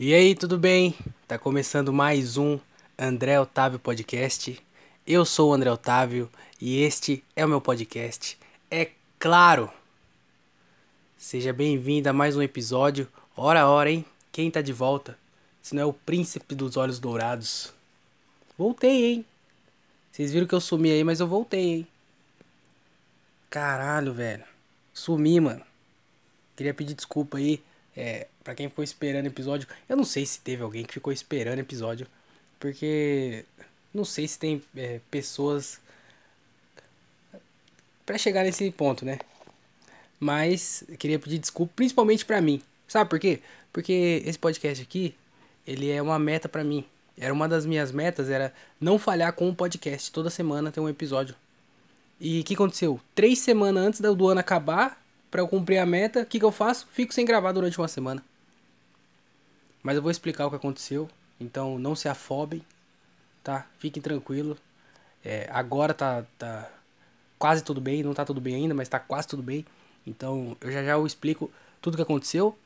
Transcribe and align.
E 0.00 0.14
aí, 0.14 0.32
tudo 0.32 0.56
bem? 0.56 0.94
Tá 1.26 1.36
começando 1.36 1.92
mais 1.92 2.36
um 2.36 2.56
André 2.96 3.40
Otávio 3.40 3.80
Podcast. 3.80 4.56
Eu 5.04 5.24
sou 5.24 5.50
o 5.50 5.52
André 5.52 5.72
Otávio 5.72 6.30
e 6.60 6.80
este 6.82 7.24
é 7.34 7.44
o 7.44 7.48
meu 7.48 7.60
podcast. 7.60 8.38
É 8.70 8.92
claro! 9.18 9.68
Seja 11.16 11.52
bem-vindo 11.52 12.08
a 12.08 12.12
mais 12.12 12.36
um 12.36 12.42
episódio. 12.42 13.08
Ora, 13.36 13.66
ora, 13.66 13.90
hein? 13.90 14.04
Quem 14.30 14.52
tá 14.52 14.62
de 14.62 14.72
volta? 14.72 15.18
Se 15.60 15.74
não 15.74 15.82
é 15.82 15.84
o 15.84 15.92
príncipe 15.92 16.54
dos 16.54 16.76
olhos 16.76 17.00
dourados. 17.00 17.74
Voltei, 18.56 19.04
hein? 19.04 19.24
Vocês 20.12 20.32
viram 20.32 20.46
que 20.46 20.54
eu 20.54 20.60
sumi 20.60 20.92
aí, 20.92 21.02
mas 21.02 21.18
eu 21.18 21.26
voltei, 21.26 21.70
hein? 21.70 21.86
Caralho, 23.50 24.14
velho. 24.14 24.44
Sumi, 24.94 25.40
mano. 25.40 25.64
Queria 26.54 26.72
pedir 26.72 26.94
desculpa 26.94 27.38
aí 27.38 27.60
é, 27.98 28.28
para 28.44 28.54
quem 28.54 28.68
ficou 28.68 28.84
esperando 28.84 29.26
episódio. 29.26 29.66
Eu 29.88 29.96
não 29.96 30.04
sei 30.04 30.24
se 30.24 30.40
teve 30.40 30.62
alguém 30.62 30.84
que 30.84 30.94
ficou 30.94 31.12
esperando 31.12 31.58
episódio. 31.58 32.06
Porque 32.60 33.44
não 33.92 34.04
sei 34.04 34.28
se 34.28 34.38
tem 34.38 34.62
é, 34.76 35.00
pessoas 35.10 35.80
para 38.06 38.16
chegar 38.16 38.44
nesse 38.44 38.70
ponto, 38.70 39.04
né? 39.04 39.18
Mas 40.20 40.84
queria 40.98 41.18
pedir 41.18 41.38
desculpa, 41.38 41.72
principalmente 41.74 42.24
para 42.24 42.40
mim. 42.40 42.62
Sabe 42.86 43.10
por 43.10 43.18
quê? 43.18 43.40
Porque 43.72 44.22
esse 44.24 44.38
podcast 44.38 44.82
aqui, 44.82 45.14
ele 45.66 45.90
é 45.90 46.00
uma 46.00 46.18
meta 46.18 46.48
para 46.48 46.62
mim. 46.62 46.84
Era 47.18 47.34
uma 47.34 47.48
das 47.48 47.66
minhas 47.66 47.90
metas, 47.90 48.30
era 48.30 48.54
não 48.80 48.96
falhar 48.96 49.32
com 49.32 49.48
um 49.48 49.54
podcast. 49.54 50.12
Toda 50.12 50.30
semana 50.30 50.70
tem 50.70 50.82
um 50.82 50.88
episódio. 50.88 51.34
E 52.20 52.40
o 52.40 52.44
que 52.44 52.54
aconteceu? 52.54 53.00
Três 53.14 53.40
semanas 53.40 53.84
antes 53.84 54.00
do 54.00 54.28
ano 54.28 54.40
acabar, 54.40 55.00
para 55.30 55.40
eu 55.40 55.48
cumprir 55.48 55.78
a 55.78 55.86
meta, 55.86 56.22
o 56.22 56.26
que, 56.26 56.38
que 56.38 56.44
eu 56.44 56.52
faço? 56.52 56.86
Fico 56.90 57.12
sem 57.12 57.24
gravar 57.24 57.52
durante 57.52 57.78
uma 57.78 57.88
semana. 57.88 58.22
Mas 59.82 59.96
eu 59.96 60.02
vou 60.02 60.10
explicar 60.10 60.46
o 60.46 60.50
que 60.50 60.56
aconteceu. 60.56 61.08
Então 61.40 61.78
não 61.78 61.94
se 61.94 62.08
afobem, 62.08 62.64
tá? 63.42 63.66
Fiquem 63.78 64.02
tranquilos. 64.02 64.58
É, 65.24 65.48
agora 65.52 65.94
tá, 65.94 66.24
tá 66.38 66.70
quase 67.38 67.62
tudo 67.62 67.80
bem, 67.80 68.02
não 68.02 68.14
tá 68.14 68.24
tudo 68.24 68.40
bem 68.40 68.54
ainda, 68.54 68.74
mas 68.74 68.88
tá 68.88 68.98
quase 68.98 69.28
tudo 69.28 69.42
bem. 69.42 69.64
Então 70.06 70.56
eu 70.60 70.72
já 70.72 70.82
já 70.82 70.92
eu 70.92 71.06
explico 71.06 71.50
tudo 71.80 71.94
o 71.94 71.96
que 71.96 72.02
aconteceu. 72.02 72.56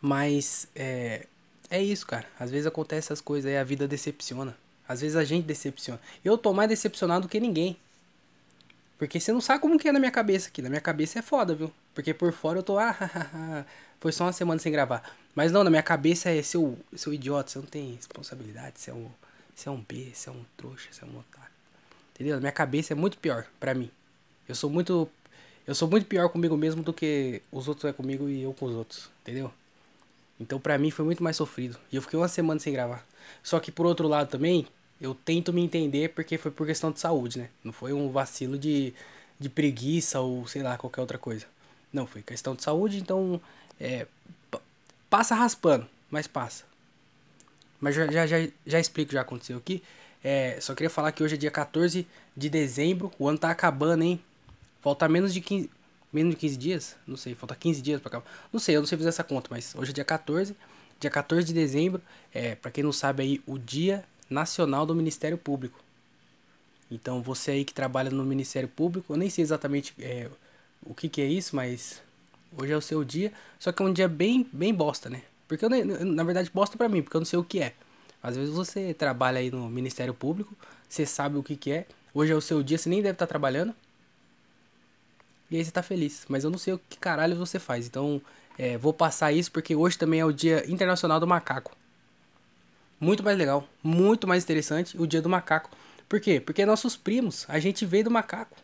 Mas 0.00 0.68
é, 0.74 1.26
é 1.70 1.82
isso, 1.82 2.06
cara. 2.06 2.26
Às 2.38 2.50
vezes 2.50 2.66
acontece 2.66 3.06
essas 3.06 3.20
coisas 3.20 3.50
aí, 3.50 3.56
a 3.56 3.64
vida 3.64 3.88
decepciona. 3.88 4.56
Às 4.86 5.00
vezes 5.00 5.16
a 5.16 5.24
gente 5.24 5.46
decepciona. 5.46 6.00
Eu 6.22 6.36
tô 6.36 6.52
mais 6.52 6.68
decepcionado 6.68 7.26
do 7.26 7.28
que 7.28 7.40
ninguém. 7.40 7.76
Porque 9.04 9.20
você 9.20 9.32
não 9.32 9.40
sabe 9.40 9.60
como 9.60 9.78
que 9.78 9.86
é 9.86 9.92
na 9.92 9.98
minha 9.98 10.10
cabeça 10.10 10.48
aqui. 10.48 10.62
Na 10.62 10.70
minha 10.70 10.80
cabeça 10.80 11.18
é 11.18 11.22
foda, 11.22 11.54
viu? 11.54 11.70
Porque 11.94 12.14
por 12.14 12.32
fora 12.32 12.60
eu 12.60 12.62
tô, 12.62 12.78
ah, 12.78 12.96
foi 14.00 14.10
só 14.12 14.24
uma 14.24 14.32
semana 14.32 14.58
sem 14.58 14.72
gravar. 14.72 15.14
Mas 15.34 15.52
não, 15.52 15.62
na 15.62 15.68
minha 15.68 15.82
cabeça 15.82 16.30
é 16.30 16.40
seu, 16.40 16.78
seu 16.96 17.12
idiota, 17.12 17.50
você 17.50 17.58
não 17.58 17.66
tem 17.66 17.96
responsabilidade, 17.96 18.80
você 18.80 18.90
é 18.90 18.94
um, 18.94 19.10
você 19.54 19.68
é 19.68 19.72
um 19.72 19.84
B, 19.86 20.10
você 20.14 20.30
é 20.30 20.32
um 20.32 20.42
trouxa, 20.56 20.88
você 20.90 21.04
é 21.04 21.06
um 21.06 21.18
otário. 21.18 21.52
Entendeu? 22.14 22.36
Na 22.36 22.40
minha 22.40 22.52
cabeça 22.52 22.94
é 22.94 22.96
muito 22.96 23.18
pior 23.18 23.46
pra 23.60 23.74
mim. 23.74 23.90
Eu 24.48 24.54
sou 24.54 24.70
muito 24.70 25.06
eu 25.66 25.74
sou 25.74 25.86
muito 25.86 26.06
pior 26.06 26.30
comigo 26.30 26.56
mesmo 26.56 26.82
do 26.82 26.92
que 26.92 27.42
os 27.52 27.68
outros 27.68 27.84
é 27.84 27.92
comigo 27.92 28.26
e 28.26 28.42
eu 28.42 28.54
com 28.54 28.64
os 28.64 28.74
outros, 28.74 29.10
entendeu? 29.20 29.52
Então 30.40 30.58
pra 30.58 30.78
mim 30.78 30.90
foi 30.90 31.04
muito 31.04 31.22
mais 31.22 31.36
sofrido. 31.36 31.78
E 31.92 31.96
eu 31.96 32.00
fiquei 32.00 32.18
uma 32.18 32.28
semana 32.28 32.58
sem 32.58 32.72
gravar. 32.72 33.04
Só 33.42 33.60
que 33.60 33.70
por 33.70 33.84
outro 33.84 34.08
lado 34.08 34.30
também, 34.30 34.66
eu 35.00 35.14
tento 35.14 35.52
me 35.52 35.62
entender 35.62 36.10
porque 36.10 36.38
foi 36.38 36.50
por 36.50 36.66
questão 36.66 36.90
de 36.90 37.00
saúde, 37.00 37.38
né? 37.38 37.48
Não 37.62 37.72
foi 37.72 37.92
um 37.92 38.10
vacilo 38.10 38.58
de, 38.58 38.94
de 39.38 39.48
preguiça 39.48 40.20
ou 40.20 40.46
sei 40.46 40.62
lá, 40.62 40.76
qualquer 40.76 41.00
outra 41.00 41.18
coisa. 41.18 41.46
Não, 41.92 42.06
foi 42.06 42.22
questão 42.22 42.54
de 42.54 42.62
saúde, 42.62 42.98
então 42.98 43.40
é, 43.80 44.06
passa 45.08 45.34
raspando, 45.34 45.86
mas 46.10 46.26
passa. 46.26 46.64
Mas 47.80 47.94
já, 47.94 48.10
já, 48.10 48.26
já, 48.26 48.48
já 48.66 48.80
explico, 48.80 49.12
já 49.12 49.20
aconteceu 49.20 49.58
aqui. 49.58 49.82
É, 50.22 50.58
só 50.60 50.74
queria 50.74 50.88
falar 50.88 51.12
que 51.12 51.22
hoje 51.22 51.34
é 51.34 51.38
dia 51.38 51.50
14 51.50 52.06
de 52.36 52.48
dezembro, 52.48 53.12
o 53.18 53.28
ano 53.28 53.38
tá 53.38 53.50
acabando, 53.50 54.02
hein? 54.02 54.20
Falta 54.80 55.06
menos 55.08 55.34
de 55.34 55.40
15, 55.40 55.70
menos 56.12 56.34
de 56.34 56.40
15 56.40 56.56
dias? 56.56 56.96
Não 57.06 57.16
sei, 57.16 57.34
falta 57.34 57.54
15 57.54 57.82
dias 57.82 58.00
pra 58.00 58.08
acabar. 58.08 58.26
Não 58.52 58.58
sei, 58.58 58.76
eu 58.76 58.80
não 58.80 58.86
sei 58.86 58.96
fazer 58.96 59.10
essa 59.10 59.22
conta, 59.22 59.48
mas 59.50 59.74
hoje 59.74 59.90
é 59.90 59.94
dia 59.94 60.04
14, 60.04 60.56
dia 60.98 61.10
14 61.10 61.46
de 61.46 61.52
dezembro, 61.52 62.00
é, 62.32 62.54
para 62.54 62.70
quem 62.70 62.82
não 62.82 62.92
sabe 62.92 63.22
aí, 63.22 63.42
o 63.46 63.58
dia 63.58 64.02
nacional 64.28 64.86
do 64.86 64.94
Ministério 64.94 65.38
Público. 65.38 65.78
Então 66.90 67.22
você 67.22 67.52
aí 67.52 67.64
que 67.64 67.74
trabalha 67.74 68.10
no 68.10 68.24
Ministério 68.24 68.68
Público, 68.68 69.12
eu 69.12 69.16
nem 69.16 69.30
sei 69.30 69.42
exatamente 69.42 69.94
é, 69.98 70.28
o 70.84 70.94
que, 70.94 71.08
que 71.08 71.20
é 71.20 71.26
isso, 71.26 71.56
mas 71.56 72.02
hoje 72.56 72.72
é 72.72 72.76
o 72.76 72.80
seu 72.80 73.04
dia. 73.04 73.32
Só 73.58 73.72
que 73.72 73.82
é 73.82 73.86
um 73.86 73.92
dia 73.92 74.08
bem, 74.08 74.46
bem 74.52 74.72
bosta, 74.72 75.08
né? 75.08 75.22
Porque 75.48 75.64
eu, 75.64 75.70
na 75.70 76.24
verdade, 76.24 76.50
bosta 76.52 76.76
pra 76.76 76.88
mim, 76.88 77.02
porque 77.02 77.16
eu 77.16 77.20
não 77.20 77.26
sei 77.26 77.38
o 77.38 77.44
que 77.44 77.60
é. 77.60 77.74
Às 78.22 78.36
vezes 78.36 78.54
você 78.54 78.94
trabalha 78.94 79.38
aí 79.38 79.50
no 79.50 79.68
Ministério 79.68 80.14
Público, 80.14 80.56
você 80.88 81.04
sabe 81.04 81.36
o 81.36 81.42
que, 81.42 81.56
que 81.56 81.70
é. 81.70 81.86
Hoje 82.14 82.32
é 82.32 82.34
o 82.34 82.40
seu 82.40 82.62
dia, 82.62 82.78
você 82.78 82.88
nem 82.88 83.02
deve 83.02 83.12
estar 83.12 83.26
tá 83.26 83.28
trabalhando. 83.28 83.74
E 85.50 85.56
aí 85.56 85.64
você 85.64 85.70
tá 85.70 85.82
feliz. 85.82 86.24
Mas 86.28 86.44
eu 86.44 86.50
não 86.50 86.58
sei 86.58 86.74
o 86.74 86.80
que 86.88 86.98
caralho 86.98 87.36
você 87.36 87.58
faz. 87.58 87.86
Então, 87.86 88.22
é, 88.58 88.78
vou 88.78 88.92
passar 88.92 89.32
isso 89.32 89.52
porque 89.52 89.74
hoje 89.74 89.98
também 89.98 90.20
é 90.20 90.24
o 90.24 90.32
Dia 90.32 90.64
Internacional 90.70 91.20
do 91.20 91.26
Macaco. 91.26 91.76
Muito 93.04 93.22
mais 93.22 93.36
legal, 93.36 93.68
muito 93.82 94.26
mais 94.26 94.42
interessante 94.44 94.96
o 94.98 95.06
dia 95.06 95.20
do 95.20 95.28
macaco. 95.28 95.70
Por 96.08 96.18
quê? 96.20 96.40
Porque 96.40 96.64
nossos 96.64 96.96
primos, 96.96 97.44
a 97.50 97.58
gente 97.58 97.84
veio 97.84 98.04
do 98.04 98.10
macaco. 98.10 98.56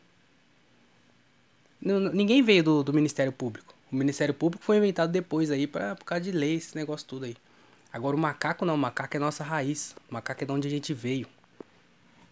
Ninguém 1.79 2.43
veio 2.43 2.65
do, 2.65 2.83
do 2.83 2.91
Ministério 2.91 3.33
Público. 3.33 3.75
O 3.93 3.97
Ministério 3.97 4.33
Público 4.33 4.65
foi 4.65 4.79
inventado 4.79 5.13
depois 5.13 5.51
aí 5.51 5.67
pra, 5.67 5.95
por 5.95 6.07
causa 6.07 6.25
de 6.25 6.31
lei, 6.33 6.55
esse 6.55 6.75
negócio 6.75 7.07
tudo 7.07 7.27
aí. 7.27 7.37
Agora 7.93 8.17
o 8.17 8.19
macaco 8.19 8.65
não, 8.65 8.77
o 8.77 8.79
macaco 8.79 9.15
é 9.15 9.21
nossa 9.21 9.45
raiz. 9.45 9.95
O 10.11 10.15
macaco 10.15 10.43
é 10.43 10.47
de 10.47 10.53
onde 10.53 10.69
a 10.69 10.71
gente 10.71 10.95
veio. 10.95 11.27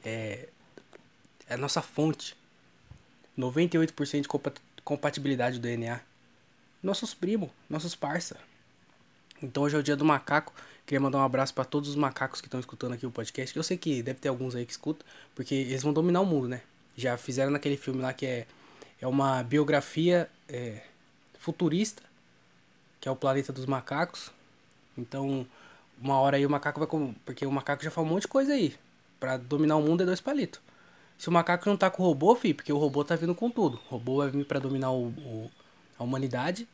É, 0.03 0.49
é 1.47 1.55
a 1.55 1.59
nossa 1.59 1.83
fonte. 1.83 2.35
98% 3.39 4.23
de 4.23 4.29
compatibilidade 4.83 5.59
do 5.59 5.63
DNA. 5.63 6.01
Nossos 6.83 7.13
primos, 7.13 7.51
nossos 7.69 7.95
parça. 7.95 8.39
Então 9.43 9.65
hoje 9.65 9.77
é 9.77 9.79
o 9.79 9.83
dia 9.83 9.95
do 9.95 10.07
macaco. 10.07 10.55
Queria 10.89 11.01
mandar 11.01 11.19
um 11.19 11.23
abraço 11.23 11.53
para 11.53 11.67
todos 11.67 11.91
os 11.91 11.97
macacos 11.97 12.41
que 12.41 12.47
estão 12.47 12.59
escutando 12.59 12.95
aqui 12.95 13.05
o 13.05 13.11
podcast. 13.11 13.53
Que 13.53 13.59
eu 13.59 13.63
sei 13.63 13.77
que 13.77 14.03
deve 14.03 14.21
ter 14.21 14.31
alguns 14.31 14.55
aí 14.55 14.65
que 14.65 14.73
escutam, 14.73 15.07
porque 15.35 15.55
eles 15.55 15.83
vão 15.83 15.93
dominar 15.93 16.23
o 16.23 16.25
mundo, 16.25 16.49
né? 16.49 16.63
Já 16.97 17.19
fizeram 17.19 17.51
naquele 17.51 17.77
filme 17.77 18.01
lá 18.01 18.15
que 18.15 18.25
é, 18.25 18.47
é 18.99 19.07
uma 19.07 19.43
biografia 19.43 20.31
é, 20.49 20.81
futurista, 21.39 22.03
que 23.03 23.07
é 23.07 23.13
o 23.13 23.17
planeta 23.17 23.53
dos 23.53 23.67
macacos. 23.67 24.31
Então, 24.97 25.47
uma 26.01 26.19
hora 26.21 26.39
aí 26.39 26.47
o 26.47 26.49
macaco 26.49 26.81
vai. 26.81 26.89
Porque 27.23 27.45
o 27.45 27.53
macaco 27.53 27.85
já 27.85 27.91
fala 27.91 28.07
um 28.07 28.11
monte 28.11 28.23
de 28.23 28.29
coisa 28.29 28.55
aí. 28.55 28.75
Pra 29.21 29.37
dominar 29.37 29.77
o 29.77 29.83
mundo 29.83 30.05
é 30.05 30.07
dois 30.07 30.23
palitos. 30.23 30.59
Se 31.19 31.29
o 31.29 31.33
macaco 31.33 31.69
não 31.69 31.77
tá 31.77 31.91
com 31.91 32.03
o 32.03 32.07
robô, 32.07 32.35
fi, 32.35 32.55
porque 32.55 32.73
o 32.73 32.79
robô 32.79 33.05
tá 33.05 33.15
vindo 33.15 33.35
com 33.35 33.51
tudo. 33.51 33.79
O 33.91 33.91
robô 33.91 34.17
vai 34.17 34.31
vir 34.31 34.47
para 34.47 34.59
dominar 34.59 34.91
o, 34.93 35.09
o, 35.09 35.51
a 35.99 36.03
humanidade. 36.03 36.67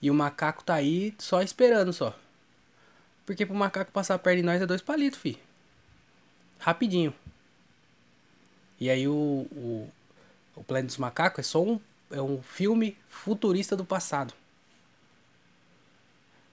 E 0.00 0.12
o 0.12 0.14
macaco 0.14 0.62
tá 0.62 0.74
aí 0.74 1.12
só 1.18 1.42
esperando 1.42 1.92
só. 1.92 2.14
Porque 3.28 3.44
pro 3.44 3.54
macaco 3.54 3.92
passar 3.92 4.18
perna 4.18 4.40
em 4.40 4.42
nós 4.42 4.62
é 4.62 4.64
dois 4.64 4.80
palitos, 4.80 5.20
fi. 5.20 5.38
Rapidinho. 6.58 7.12
E 8.80 8.88
aí 8.88 9.06
o, 9.06 9.12
o, 9.12 9.90
o 10.56 10.64
Planeta 10.64 10.86
dos 10.86 10.96
Macacos 10.96 11.40
é 11.40 11.42
só 11.42 11.62
um, 11.62 11.78
é 12.10 12.22
um 12.22 12.40
filme 12.40 12.96
futurista 13.06 13.76
do 13.76 13.84
passado. 13.84 14.32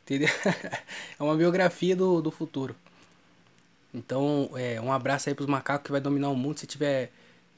Entendeu? 0.04 0.28
é 1.18 1.24
uma 1.24 1.38
biografia 1.38 1.96
do, 1.96 2.22
do 2.22 2.30
futuro. 2.30 2.76
Então, 3.94 4.50
é, 4.58 4.82
um 4.82 4.92
abraço 4.92 5.30
aí 5.30 5.34
pros 5.34 5.48
macacos 5.48 5.86
que 5.86 5.94
vai 5.94 6.02
dominar 6.02 6.30
o 6.30 6.36
mundo. 6.36 6.60
Se 6.60 6.68
tiver. 6.68 7.10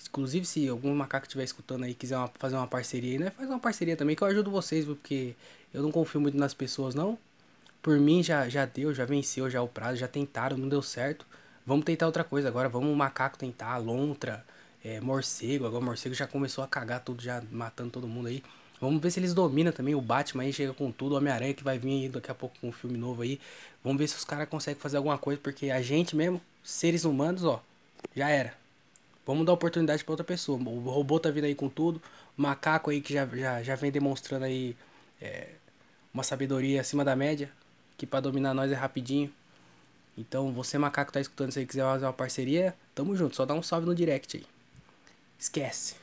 Inclusive, 0.07 0.45
se 0.45 0.67
algum 0.67 0.93
macaco 0.93 1.25
estiver 1.25 1.43
escutando 1.43 1.85
aí 1.85 1.95
quiser 1.95 2.17
uma, 2.17 2.31
fazer 2.35 2.55
uma 2.55 2.67
parceria 2.67 3.13
aí, 3.13 3.17
né? 3.17 3.31
Faz 3.31 3.49
uma 3.49 3.57
parceria 3.57 3.97
também 3.97 4.15
que 4.15 4.21
eu 4.21 4.27
ajudo 4.27 4.51
vocês, 4.51 4.85
porque 4.85 5.35
eu 5.73 5.81
não 5.81 5.91
confio 5.91 6.21
muito 6.21 6.37
nas 6.37 6.53
pessoas, 6.53 6.93
não. 6.93 7.17
Por 7.87 7.97
mim 8.01 8.21
já, 8.21 8.49
já 8.49 8.65
deu, 8.65 8.93
já 8.93 9.05
venceu 9.05 9.49
já 9.49 9.61
o 9.61 9.67
prazo, 9.69 9.95
já 9.95 10.09
tentaram, 10.09 10.57
não 10.57 10.67
deu 10.67 10.81
certo. 10.81 11.25
Vamos 11.65 11.85
tentar 11.85 12.05
outra 12.05 12.21
coisa 12.21 12.49
agora, 12.49 12.67
vamos 12.67 12.91
o 12.91 12.93
macaco 12.93 13.37
tentar, 13.37 13.77
lontra, 13.77 14.45
é, 14.83 14.99
morcego. 14.99 15.65
Agora 15.65 15.81
o 15.81 15.85
morcego 15.85 16.13
já 16.13 16.27
começou 16.27 16.65
a 16.65 16.67
cagar 16.67 16.99
tudo, 16.99 17.23
já 17.23 17.41
matando 17.49 17.91
todo 17.91 18.05
mundo 18.05 18.27
aí. 18.27 18.43
Vamos 18.81 19.01
ver 19.01 19.09
se 19.09 19.21
eles 19.21 19.33
dominam 19.33 19.71
também. 19.71 19.95
O 19.95 20.01
Batman 20.01 20.43
aí 20.43 20.51
chega 20.51 20.73
com 20.73 20.91
tudo. 20.91 21.13
O 21.13 21.17
Homem-Aranha 21.17 21.53
que 21.53 21.63
vai 21.63 21.79
vir 21.79 21.91
aí 21.91 22.09
daqui 22.09 22.29
a 22.29 22.35
pouco 22.35 22.59
com 22.59 22.67
um 22.67 22.71
filme 22.73 22.97
novo 22.97 23.21
aí. 23.21 23.39
Vamos 23.81 23.97
ver 23.97 24.09
se 24.09 24.17
os 24.17 24.25
caras 24.25 24.49
conseguem 24.49 24.81
fazer 24.81 24.97
alguma 24.97 25.17
coisa. 25.17 25.39
Porque 25.41 25.69
a 25.71 25.81
gente 25.81 26.13
mesmo, 26.13 26.41
seres 26.61 27.05
humanos, 27.05 27.45
ó, 27.45 27.63
já 28.13 28.29
era. 28.29 28.53
Vamos 29.25 29.45
dar 29.45 29.53
oportunidade 29.53 30.03
para 30.03 30.11
outra 30.11 30.25
pessoa. 30.25 30.59
O 30.59 30.89
robô 30.89 31.21
tá 31.21 31.31
vindo 31.31 31.45
aí 31.45 31.55
com 31.55 31.69
tudo. 31.69 32.01
O 32.37 32.41
macaco 32.41 32.89
aí 32.89 32.99
que 32.99 33.13
já, 33.13 33.25
já, 33.25 33.63
já 33.63 33.75
vem 33.75 33.91
demonstrando 33.91 34.43
aí 34.43 34.75
é, 35.21 35.51
uma 36.13 36.23
sabedoria 36.23 36.81
acima 36.81 37.05
da 37.05 37.15
média. 37.15 37.49
Que 37.97 38.05
para 38.05 38.21
dominar 38.21 38.53
nós 38.53 38.71
é 38.71 38.75
rapidinho. 38.75 39.33
Então, 40.17 40.51
você 40.51 40.77
macaco 40.77 41.11
tá 41.11 41.19
escutando, 41.19 41.51
se 41.51 41.65
quiser 41.65 41.83
fazer 41.83 42.05
uma 42.05 42.13
parceria, 42.13 42.75
tamo 42.95 43.15
junto. 43.15 43.35
Só 43.35 43.45
dá 43.45 43.53
um 43.53 43.61
salve 43.61 43.85
no 43.85 43.93
direct 43.93 44.37
aí. 44.37 44.45
Esquece. 45.37 45.95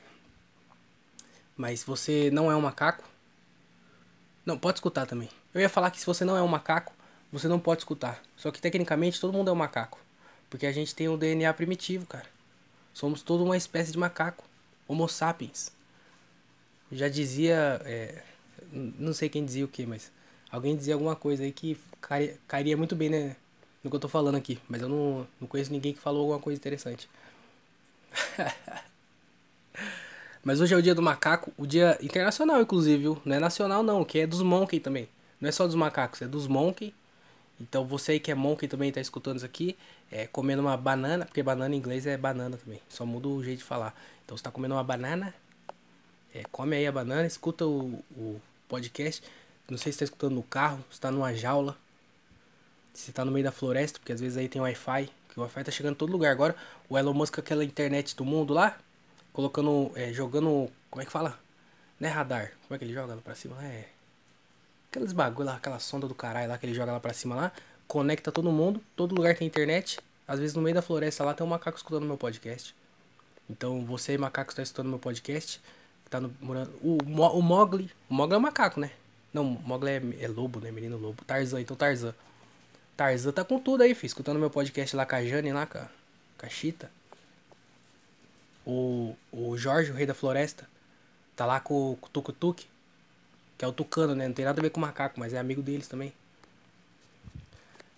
Mas 1.56 1.80
se 1.80 1.86
você 1.86 2.30
não 2.32 2.50
é 2.50 2.56
um 2.56 2.60
macaco. 2.60 3.04
Não, 4.46 4.58
pode 4.58 4.78
escutar 4.78 5.06
também. 5.06 5.28
Eu 5.52 5.60
ia 5.60 5.68
falar 5.68 5.90
que 5.90 5.98
se 5.98 6.06
você 6.06 6.24
não 6.24 6.36
é 6.36 6.42
um 6.42 6.48
macaco, 6.48 6.92
você 7.32 7.48
não 7.48 7.58
pode 7.58 7.80
escutar. 7.80 8.22
Só 8.36 8.50
que 8.50 8.60
tecnicamente 8.60 9.20
todo 9.20 9.32
mundo 9.32 9.48
é 9.48 9.52
um 9.52 9.56
macaco. 9.56 9.98
Porque 10.50 10.66
a 10.66 10.72
gente 10.72 10.94
tem 10.94 11.08
um 11.08 11.16
DNA 11.16 11.52
primitivo, 11.54 12.06
cara. 12.06 12.26
Somos 12.92 13.22
toda 13.22 13.42
uma 13.42 13.56
espécie 13.56 13.90
de 13.90 13.98
macaco. 13.98 14.44
Homo 14.86 15.08
sapiens. 15.08 15.72
Já 16.92 17.08
dizia. 17.08 17.80
É, 17.84 18.22
não 18.72 19.12
sei 19.12 19.28
quem 19.28 19.44
dizia 19.44 19.64
o 19.64 19.68
que, 19.68 19.86
mas. 19.86 20.12
Alguém 20.54 20.76
dizia 20.76 20.94
alguma 20.94 21.16
coisa 21.16 21.42
aí 21.42 21.50
que 21.50 21.76
cairia, 22.00 22.38
cairia 22.46 22.76
muito 22.76 22.94
bem 22.94 23.10
né, 23.10 23.34
no 23.82 23.90
que 23.90 23.96
eu 23.96 23.98
tô 23.98 24.06
falando 24.06 24.36
aqui. 24.36 24.60
Mas 24.68 24.82
eu 24.82 24.88
não, 24.88 25.26
não 25.40 25.48
conheço 25.48 25.72
ninguém 25.72 25.92
que 25.92 25.98
falou 25.98 26.20
alguma 26.20 26.38
coisa 26.38 26.56
interessante. 26.56 27.10
mas 30.44 30.60
hoje 30.60 30.72
é 30.72 30.76
o 30.76 30.82
dia 30.82 30.94
do 30.94 31.02
macaco, 31.02 31.52
o 31.58 31.66
dia 31.66 31.98
internacional, 32.00 32.62
inclusive, 32.62 32.98
viu? 32.98 33.22
Não 33.24 33.34
é 33.34 33.40
nacional, 33.40 33.82
não, 33.82 34.04
que 34.04 34.20
é 34.20 34.28
dos 34.28 34.42
monkey 34.42 34.78
também. 34.78 35.08
Não 35.40 35.48
é 35.48 35.52
só 35.52 35.66
dos 35.66 35.74
macacos, 35.74 36.22
é 36.22 36.28
dos 36.28 36.46
monkey. 36.46 36.94
Então 37.60 37.84
você 37.84 38.12
aí 38.12 38.20
que 38.20 38.30
é 38.30 38.34
monkey 38.36 38.68
também 38.68 38.92
tá 38.92 39.00
escutando 39.00 39.38
isso 39.38 39.46
aqui, 39.46 39.76
é 40.08 40.28
comendo 40.28 40.62
uma 40.62 40.76
banana, 40.76 41.24
porque 41.24 41.42
banana 41.42 41.74
em 41.74 41.78
inglês 41.78 42.06
é 42.06 42.16
banana 42.16 42.56
também, 42.56 42.80
só 42.88 43.04
muda 43.04 43.26
o 43.26 43.42
jeito 43.42 43.58
de 43.58 43.64
falar. 43.64 43.92
Então 44.24 44.36
você 44.36 44.44
tá 44.44 44.52
comendo 44.52 44.76
uma 44.76 44.84
banana, 44.84 45.34
é, 46.32 46.44
come 46.52 46.76
aí 46.76 46.86
a 46.86 46.92
banana, 46.92 47.26
escuta 47.26 47.66
o, 47.66 48.00
o 48.16 48.40
podcast. 48.68 49.20
Não 49.68 49.78
sei 49.78 49.92
se 49.92 49.96
está 49.96 50.04
escutando 50.04 50.34
no 50.34 50.42
carro, 50.42 50.84
se 50.90 51.00
tá 51.00 51.10
numa 51.10 51.34
jaula, 51.34 51.76
se 52.92 53.12
tá 53.12 53.24
no 53.24 53.32
meio 53.32 53.44
da 53.44 53.52
floresta, 53.52 53.98
porque 53.98 54.12
às 54.12 54.20
vezes 54.20 54.36
aí 54.36 54.48
tem 54.48 54.60
Wi-Fi, 54.60 55.10
que 55.28 55.38
o 55.38 55.42
Wi-Fi 55.42 55.64
tá 55.64 55.72
chegando 55.72 55.92
em 55.94 55.98
todo 55.98 56.12
lugar. 56.12 56.30
Agora, 56.32 56.54
o 56.88 56.98
Elon 56.98 57.14
Musk, 57.14 57.38
aquela 57.38 57.64
internet 57.64 58.14
do 58.14 58.24
mundo 58.24 58.52
lá, 58.52 58.78
colocando, 59.32 59.90
é, 59.94 60.12
jogando, 60.12 60.70
como 60.90 61.02
é 61.02 61.04
que 61.04 61.12
fala? 61.12 61.38
Não 61.98 62.08
é 62.08 62.12
radar, 62.12 62.52
como 62.66 62.76
é 62.76 62.78
que 62.78 62.84
ele 62.84 62.92
joga 62.92 63.14
lá 63.14 63.20
pra 63.22 63.34
cima? 63.34 63.56
É 63.64 63.88
Aqueles 64.94 65.12
bagulho 65.12 65.46
lá, 65.46 65.56
aquela 65.56 65.80
sonda 65.80 66.06
do 66.06 66.14
caralho 66.14 66.48
lá 66.48 66.56
que 66.56 66.64
ele 66.64 66.72
joga 66.72 66.92
lá 66.92 67.00
pra 67.00 67.12
cima 67.12 67.34
lá. 67.34 67.52
Conecta 67.88 68.30
todo 68.30 68.52
mundo, 68.52 68.80
todo 68.94 69.12
lugar 69.12 69.36
tem 69.36 69.44
internet. 69.44 69.98
Às 70.26 70.38
vezes 70.38 70.54
no 70.54 70.62
meio 70.62 70.72
da 70.72 70.82
floresta 70.82 71.24
lá 71.24 71.34
tem 71.34 71.44
um 71.44 71.50
macaco 71.50 71.76
escutando 71.76 72.06
meu 72.06 72.16
podcast. 72.16 72.76
Então 73.50 73.84
você, 73.84 74.16
macaco, 74.16 74.52
está 74.52 74.62
escutando 74.62 74.88
meu 74.88 75.00
podcast. 75.00 75.60
Tá 76.08 76.20
no, 76.20 76.32
morando. 76.40 76.70
O, 76.80 76.98
o 77.02 77.42
Mogli. 77.42 77.90
O 78.08 78.14
Mogli 78.14 78.36
é 78.36 78.38
um 78.38 78.40
macaco, 78.40 78.78
né? 78.78 78.92
Não, 79.34 79.44
Mogli 79.44 79.90
é, 79.90 80.02
é 80.20 80.28
lobo, 80.28 80.60
né? 80.60 80.70
Menino 80.70 80.96
lobo. 80.96 81.24
Tarzan, 81.24 81.60
então 81.60 81.76
Tarzan. 81.76 82.14
Tarzan 82.96 83.32
tá 83.32 83.44
com 83.44 83.58
tudo 83.58 83.82
aí, 83.82 83.92
filho. 83.92 84.06
Escutando 84.06 84.38
meu 84.38 84.48
podcast 84.48 84.94
lá 84.94 85.04
com 85.04 85.16
a 85.16 85.24
Jane, 85.24 85.52
lá 85.52 85.66
com 85.66 85.78
a, 85.78 85.88
com 86.38 86.46
a 86.46 86.48
Chita. 86.48 86.88
O, 88.64 89.16
o 89.32 89.58
Jorge, 89.58 89.90
o 89.90 89.94
rei 89.94 90.06
da 90.06 90.14
floresta. 90.14 90.68
Tá 91.34 91.44
lá 91.44 91.58
com, 91.58 91.98
com 92.00 92.06
o 92.06 92.10
Tuk-Tuk. 92.10 92.64
Que 93.58 93.64
é 93.64 93.68
o 93.68 93.72
tucano, 93.72 94.14
né? 94.14 94.28
Não 94.28 94.34
tem 94.34 94.44
nada 94.44 94.60
a 94.60 94.62
ver 94.62 94.70
com 94.70 94.78
o 94.78 94.80
macaco, 94.80 95.18
mas 95.18 95.34
é 95.34 95.38
amigo 95.38 95.60
deles 95.60 95.88
também. 95.88 96.12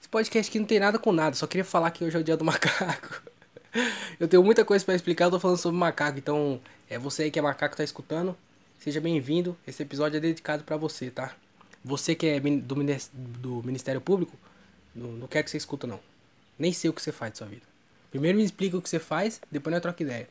Esse 0.01 0.09
podcast 0.09 0.49
aqui 0.49 0.61
não 0.61 0.67
tem 0.67 0.79
nada 0.79 1.01
com 1.01 1.11
nada, 1.11 1.35
só 1.35 1.49
queria 1.49 1.65
falar 1.65 1.91
que 1.91 2.05
hoje 2.05 2.17
é 2.17 2.21
o 2.21 2.23
dia 2.23 2.37
do 2.37 2.45
macaco. 2.47 3.21
eu 4.21 4.29
tenho 4.29 4.41
muita 4.41 4.65
coisa 4.65 4.85
para 4.85 4.95
explicar, 4.95 5.25
eu 5.25 5.33
tô 5.33 5.41
falando 5.41 5.57
sobre 5.57 5.77
macaco, 5.77 6.17
então 6.17 6.61
é 6.89 6.97
você 6.97 7.25
aí 7.25 7.31
que 7.31 7.41
é 7.41 7.43
macaco 7.43 7.77
tá 7.77 7.83
escutando, 7.83 8.37
seja 8.79 9.01
bem-vindo. 9.01 9.57
Esse 9.67 9.83
episódio 9.83 10.17
é 10.17 10.21
dedicado 10.21 10.65
para 10.65 10.77
você, 10.77 11.11
tá? 11.11 11.35
Você 11.85 12.15
que 12.15 12.27
é 12.27 12.41
do, 12.41 12.75
do 13.15 13.63
Ministério 13.63 14.01
Público, 14.01 14.37
não, 14.95 15.13
não 15.13 15.29
que 15.29 15.43
você 15.43 15.57
escuta 15.57 15.87
não. 15.87 16.01
Nem 16.59 16.73
sei 16.73 16.91
o 16.91 16.93
que 16.93 17.03
você 17.03 17.13
faz 17.13 17.33
de 17.33 17.39
sua 17.39 17.47
vida. 17.47 17.63
Primeiro 18.11 18.39
me 18.39 18.45
explica 18.45 18.77
o 18.77 18.83
que 18.83 18.89
você 18.89 18.99
faz, 18.99 19.41
depois 19.51 19.73
nós 19.73 19.83
troca 19.83 20.03
ideia. 20.03 20.29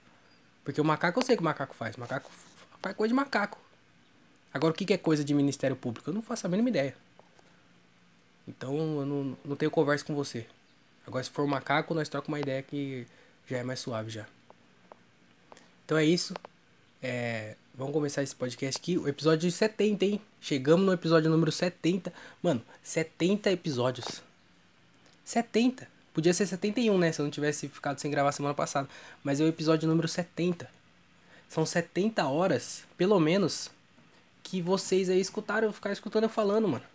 Porque 0.64 0.82
o 0.82 0.86
macaco 0.86 1.20
eu 1.20 1.26
sei 1.26 1.36
que 1.36 1.42
o 1.42 1.46
macaco 1.46 1.76
faz. 1.76 1.96
O 1.96 2.00
macaco 2.00 2.32
faz 2.82 2.96
coisa 2.96 3.10
de 3.10 3.16
macaco. 3.16 3.60
Agora, 4.54 4.72
o 4.72 4.76
que 4.76 4.94
é 4.94 4.98
coisa 4.98 5.24
de 5.24 5.34
Ministério 5.34 5.76
Público? 5.76 6.10
Eu 6.10 6.14
não 6.14 6.22
faço 6.22 6.48
a 6.48 6.50
mínima 6.50 6.70
ideia. 6.70 6.96
Então, 8.48 8.76
eu 9.00 9.06
não, 9.06 9.38
não 9.44 9.56
tenho 9.56 9.70
conversa 9.70 10.06
com 10.06 10.16
você. 10.16 10.48
Agora, 11.06 11.24
se 11.24 11.30
for 11.30 11.44
um 11.44 11.48
macaco, 11.48 11.94
nós 11.94 12.10
trocamos 12.10 12.30
uma 12.30 12.40
ideia 12.40 12.64
que 12.64 13.06
já 13.48 13.58
é 13.58 13.64
mais 13.64 13.80
suave 13.80 14.10
já. 14.10 14.26
Então 15.86 15.98
é 15.98 16.06
isso. 16.06 16.34
É, 17.02 17.56
vamos 17.78 17.94
começar 17.94 18.24
esse 18.24 18.36
podcast 18.36 18.80
aqui. 18.80 18.98
O 18.98 19.08
episódio 19.08 19.52
70, 19.52 20.06
hein? 20.06 20.22
Chegamos 20.40 20.86
no 20.86 20.94
episódio 20.94 21.30
número 21.30 21.52
70. 21.52 22.12
Mano, 22.42 22.62
70 22.82 23.52
episódios. 23.52 24.22
70. 25.24 25.88
Podia 26.14 26.34
ser 26.34 26.48
71, 26.48 26.98
né? 26.98 27.12
Se 27.12 27.20
eu 27.20 27.24
não 27.24 27.32
tivesse 27.32 27.68
ficado 27.68 28.00
sem 28.00 28.10
gravar 28.10 28.32
semana 28.32 28.56
passada. 28.56 28.88
Mas 29.24 29.42
é 29.42 29.44
o 29.44 29.48
episódio 29.48 29.88
número 29.88 30.08
70. 30.08 30.70
São 31.50 31.66
70 31.66 32.26
horas, 32.26 32.84
pelo 32.98 33.20
menos, 33.20 33.70
que 34.42 34.62
vocês 34.62 35.10
aí 35.10 35.20
escutaram, 35.20 35.72
ficar 35.74 35.92
escutando 35.92 36.24
eu 36.24 36.30
falando, 36.30 36.68
mano. 36.68 36.86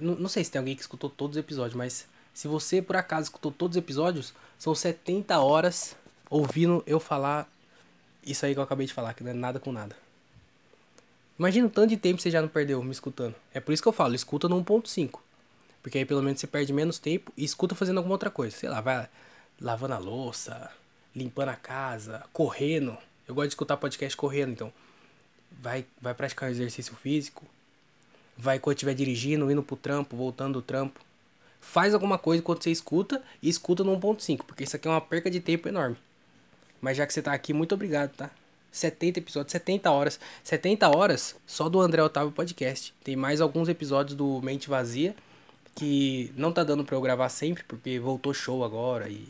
Não 0.00 0.28
sei 0.28 0.44
se 0.44 0.50
tem 0.50 0.60
alguém 0.60 0.76
que 0.76 0.82
escutou 0.82 1.10
todos 1.10 1.36
os 1.36 1.40
episódios, 1.40 1.74
mas 1.74 2.06
se 2.32 2.46
você 2.46 2.80
por 2.80 2.96
acaso 2.96 3.24
escutou 3.24 3.50
todos 3.50 3.76
os 3.76 3.82
episódios, 3.82 4.32
são 4.58 4.74
70 4.74 5.38
horas 5.40 5.96
ouvindo 6.30 6.82
eu 6.86 7.00
falar 7.00 7.51
isso 8.24 8.46
aí 8.46 8.54
que 8.54 8.58
eu 8.58 8.62
acabei 8.64 8.86
de 8.86 8.92
falar, 8.92 9.14
que 9.14 9.22
não 9.22 9.30
é 9.30 9.34
nada 9.34 9.58
com 9.58 9.72
nada. 9.72 9.96
Imagina 11.38 11.66
o 11.66 11.70
tanto 11.70 11.90
de 11.90 11.96
tempo 11.96 12.20
você 12.20 12.30
já 12.30 12.40
não 12.40 12.48
perdeu 12.48 12.82
me 12.82 12.92
escutando. 12.92 13.34
É 13.52 13.60
por 13.60 13.72
isso 13.72 13.82
que 13.82 13.88
eu 13.88 13.92
falo, 13.92 14.14
escuta 14.14 14.48
no 14.48 14.62
1.5. 14.62 15.18
Porque 15.82 15.98
aí 15.98 16.04
pelo 16.04 16.22
menos 16.22 16.40
você 16.40 16.46
perde 16.46 16.72
menos 16.72 16.98
tempo 16.98 17.32
e 17.36 17.44
escuta 17.44 17.74
fazendo 17.74 17.98
alguma 17.98 18.14
outra 18.14 18.30
coisa. 18.30 18.56
Sei 18.56 18.68
lá, 18.68 18.80
vai 18.80 19.08
lavando 19.60 19.94
a 19.94 19.98
louça, 19.98 20.70
limpando 21.14 21.48
a 21.48 21.56
casa, 21.56 22.24
correndo. 22.32 22.96
Eu 23.26 23.34
gosto 23.34 23.48
de 23.48 23.52
escutar 23.54 23.76
podcast 23.76 24.16
correndo, 24.16 24.52
então 24.52 24.72
vai, 25.60 25.84
vai 26.00 26.14
praticar 26.14 26.50
exercício 26.50 26.94
físico, 26.94 27.44
vai 28.36 28.58
quando 28.58 28.76
estiver 28.76 28.94
dirigindo, 28.94 29.50
indo 29.50 29.62
pro 29.62 29.76
trampo, 29.76 30.16
voltando 30.16 30.54
do 30.54 30.62
trampo. 30.62 31.00
Faz 31.60 31.94
alguma 31.94 32.18
coisa 32.18 32.40
enquanto 32.40 32.62
você 32.62 32.70
escuta 32.70 33.22
e 33.40 33.48
escuta 33.48 33.84
no 33.84 33.98
1.5, 33.98 34.44
porque 34.44 34.64
isso 34.64 34.76
aqui 34.76 34.88
é 34.88 34.90
uma 34.90 35.00
perca 35.00 35.30
de 35.30 35.40
tempo 35.40 35.68
enorme. 35.68 35.96
Mas 36.82 36.98
já 36.98 37.06
que 37.06 37.14
você 37.14 37.22
tá 37.22 37.32
aqui, 37.32 37.54
muito 37.54 37.74
obrigado, 37.74 38.10
tá? 38.14 38.30
70 38.70 39.20
episódios, 39.20 39.52
70 39.52 39.90
horas. 39.90 40.20
70 40.44 40.94
horas 40.94 41.36
só 41.46 41.68
do 41.70 41.80
André 41.80 42.02
Otávio 42.02 42.32
Podcast. 42.32 42.92
Tem 43.02 43.16
mais 43.16 43.40
alguns 43.40 43.70
episódios 43.70 44.14
do 44.14 44.42
Mente 44.42 44.68
Vazia 44.68 45.14
que 45.74 46.30
não 46.36 46.52
tá 46.52 46.62
dando 46.62 46.84
pra 46.84 46.94
eu 46.94 47.00
gravar 47.00 47.30
sempre, 47.30 47.62
porque 47.64 47.98
voltou 47.98 48.34
show 48.34 48.62
agora 48.62 49.08
e 49.08 49.26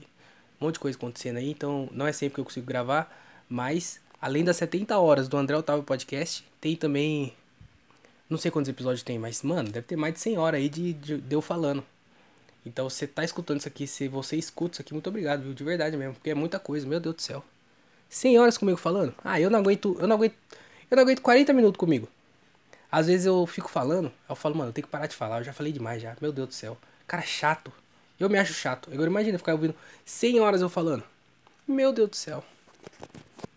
um 0.61 0.65
monte 0.65 0.75
de 0.75 0.81
coisa 0.81 0.99
acontecendo 0.99 1.37
aí, 1.37 1.49
então 1.49 1.89
não 1.93 2.05
é 2.05 2.13
sempre 2.13 2.35
que 2.35 2.41
eu 2.41 2.45
consigo 2.45 2.67
gravar, 2.67 3.17
mas 3.49 4.01
Além 4.23 4.45
das 4.45 4.57
70 4.59 4.97
horas 4.97 5.27
do 5.27 5.37
André 5.37 5.57
Otávio 5.57 5.83
Podcast, 5.83 6.45
tem 6.61 6.77
também. 6.77 7.35
Não 8.31 8.39
sei 8.39 8.53
quantos 8.53 8.69
episódios 8.69 9.03
tem, 9.03 9.19
mas, 9.19 9.43
mano, 9.43 9.69
deve 9.69 9.85
ter 9.85 9.97
mais 9.97 10.15
de 10.15 10.21
100 10.21 10.39
horas 10.39 10.61
aí 10.61 10.69
de, 10.69 10.93
de, 10.93 11.21
de 11.21 11.35
eu 11.35 11.43
falando. 11.43 11.85
Então, 12.65 12.89
você 12.89 13.07
tá 13.07 13.25
escutando 13.25 13.59
isso 13.59 13.69
aqui, 13.69 13.87
se 13.87 14.09
você 14.09 14.37
escuta 14.37 14.75
isso 14.75 14.83
aqui, 14.83 14.93
muito 14.93 15.09
obrigado, 15.09 15.43
viu? 15.43 15.55
De 15.55 15.65
verdade 15.65 15.97
mesmo, 15.97 16.15
porque 16.15 16.31
é 16.31 16.35
muita 16.35 16.59
coisa, 16.59 16.87
meu 16.87 17.01
Deus 17.01 17.17
do 17.17 17.23
céu. 17.23 17.45
100 18.09 18.39
horas 18.39 18.59
comigo 18.59 18.79
falando? 18.79 19.15
Ah, 19.25 19.41
eu 19.41 19.51
não 19.51 19.59
aguento, 19.59 19.97
eu 19.99 20.07
não 20.07 20.17
aguento, 20.17 20.35
eu 20.91 20.97
não 20.97 21.03
aguento 21.03 21.23
40 21.23 21.53
minutos 21.53 21.79
comigo. 21.79 22.09
Às 22.91 23.07
vezes 23.07 23.25
eu 23.25 23.47
fico 23.47 23.71
falando, 23.71 24.13
eu 24.29 24.37
falo, 24.37 24.55
mano, 24.55 24.69
eu 24.69 24.73
tenho 24.73 24.87
que 24.87 24.91
parar 24.91 25.07
de 25.07 25.17
falar, 25.17 25.39
eu 25.39 25.45
já 25.45 25.53
falei 25.53 25.73
demais 25.73 26.03
já, 26.03 26.15
meu 26.21 26.31
Deus 26.31 26.49
do 26.49 26.55
céu. 26.55 26.77
Cara 27.07 27.23
chato. 27.23 27.73
Eu 28.21 28.29
me 28.29 28.39
acho 28.39 28.53
chato. 28.53 28.91
Agora 28.93 29.09
imagina 29.09 29.39
ficar 29.39 29.53
ouvindo 29.53 29.75
100 30.05 30.41
horas 30.41 30.61
eu 30.61 30.69
falando. 30.69 31.03
Meu 31.67 31.93
Deus 31.93 32.11
do 32.11 32.17
céu. 32.17 32.45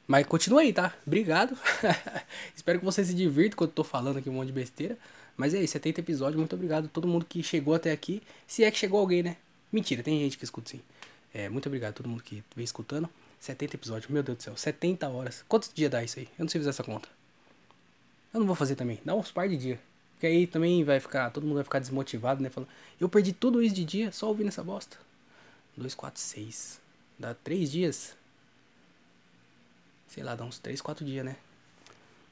Mas 0.08 0.26
continua 0.26 0.62
aí, 0.62 0.72
tá? 0.72 0.94
Obrigado. 1.06 1.58
Espero 2.56 2.80
que 2.80 2.86
você 2.86 3.04
se 3.04 3.14
divirta 3.14 3.56
quando 3.58 3.72
eu 3.72 3.76
tô 3.76 3.84
falando 3.84 4.18
aqui 4.18 4.30
um 4.30 4.34
monte 4.34 4.48
de 4.48 4.54
besteira. 4.54 4.98
Mas 5.38 5.54
é 5.54 5.62
isso, 5.62 5.74
70 5.74 6.00
episódios. 6.00 6.38
Muito 6.38 6.56
obrigado 6.56 6.86
a 6.86 6.88
todo 6.88 7.08
mundo 7.08 7.26
que 7.26 7.44
chegou 7.44 7.74
até 7.74 7.92
aqui. 7.92 8.22
Se 8.48 8.64
é 8.64 8.72
que 8.72 8.78
chegou 8.78 9.00
alguém, 9.00 9.24
né? 9.24 9.38
Mentira, 9.72 10.02
tem 10.02 10.20
gente 10.20 10.38
que 10.38 10.44
escuta 10.44 10.70
sim. 10.70 10.82
É, 11.34 11.50
muito 11.50 11.68
obrigado 11.68 11.92
a 11.92 11.94
todo 11.94 12.08
mundo 12.08 12.24
que 12.24 12.44
vem 12.56 12.64
escutando. 12.64 13.10
70 13.40 13.76
episódios, 13.76 14.10
meu 14.10 14.24
Deus 14.24 14.38
do 14.38 14.44
céu, 14.44 14.58
70 14.58 15.08
horas. 15.10 15.44
Quantos 15.48 15.72
dias 15.74 15.92
dá 15.92 16.04
isso 16.04 16.20
aí? 16.20 16.28
Eu 16.40 16.46
não 16.46 16.50
sei 16.50 16.62
fazer 16.62 16.70
essa 16.70 16.84
conta. 16.84 17.10
Eu 18.34 18.40
não 18.40 18.48
vou 18.48 18.56
fazer 18.56 18.76
também. 18.76 19.00
Dá 19.04 19.14
uns 19.14 19.32
par 19.32 19.48
de 19.48 19.58
dias. 19.58 19.80
Porque 20.14 20.28
aí 20.28 20.48
também 20.48 20.84
vai 20.84 21.00
ficar, 21.00 21.30
todo 21.30 21.44
mundo 21.44 21.56
vai 21.56 21.64
ficar 21.64 21.80
desmotivado, 21.80 22.42
né? 22.42 22.50
Falando, 22.50 22.70
eu 23.00 23.10
perdi 23.10 23.34
tudo 23.34 23.62
isso 23.62 23.76
de 23.76 23.84
dia 23.84 24.12
só 24.12 24.28
ouvindo 24.30 24.48
essa 24.48 24.64
bosta. 24.64 24.98
2, 25.76 25.94
4, 25.94 26.22
6. 26.22 26.80
Dá 27.20 27.34
3 27.34 27.72
dias 27.72 28.16
sei 30.16 30.24
lá, 30.24 30.34
dá 30.34 30.46
uns 30.46 30.60
3, 30.60 30.80
4 30.82 31.04
dias, 31.04 31.26
né? 31.26 31.36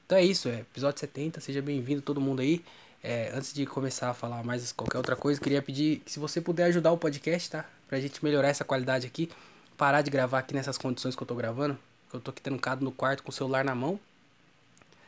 Então 0.05 0.17
é 0.17 0.24
isso, 0.24 0.48
é 0.48 0.62
episódio 0.62 1.01
70, 1.01 1.41
seja 1.41 1.62
bem-vindo 1.62 2.01
todo 2.01 2.22
mundo 2.22 2.41
aí. 2.41 2.63
É, 3.03 3.31
antes 3.36 3.53
de 3.53 3.65
começar 3.65 4.10
a 4.10 4.13
falar 4.13 4.43
mais 4.43 4.72
qualquer 4.72 4.98
outra 4.98 5.15
coisa, 5.15 5.39
queria 5.39 5.62
pedir 5.62 6.00
que 6.05 6.12
se 6.12 6.19
você 6.19 6.39
puder 6.39 6.63
ajudar 6.65 6.93
o 6.93 6.98
podcast, 6.98 7.50
tá? 7.50 7.65
Pra 7.89 8.00
gente 8.00 8.24
melhorar 8.24 8.48
essa 8.48 8.63
qualidade 8.63 9.05
aqui, 9.05 9.29
parar 9.77 10.01
de 10.01 10.10
gravar 10.10 10.39
aqui 10.39 10.53
nessas 10.53 10.77
condições 10.77 11.13
que 11.13 11.22
eu 11.22 11.27
tô 11.27 11.36
gravando. 11.36 11.77
Eu 12.13 12.22
tô 12.22 12.31
aqui 12.31 12.41
trancado 12.41 12.86
no 12.86 12.93
quarto 12.93 13.22
com 13.22 13.29
o 13.29 13.33
celular 13.33 13.65
na 13.65 13.75
mão 13.75 14.00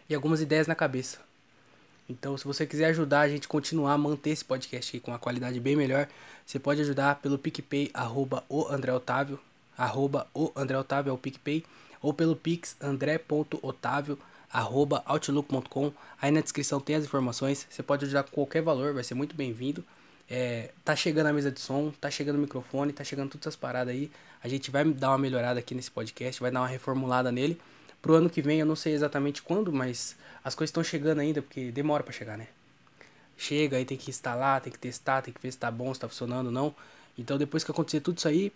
e 0.09 0.15
algumas 0.15 0.41
ideias 0.41 0.67
na 0.67 0.75
cabeça. 0.75 1.19
Então, 2.09 2.37
se 2.37 2.43
você 2.43 2.65
quiser 2.67 2.87
ajudar 2.87 3.21
a 3.21 3.29
gente 3.29 3.47
continuar 3.47 3.93
a 3.93 3.97
manter 3.97 4.31
esse 4.31 4.43
podcast 4.43 4.89
aqui 4.89 4.99
com 4.99 5.11
uma 5.11 5.17
qualidade 5.17 5.57
bem 5.61 5.77
melhor, 5.77 6.07
você 6.45 6.59
pode 6.59 6.81
ajudar 6.81 7.15
pelo 7.15 7.37
PicPay, 7.37 7.91
arroba 7.93 8.43
o 8.49 8.67
André 8.67 8.91
Otávio, 8.91 9.39
arroba 9.77 10.27
o 10.33 10.51
André 10.53 10.77
Otávio 10.77 11.11
é 11.11 11.13
o 11.13 11.17
PicPay 11.17 11.63
ou 12.01 12.13
pelo 12.13 12.35
pix 12.35 12.75
andré.otavio@outlook.com. 14.55 15.91
Aí 16.21 16.31
na 16.31 16.41
descrição 16.41 16.79
tem 16.79 16.95
as 16.95 17.03
informações. 17.03 17.67
Você 17.69 17.83
pode 17.83 18.05
ajudar 18.05 18.23
com 18.23 18.31
qualquer 18.31 18.61
valor, 18.61 18.93
vai 18.93 19.03
ser 19.03 19.13
muito 19.13 19.35
bem-vindo. 19.35 19.83
É, 20.29 20.71
tá 20.83 20.95
chegando 20.95 21.27
a 21.27 21.33
mesa 21.33 21.51
de 21.51 21.59
som, 21.59 21.91
tá 22.01 22.09
chegando 22.09 22.37
o 22.37 22.39
microfone, 22.39 22.91
tá 22.91 23.03
chegando 23.03 23.29
todas 23.29 23.43
essas 23.47 23.55
paradas 23.55 23.93
aí. 23.93 24.11
A 24.43 24.47
gente 24.47 24.71
vai 24.71 24.83
dar 24.85 25.09
uma 25.09 25.17
melhorada 25.17 25.59
aqui 25.59 25.75
nesse 25.75 25.91
podcast, 25.91 26.41
vai 26.41 26.51
dar 26.51 26.61
uma 26.61 26.67
reformulada 26.67 27.31
nele. 27.31 27.59
Pro 28.01 28.15
ano 28.15 28.29
que 28.29 28.41
vem, 28.41 28.59
eu 28.59 28.65
não 28.65 28.75
sei 28.75 28.93
exatamente 28.93 29.41
quando, 29.41 29.71
mas 29.71 30.15
as 30.43 30.55
coisas 30.55 30.69
estão 30.69 30.83
chegando 30.83 31.19
ainda, 31.19 31.41
porque 31.41 31.71
demora 31.71 32.03
para 32.03 32.13
chegar, 32.13 32.37
né? 32.37 32.47
Chega, 33.37 33.77
aí 33.77 33.85
tem 33.85 33.97
que 33.97 34.09
instalar, 34.09 34.61
tem 34.61 34.71
que 34.71 34.79
testar, 34.79 35.21
tem 35.21 35.33
que 35.33 35.41
ver 35.41 35.51
se 35.51 35.57
tá 35.57 35.69
bom, 35.69 35.93
se 35.93 35.99
tá 35.99 36.07
funcionando 36.07 36.47
ou 36.47 36.51
não. 36.51 36.75
Então 37.17 37.37
depois 37.37 37.63
que 37.63 37.71
acontecer 37.71 37.99
tudo 37.99 38.17
isso 38.17 38.27
aí, 38.27 38.51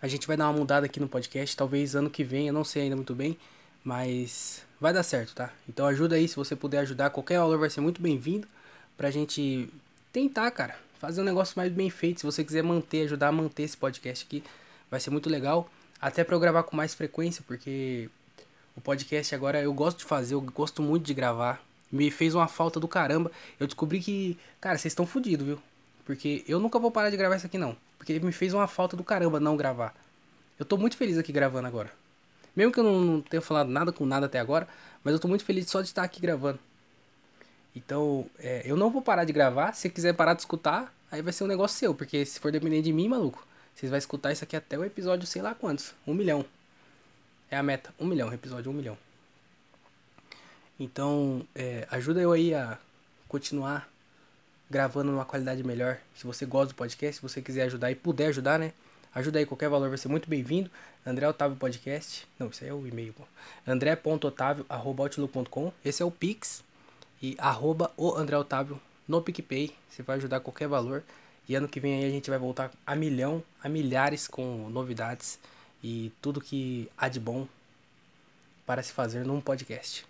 a 0.00 0.08
gente 0.08 0.26
vai 0.26 0.36
dar 0.36 0.48
uma 0.48 0.58
mudada 0.58 0.86
aqui 0.86 1.00
no 1.00 1.08
podcast. 1.08 1.56
Talvez 1.56 1.94
ano 1.94 2.10
que 2.10 2.24
vem, 2.24 2.46
eu 2.46 2.52
não 2.52 2.64
sei 2.64 2.84
ainda 2.84 2.96
muito 2.96 3.14
bem, 3.14 3.36
mas 3.84 4.65
vai 4.80 4.92
dar 4.92 5.02
certo, 5.02 5.34
tá? 5.34 5.52
Então 5.68 5.86
ajuda 5.86 6.16
aí, 6.16 6.28
se 6.28 6.36
você 6.36 6.54
puder 6.54 6.78
ajudar, 6.80 7.10
qualquer 7.10 7.38
valor 7.38 7.58
vai 7.58 7.70
ser 7.70 7.80
muito 7.80 8.00
bem-vindo 8.00 8.46
pra 8.96 9.10
gente 9.10 9.68
tentar, 10.12 10.50
cara, 10.50 10.76
fazer 10.98 11.20
um 11.20 11.24
negócio 11.24 11.54
mais 11.56 11.72
bem 11.72 11.90
feito. 11.90 12.20
Se 12.20 12.26
você 12.26 12.44
quiser 12.44 12.62
manter, 12.62 13.04
ajudar 13.04 13.28
a 13.28 13.32
manter 13.32 13.64
esse 13.64 13.76
podcast 13.76 14.24
aqui, 14.26 14.42
vai 14.90 15.00
ser 15.00 15.10
muito 15.10 15.28
legal. 15.28 15.68
Até 16.00 16.24
para 16.24 16.34
eu 16.34 16.40
gravar 16.40 16.62
com 16.62 16.76
mais 16.76 16.94
frequência, 16.94 17.42
porque 17.46 18.08
o 18.76 18.80
podcast 18.80 19.34
agora 19.34 19.60
eu 19.62 19.72
gosto 19.72 19.98
de 19.98 20.04
fazer, 20.04 20.34
eu 20.34 20.40
gosto 20.40 20.82
muito 20.82 21.04
de 21.04 21.14
gravar. 21.14 21.62
Me 21.90 22.10
fez 22.10 22.34
uma 22.34 22.48
falta 22.48 22.80
do 22.80 22.88
caramba. 22.88 23.30
Eu 23.58 23.66
descobri 23.66 24.00
que, 24.00 24.36
cara, 24.60 24.76
vocês 24.76 24.92
estão 24.92 25.06
fodidos, 25.06 25.46
viu? 25.46 25.58
Porque 26.04 26.44
eu 26.46 26.58
nunca 26.60 26.78
vou 26.78 26.90
parar 26.90 27.10
de 27.10 27.16
gravar 27.16 27.36
isso 27.36 27.46
aqui 27.46 27.58
não. 27.58 27.76
Porque 27.96 28.18
me 28.20 28.32
fez 28.32 28.52
uma 28.52 28.66
falta 28.66 28.96
do 28.96 29.04
caramba 29.04 29.40
não 29.40 29.56
gravar. 29.56 29.94
Eu 30.58 30.64
tô 30.64 30.76
muito 30.76 30.96
feliz 30.96 31.16
aqui 31.18 31.32
gravando 31.32 31.66
agora. 31.66 31.90
Mesmo 32.56 32.72
que 32.72 32.80
eu 32.80 32.84
não, 32.84 33.00
não 33.00 33.20
tenha 33.20 33.42
falado 33.42 33.68
nada 33.68 33.92
com 33.92 34.06
nada 34.06 34.26
até 34.26 34.40
agora, 34.40 34.66
mas 35.04 35.12
eu 35.12 35.20
tô 35.20 35.28
muito 35.28 35.44
feliz 35.44 35.70
só 35.70 35.82
de 35.82 35.88
estar 35.88 36.02
aqui 36.02 36.20
gravando. 36.20 36.58
Então, 37.76 38.24
é, 38.38 38.62
eu 38.64 38.74
não 38.74 38.90
vou 38.90 39.02
parar 39.02 39.24
de 39.24 39.32
gravar. 39.34 39.74
Se 39.74 39.90
quiser 39.90 40.14
parar 40.14 40.32
de 40.32 40.40
escutar, 40.40 40.92
aí 41.12 41.20
vai 41.20 41.32
ser 41.32 41.44
um 41.44 41.46
negócio 41.46 41.76
seu. 41.78 41.94
Porque 41.94 42.24
se 42.24 42.40
for 42.40 42.50
depender 42.50 42.80
de 42.80 42.90
mim, 42.90 43.06
maluco, 43.06 43.46
vocês 43.74 43.90
vão 43.90 43.98
escutar 43.98 44.32
isso 44.32 44.42
aqui 44.42 44.56
até 44.56 44.78
o 44.78 44.84
episódio 44.84 45.26
sei 45.26 45.42
lá 45.42 45.54
quantos. 45.54 45.94
Um 46.06 46.14
milhão. 46.14 46.42
É 47.50 47.56
a 47.58 47.62
meta. 47.62 47.92
Um 48.00 48.06
milhão, 48.06 48.32
episódio 48.32 48.72
um 48.72 48.74
milhão. 48.74 48.96
Então, 50.80 51.46
é, 51.54 51.86
ajuda 51.90 52.20
eu 52.20 52.32
aí 52.32 52.54
a 52.54 52.78
continuar 53.28 53.86
gravando 54.70 55.12
numa 55.12 55.26
qualidade 55.26 55.62
melhor. 55.62 55.98
Se 56.14 56.26
você 56.26 56.46
gosta 56.46 56.72
do 56.72 56.76
podcast, 56.76 57.16
se 57.16 57.22
você 57.22 57.42
quiser 57.42 57.64
ajudar 57.64 57.90
e 57.90 57.94
puder 57.94 58.28
ajudar, 58.28 58.58
né? 58.58 58.72
Ajuda 59.16 59.38
aí, 59.38 59.46
qualquer 59.46 59.70
valor 59.70 59.88
vai 59.88 59.96
ser 59.96 60.08
muito 60.08 60.28
bem-vindo. 60.28 60.70
André 61.06 61.26
Otávio 61.26 61.56
Podcast. 61.56 62.28
Não, 62.38 62.48
isso 62.48 62.62
aí 62.62 62.68
é 62.68 62.74
o 62.74 62.86
e-mail. 62.86 63.14
André.otávio.outlook.com. 63.66 65.72
Esse 65.82 66.02
é 66.02 66.04
o 66.04 66.10
Pix. 66.10 66.62
E 67.22 67.34
arroba 67.38 67.90
o 67.96 68.14
André 68.14 68.36
Otávio 68.36 68.78
no 69.08 69.22
PicPay. 69.22 69.74
Você 69.88 70.02
vai 70.02 70.18
ajudar 70.18 70.40
qualquer 70.40 70.68
valor. 70.68 71.02
E 71.48 71.54
ano 71.54 71.66
que 71.66 71.80
vem 71.80 71.94
aí 71.94 72.04
a 72.04 72.10
gente 72.10 72.28
vai 72.28 72.38
voltar 72.38 72.70
a 72.86 72.94
milhão, 72.94 73.42
a 73.64 73.70
milhares 73.70 74.28
com 74.28 74.68
novidades 74.68 75.38
e 75.82 76.12
tudo 76.20 76.38
que 76.38 76.90
há 76.98 77.08
de 77.08 77.18
bom 77.18 77.48
para 78.66 78.82
se 78.82 78.92
fazer 78.92 79.24
num 79.24 79.40
podcast. 79.40 80.04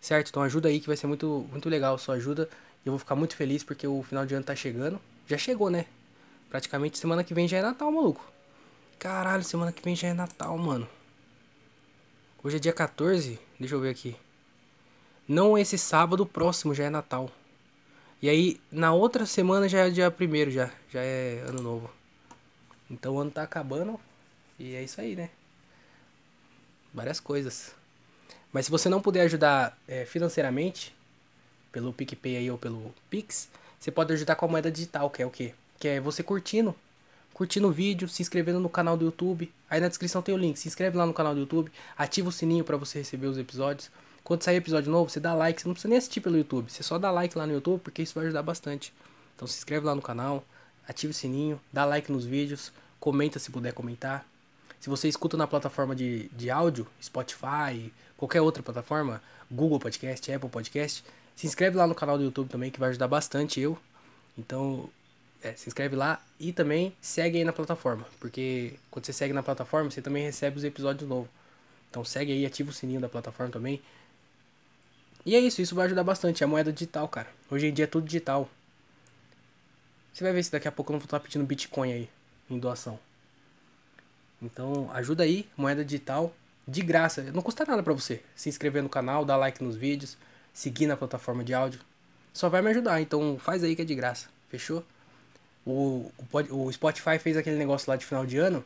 Certo? 0.00 0.28
Então 0.28 0.44
ajuda 0.44 0.68
aí 0.68 0.78
que 0.78 0.86
vai 0.86 0.96
ser 0.96 1.08
muito, 1.08 1.44
muito 1.50 1.68
legal 1.68 1.98
sua 1.98 2.14
ajuda. 2.14 2.48
Eu 2.86 2.92
vou 2.92 3.00
ficar 3.00 3.16
muito 3.16 3.34
feliz 3.34 3.64
porque 3.64 3.84
o 3.84 4.00
final 4.04 4.24
de 4.24 4.36
ano 4.36 4.44
tá 4.44 4.54
chegando. 4.54 5.00
Já 5.26 5.36
chegou, 5.36 5.70
né? 5.70 5.86
Praticamente 6.48 6.98
semana 6.98 7.22
que 7.22 7.34
vem 7.34 7.46
já 7.46 7.58
é 7.58 7.62
Natal, 7.62 7.92
maluco. 7.92 8.24
Caralho, 8.98 9.44
semana 9.44 9.70
que 9.70 9.82
vem 9.82 9.94
já 9.94 10.08
é 10.08 10.14
Natal, 10.14 10.56
mano. 10.56 10.88
Hoje 12.42 12.56
é 12.56 12.60
dia 12.60 12.72
14. 12.72 13.38
Deixa 13.60 13.74
eu 13.74 13.80
ver 13.80 13.90
aqui. 13.90 14.16
Não 15.26 15.58
esse 15.58 15.76
sábado, 15.76 16.24
próximo 16.24 16.74
já 16.74 16.84
é 16.84 16.90
Natal. 16.90 17.30
E 18.22 18.28
aí, 18.28 18.58
na 18.72 18.94
outra 18.94 19.26
semana 19.26 19.68
já 19.68 19.86
é 19.86 19.90
dia 19.90 20.08
1 20.08 20.50
já. 20.50 20.70
Já 20.90 21.02
é 21.02 21.44
ano 21.46 21.60
novo. 21.60 21.90
Então 22.90 23.16
o 23.16 23.20
ano 23.20 23.30
tá 23.30 23.42
acabando. 23.42 24.00
E 24.58 24.74
é 24.74 24.82
isso 24.82 25.00
aí, 25.00 25.14
né? 25.14 25.28
Várias 26.94 27.20
coisas. 27.20 27.74
Mas 28.50 28.64
se 28.64 28.70
você 28.70 28.88
não 28.88 29.02
puder 29.02 29.20
ajudar 29.22 29.78
é, 29.86 30.06
financeiramente, 30.06 30.96
pelo 31.70 31.92
PicPay 31.92 32.38
aí 32.38 32.50
ou 32.50 32.56
pelo 32.56 32.94
Pix, 33.10 33.50
você 33.78 33.90
pode 33.90 34.14
ajudar 34.14 34.34
com 34.36 34.46
a 34.46 34.48
moeda 34.48 34.70
digital, 34.70 35.10
que 35.10 35.22
é 35.22 35.26
o 35.26 35.30
quê? 35.30 35.54
Que 35.78 35.88
é 35.88 36.00
você 36.00 36.22
curtindo, 36.22 36.74
curtindo 37.32 37.68
o 37.68 37.72
vídeo, 37.72 38.08
se 38.08 38.22
inscrevendo 38.22 38.58
no 38.58 38.68
canal 38.68 38.96
do 38.96 39.04
YouTube. 39.04 39.52
Aí 39.70 39.80
na 39.80 39.88
descrição 39.88 40.20
tem 40.20 40.34
o 40.34 40.38
link, 40.38 40.58
se 40.58 40.66
inscreve 40.66 40.96
lá 40.96 41.06
no 41.06 41.14
canal 41.14 41.34
do 41.34 41.40
YouTube, 41.40 41.70
ativa 41.96 42.28
o 42.28 42.32
sininho 42.32 42.64
para 42.64 42.76
você 42.76 42.98
receber 42.98 43.26
os 43.26 43.38
episódios. 43.38 43.90
Quando 44.24 44.42
sair 44.42 44.56
episódio 44.56 44.90
novo, 44.90 45.08
você 45.08 45.20
dá 45.20 45.32
like, 45.34 45.60
você 45.60 45.68
não 45.68 45.74
precisa 45.74 45.88
nem 45.88 45.98
assistir 45.98 46.20
pelo 46.20 46.36
YouTube, 46.36 46.70
você 46.70 46.82
só 46.82 46.98
dá 46.98 47.10
like 47.10 47.38
lá 47.38 47.46
no 47.46 47.52
YouTube, 47.52 47.80
porque 47.80 48.02
isso 48.02 48.14
vai 48.14 48.24
ajudar 48.24 48.42
bastante. 48.42 48.92
Então 49.34 49.46
se 49.46 49.56
inscreve 49.56 49.86
lá 49.86 49.94
no 49.94 50.02
canal, 50.02 50.44
ativa 50.86 51.12
o 51.12 51.14
sininho, 51.14 51.60
dá 51.72 51.84
like 51.84 52.10
nos 52.10 52.24
vídeos, 52.24 52.72
comenta 52.98 53.38
se 53.38 53.50
puder 53.50 53.72
comentar. 53.72 54.26
Se 54.80 54.90
você 54.90 55.08
escuta 55.08 55.36
na 55.36 55.46
plataforma 55.46 55.94
de, 55.94 56.28
de 56.28 56.50
áudio, 56.50 56.86
Spotify, 57.02 57.92
qualquer 58.16 58.40
outra 58.40 58.62
plataforma, 58.62 59.22
Google 59.50 59.78
Podcast, 59.78 60.30
Apple 60.30 60.48
Podcast, 60.48 61.04
se 61.34 61.46
inscreve 61.46 61.76
lá 61.76 61.86
no 61.86 61.94
canal 61.94 62.18
do 62.18 62.24
YouTube 62.24 62.48
também, 62.48 62.70
que 62.70 62.80
vai 62.80 62.90
ajudar 62.90 63.08
bastante 63.08 63.60
eu. 63.60 63.78
Então, 64.36 64.88
é, 65.42 65.52
se 65.54 65.68
inscreve 65.68 65.94
lá 65.96 66.22
e 66.38 66.52
também 66.52 66.94
segue 67.00 67.38
aí 67.38 67.44
na 67.44 67.52
plataforma, 67.52 68.06
porque 68.18 68.74
quando 68.90 69.06
você 69.06 69.12
segue 69.12 69.32
na 69.32 69.42
plataforma, 69.42 69.90
você 69.90 70.02
também 70.02 70.24
recebe 70.24 70.56
os 70.56 70.64
episódios 70.64 71.08
novos. 71.08 71.28
Então 71.90 72.04
segue 72.04 72.32
aí, 72.32 72.44
ativa 72.44 72.70
o 72.70 72.72
sininho 72.72 73.00
da 73.00 73.08
plataforma 73.08 73.52
também. 73.52 73.80
E 75.24 75.34
é 75.34 75.40
isso, 75.40 75.60
isso 75.60 75.74
vai 75.74 75.86
ajudar 75.86 76.04
bastante. 76.04 76.42
É 76.42 76.44
a 76.44 76.48
moeda 76.48 76.72
digital, 76.72 77.08
cara. 77.08 77.28
Hoje 77.50 77.66
em 77.66 77.72
dia 77.72 77.84
é 77.84 77.88
tudo 77.88 78.06
digital. 78.06 78.48
Você 80.12 80.24
vai 80.24 80.32
ver 80.32 80.42
se 80.42 80.50
daqui 80.50 80.66
a 80.66 80.72
pouco 80.72 80.90
eu 80.90 80.94
não 80.94 81.00
vou 81.00 81.06
estar 81.06 81.20
pedindo 81.20 81.44
Bitcoin 81.44 81.92
aí 81.92 82.10
em 82.50 82.58
doação. 82.58 82.98
Então, 84.40 84.90
ajuda 84.92 85.24
aí, 85.24 85.48
moeda 85.56 85.84
digital, 85.84 86.32
de 86.66 86.82
graça. 86.82 87.22
Não 87.32 87.42
custa 87.42 87.64
nada 87.64 87.82
para 87.82 87.92
você. 87.92 88.22
Se 88.34 88.48
inscrever 88.48 88.82
no 88.82 88.88
canal, 88.88 89.24
dar 89.24 89.36
like 89.36 89.62
nos 89.62 89.76
vídeos, 89.76 90.16
seguir 90.52 90.86
na 90.86 90.96
plataforma 90.96 91.42
de 91.44 91.54
áudio. 91.54 91.80
Só 92.32 92.48
vai 92.48 92.62
me 92.62 92.70
ajudar, 92.70 93.00
então 93.00 93.38
faz 93.38 93.64
aí 93.64 93.74
que 93.74 93.82
é 93.82 93.84
de 93.84 93.94
graça. 93.94 94.28
Fechou? 94.48 94.84
O, 95.68 96.10
o, 96.32 96.64
o 96.64 96.72
Spotify 96.72 97.18
fez 97.18 97.36
aquele 97.36 97.56
negócio 97.56 97.90
lá 97.90 97.96
de 97.96 98.06
final 98.06 98.24
de 98.24 98.38
ano 98.38 98.64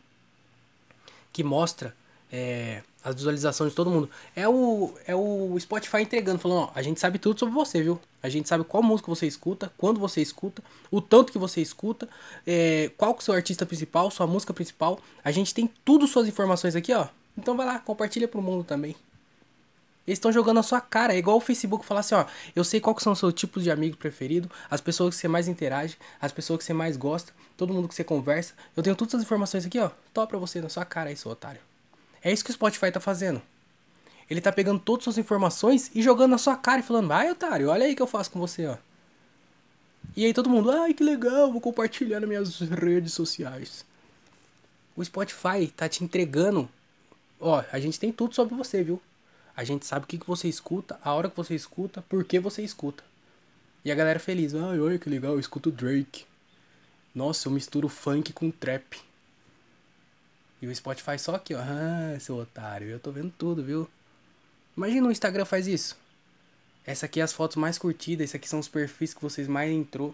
que 1.33 1.43
mostra 1.43 1.95
é, 2.31 2.83
as 3.03 3.15
visualizações 3.17 3.71
de 3.71 3.77
todo 3.77 3.91
mundo. 3.91 4.09
É 4.37 4.49
o, 4.49 4.95
é 5.07 5.15
o 5.15 5.59
Spotify 5.59 6.03
entregando, 6.03 6.39
falando, 6.39 6.69
ó, 6.69 6.73
a 6.75 6.83
gente 6.83 7.01
sabe 7.01 7.19
tudo 7.19 7.41
sobre 7.41 7.55
você, 7.55 7.83
viu? 7.83 8.01
A 8.23 8.29
gente 8.29 8.49
sabe 8.49 8.63
qual 8.63 8.83
música 8.83 9.09
você 9.09 9.27
escuta, 9.27 9.73
quando 9.77 9.99
você 9.99 10.23
escuta, 10.23 10.63
o 10.91 11.01
tanto 11.01 11.33
que 11.33 11.39
você 11.39 11.61
escuta, 11.61 12.09
é, 12.47 12.91
qual 12.97 13.15
que 13.15 13.21
é 13.21 13.23
o 13.23 13.25
seu 13.25 13.35
artista 13.35 13.67
principal, 13.67 14.11
sua 14.11 14.27
música 14.27 14.55
principal. 14.55 15.01
A 15.25 15.33
gente 15.33 15.53
tem 15.53 15.69
tudo 15.85 16.07
suas 16.07 16.29
informações 16.29 16.77
aqui, 16.77 16.93
ó. 16.93 17.09
Então 17.37 17.57
vai 17.57 17.67
lá, 17.67 17.79
compartilha 17.79 18.29
pro 18.29 18.41
mundo 18.41 18.63
também. 18.63 18.95
Eles 20.07 20.19
estão 20.19 20.33
jogando 20.33 20.59
a 20.59 20.63
sua 20.63 20.81
cara. 20.81 21.15
É 21.15 21.19
igual 21.19 21.37
o 21.37 21.41
Facebook 21.41 21.85
falar 21.85 22.01
assim, 22.01 22.15
ó. 22.15 22.27
Eu 22.55 22.65
sei 22.65 22.81
qual 22.81 22.99
são 22.99 23.13
os 23.13 23.19
seus 23.19 23.33
tipos 23.35 23.63
de 23.63 23.71
amigo 23.71 23.97
preferido, 23.97 24.51
as 24.71 24.81
pessoas 24.81 25.15
que 25.15 25.21
você 25.21 25.29
mais 25.29 25.49
interage, 25.49 25.97
as 26.21 26.33
pessoas 26.33 26.59
que 26.59 26.65
você 26.65 26.73
mais 26.73 26.97
gosta, 26.97 27.33
todo 27.57 27.73
mundo 27.73 27.89
que 27.89 27.95
você 27.95 28.05
conversa. 28.05 28.55
Eu 28.77 28.83
tenho 28.83 28.97
todas 28.97 29.15
as 29.15 29.23
informações 29.23 29.65
aqui, 29.65 29.79
ó. 29.79 29.91
Top 30.13 30.29
pra 30.29 30.39
você 30.39 30.61
na 30.61 30.69
sua 30.69 30.85
cara 30.85 31.11
aí, 31.11 31.17
seu 31.17 31.31
otário. 31.31 31.61
É 32.23 32.33
isso 32.33 32.45
que 32.45 32.51
o 32.51 32.55
Spotify 32.55 32.91
tá 32.91 33.01
fazendo. 33.01 33.41
Ele 34.29 34.41
tá 34.41 34.51
pegando 34.51 34.81
todas 34.81 35.03
as 35.03 35.05
suas 35.05 35.19
informações 35.19 35.91
e 35.95 36.03
jogando 36.03 36.31
na 36.31 36.39
sua 36.39 36.57
cara 36.57 36.81
e 36.81 36.83
falando, 36.83 37.09
vai, 37.09 37.31
otário, 37.31 37.69
olha 37.69 37.85
aí 37.85 37.95
que 37.95 38.03
eu 38.03 38.07
faço 38.07 38.31
com 38.31 38.39
você, 38.39 38.67
ó. 38.67 38.77
E 40.17 40.25
aí 40.25 40.35
todo 40.35 40.51
mundo, 40.51 40.71
ai 40.71 40.95
que 40.95 41.05
legal, 41.05 41.51
vou 41.51 41.61
compartilhar 41.61 42.21
nas 42.21 42.29
minhas 42.29 42.61
redes 42.61 43.13
sociais. 43.13 43.85
O 44.97 45.05
Spotify 45.05 45.67
tá 45.75 45.89
te 45.89 46.05
entregando. 46.05 46.69
Ó, 47.41 47.63
a 47.73 47.79
gente 47.79 47.99
tem 47.99 48.13
tudo 48.13 48.35
sobre 48.35 48.55
você, 48.55 48.83
viu? 48.83 49.01
A 49.63 49.65
gente 49.65 49.87
sabe 49.87 50.03
o 50.05 50.09
que, 50.09 50.19
que 50.19 50.27
você 50.27 50.49
escuta, 50.49 50.99
a 51.05 51.15
hora 51.15 51.31
que 51.31 51.37
você 51.37 51.55
escuta, 51.55 52.03
por 52.09 52.25
que 52.25 52.41
você 52.41 52.65
escuta. 52.65 53.05
E 53.85 53.93
a 53.93 53.95
galera 53.95 54.19
feliz, 54.19 54.57
ai, 54.57 54.81
olha 54.81 54.99
que 54.99 55.09
legal, 55.09 55.35
eu 55.35 55.39
escuto 55.39 55.71
Drake. 55.71 56.25
Nossa, 57.15 57.47
eu 57.47 57.53
misturo 57.53 57.89
funk 57.89 58.33
com 58.33 58.51
trap. 58.51 59.01
E 60.61 60.67
o 60.67 60.75
Spotify 60.75 61.17
só 61.17 61.37
aqui, 61.37 61.55
ó. 61.55 61.61
Ah, 61.61 62.19
seu 62.19 62.39
otário, 62.39 62.89
eu 62.89 62.99
tô 62.99 63.13
vendo 63.13 63.33
tudo, 63.39 63.63
viu? 63.63 63.89
Imagina 64.77 65.07
o 65.07 65.13
Instagram 65.13 65.45
faz 65.45 65.69
isso. 65.69 65.97
Essa 66.85 67.07
aqui 67.07 67.21
é 67.21 67.23
as 67.23 67.33
fotos 67.33 67.57
mais 67.57 67.79
curtidas, 67.79 68.25
esse 68.25 68.37
aqui 68.37 68.49
são 68.49 68.59
os 68.59 68.67
perfis 68.67 69.15
que 69.15 69.23
vocês 69.23 69.47
mais 69.47 69.71
entrou. 69.71 70.13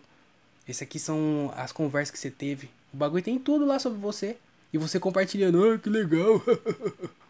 Esse 0.69 0.85
aqui 0.85 0.99
são 0.99 1.51
as 1.57 1.73
conversas 1.73 2.11
que 2.11 2.19
você 2.19 2.31
teve. 2.31 2.69
O 2.93 2.99
bagulho 2.99 3.25
tem 3.25 3.39
tudo 3.39 3.65
lá 3.65 3.79
sobre 3.79 3.99
você. 3.99 4.37
E 4.75 4.77
você 4.77 5.01
compartilhando, 5.01 5.65
ah, 5.65 5.79
que 5.79 5.89
legal. 5.89 6.43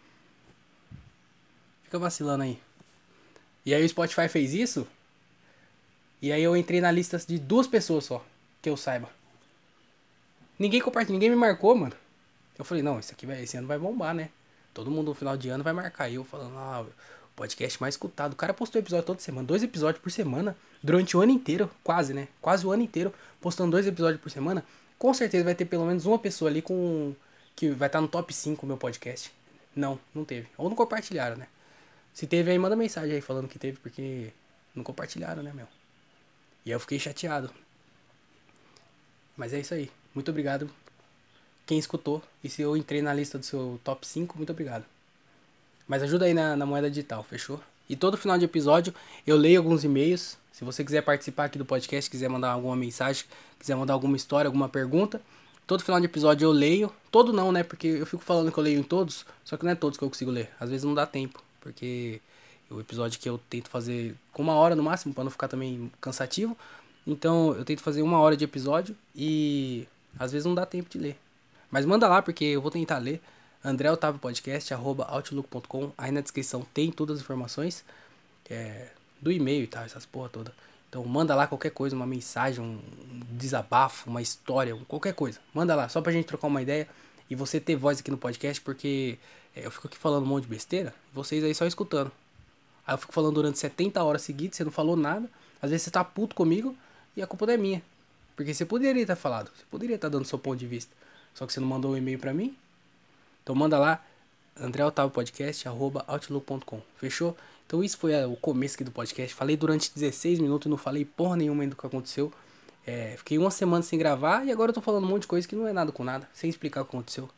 Fica 1.89 1.99
vacilando 1.99 2.45
aí. 2.45 2.61
E 3.65 3.73
aí 3.73 3.83
o 3.83 3.89
Spotify 3.89 4.29
fez 4.29 4.53
isso. 4.53 4.87
E 6.21 6.31
aí 6.31 6.43
eu 6.43 6.55
entrei 6.55 6.83
na 6.83 6.91
lista 6.91 7.17
de 7.17 7.39
duas 7.39 7.67
pessoas 7.67 8.05
só, 8.05 8.23
que 8.61 8.69
eu 8.69 8.77
saiba. 8.77 9.09
Ninguém 10.59 10.83
compartilhou, 10.83 11.15
ninguém 11.15 11.31
me 11.31 11.37
marcou, 11.37 11.75
mano. 11.75 11.95
Eu 12.59 12.65
falei, 12.65 12.83
não, 12.83 12.99
esse 12.99 13.13
aqui 13.13 13.25
vai, 13.25 13.43
esse 13.43 13.57
ano 13.57 13.67
vai 13.67 13.79
bombar, 13.79 14.15
né? 14.15 14.29
Todo 14.75 14.91
mundo 14.91 15.07
no 15.07 15.15
final 15.15 15.35
de 15.35 15.49
ano 15.49 15.65
vai 15.65 15.73
marcar. 15.73 16.11
E 16.11 16.17
eu 16.17 16.25
falando, 16.25 16.59
ah, 16.59 16.85
Podcast 17.35 17.81
mais 17.81 17.95
escutado. 17.95 18.35
O 18.35 18.37
cara 18.37 18.53
postou 18.53 18.79
episódio 18.79 19.07
toda 19.07 19.21
semana, 19.21 19.47
dois 19.47 19.63
episódios 19.63 20.03
por 20.03 20.11
semana, 20.11 20.55
durante 20.83 21.17
o 21.17 21.23
ano 21.23 21.33
inteiro, 21.33 21.71
quase, 21.83 22.13
né? 22.13 22.29
Quase 22.43 22.67
o 22.67 22.71
ano 22.71 22.83
inteiro, 22.83 23.15
postando 23.41 23.71
dois 23.71 23.87
episódios 23.87 24.21
por 24.21 24.29
semana. 24.29 24.63
Com 24.99 25.15
certeza 25.15 25.43
vai 25.43 25.55
ter 25.55 25.65
pelo 25.65 25.87
menos 25.87 26.05
uma 26.05 26.19
pessoa 26.19 26.51
ali 26.51 26.61
com 26.61 27.15
que 27.57 27.71
vai 27.71 27.89
estar 27.89 28.03
no 28.03 28.09
top 28.09 28.35
5 28.35 28.61
do 28.61 28.67
meu 28.67 28.77
podcast. 28.77 29.33
Não, 29.75 29.99
não 30.15 30.23
teve. 30.23 30.49
Ou 30.59 30.69
não 30.69 30.77
compartilharam, 30.77 31.37
né? 31.37 31.47
Se 32.19 32.27
teve 32.27 32.51
aí, 32.51 32.59
manda 32.59 32.75
mensagem 32.75 33.15
aí 33.15 33.21
falando 33.21 33.47
que 33.47 33.61
teve, 33.61 33.79
porque 33.79 34.33
não 34.75 34.83
compartilharam, 34.83 35.41
né, 35.41 35.53
meu? 35.55 35.69
E 36.67 36.71
eu 36.73 36.81
fiquei 36.81 36.99
chateado. 36.99 37.49
Mas 39.37 39.53
é 39.53 39.61
isso 39.61 39.73
aí. 39.73 39.89
Muito 40.13 40.29
obrigado 40.29 40.69
quem 41.65 41.79
escutou. 41.79 42.21
E 42.43 42.49
se 42.49 42.61
eu 42.61 42.77
entrei 42.77 43.01
na 43.01 43.15
lista 43.15 43.39
do 43.39 43.45
seu 43.45 43.81
top 43.85 44.05
5, 44.05 44.37
muito 44.37 44.51
obrigado. 44.51 44.85
Mas 45.87 46.03
ajuda 46.03 46.25
aí 46.25 46.35
na, 46.35 46.57
na 46.57 46.67
moeda 46.67 46.91
digital, 46.91 47.23
fechou? 47.23 47.61
E 47.89 47.95
todo 47.95 48.17
final 48.17 48.37
de 48.37 48.47
episódio 48.47 48.93
eu 49.25 49.37
leio 49.37 49.61
alguns 49.61 49.85
e-mails. 49.85 50.37
Se 50.51 50.65
você 50.65 50.85
quiser 50.85 51.03
participar 51.03 51.45
aqui 51.45 51.57
do 51.57 51.65
podcast, 51.65 52.11
quiser 52.11 52.29
mandar 52.29 52.51
alguma 52.51 52.75
mensagem, 52.75 53.27
quiser 53.61 53.77
mandar 53.77 53.93
alguma 53.93 54.17
história, 54.17 54.49
alguma 54.49 54.69
pergunta, 54.69 55.23
todo 55.69 55.85
final 55.85 56.01
de 56.01 56.07
episódio 56.07 56.47
eu 56.47 56.51
leio. 56.51 56.93
Todo 57.13 57.33
não, 57.33 57.53
né? 57.53 57.63
Porque 57.63 57.87
eu 57.87 58.07
fico 58.07 58.25
falando 58.25 58.51
que 58.51 58.59
eu 58.59 58.65
leio 58.65 58.81
em 58.81 58.83
todos, 58.83 59.25
só 59.45 59.57
que 59.57 59.65
não 59.65 59.71
é 59.71 59.77
todos 59.77 59.97
que 59.97 60.03
eu 60.03 60.11
consigo 60.11 60.33
ler. 60.33 60.51
Às 60.59 60.69
vezes 60.69 60.83
não 60.83 60.95
dá 60.95 61.07
tempo, 61.07 61.41
porque 61.69 62.21
o 62.71 62.81
episódio 62.81 63.21
que 63.21 63.29
eu 63.29 63.39
tento 63.51 63.69
fazer 63.69 64.17
com 64.33 64.43
uma 64.43 64.55
hora 64.55 64.75
no 64.75 64.83
máximo, 64.83 65.13
para 65.13 65.25
não 65.25 65.31
ficar 65.31 65.49
também 65.49 65.93
cansativo. 66.01 66.57
Então 67.07 67.55
eu 67.55 67.65
tento 67.65 67.83
fazer 67.83 68.01
uma 68.01 68.19
hora 68.19 68.37
de 68.37 68.45
episódio 68.45 68.97
e 69.15 69.87
às 70.19 70.33
vezes 70.33 70.47
não 70.47 70.55
dá 70.55 70.65
tempo 70.65 70.89
de 70.89 70.99
ler. 70.99 71.19
Mas 71.71 71.85
manda 71.85 72.09
lá 72.09 72.23
porque 72.23 72.45
eu 72.45 72.63
vou 72.63 72.71
tentar 72.71 72.99
ler. 72.99 73.21
André 73.63 73.91
Otávio 73.91 74.19
Podcast, 74.19 74.73
arroba 74.73 75.05
outlook.com. 75.05 75.93
Aí 75.99 76.11
na 76.11 76.23
descrição 76.23 76.67
tem 76.73 76.91
todas 76.91 77.17
as 77.17 77.23
informações 77.23 77.85
é, 78.49 78.89
do 79.21 79.31
e-mail 79.31 79.65
e 79.65 79.67
tal, 79.67 79.85
essas 79.85 80.07
porra 80.07 80.31
toda. 80.31 80.55
Então 80.89 81.05
manda 81.05 81.35
lá 81.35 81.47
qualquer 81.47 81.71
coisa, 81.71 81.95
uma 81.95 82.07
mensagem, 82.07 82.65
um 82.65 82.81
desabafo, 83.33 84.09
uma 84.09 84.23
história, 84.23 84.75
qualquer 84.89 85.13
coisa. 85.13 85.39
Manda 85.53 85.75
lá, 85.75 85.89
só 85.89 86.01
pra 86.01 86.13
gente 86.13 86.25
trocar 86.25 86.47
uma 86.47 86.63
ideia 86.63 86.89
e 87.29 87.35
você 87.35 87.61
ter 87.61 87.77
voz 87.77 88.01
aqui 88.01 88.11
no 88.11 88.17
podcast, 88.17 88.61
porque 88.63 89.19
eu 89.65 89.71
fico 89.71 89.87
aqui 89.87 89.97
falando 89.97 90.25
um 90.25 90.27
monte 90.27 90.45
de 90.45 90.51
besteira, 90.51 90.95
vocês 91.13 91.43
aí 91.43 91.55
só 91.55 91.67
escutando. 91.67 92.11
Aí 92.87 92.95
eu 92.95 92.99
fico 92.99 93.13
falando 93.13 93.35
durante 93.35 93.59
70 93.59 94.03
horas 94.03 94.23
seguidas, 94.23 94.57
você 94.57 94.65
não 94.65 94.71
falou 94.71 94.97
nada. 94.97 95.29
Às 95.61 95.71
vezes 95.71 95.85
você 95.85 95.91
tá 95.91 96.03
puto 96.03 96.35
comigo 96.35 96.77
e 97.17 97.23
a 97.23 97.27
culpa 97.27 97.47
não 97.47 97.55
é 97.55 97.57
minha. 97.57 97.83
Porque 98.37 98.55
você 98.55 98.65
poderia 98.65 99.05
ter 99.05 99.17
falado, 99.17 99.51
você 99.55 99.65
poderia 99.71 99.97
estar 99.97 100.09
dando 100.09 100.25
seu 100.25 100.39
ponto 100.39 100.57
de 100.57 100.67
vista. 100.67 100.95
Só 101.35 101.47
que 101.47 101.53
você 101.53 101.61
não 101.61 101.69
mandou 101.69 101.93
um 101.93 101.97
e-mail 101.97 102.19
para 102.19 102.33
mim. 102.33 102.57
Então 103.43 103.55
manda 103.55 103.79
lá, 103.79 104.05
André 104.59 104.85
Otávio 104.85 105.11
Podcast, 105.11 105.67
arroba 105.69 106.05
outlook.com. 106.07 106.81
Fechou? 106.97 107.37
Então 107.67 107.83
isso 107.85 107.99
foi 107.99 108.25
o 108.25 108.37
começo 108.37 108.77
aqui 108.77 108.85
do 108.85 108.91
podcast. 108.91 109.35
Falei 109.35 109.57
durante 109.57 109.93
16 109.93 110.39
minutos 110.39 110.67
e 110.67 110.69
não 110.69 110.79
falei 110.79 111.05
porra 111.05 111.37
nenhuma 111.37 111.63
ainda 111.63 111.75
do 111.75 111.81
que 111.81 111.87
aconteceu. 111.87 112.33
É, 112.87 113.15
fiquei 113.19 113.37
uma 113.37 113.51
semana 113.51 113.83
sem 113.83 113.99
gravar 113.99 114.47
e 114.47 114.51
agora 114.51 114.71
eu 114.71 114.75
tô 114.75 114.81
falando 114.81 115.05
um 115.05 115.09
monte 115.09 115.23
de 115.23 115.29
coisa 115.29 115.47
que 115.47 115.55
não 115.55 115.69
é 115.69 115.73
nada 115.75 115.93
com 115.93 116.03
nada, 116.03 116.27
sem 116.33 116.49
explicar 116.49 116.81
o 116.81 116.85
que 116.85 116.97
aconteceu. 116.97 117.29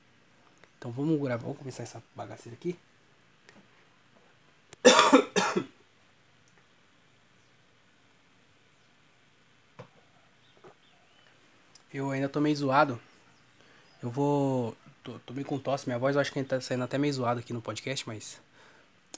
Então 0.80 0.90
vamos 0.90 1.20
gravar, 1.20 1.42
vamos 1.42 1.58
começar 1.58 1.82
essa 1.82 2.02
bagaceira 2.16 2.56
aqui. 2.56 2.74
Eu 11.92 12.10
ainda 12.10 12.30
tô 12.30 12.40
meio 12.40 12.56
zoado. 12.56 12.98
Eu 14.02 14.08
vou. 14.08 14.74
Tô, 15.04 15.18
tô 15.18 15.34
meio 15.34 15.46
com 15.46 15.58
tosse, 15.58 15.86
minha 15.86 15.98
voz 15.98 16.16
eu 16.16 16.20
acho 16.22 16.32
que 16.32 16.42
tá 16.42 16.58
saindo 16.62 16.84
até 16.84 16.96
meio 16.96 17.12
zoado 17.12 17.40
aqui 17.40 17.52
no 17.52 17.60
podcast, 17.60 18.08
mas. 18.08 18.40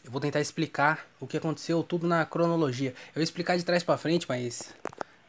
Eu 0.05 0.11
vou 0.11 0.21
tentar 0.21 0.41
explicar 0.41 1.07
o 1.21 1.29
que 1.29 1.37
aconteceu 1.37 1.81
tudo 1.85 2.09
na 2.09 2.27
cronologia. 2.27 2.91
Eu 2.91 3.15
vou 3.15 3.23
explicar 3.23 3.57
de 3.57 3.65
trás 3.65 3.85
para 3.85 3.97
frente, 3.97 4.27
mas. 4.29 4.75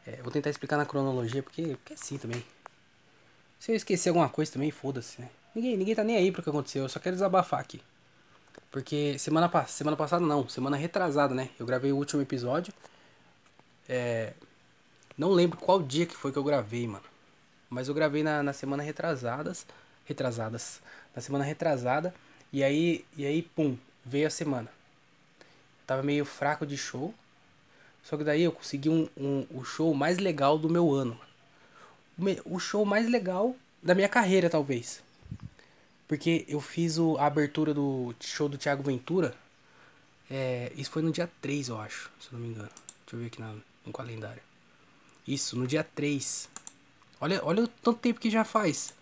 É, 0.07 0.15
vou 0.23 0.31
tentar 0.31 0.49
explicar 0.49 0.77
na 0.77 0.85
cronologia, 0.85 1.43
porque, 1.43 1.75
porque 1.75 1.93
é 1.93 1.95
assim 1.95 2.17
também. 2.17 2.43
Se 3.59 3.71
eu 3.71 3.75
esquecer 3.75 4.09
alguma 4.09 4.29
coisa 4.29 4.51
também, 4.51 4.71
foda-se, 4.71 5.21
né? 5.21 5.29
Ninguém, 5.55 5.77
ninguém 5.77 5.95
tá 5.95 6.03
nem 6.03 6.17
aí 6.17 6.31
pro 6.31 6.41
que 6.41 6.49
aconteceu, 6.49 6.83
eu 6.83 6.89
só 6.89 6.99
quero 6.99 7.15
desabafar 7.15 7.59
aqui. 7.59 7.81
Porque 8.73 9.19
semana, 9.19 9.51
semana 9.67 9.95
passada 9.95 10.25
não, 10.25 10.49
semana 10.49 10.75
retrasada, 10.75 11.35
né? 11.35 11.49
Eu 11.59 11.65
gravei 11.65 11.91
o 11.91 11.95
último 11.95 12.23
episódio. 12.23 12.73
É. 13.87 14.33
Não 15.15 15.29
lembro 15.29 15.59
qual 15.59 15.79
dia 15.79 16.07
que 16.07 16.15
foi 16.15 16.31
que 16.31 16.39
eu 16.39 16.43
gravei, 16.43 16.87
mano. 16.87 17.05
Mas 17.69 17.87
eu 17.87 17.93
gravei 17.93 18.23
na, 18.23 18.41
na 18.41 18.51
semana 18.51 18.81
retrasadas. 18.81 19.67
Retrasadas. 20.05 20.81
Na 21.15 21.21
semana 21.21 21.43
retrasada. 21.43 22.15
E 22.51 22.63
aí, 22.63 23.05
e 23.15 23.27
aí, 23.27 23.43
pum, 23.43 23.77
veio 24.03 24.25
a 24.25 24.31
semana. 24.31 24.69
Tava 25.85 26.01
meio 26.01 26.25
fraco 26.25 26.65
de 26.65 26.75
show. 26.75 27.13
Só 28.01 28.17
que 28.17 28.23
daí 28.23 28.41
eu 28.41 28.51
consegui 28.51 28.89
um, 28.89 29.07
um, 29.15 29.45
o 29.51 29.63
show 29.63 29.93
mais 29.93 30.17
legal 30.17 30.57
do 30.57 30.67
meu 30.67 30.91
ano. 30.91 31.15
O 32.43 32.57
show 32.57 32.83
mais 32.85 33.07
legal 33.07 33.55
da 33.83 33.93
minha 33.93 34.09
carreira, 34.09 34.49
talvez. 34.49 35.02
Porque 36.07 36.45
eu 36.47 36.59
fiz 36.59 36.97
o, 36.97 37.17
a 37.17 37.25
abertura 37.25 37.73
do 37.73 38.13
show 38.19 38.49
do 38.49 38.57
Thiago 38.57 38.83
Ventura. 38.83 39.33
É, 40.29 40.71
isso 40.75 40.91
foi 40.91 41.01
no 41.01 41.11
dia 41.11 41.29
3, 41.41 41.69
eu 41.69 41.79
acho, 41.79 42.11
se 42.19 42.27
eu 42.27 42.33
não 42.33 42.39
me 42.39 42.47
engano. 42.53 42.69
Deixa 43.05 43.15
eu 43.15 43.19
ver 43.19 43.27
aqui 43.27 43.39
na, 43.39 43.55
no 43.85 43.93
calendário. 43.93 44.41
Isso, 45.27 45.57
no 45.57 45.65
dia 45.65 45.83
3. 45.83 46.49
Olha, 47.21 47.39
olha 47.43 47.63
o 47.63 47.67
tanto 47.67 47.99
tempo 47.99 48.19
que 48.19 48.29
já 48.29 48.43
faz. 48.43 48.93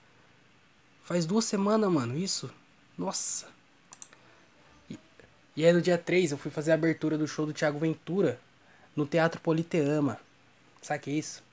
Faz 1.04 1.26
duas 1.26 1.46
semanas, 1.46 1.92
mano, 1.92 2.18
isso. 2.18 2.52
Nossa. 2.98 3.48
E, 4.90 4.98
e 5.56 5.66
aí 5.66 5.74
no 5.74 5.82
dia 5.82 5.98
3 5.98 6.32
eu 6.32 6.38
fui 6.38 6.52
fazer 6.52 6.72
a 6.72 6.76
abertura 6.76 7.18
do 7.18 7.28
show 7.28 7.46
do 7.46 7.54
Thiago 7.54 7.80
Ventura 7.80 8.40
no 8.96 9.06
Teatro 9.06 9.42
Politeama. 9.42 10.20
Sabe 10.82 11.00
que 11.00 11.10
é 11.12 11.14
isso? 11.14 11.44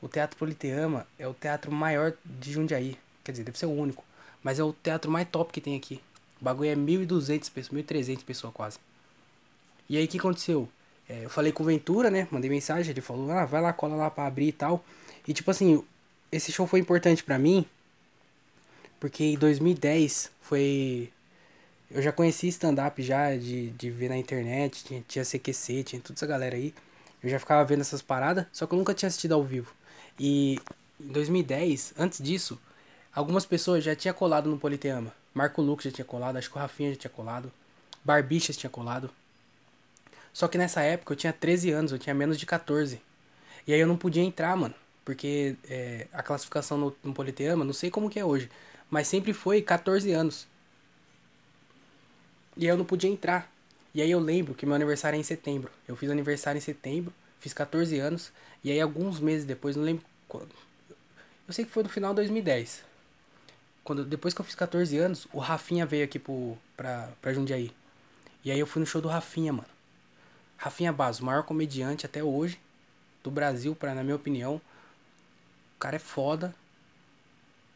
O 0.00 0.08
Teatro 0.08 0.38
Politeama 0.38 1.06
é 1.18 1.28
o 1.28 1.34
teatro 1.34 1.70
maior 1.70 2.14
de 2.24 2.52
Jundiaí. 2.52 2.98
Quer 3.22 3.32
dizer, 3.32 3.44
deve 3.44 3.58
ser 3.58 3.66
o 3.66 3.70
único. 3.70 4.02
Mas 4.42 4.58
é 4.58 4.64
o 4.64 4.72
teatro 4.72 5.10
mais 5.10 5.28
top 5.28 5.52
que 5.52 5.60
tem 5.60 5.76
aqui. 5.76 6.00
O 6.40 6.44
bagulho 6.44 6.70
é 6.70 6.74
1.200 6.74 7.50
pessoas, 7.50 7.82
1.300 7.82 8.24
pessoas 8.24 8.52
quase. 8.52 8.78
E 9.88 9.96
aí 9.96 10.04
o 10.04 10.08
que 10.08 10.18
aconteceu? 10.18 10.68
É, 11.08 11.24
eu 11.24 11.30
falei 11.30 11.52
com 11.52 11.62
o 11.62 11.66
Ventura, 11.66 12.10
né? 12.10 12.28
Mandei 12.30 12.48
mensagem, 12.48 12.90
ele 12.90 13.00
falou, 13.00 13.30
ah, 13.32 13.44
vai 13.44 13.60
lá, 13.60 13.72
cola 13.72 13.96
lá 13.96 14.10
pra 14.10 14.26
abrir 14.26 14.48
e 14.48 14.52
tal. 14.52 14.84
E 15.26 15.32
tipo 15.32 15.50
assim, 15.50 15.84
esse 16.30 16.52
show 16.52 16.66
foi 16.66 16.80
importante 16.80 17.24
para 17.24 17.38
mim, 17.38 17.66
porque 19.00 19.24
em 19.24 19.36
2010 19.36 20.30
foi. 20.40 21.10
Eu 21.90 22.00
já 22.00 22.12
conheci 22.12 22.46
stand-up 22.48 23.02
já, 23.02 23.36
de, 23.36 23.70
de 23.70 23.90
ver 23.90 24.08
na 24.08 24.16
internet, 24.16 24.84
tinha, 24.84 25.04
tinha 25.08 25.24
CQC, 25.24 25.82
tinha 25.82 26.00
toda 26.00 26.16
essa 26.16 26.26
galera 26.26 26.54
aí. 26.54 26.72
Eu 27.22 27.28
já 27.28 27.38
ficava 27.38 27.64
vendo 27.64 27.80
essas 27.80 28.00
paradas, 28.00 28.46
só 28.52 28.66
que 28.66 28.72
eu 28.74 28.78
nunca 28.78 28.94
tinha 28.94 29.08
assistido 29.08 29.32
ao 29.34 29.42
vivo. 29.42 29.74
E 30.18 30.58
em 31.00 31.08
2010, 31.08 31.94
antes 31.98 32.22
disso, 32.22 32.58
algumas 33.14 33.44
pessoas 33.46 33.84
já 33.84 33.94
tinham 33.94 34.14
colado 34.14 34.48
no 34.48 34.58
Politeama. 34.58 35.12
Marco 35.32 35.62
Lucas 35.62 35.84
já 35.84 35.90
tinha 35.90 36.04
colado, 36.04 36.36
acho 36.36 36.50
que 36.50 36.56
o 36.56 36.60
Rafinha 36.60 36.90
já 36.90 36.96
tinha 36.98 37.10
colado. 37.10 37.52
Barbichas 38.04 38.56
tinha 38.56 38.70
colado. 38.70 39.10
Só 40.32 40.48
que 40.48 40.58
nessa 40.58 40.80
época 40.82 41.12
eu 41.12 41.16
tinha 41.16 41.32
13 41.32 41.70
anos, 41.70 41.92
eu 41.92 41.98
tinha 41.98 42.14
menos 42.14 42.38
de 42.38 42.46
14. 42.46 43.00
E 43.66 43.72
aí 43.72 43.80
eu 43.80 43.86
não 43.86 43.96
podia 43.96 44.22
entrar, 44.22 44.56
mano. 44.56 44.74
Porque 45.04 45.56
é, 45.68 46.06
a 46.12 46.22
classificação 46.22 46.78
no, 46.78 46.96
no 47.02 47.12
Politeama, 47.12 47.64
não 47.64 47.72
sei 47.72 47.90
como 47.90 48.10
que 48.10 48.18
é 48.18 48.24
hoje, 48.24 48.50
mas 48.88 49.08
sempre 49.08 49.32
foi 49.32 49.62
14 49.62 50.12
anos. 50.12 50.46
E 52.56 52.64
aí 52.64 52.68
eu 52.68 52.76
não 52.76 52.84
podia 52.84 53.10
entrar. 53.10 53.50
E 53.94 54.00
aí 54.00 54.10
eu 54.10 54.20
lembro 54.20 54.54
que 54.54 54.64
meu 54.64 54.74
aniversário 54.74 55.16
é 55.16 55.20
em 55.20 55.22
setembro. 55.22 55.70
Eu 55.88 55.96
fiz 55.96 56.10
aniversário 56.10 56.58
em 56.58 56.60
setembro, 56.60 57.12
fiz 57.40 57.52
14 57.52 57.98
anos. 57.98 58.32
E 58.62 58.70
aí 58.70 58.80
alguns 58.80 59.18
meses 59.18 59.44
depois, 59.44 59.76
não 59.76 59.82
lembro 59.82 60.04
quando. 60.28 60.50
Eu 61.48 61.52
sei 61.52 61.64
que 61.64 61.70
foi 61.70 61.82
no 61.82 61.88
final 61.88 62.12
de 62.12 62.16
2010. 62.16 62.84
Quando, 63.90 64.04
depois 64.04 64.32
que 64.32 64.40
eu 64.40 64.44
fiz 64.44 64.54
14 64.54 64.96
anos, 64.98 65.26
o 65.32 65.40
Rafinha 65.40 65.84
veio 65.84 66.04
aqui 66.04 66.16
pro, 66.16 66.56
pra, 66.76 67.08
pra 67.20 67.32
Jundiaí. 67.32 67.72
E 68.44 68.52
aí 68.52 68.60
eu 68.60 68.64
fui 68.64 68.78
no 68.78 68.86
show 68.86 69.02
do 69.02 69.08
Rafinha, 69.08 69.52
mano. 69.52 69.66
Rafinha 70.56 70.92
Basso, 70.92 71.24
o 71.24 71.26
maior 71.26 71.42
comediante 71.42 72.06
até 72.06 72.22
hoje 72.22 72.60
do 73.20 73.32
Brasil, 73.32 73.74
pra, 73.74 73.92
na 73.92 74.04
minha 74.04 74.14
opinião 74.14 74.60
cara 75.76 75.96
é 75.96 75.98
foda. 75.98 76.54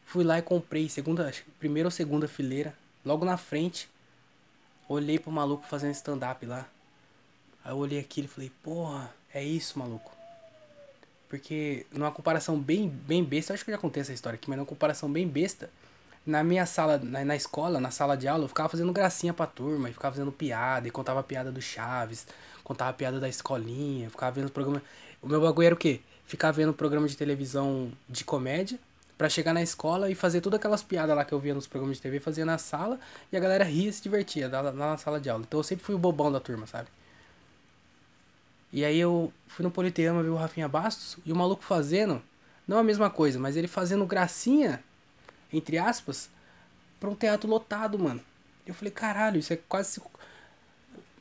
Fui 0.05 0.23
lá 0.23 0.39
e 0.39 0.41
comprei, 0.41 0.87
segunda, 0.87 1.33
primeira 1.59 1.87
ou 1.87 1.91
segunda 1.91 2.29
fileira, 2.29 2.73
logo 3.03 3.25
na 3.25 3.35
frente. 3.35 3.89
Olhei 4.87 5.19
pro 5.19 5.29
maluco 5.33 5.67
fazendo 5.67 5.91
stand-up 5.91 6.45
lá. 6.45 6.65
Aí 7.61 7.73
eu 7.73 7.77
olhei 7.77 7.99
aquilo 7.99 8.27
e 8.27 8.29
falei, 8.29 8.51
porra, 8.63 9.13
é 9.33 9.43
isso, 9.43 9.77
maluco. 9.77 10.13
Porque 11.27 11.85
numa 11.91 12.09
comparação 12.09 12.57
bem, 12.57 12.87
bem 12.87 13.21
besta, 13.21 13.53
acho 13.53 13.65
que 13.65 13.71
eu 13.71 13.75
já 13.75 13.81
contei 13.81 13.99
essa 13.99 14.13
história 14.13 14.37
aqui, 14.37 14.47
mas 14.47 14.55
numa 14.57 14.65
comparação 14.65 15.11
bem 15.11 15.27
besta, 15.27 15.69
na 16.25 16.43
minha 16.43 16.65
sala, 16.65 16.97
na, 16.97 17.23
na 17.23 17.35
escola, 17.35 17.79
na 17.79 17.91
sala 17.91 18.15
de 18.17 18.27
aula, 18.27 18.45
eu 18.45 18.47
ficava 18.47 18.69
fazendo 18.69 18.91
gracinha 18.91 19.33
pra 19.33 19.45
turma, 19.45 19.89
e 19.89 19.93
ficava 19.93 20.15
fazendo 20.15 20.31
piada, 20.31 20.87
e 20.87 20.91
contava 20.91 21.21
piada 21.21 21.51
do 21.51 21.61
Chaves, 21.61 22.27
contava 22.63 22.91
piada 22.93 23.19
da 23.19 23.29
escolinha, 23.29 24.09
ficava 24.09 24.31
vendo 24.31 24.51
programa. 24.51 24.81
O 25.21 25.27
meu 25.27 25.41
bagulho 25.41 25.65
era 25.65 25.75
o 25.75 25.77
quê? 25.77 26.01
ficar 26.25 26.51
vendo 26.51 26.73
programa 26.73 27.07
de 27.07 27.15
televisão 27.15 27.91
de 28.09 28.23
comédia, 28.23 28.79
Pra 29.17 29.29
chegar 29.29 29.53
na 29.53 29.63
escola 29.63 30.11
e 30.11 30.15
fazer 30.15 30.41
todas 30.41 30.59
aquelas 30.59 30.83
piadas 30.83 31.15
lá 31.15 31.23
que 31.23 31.33
eu 31.33 31.39
via 31.39 31.53
nos 31.53 31.65
programas 31.65 31.95
de 31.95 32.03
TV, 32.03 32.19
fazia 32.19 32.43
na 32.43 32.57
sala 32.57 32.99
e 33.31 33.37
a 33.37 33.39
galera 33.39 33.63
ria 33.63 33.87
e 33.87 33.93
se 33.93 34.03
divertia 34.03 34.49
lá, 34.49 34.59
lá 34.59 34.73
na 34.73 34.97
sala 34.97 35.21
de 35.21 35.29
aula. 35.29 35.45
Então 35.47 35.57
eu 35.57 35.63
sempre 35.63 35.85
fui 35.85 35.95
o 35.95 35.97
bobão 35.97 36.29
da 36.29 36.37
turma, 36.37 36.67
sabe? 36.67 36.89
E 38.73 38.83
aí 38.83 38.99
eu 38.99 39.31
fui 39.47 39.63
no 39.63 39.71
Politeama 39.71 40.21
ver 40.21 40.27
o 40.27 40.35
Rafinha 40.35 40.67
Bastos 40.67 41.17
e 41.25 41.31
o 41.31 41.35
maluco 41.35 41.63
fazendo, 41.63 42.21
não 42.67 42.77
a 42.77 42.83
mesma 42.83 43.09
coisa, 43.09 43.39
mas 43.39 43.55
ele 43.55 43.69
fazendo 43.69 44.05
gracinha, 44.05 44.83
entre 45.51 45.77
aspas, 45.77 46.29
pra 46.99 47.09
um 47.09 47.15
teatro 47.15 47.49
lotado, 47.49 47.97
mano. 47.99 48.21
Eu 48.65 48.73
falei, 48.73 48.91
caralho, 48.91 49.39
isso 49.39 49.53
é 49.53 49.57
quase. 49.57 50.01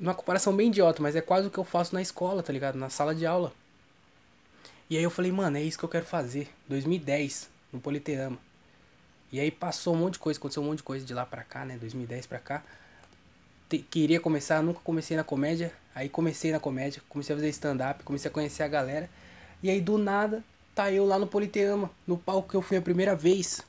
Uma 0.00 0.14
comparação 0.14 0.54
bem 0.54 0.68
idiota, 0.68 1.02
mas 1.02 1.14
é 1.14 1.20
quase 1.20 1.46
o 1.46 1.50
que 1.50 1.58
eu 1.58 1.64
faço 1.64 1.94
na 1.94 2.02
escola, 2.02 2.42
tá 2.42 2.52
ligado? 2.52 2.76
Na 2.76 2.90
sala 2.90 3.14
de 3.14 3.26
aula. 3.26 3.52
E 4.88 4.96
aí 4.96 5.02
eu 5.02 5.10
falei, 5.10 5.32
mano, 5.32 5.56
é 5.56 5.62
isso 5.62 5.78
que 5.78 5.84
eu 5.84 5.88
quero 5.88 6.04
fazer. 6.04 6.48
2010, 6.68 7.48
no 7.72 7.80
Politeama. 7.80 8.38
E 9.32 9.40
aí 9.40 9.50
passou 9.50 9.94
um 9.94 9.98
monte 9.98 10.14
de 10.14 10.18
coisa, 10.20 10.38
aconteceu 10.38 10.62
um 10.62 10.66
monte 10.66 10.78
de 10.78 10.84
coisa 10.84 11.04
de 11.04 11.12
lá 11.12 11.26
pra 11.26 11.42
cá, 11.42 11.64
né? 11.64 11.76
2010 11.78 12.26
pra 12.26 12.38
cá. 12.38 12.62
Te, 13.68 13.78
queria 13.78 14.20
começar, 14.20 14.62
nunca 14.62 14.80
comecei 14.80 15.16
na 15.16 15.24
comédia. 15.24 15.72
Aí 15.94 16.08
comecei 16.08 16.52
na 16.52 16.60
comédia, 16.60 17.02
comecei 17.08 17.34
a 17.34 17.38
fazer 17.38 17.48
stand-up, 17.48 18.04
comecei 18.04 18.30
a 18.30 18.34
conhecer 18.34 18.62
a 18.62 18.68
galera. 18.68 19.08
E 19.62 19.70
aí 19.70 19.80
do 19.80 19.96
nada, 19.96 20.44
tá 20.74 20.90
eu 20.92 21.06
lá 21.06 21.18
no 21.18 21.26
Politeama, 21.26 21.90
no 22.06 22.18
palco 22.18 22.50
que 22.50 22.56
eu 22.56 22.62
fui 22.62 22.76
a 22.76 22.82
primeira 22.82 23.16
vez. 23.16 23.62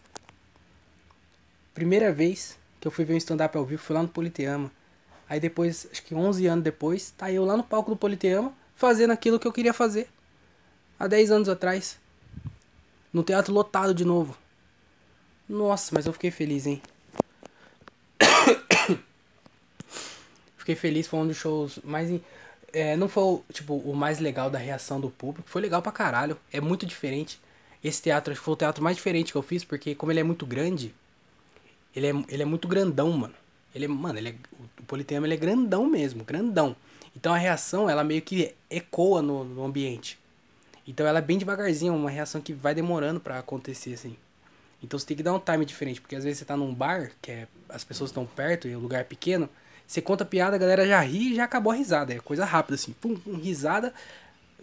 Primeira 1.76 2.10
vez 2.10 2.58
que 2.80 2.88
eu 2.88 2.92
fui 2.92 3.04
ver 3.04 3.14
um 3.14 3.18
stand-up 3.18 3.58
ao 3.58 3.66
vivo 3.66 3.82
foi 3.82 3.98
lá 3.98 4.02
no 4.02 4.08
Politeama. 4.08 4.72
Aí 5.28 5.42
depois, 5.42 5.86
acho 5.92 6.02
que 6.04 6.16
11 6.16 6.48
anos 6.48 6.64
depois, 6.64 7.12
tá 7.12 7.30
eu 7.30 7.44
lá 7.44 7.58
no 7.58 7.64
palco 7.64 7.92
do 7.92 7.98
Politeama 7.98 8.54
fazendo 8.78 9.12
aquilo 9.12 9.38
que 9.38 9.46
eu 9.46 9.52
queria 9.52 9.74
fazer. 9.74 10.08
Há 10.98 11.06
10 11.06 11.32
anos 11.32 11.50
atrás. 11.50 12.00
No 13.12 13.24
teatro 13.24 13.54
lotado 13.54 13.94
de 13.94 14.06
novo. 14.06 14.38
Nossa, 15.50 15.94
mas 15.94 16.06
eu 16.06 16.14
fiquei 16.14 16.32
feliz, 16.32 16.66
hein? 16.66 16.82
fiquei 20.56 20.76
feliz, 20.76 21.08
foi 21.08 21.20
um 21.20 21.28
dos 21.28 21.36
shows 21.36 21.80
mais. 21.84 22.10
É, 22.72 22.96
não 22.96 23.10
foi 23.10 23.42
tipo, 23.52 23.76
o 23.76 23.94
mais 23.94 24.20
legal 24.20 24.50
da 24.50 24.58
reação 24.58 25.02
do 25.02 25.10
público. 25.10 25.50
Foi 25.50 25.62
legal 25.62 25.82
pra 25.82 25.92
caralho. 25.92 26.38
É 26.54 26.62
muito 26.62 26.86
diferente. 26.86 27.38
Esse 27.84 28.02
teatro 28.02 28.32
acho 28.32 28.40
que 28.40 28.46
foi 28.46 28.54
o 28.54 28.58
teatro 28.58 28.82
mais 28.82 28.96
diferente 28.96 29.34
que 29.34 29.38
eu 29.38 29.44
fiz, 29.44 29.66
porque 29.66 29.94
como 29.94 30.14
ele 30.14 30.22
é 30.22 30.24
muito 30.24 30.46
grande, 30.46 30.96
ele 31.96 32.08
é, 32.08 32.14
ele 32.30 32.44
é 32.44 32.46
muito 32.46 32.68
grandão, 32.68 33.12
mano. 33.12 33.34
Ele 33.74 33.86
é, 33.86 33.88
mano, 33.88 34.20
ele 34.20 34.30
é, 34.30 34.36
o 34.80 34.84
Politeama 34.84 35.26
ele 35.26 35.34
é 35.34 35.38
grandão 35.38 35.86
mesmo, 35.86 36.24
grandão. 36.24 36.76
Então 37.16 37.34
a 37.34 37.38
reação, 37.38 37.90
ela 37.90 38.04
meio 38.04 38.22
que 38.22 38.54
ecoa 38.70 39.22
no, 39.22 39.44
no 39.44 39.64
ambiente. 39.64 40.20
Então 40.88 41.06
ela 41.06 41.20
é 41.20 41.22
bem 41.22 41.38
devagarzinho, 41.38 41.96
uma 41.96 42.10
reação 42.10 42.42
que 42.42 42.54
vai 42.54 42.76
demorando 42.76 43.20
para 43.20 43.40
acontecer, 43.40 43.94
assim. 43.94 44.16
Então 44.84 45.00
você 45.00 45.06
tem 45.06 45.18
que 45.18 45.24
dar 45.24 45.34
um 45.34 45.40
time 45.40 45.66
diferente, 45.66 46.00
porque 46.00 46.16
às 46.16 46.24
vezes 46.24 46.40
você 46.40 46.46
tá 46.46 46.56
num 46.56 46.74
bar, 46.74 47.12
que 47.22 47.32
é, 47.32 47.48
as 47.70 47.84
pessoas 47.84 48.12
estão 48.12 48.26
perto 48.26 48.68
e 48.68 48.76
o 48.76 48.80
lugar 48.80 49.02
é 49.02 49.04
pequeno, 49.04 49.50
você 49.88 50.02
conta 50.02 50.26
piada, 50.26 50.56
a 50.56 50.60
galera 50.60 50.86
já 50.86 51.00
ri 51.02 51.32
e 51.32 51.36
já 51.36 51.44
acabou 51.44 51.72
a 51.72 51.76
risada. 51.76 52.14
É 52.14 52.20
coisa 52.20 52.46
rápida, 52.46 52.76
assim. 52.76 52.94
Pum, 52.94 53.16
pum, 53.16 53.36
risada, 53.38 53.94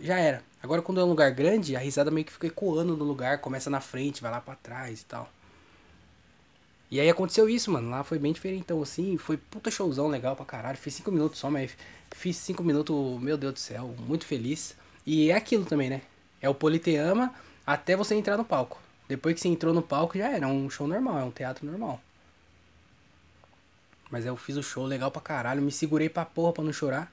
já 0.00 0.18
era. 0.18 0.42
Agora 0.62 0.82
quando 0.82 1.00
é 1.00 1.04
um 1.04 1.08
lugar 1.08 1.30
grande, 1.32 1.74
a 1.74 1.80
risada 1.80 2.10
meio 2.10 2.24
que 2.24 2.32
fica 2.32 2.46
ecoando 2.46 2.96
no 2.96 3.04
lugar, 3.04 3.38
começa 3.38 3.70
na 3.70 3.80
frente, 3.80 4.22
vai 4.22 4.30
lá 4.30 4.40
para 4.40 4.54
trás 4.56 5.00
e 5.00 5.04
tal. 5.04 5.28
E 6.92 7.00
aí 7.00 7.08
aconteceu 7.08 7.48
isso, 7.48 7.70
mano. 7.70 7.88
Lá 7.88 8.04
foi 8.04 8.18
bem 8.18 8.34
diferente. 8.34 8.60
Então, 8.60 8.82
assim, 8.82 9.16
foi 9.16 9.38
puta 9.38 9.70
showzão 9.70 10.08
legal 10.08 10.36
pra 10.36 10.44
caralho. 10.44 10.76
Fiz 10.76 10.92
cinco 10.92 11.10
minutos 11.10 11.38
só, 11.38 11.50
mas 11.50 11.74
fiz 12.14 12.36
cinco 12.36 12.62
minutos, 12.62 12.94
meu 13.18 13.38
Deus 13.38 13.54
do 13.54 13.58
céu, 13.58 13.94
muito 14.00 14.26
feliz. 14.26 14.76
E 15.06 15.30
é 15.30 15.34
aquilo 15.34 15.64
também, 15.64 15.88
né? 15.88 16.02
É 16.38 16.50
o 16.50 16.54
Politeama 16.54 17.34
até 17.66 17.96
você 17.96 18.14
entrar 18.14 18.36
no 18.36 18.44
palco. 18.44 18.78
Depois 19.08 19.34
que 19.34 19.40
você 19.40 19.48
entrou 19.48 19.72
no 19.72 19.80
palco, 19.80 20.18
já 20.18 20.28
era 20.28 20.46
um 20.46 20.68
show 20.68 20.86
normal, 20.86 21.18
é 21.18 21.24
um 21.24 21.30
teatro 21.30 21.64
normal. 21.64 21.98
Mas 24.10 24.26
eu 24.26 24.36
fiz 24.36 24.58
o 24.58 24.62
show 24.62 24.84
legal 24.84 25.10
pra 25.10 25.22
caralho, 25.22 25.62
me 25.62 25.72
segurei 25.72 26.10
pra 26.10 26.26
porra 26.26 26.52
pra 26.52 26.62
não 26.62 26.74
chorar. 26.74 27.10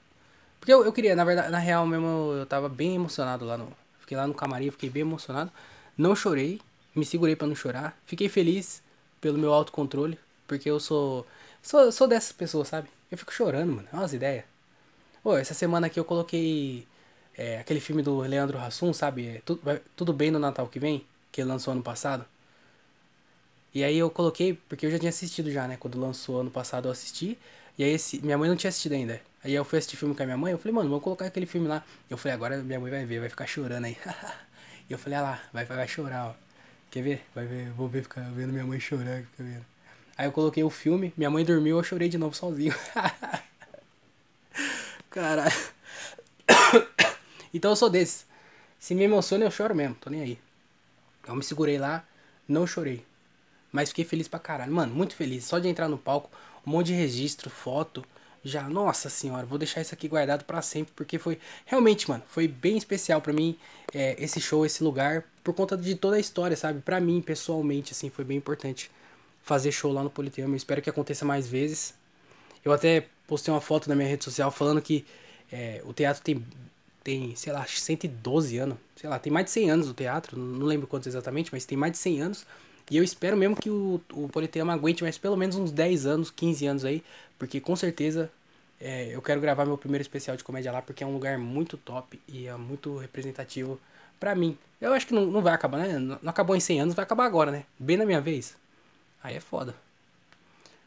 Porque 0.58 0.70
eu, 0.70 0.84
eu 0.84 0.92
queria, 0.92 1.16
na 1.16 1.24
verdade, 1.24 1.50
na 1.50 1.58
real 1.58 1.86
mesmo, 1.86 2.34
eu 2.38 2.44
tava 2.44 2.68
bem 2.68 2.96
emocionado 2.96 3.46
lá 3.46 3.56
no. 3.56 3.72
Fiquei 3.98 4.14
lá 4.14 4.26
no 4.26 4.34
camarim, 4.34 4.70
fiquei 4.70 4.90
bem 4.90 5.00
emocionado. 5.00 5.50
Não 5.96 6.14
chorei, 6.14 6.60
me 6.94 7.06
segurei 7.06 7.34
pra 7.34 7.46
não 7.48 7.54
chorar. 7.54 7.98
Fiquei 8.04 8.28
feliz 8.28 8.82
pelo 9.20 9.38
meu 9.38 9.52
autocontrole, 9.52 10.18
porque 10.46 10.70
eu 10.70 10.80
sou. 10.80 11.26
Sou, 11.62 11.92
sou 11.92 12.08
dessas 12.08 12.32
pessoas, 12.32 12.68
sabe? 12.68 12.88
Eu 13.10 13.18
fico 13.18 13.32
chorando, 13.32 13.72
mano. 13.72 13.88
Olha 13.92 14.04
as 14.04 14.12
ideias. 14.12 14.44
Pô, 15.22 15.36
essa 15.36 15.54
semana 15.54 15.86
aqui 15.88 16.00
eu 16.00 16.04
coloquei 16.04 16.86
é, 17.36 17.58
aquele 17.58 17.80
filme 17.80 18.02
do 18.02 18.20
Leandro 18.20 18.58
Hassum, 18.58 18.92
sabe? 18.92 19.28
É, 19.28 19.42
tudo, 19.44 19.60
vai, 19.62 19.80
tudo 19.96 20.12
bem 20.12 20.30
no 20.30 20.38
Natal 20.38 20.66
que 20.68 20.78
vem, 20.78 21.04
que 21.30 21.40
ele 21.40 21.48
lançou 21.48 21.72
ano 21.72 21.82
passado. 21.82 22.24
E 23.74 23.84
aí 23.84 23.98
eu 23.98 24.10
coloquei, 24.10 24.54
porque 24.68 24.86
eu 24.86 24.90
já 24.90 24.98
tinha 24.98 25.10
assistido 25.10 25.50
já, 25.50 25.68
né? 25.68 25.76
Quando 25.78 25.98
lançou 26.00 26.40
ano 26.40 26.50
passado 26.50 26.88
eu 26.88 26.92
assisti. 26.92 27.38
E 27.78 27.84
aí 27.84 27.90
esse, 27.92 28.20
minha 28.24 28.36
mãe 28.38 28.48
não 28.48 28.56
tinha 28.56 28.68
assistido 28.68 28.92
ainda. 28.92 29.20
Aí 29.44 29.54
eu 29.54 29.64
fui 29.64 29.78
assistir 29.78 29.96
filme 29.96 30.14
com 30.14 30.22
a 30.22 30.26
minha 30.26 30.36
mãe, 30.36 30.52
eu 30.52 30.58
falei, 30.58 30.74
mano, 30.74 30.88
vamos 30.90 31.02
colocar 31.04 31.26
aquele 31.26 31.46
filme 31.46 31.66
lá. 31.68 31.84
Eu 32.10 32.18
falei, 32.18 32.34
agora 32.34 32.58
minha 32.58 32.78
mãe 32.80 32.90
vai 32.90 33.06
ver, 33.06 33.20
vai 33.20 33.28
ficar 33.28 33.46
chorando 33.46 33.84
aí. 33.86 33.96
e 34.88 34.92
eu 34.92 34.98
falei, 34.98 35.18
ah 35.18 35.22
lá, 35.22 35.42
vai, 35.52 35.64
vai 35.64 35.88
chorar, 35.88 36.28
ó. 36.28 36.49
Quer 36.90 37.02
ver? 37.02 37.24
Vai 37.34 37.46
ver, 37.46 37.70
vou 37.70 37.86
ver, 37.88 38.02
ficar 38.02 38.22
vendo 38.32 38.52
minha 38.52 38.64
mãe 38.64 38.78
vendo. 38.80 39.64
Aí 40.18 40.26
eu 40.26 40.32
coloquei 40.32 40.64
o 40.64 40.70
filme, 40.70 41.12
minha 41.16 41.30
mãe 41.30 41.44
dormiu, 41.44 41.78
eu 41.78 41.84
chorei 41.84 42.08
de 42.08 42.18
novo 42.18 42.34
sozinho. 42.34 42.74
Caralho. 45.08 45.54
então 47.54 47.70
eu 47.70 47.76
sou 47.76 47.88
desse. 47.88 48.24
Se 48.78 48.94
me 48.94 49.04
emociona, 49.04 49.44
eu 49.44 49.50
choro 49.50 49.74
mesmo, 49.74 49.94
tô 49.94 50.10
nem 50.10 50.20
aí. 50.20 50.38
Eu 51.26 51.36
me 51.36 51.42
segurei 51.44 51.78
lá, 51.78 52.04
não 52.48 52.66
chorei. 52.66 53.04
Mas 53.70 53.90
fiquei 53.90 54.04
feliz 54.04 54.26
pra 54.26 54.40
caralho. 54.40 54.72
Mano, 54.72 54.94
muito 54.94 55.14
feliz. 55.14 55.44
Só 55.44 55.58
de 55.58 55.68
entrar 55.68 55.88
no 55.88 55.96
palco, 55.98 56.30
um 56.66 56.70
monte 56.70 56.86
de 56.86 56.94
registro, 56.94 57.48
foto. 57.48 58.04
Já, 58.42 58.68
nossa 58.68 59.08
senhora, 59.10 59.46
vou 59.46 59.58
deixar 59.58 59.80
isso 59.80 59.94
aqui 59.94 60.08
guardado 60.08 60.44
para 60.44 60.60
sempre. 60.62 60.92
Porque 60.94 61.18
foi, 61.18 61.38
realmente, 61.66 62.08
mano, 62.08 62.22
foi 62.26 62.48
bem 62.48 62.76
especial 62.76 63.20
para 63.20 63.32
mim 63.32 63.56
é, 63.94 64.16
esse 64.18 64.40
show, 64.40 64.66
esse 64.66 64.82
lugar. 64.82 65.24
Por 65.50 65.56
conta 65.56 65.76
de 65.76 65.96
toda 65.96 66.14
a 66.14 66.20
história, 66.20 66.56
sabe? 66.56 66.80
Pra 66.80 67.00
mim, 67.00 67.20
pessoalmente, 67.20 67.90
assim, 67.90 68.08
foi 68.08 68.24
bem 68.24 68.36
importante 68.36 68.88
fazer 69.42 69.72
show 69.72 69.90
lá 69.90 70.00
no 70.00 70.08
Politeama. 70.08 70.52
Eu 70.52 70.56
espero 70.56 70.80
que 70.80 70.88
aconteça 70.88 71.24
mais 71.24 71.48
vezes. 71.48 71.92
Eu 72.64 72.70
até 72.70 73.08
postei 73.26 73.52
uma 73.52 73.60
foto 73.60 73.88
na 73.88 73.96
minha 73.96 74.08
rede 74.08 74.22
social 74.22 74.48
falando 74.52 74.80
que 74.80 75.04
é, 75.50 75.82
o 75.84 75.92
teatro 75.92 76.22
tem, 76.22 76.46
tem, 77.02 77.34
sei 77.34 77.52
lá, 77.52 77.66
112 77.66 78.58
anos. 78.58 78.78
Sei 78.94 79.10
lá, 79.10 79.18
tem 79.18 79.32
mais 79.32 79.46
de 79.46 79.50
100 79.50 79.70
anos 79.72 79.88
o 79.88 79.94
teatro. 79.94 80.38
Não 80.38 80.64
lembro 80.64 80.86
quantos 80.86 81.08
exatamente, 81.08 81.50
mas 81.52 81.64
tem 81.64 81.76
mais 81.76 81.90
de 81.94 81.98
100 81.98 82.20
anos. 82.20 82.46
E 82.88 82.96
eu 82.96 83.02
espero 83.02 83.36
mesmo 83.36 83.56
que 83.56 83.70
o, 83.70 84.00
o 84.12 84.28
Politeama 84.28 84.72
aguente 84.72 85.02
mais 85.02 85.18
pelo 85.18 85.36
menos 85.36 85.56
uns 85.56 85.72
10 85.72 86.06
anos, 86.06 86.30
15 86.30 86.64
anos 86.64 86.84
aí, 86.84 87.02
porque 87.36 87.58
com 87.60 87.74
certeza 87.74 88.30
é, 88.80 89.08
eu 89.12 89.20
quero 89.20 89.40
gravar 89.40 89.66
meu 89.66 89.76
primeiro 89.76 90.02
especial 90.02 90.36
de 90.36 90.44
comédia 90.44 90.70
lá, 90.70 90.80
porque 90.80 91.02
é 91.02 91.06
um 91.08 91.12
lugar 91.12 91.36
muito 91.38 91.76
top 91.76 92.20
e 92.28 92.46
é 92.46 92.56
muito 92.56 92.98
representativo 92.98 93.80
pra 94.20 94.34
mim. 94.34 94.56
Eu 94.80 94.92
acho 94.92 95.06
que 95.06 95.14
não, 95.14 95.26
não 95.26 95.42
vai 95.42 95.54
acabar, 95.54 95.78
né? 95.78 95.98
Não 95.98 96.30
acabou 96.30 96.54
em 96.54 96.60
100 96.60 96.80
anos, 96.82 96.94
vai 96.94 97.02
acabar 97.02 97.24
agora, 97.24 97.50
né? 97.50 97.64
Bem 97.78 97.96
na 97.96 98.06
minha 98.06 98.20
vez. 98.20 98.56
Aí 99.22 99.34
é 99.36 99.40
foda. 99.40 99.74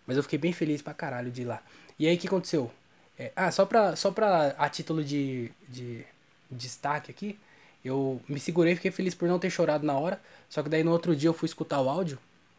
Mas 0.05 0.17
eu 0.17 0.23
fiquei 0.23 0.39
bem 0.39 0.53
feliz 0.53 0.81
pra 0.81 0.93
caralho 0.93 1.31
de 1.31 1.41
ir 1.41 1.45
lá. 1.45 1.61
E 1.97 2.07
aí 2.07 2.15
o 2.15 2.19
que 2.19 2.27
aconteceu? 2.27 2.71
É, 3.17 3.31
ah, 3.35 3.51
só 3.51 3.65
pra, 3.65 3.95
só 3.95 4.11
pra 4.11 4.55
a 4.57 4.69
título 4.69 5.03
de, 5.03 5.51
de, 5.67 6.05
de 6.49 6.57
destaque 6.57 7.11
aqui, 7.11 7.39
eu 7.83 8.21
me 8.27 8.39
segurei, 8.39 8.75
fiquei 8.75 8.91
feliz 8.91 9.13
por 9.13 9.27
não 9.27 9.39
ter 9.39 9.49
chorado 9.49 9.85
na 9.85 9.93
hora. 9.93 10.21
Só 10.49 10.63
que 10.63 10.69
daí 10.69 10.83
no 10.83 10.91
outro 10.91 11.15
dia 11.15 11.29
eu 11.29 11.33
fui 11.33 11.47
escutar 11.47 11.81
o 11.81 11.89
áudio 11.89 12.17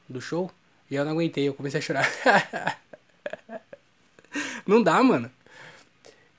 do 0.09 0.21
show 0.21 0.51
e 0.91 0.95
eu 0.95 1.05
não 1.05 1.13
aguentei, 1.13 1.49
eu 1.49 1.55
comecei 1.55 1.79
a 1.79 1.83
chorar. 1.83 2.09
não 4.67 4.83
dá, 4.83 5.03
mano. 5.03 5.31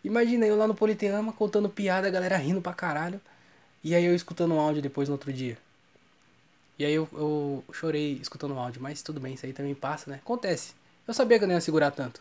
Imagina 0.03 0.45
eu 0.45 0.55
lá 0.55 0.67
no 0.67 0.75
Politeama 0.75 1.33
contando 1.33 1.67
piada, 1.67 2.07
a 2.07 2.11
galera 2.11 2.37
rindo 2.37 2.61
pra 2.61 2.73
caralho. 2.73 3.19
E 3.85 3.93
aí 3.93 4.03
eu 4.03 4.15
escutando 4.15 4.55
o 4.55 4.59
áudio 4.59 4.81
depois 4.81 5.07
no 5.07 5.13
outro 5.13 5.31
dia. 5.31 5.59
E 6.79 6.83
aí 6.83 6.95
eu, 6.95 7.07
eu 7.13 7.63
chorei 7.71 8.13
escutando 8.13 8.55
o 8.55 8.59
áudio, 8.59 8.81
mas 8.81 9.03
tudo 9.03 9.19
bem, 9.19 9.35
isso 9.35 9.45
aí 9.45 9.53
também 9.53 9.75
passa, 9.75 10.09
né? 10.09 10.17
Acontece. 10.23 10.73
Eu 11.07 11.13
sabia 11.13 11.37
que 11.37 11.43
eu 11.43 11.47
não 11.47 11.53
ia 11.53 11.61
segurar 11.61 11.91
tanto. 11.91 12.19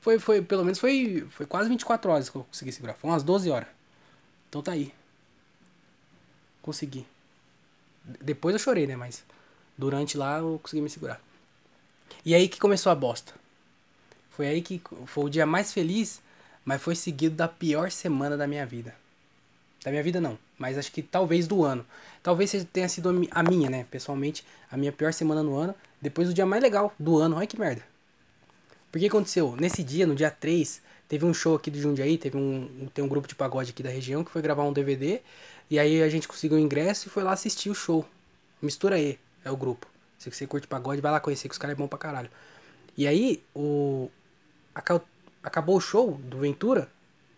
Foi, 0.00 0.20
foi, 0.20 0.40
pelo 0.40 0.62
menos 0.62 0.78
foi, 0.78 1.26
foi 1.30 1.46
quase 1.46 1.68
24 1.68 2.12
horas 2.12 2.30
que 2.30 2.36
eu 2.36 2.44
consegui 2.44 2.70
segurar. 2.70 2.94
Foi 2.94 3.10
umas 3.10 3.24
12 3.24 3.50
horas. 3.50 3.66
Então 4.48 4.62
tá 4.62 4.70
aí. 4.70 4.94
Consegui. 6.62 7.04
Depois 8.20 8.52
eu 8.54 8.60
chorei, 8.60 8.86
né? 8.86 8.94
Mas 8.94 9.24
durante 9.76 10.16
lá 10.16 10.38
eu 10.38 10.60
consegui 10.62 10.80
me 10.80 10.90
segurar. 10.90 11.20
E 12.24 12.36
aí 12.36 12.48
que 12.48 12.60
começou 12.60 12.92
a 12.92 12.94
bosta. 12.94 13.34
Foi 14.30 14.46
aí 14.46 14.62
que 14.62 14.80
foi 15.06 15.24
o 15.24 15.28
dia 15.28 15.44
mais 15.44 15.72
feliz, 15.72 16.22
mas 16.64 16.80
foi 16.80 16.94
seguido 16.94 17.34
da 17.34 17.48
pior 17.48 17.90
semana 17.90 18.36
da 18.36 18.46
minha 18.46 18.64
vida. 18.64 18.94
Da 19.84 19.90
minha 19.90 20.02
vida 20.02 20.18
não, 20.18 20.38
mas 20.58 20.78
acho 20.78 20.90
que 20.90 21.02
talvez 21.02 21.46
do 21.46 21.62
ano. 21.62 21.84
Talvez 22.22 22.50
tenha 22.72 22.88
sido 22.88 23.10
a 23.30 23.42
minha, 23.42 23.68
né? 23.68 23.86
Pessoalmente, 23.90 24.42
a 24.70 24.78
minha 24.78 24.90
pior 24.90 25.12
semana 25.12 25.42
no 25.42 25.54
ano. 25.54 25.74
Depois 26.00 26.26
do 26.26 26.32
dia 26.32 26.46
mais 26.46 26.62
legal 26.62 26.94
do 26.98 27.18
ano. 27.18 27.36
Olha 27.36 27.46
que 27.46 27.60
merda. 27.60 27.82
Porque 28.90 29.06
aconteceu? 29.06 29.54
Nesse 29.60 29.84
dia, 29.84 30.06
no 30.06 30.14
dia 30.14 30.30
3, 30.30 30.80
teve 31.06 31.26
um 31.26 31.34
show 31.34 31.54
aqui 31.54 31.70
do 31.70 31.78
Jundiaí, 31.78 32.16
teve 32.16 32.34
um, 32.34 32.88
tem 32.94 33.04
um 33.04 33.08
grupo 33.08 33.28
de 33.28 33.34
pagode 33.34 33.70
aqui 33.70 33.82
da 33.82 33.90
região 33.90 34.24
que 34.24 34.30
foi 34.30 34.40
gravar 34.40 34.62
um 34.62 34.72
DVD. 34.72 35.20
E 35.70 35.78
aí 35.78 36.02
a 36.02 36.08
gente 36.08 36.26
conseguiu 36.26 36.56
o 36.56 36.60
ingresso 36.60 37.08
e 37.08 37.10
foi 37.10 37.22
lá 37.22 37.32
assistir 37.32 37.68
o 37.68 37.74
show. 37.74 38.06
Mistura 38.62 38.98
E, 38.98 39.18
é 39.44 39.50
o 39.50 39.56
grupo. 39.56 39.86
Se 40.18 40.30
você 40.30 40.46
curte 40.46 40.66
pagode, 40.66 41.02
vai 41.02 41.12
lá 41.12 41.20
conhecer 41.20 41.46
que 41.46 41.52
os 41.52 41.58
caras 41.58 41.76
é 41.76 41.78
bom 41.78 41.86
pra 41.86 41.98
caralho. 41.98 42.30
E 42.96 43.06
aí, 43.06 43.42
o. 43.54 44.08
Acabou 45.42 45.76
o 45.76 45.80
show 45.80 46.12
do 46.12 46.38
Ventura, 46.38 46.88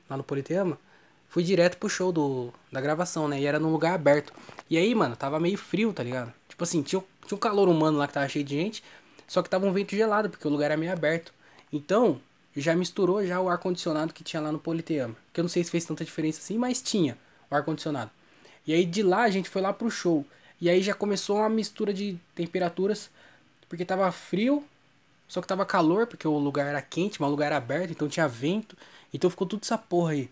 lá 0.09 0.17
no 0.17 0.23
Politeama. 0.23 0.79
Fui 1.37 1.43
direto 1.43 1.77
pro 1.77 1.87
show 1.87 2.11
do, 2.11 2.51
da 2.73 2.81
gravação, 2.81 3.29
né? 3.29 3.39
E 3.39 3.45
era 3.45 3.61
num 3.61 3.71
lugar 3.71 3.93
aberto. 3.93 4.33
E 4.71 4.79
aí, 4.79 4.95
mano, 4.95 5.15
tava 5.15 5.39
meio 5.39 5.59
frio, 5.59 5.93
tá 5.93 6.03
ligado? 6.03 6.33
Tipo 6.49 6.65
assim, 6.65 6.81
tinha, 6.81 7.05
tinha 7.27 7.37
um 7.37 7.39
calor 7.39 7.69
humano 7.69 7.99
lá 7.99 8.07
que 8.07 8.15
tava 8.15 8.27
cheio 8.27 8.43
de 8.43 8.55
gente. 8.55 8.83
Só 9.29 9.43
que 9.43 9.51
tava 9.51 9.67
um 9.67 9.71
vento 9.71 9.95
gelado, 9.95 10.31
porque 10.31 10.49
o 10.49 10.51
lugar 10.51 10.71
era 10.71 10.79
meio 10.79 10.91
aberto. 10.91 11.35
Então, 11.71 12.19
já 12.57 12.75
misturou 12.75 13.23
já 13.27 13.39
o 13.39 13.51
ar-condicionado 13.51 14.15
que 14.15 14.25
tinha 14.25 14.41
lá 14.41 14.51
no 14.51 14.59
Politeama. 14.59 15.15
Que 15.31 15.41
eu 15.41 15.43
não 15.43 15.49
sei 15.51 15.63
se 15.63 15.71
fez 15.71 15.85
tanta 15.85 16.07
diferença 16.07 16.41
assim, 16.41 16.57
mas 16.57 16.81
tinha 16.81 17.19
o 17.51 17.55
ar-condicionado. 17.55 18.11
E 18.67 18.73
aí 18.73 18.87
de 18.87 19.03
lá 19.03 19.25
a 19.25 19.31
gente 19.31 19.51
foi 19.51 19.61
lá 19.61 19.75
pro 19.75 19.91
show. 19.91 20.25
E 20.59 20.71
aí 20.71 20.81
já 20.81 20.95
começou 20.95 21.37
uma 21.37 21.51
mistura 21.51 21.93
de 21.93 22.19
temperaturas, 22.35 23.11
porque 23.69 23.85
tava 23.85 24.11
frio, 24.11 24.65
só 25.29 25.43
que 25.43 25.47
tava 25.47 25.67
calor, 25.67 26.07
porque 26.07 26.27
o 26.27 26.39
lugar 26.39 26.67
era 26.67 26.81
quente, 26.81 27.21
mas 27.21 27.29
o 27.29 27.31
lugar 27.31 27.49
era 27.49 27.59
aberto, 27.59 27.91
então 27.91 28.09
tinha 28.09 28.27
vento. 28.27 28.75
Então 29.13 29.29
ficou 29.29 29.47
tudo 29.47 29.61
essa 29.65 29.77
porra 29.77 30.13
aí. 30.13 30.31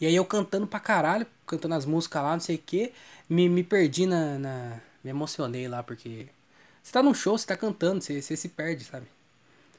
E 0.00 0.06
aí 0.06 0.14
eu 0.14 0.24
cantando 0.24 0.66
pra 0.66 0.80
caralho, 0.80 1.26
cantando 1.46 1.74
as 1.74 1.84
músicas 1.84 2.22
lá, 2.22 2.32
não 2.32 2.40
sei 2.40 2.56
o 2.56 2.58
que, 2.58 2.92
me, 3.28 3.48
me 3.48 3.62
perdi 3.62 4.06
na, 4.06 4.38
na, 4.38 4.80
Me 5.02 5.10
emocionei 5.10 5.68
lá, 5.68 5.82
porque. 5.82 6.28
Você 6.82 6.92
tá 6.92 7.02
num 7.02 7.14
show, 7.14 7.38
você 7.38 7.46
tá 7.46 7.56
cantando, 7.56 8.02
você, 8.02 8.20
você 8.20 8.36
se 8.36 8.48
perde, 8.48 8.84
sabe? 8.84 9.06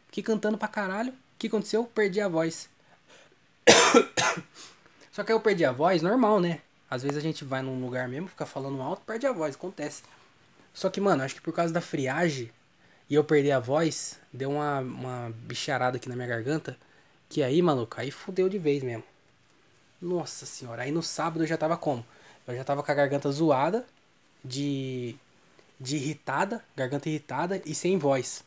Fiquei 0.07 0.23
cantando 0.23 0.57
pra 0.57 0.67
caralho. 0.67 1.11
O 1.11 1.15
que 1.37 1.47
aconteceu? 1.47 1.83
Perdi 1.85 2.21
a 2.21 2.27
voz. 2.27 2.69
Só 5.11 5.23
que 5.23 5.31
aí 5.31 5.35
eu 5.35 5.41
perdi 5.41 5.65
a 5.65 5.71
voz, 5.71 6.01
normal, 6.01 6.39
né? 6.39 6.61
Às 6.89 7.03
vezes 7.03 7.17
a 7.17 7.21
gente 7.21 7.43
vai 7.43 7.61
num 7.61 7.81
lugar 7.81 8.07
mesmo, 8.07 8.27
fica 8.27 8.45
falando 8.45 8.81
alto, 8.81 9.01
perde 9.05 9.25
a 9.25 9.31
voz, 9.31 9.55
acontece. 9.55 10.03
Só 10.73 10.89
que, 10.89 11.01
mano, 11.01 11.23
acho 11.23 11.35
que 11.35 11.41
por 11.41 11.53
causa 11.53 11.73
da 11.73 11.81
friagem 11.81 12.51
e 13.09 13.15
eu 13.15 13.23
perder 13.23 13.51
a 13.51 13.59
voz, 13.59 14.19
deu 14.31 14.51
uma, 14.51 14.79
uma 14.79 15.33
bicharada 15.35 15.97
aqui 15.97 16.09
na 16.09 16.15
minha 16.15 16.27
garganta. 16.27 16.77
Que 17.29 17.43
aí, 17.43 17.61
maluco, 17.61 17.99
aí 17.99 18.11
fudeu 18.11 18.47
de 18.47 18.57
vez 18.57 18.81
mesmo. 18.83 19.03
Nossa 20.03 20.45
senhora, 20.45 20.81
aí 20.83 20.91
no 20.91 21.01
sábado 21.01 21.43
eu 21.43 21.47
já 21.47 21.55
tava 21.55 21.77
como? 21.77 22.05
Eu 22.45 22.53
já 22.53 22.63
tava 22.65 22.83
com 22.83 22.91
a 22.91 22.93
garganta 22.93 23.31
zoada, 23.31 23.85
de, 24.43 25.15
de 25.79 25.95
irritada, 25.95 26.61
garganta 26.75 27.07
irritada 27.07 27.61
e 27.65 27.73
sem 27.73 27.97
voz. 27.97 28.43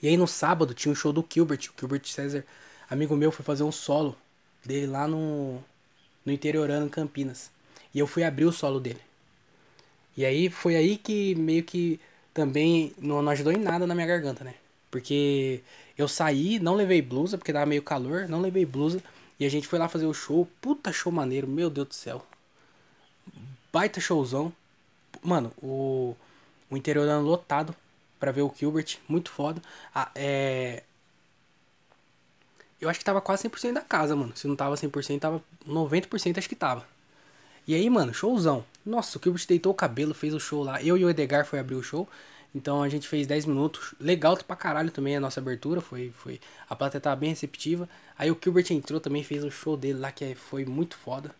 E 0.00 0.08
aí 0.08 0.16
no 0.16 0.26
sábado 0.26 0.72
tinha 0.72 0.90
um 0.90 0.94
show 0.94 1.12
do 1.12 1.22
Gilbert, 1.30 1.68
o 1.68 1.78
Gilbert 1.78 2.06
César, 2.06 2.46
amigo 2.88 3.14
meu, 3.14 3.30
foi 3.30 3.44
fazer 3.44 3.62
um 3.62 3.70
solo 3.70 4.16
dele 4.64 4.86
lá 4.86 5.06
no, 5.06 5.62
no 6.24 6.32
interiorano 6.32 6.86
em 6.86 6.88
Campinas. 6.88 7.50
E 7.94 7.98
eu 7.98 8.06
fui 8.06 8.24
abrir 8.24 8.46
o 8.46 8.52
solo 8.52 8.80
dele. 8.80 9.02
E 10.16 10.24
aí 10.24 10.48
foi 10.48 10.76
aí 10.76 10.96
que 10.96 11.34
meio 11.34 11.62
que 11.62 12.00
também 12.32 12.94
não, 12.96 13.20
não 13.20 13.32
ajudou 13.32 13.52
em 13.52 13.58
nada 13.58 13.86
na 13.86 13.94
minha 13.94 14.06
garganta, 14.06 14.44
né? 14.44 14.54
Porque 14.90 15.60
eu 15.98 16.08
saí, 16.08 16.58
não 16.58 16.74
levei 16.74 17.02
blusa, 17.02 17.36
porque 17.36 17.52
tava 17.52 17.66
meio 17.66 17.82
calor, 17.82 18.26
não 18.26 18.40
levei 18.40 18.64
blusa. 18.64 19.02
E 19.38 19.46
a 19.46 19.48
gente 19.48 19.68
foi 19.68 19.78
lá 19.78 19.88
fazer 19.88 20.06
o 20.06 20.14
show. 20.14 20.48
Puta 20.60 20.92
show 20.92 21.12
maneiro, 21.12 21.46
meu 21.46 21.70
Deus 21.70 21.88
do 21.88 21.94
céu. 21.94 22.24
Baita 23.72 24.00
showzão. 24.00 24.52
Mano, 25.22 25.52
o, 25.62 26.16
o 26.70 26.76
interiorano 26.76 27.26
lotado 27.26 27.74
para 28.18 28.32
ver 28.32 28.42
o 28.42 28.52
Gilbert, 28.56 28.98
muito 29.08 29.30
foda. 29.30 29.62
Ah, 29.94 30.10
é... 30.14 30.82
Eu 32.80 32.88
acho 32.88 32.98
que 32.98 33.04
tava 33.04 33.20
quase 33.20 33.48
100% 33.48 33.72
da 33.72 33.80
casa, 33.80 34.14
mano. 34.14 34.36
Se 34.36 34.46
não 34.46 34.54
tava 34.54 34.74
100%, 34.74 35.20
tava 35.20 35.42
90% 35.66 36.38
acho 36.38 36.48
que 36.48 36.54
tava. 36.54 36.86
E 37.66 37.74
aí, 37.74 37.88
mano, 37.90 38.14
showzão. 38.14 38.64
Nossa, 38.84 39.18
o 39.18 39.20
Gilbert 39.22 39.44
deitou 39.46 39.72
o 39.72 39.74
cabelo, 39.74 40.14
fez 40.14 40.32
o 40.32 40.40
show 40.40 40.62
lá. 40.62 40.82
Eu 40.82 40.96
e 40.96 41.04
o 41.04 41.10
Edgar 41.10 41.44
foi 41.44 41.58
abrir 41.58 41.74
o 41.74 41.82
show. 41.82 42.08
Então 42.58 42.82
a 42.82 42.88
gente 42.88 43.06
fez 43.06 43.24
10 43.24 43.46
minutos. 43.46 43.94
Legal 44.00 44.36
pra 44.36 44.56
caralho 44.56 44.90
também 44.90 45.16
a 45.16 45.20
nossa 45.20 45.38
abertura. 45.38 45.80
Foi, 45.80 46.12
foi... 46.16 46.40
A 46.68 46.74
plateia 46.74 47.00
tava 47.00 47.14
bem 47.14 47.30
receptiva. 47.30 47.88
Aí 48.18 48.32
o 48.32 48.38
Gilbert 48.42 48.66
entrou 48.72 48.98
também, 48.98 49.22
fez 49.22 49.44
o 49.44 49.50
show 49.50 49.76
dele 49.76 50.00
lá, 50.00 50.10
que 50.10 50.24
é, 50.24 50.34
foi 50.34 50.64
muito 50.64 50.96
foda. 50.96 51.32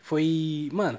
Foi. 0.00 0.70
Mano, 0.72 0.98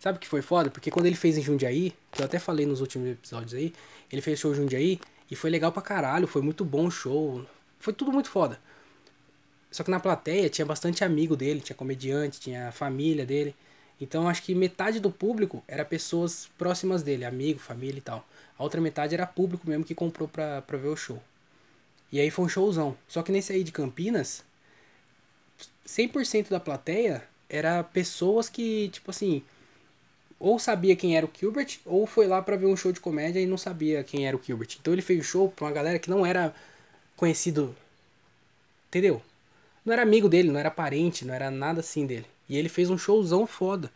sabe 0.00 0.16
o 0.16 0.20
que 0.20 0.26
foi 0.26 0.40
foda? 0.40 0.70
Porque 0.70 0.90
quando 0.90 1.04
ele 1.04 1.14
fez 1.14 1.36
em 1.36 1.42
Jundiaí, 1.42 1.92
que 2.10 2.22
eu 2.22 2.24
até 2.24 2.38
falei 2.38 2.64
nos 2.64 2.80
últimos 2.80 3.06
episódios 3.10 3.52
aí, 3.52 3.74
ele 4.10 4.22
fez 4.22 4.40
show 4.40 4.52
em 4.52 4.56
Jundiaí 4.56 4.98
e 5.30 5.36
foi 5.36 5.50
legal 5.50 5.70
pra 5.70 5.82
caralho. 5.82 6.26
Foi 6.26 6.40
muito 6.40 6.64
bom 6.64 6.86
o 6.86 6.90
show. 6.90 7.44
Foi 7.78 7.92
tudo 7.92 8.10
muito 8.10 8.30
foda. 8.30 8.58
Só 9.70 9.84
que 9.84 9.90
na 9.90 10.00
plateia 10.00 10.48
tinha 10.48 10.64
bastante 10.64 11.04
amigo 11.04 11.36
dele, 11.36 11.60
tinha 11.60 11.76
comediante, 11.76 12.40
tinha 12.40 12.72
família 12.72 13.26
dele. 13.26 13.54
Então 14.00 14.28
acho 14.28 14.42
que 14.42 14.54
metade 14.54 15.00
do 15.00 15.10
público 15.10 15.62
era 15.68 15.84
pessoas 15.84 16.48
próximas 16.58 17.02
dele, 17.02 17.24
amigo, 17.24 17.58
família 17.58 17.98
e 17.98 18.02
tal. 18.02 18.26
A 18.58 18.62
outra 18.62 18.80
metade 18.80 19.14
era 19.14 19.26
público 19.26 19.68
mesmo 19.68 19.84
que 19.84 19.94
comprou 19.94 20.28
pra, 20.28 20.62
pra 20.62 20.78
ver 20.78 20.88
o 20.88 20.96
show. 20.96 21.22
E 22.12 22.20
aí 22.20 22.30
foi 22.30 22.44
um 22.44 22.48
showzão. 22.48 22.96
Só 23.08 23.22
que 23.22 23.32
nesse 23.32 23.52
aí 23.52 23.64
de 23.64 23.72
Campinas, 23.72 24.44
100% 25.86 26.48
da 26.50 26.60
plateia 26.60 27.22
era 27.48 27.82
pessoas 27.82 28.48
que, 28.48 28.88
tipo 28.88 29.10
assim, 29.10 29.42
ou 30.38 30.58
sabia 30.58 30.96
quem 30.96 31.16
era 31.16 31.26
o 31.26 31.30
Gilbert, 31.32 31.78
ou 31.84 32.06
foi 32.06 32.26
lá 32.26 32.42
para 32.42 32.56
ver 32.56 32.66
um 32.66 32.76
show 32.76 32.92
de 32.92 33.00
comédia 33.00 33.40
e 33.40 33.46
não 33.46 33.58
sabia 33.58 34.04
quem 34.04 34.26
era 34.26 34.36
o 34.36 34.42
Gilbert. 34.42 34.76
Então 34.80 34.92
ele 34.92 35.02
fez 35.02 35.20
o 35.20 35.24
show 35.24 35.48
pra 35.50 35.66
uma 35.66 35.72
galera 35.72 35.98
que 35.98 36.10
não 36.10 36.26
era 36.26 36.54
conhecido. 37.16 37.74
Entendeu? 38.88 39.22
não 39.84 39.92
era 39.92 40.02
amigo 40.02 40.28
dele, 40.28 40.50
não 40.50 40.58
era 40.58 40.70
parente, 40.70 41.24
não 41.24 41.34
era 41.34 41.50
nada 41.50 41.80
assim 41.80 42.06
dele. 42.06 42.26
E 42.48 42.56
ele 42.56 42.68
fez 42.68 42.90
um 42.90 42.98
showzão 42.98 43.46
foda. 43.46 43.90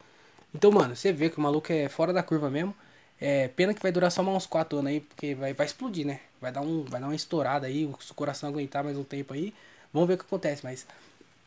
Então, 0.55 0.71
mano, 0.71 0.97
você 0.97 1.13
vê 1.13 1.29
que 1.29 1.39
o 1.39 1.41
maluco 1.41 1.73
é 1.73 1.89
fora 1.89 2.13
da 2.13 2.23
curva 2.23 2.51
mesmo. 2.51 2.75
É, 3.21 3.49
pena 3.49 3.75
que 3.75 3.83
vai 3.83 3.91
durar 3.93 4.11
só 4.11 4.23
mais 4.23 4.37
uns 4.37 4.47
4 4.47 4.79
anos 4.79 4.91
aí, 4.91 5.01
porque 5.01 5.35
vai, 5.35 5.53
vai 5.53 5.67
explodir, 5.67 6.07
né? 6.07 6.21
Vai 6.41 6.53
dar, 6.53 6.61
um, 6.61 6.85
vai 6.85 7.01
dar 7.01 7.09
uma 7.09 7.17
estourada 7.17 7.67
aí, 7.67 7.91
se 8.01 8.13
o 8.13 8.15
coração 8.15 8.49
aguentar 8.49 8.85
mais 8.85 8.97
um 8.97 9.05
tempo 9.05 9.35
aí. 9.35 9.53
Vamos 9.93 10.09
ver 10.09 10.15
o 10.15 10.19
que 10.19 10.25
acontece, 10.25 10.63
mas. 10.65 10.87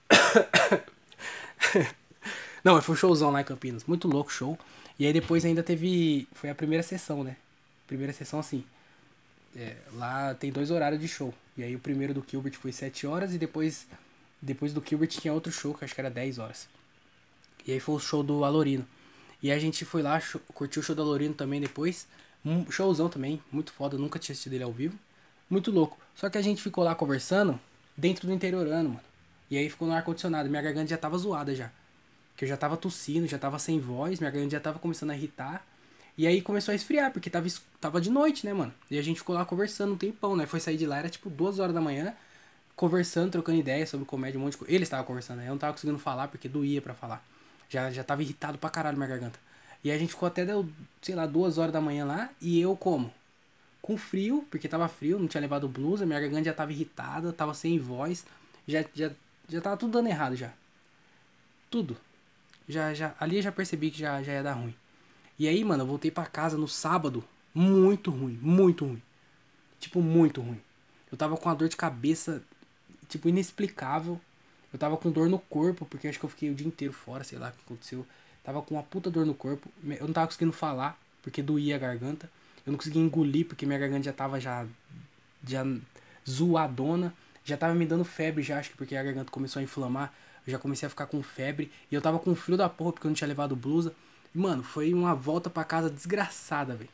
Não, 2.63 2.79
foi 2.81 2.93
um 2.93 2.97
showzão 2.97 3.31
lá 3.31 3.41
em 3.41 3.43
Campinas. 3.45 3.85
Muito 3.85 4.07
louco 4.07 4.31
show. 4.31 4.57
E 4.99 5.05
aí 5.05 5.13
depois 5.13 5.45
ainda 5.45 5.63
teve. 5.63 6.27
Foi 6.33 6.49
a 6.49 6.55
primeira 6.55 6.83
sessão, 6.83 7.23
né? 7.23 7.35
Primeira 7.87 8.13
sessão 8.13 8.39
assim. 8.39 8.63
É, 9.55 9.75
lá 9.93 10.33
tem 10.35 10.51
dois 10.51 10.71
horários 10.71 11.01
de 11.01 11.07
show. 11.07 11.33
E 11.57 11.63
aí 11.63 11.75
o 11.75 11.79
primeiro 11.79 12.13
do 12.13 12.23
Gilbert 12.27 12.53
foi 12.53 12.71
7 12.71 13.07
horas 13.07 13.33
e 13.33 13.37
depois 13.37 13.87
depois 14.41 14.73
do 14.73 14.83
Gilbert 14.85 15.09
tinha 15.09 15.33
outro 15.33 15.51
show, 15.51 15.73
que 15.73 15.85
acho 15.85 15.93
que 15.93 16.01
era 16.01 16.09
10 16.09 16.39
horas. 16.39 16.67
E 17.67 17.71
aí 17.71 17.79
foi 17.79 17.95
o 17.95 17.99
show 17.99 18.23
do 18.23 18.43
Alorino. 18.43 18.85
E 19.41 19.51
a 19.51 19.57
gente 19.57 19.85
foi 19.85 20.01
lá, 20.01 20.21
curtiu 20.53 20.81
o 20.81 20.85
show 20.85 20.95
do 20.95 21.01
Alorino 21.01 21.33
também 21.33 21.59
depois. 21.59 22.07
Um 22.45 22.69
showzão 22.71 23.09
também, 23.09 23.41
muito 23.51 23.71
foda, 23.71 23.97
nunca 23.97 24.19
tinha 24.19 24.33
assistido 24.33 24.53
ele 24.53 24.63
ao 24.63 24.71
vivo. 24.71 24.97
Muito 25.49 25.71
louco. 25.71 25.97
Só 26.15 26.29
que 26.29 26.37
a 26.37 26.41
gente 26.41 26.61
ficou 26.61 26.83
lá 26.83 26.95
conversando 26.95 27.59
dentro 27.95 28.27
do 28.27 28.33
interiorano, 28.33 28.89
mano. 28.89 29.01
E 29.49 29.57
aí 29.57 29.69
ficou 29.69 29.87
no 29.87 29.93
ar-condicionado. 29.93 30.49
Minha 30.49 30.61
garganta 30.61 30.87
já 30.87 30.97
tava 30.97 31.17
zoada 31.17 31.53
já. 31.53 31.69
Que 32.37 32.45
eu 32.45 32.49
já 32.49 32.55
tava 32.55 32.77
tossindo, 32.77 33.27
já 33.27 33.37
tava 33.37 33.59
sem 33.59 33.79
voz, 33.79 34.19
minha 34.19 34.31
garganta 34.31 34.51
já 34.51 34.59
tava 34.59 34.79
começando 34.79 35.11
a 35.11 35.15
irritar. 35.15 35.65
E 36.17 36.25
aí 36.25 36.41
começou 36.41 36.71
a 36.71 36.75
esfriar, 36.75 37.11
porque 37.11 37.29
tava, 37.29 37.47
tava 37.79 37.99
de 37.99 38.09
noite, 38.09 38.45
né, 38.45 38.53
mano? 38.53 38.73
E 38.89 38.97
a 38.97 39.01
gente 39.01 39.17
ficou 39.17 39.35
lá 39.35 39.45
conversando 39.45 39.93
um 39.93 39.97
tempão, 39.97 40.35
né? 40.35 40.45
Foi 40.45 40.59
sair 40.59 40.77
de 40.77 40.85
lá, 40.85 40.99
era 40.99 41.09
tipo 41.09 41.29
duas 41.29 41.59
horas 41.59 41.73
da 41.73 41.81
manhã 41.81 42.13
conversando, 42.75 43.31
trocando 43.31 43.59
ideias 43.59 43.89
sobre 43.89 44.05
comédia, 44.05 44.39
um 44.39 44.43
monte 44.43 44.53
de 44.53 44.57
coisa. 44.57 44.73
Ele 44.73 44.83
estava 44.83 45.03
conversando, 45.03 45.37
né? 45.37 45.47
Eu 45.47 45.51
não 45.51 45.57
tava 45.57 45.73
conseguindo 45.73 45.99
falar 45.99 46.27
porque 46.29 46.47
doía 46.49 46.81
para 46.81 46.93
falar. 46.93 47.23
Já, 47.71 47.89
já 47.89 48.03
tava 48.03 48.21
irritado 48.21 48.57
pra 48.57 48.69
caralho 48.69 48.97
minha 48.97 49.07
garganta. 49.07 49.39
E 49.81 49.89
a 49.89 49.97
gente 49.97 50.09
ficou 50.09 50.27
até, 50.27 50.45
sei 51.01 51.15
lá, 51.15 51.25
duas 51.25 51.57
horas 51.57 51.71
da 51.71 51.79
manhã 51.79 52.03
lá. 52.03 52.29
E 52.41 52.59
eu 52.59 52.75
como? 52.75 53.11
Com 53.81 53.97
frio, 53.97 54.45
porque 54.51 54.67
tava 54.67 54.89
frio, 54.89 55.17
não 55.17 55.27
tinha 55.27 55.39
levado 55.39 55.69
blusa, 55.69 56.05
minha 56.05 56.19
garganta 56.19 56.43
já 56.43 56.53
tava 56.53 56.73
irritada, 56.73 57.31
tava 57.31 57.53
sem 57.53 57.79
voz. 57.79 58.25
Já, 58.67 58.83
já, 58.93 59.09
já 59.47 59.61
tava 59.61 59.77
tudo 59.77 59.93
dando 59.93 60.09
errado 60.09 60.35
já. 60.35 60.51
Tudo. 61.69 61.95
Já, 62.67 62.93
já, 62.93 63.15
ali 63.17 63.37
eu 63.37 63.41
já 63.41 63.53
percebi 63.53 63.89
que 63.89 63.99
já, 63.99 64.21
já 64.21 64.33
ia 64.33 64.43
dar 64.43 64.53
ruim. 64.53 64.75
E 65.39 65.47
aí, 65.47 65.63
mano, 65.63 65.83
eu 65.83 65.87
voltei 65.87 66.11
para 66.11 66.25
casa 66.25 66.57
no 66.57 66.67
sábado. 66.67 67.23
Muito 67.53 68.11
ruim, 68.11 68.37
muito 68.41 68.85
ruim. 68.85 69.01
Tipo, 69.79 70.01
muito 70.01 70.41
ruim. 70.41 70.61
Eu 71.09 71.17
tava 71.17 71.37
com 71.37 71.47
uma 71.47 71.55
dor 71.55 71.69
de 71.69 71.77
cabeça 71.77 72.43
tipo, 73.07 73.29
inexplicável. 73.29 74.19
Eu 74.71 74.79
tava 74.79 74.95
com 74.97 75.11
dor 75.11 75.29
no 75.29 75.39
corpo, 75.39 75.85
porque 75.85 76.07
acho 76.07 76.19
que 76.19 76.25
eu 76.25 76.29
fiquei 76.29 76.49
o 76.49 76.55
dia 76.55 76.67
inteiro 76.67 76.93
fora, 76.93 77.23
sei 77.23 77.37
lá 77.37 77.49
o 77.49 77.51
que 77.51 77.59
aconteceu. 77.65 78.05
Tava 78.43 78.61
com 78.61 78.75
uma 78.75 78.83
puta 78.83 79.09
dor 79.09 79.25
no 79.25 79.33
corpo. 79.33 79.69
Eu 79.85 80.07
não 80.07 80.13
tava 80.13 80.27
conseguindo 80.27 80.53
falar, 80.53 80.97
porque 81.21 81.41
doía 81.41 81.75
a 81.75 81.79
garganta. 81.79 82.29
Eu 82.65 82.71
não 82.71 82.77
conseguia 82.77 83.01
engolir, 83.01 83.45
porque 83.45 83.65
minha 83.65 83.77
garganta 83.77 84.03
já 84.03 84.13
tava 84.13 84.39
já, 84.39 84.65
já 85.45 85.65
zoadona. 86.29 87.13
Já 87.43 87.57
tava 87.57 87.73
me 87.73 87.85
dando 87.85 88.05
febre 88.05 88.43
já, 88.43 88.59
acho 88.59 88.71
que 88.71 88.77
porque 88.77 88.95
a 88.95 89.03
garganta 89.03 89.31
começou 89.31 89.59
a 89.59 89.63
inflamar. 89.63 90.13
Eu 90.45 90.51
já 90.51 90.59
comecei 90.59 90.87
a 90.87 90.89
ficar 90.89 91.07
com 91.07 91.21
febre. 91.21 91.71
E 91.91 91.95
eu 91.95 92.01
tava 92.01 92.17
com 92.19 92.33
frio 92.35 92.57
da 92.57 92.69
porra, 92.69 92.93
porque 92.93 93.07
eu 93.07 93.09
não 93.09 93.15
tinha 93.15 93.27
levado 93.27 93.55
blusa. 93.55 93.93
Mano, 94.33 94.63
foi 94.63 94.93
uma 94.93 95.13
volta 95.13 95.49
para 95.49 95.63
casa 95.63 95.89
desgraçada, 95.89 96.75
velho. 96.75 96.89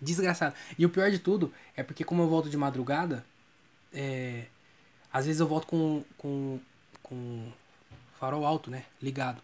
Desgraçada. 0.00 0.54
E 0.78 0.84
o 0.84 0.90
pior 0.90 1.10
de 1.10 1.18
tudo 1.18 1.52
é 1.74 1.82
porque 1.82 2.04
como 2.04 2.22
eu 2.22 2.28
volto 2.28 2.50
de 2.50 2.56
madrugada, 2.56 3.24
é, 3.92 4.44
às 5.16 5.24
vezes 5.24 5.40
eu 5.40 5.46
volto 5.46 5.66
com, 5.66 6.04
com, 6.18 6.60
com 7.02 7.48
farol 8.20 8.44
alto, 8.44 8.70
né? 8.70 8.84
Ligado. 9.00 9.40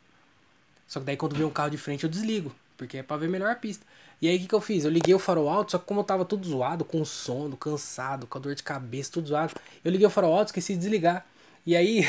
Só 0.87 1.01
que 1.01 1.07
daí 1.07 1.17
quando 1.17 1.35
vem 1.35 1.47
um 1.47 1.51
carro 1.51 1.71
de 1.71 1.79
frente 1.79 2.05
eu 2.05 2.11
desligo. 2.11 2.55
porque 2.77 2.99
é 2.99 3.03
pra 3.03 3.17
ver 3.17 3.27
melhor 3.27 3.51
a 3.51 3.55
pista. 3.55 3.87
E 4.21 4.29
aí 4.29 4.37
o 4.37 4.41
que, 4.41 4.49
que 4.49 4.55
eu 4.55 4.61
fiz? 4.61 4.85
Eu 4.85 4.91
liguei 4.91 5.15
o 5.15 5.19
farol 5.19 5.49
alto, 5.49 5.73
só 5.73 5.79
que 5.79 5.87
como 5.87 6.01
eu 6.01 6.05
tava 6.05 6.27
tudo 6.27 6.47
zoado, 6.47 6.85
com 6.85 7.03
sono, 7.07 7.57
cansado, 7.57 8.27
com 8.27 8.37
a 8.37 8.41
dor 8.41 8.55
de 8.55 8.63
cabeça, 8.63 9.13
tudo 9.13 9.29
zoado, 9.29 9.55
eu 9.83 9.91
liguei 9.91 10.07
o 10.07 10.11
farol 10.11 10.35
alto, 10.35 10.49
esqueci 10.49 10.75
de 10.75 10.81
desligar. 10.81 11.25
E 11.65 11.75
aí, 11.75 12.05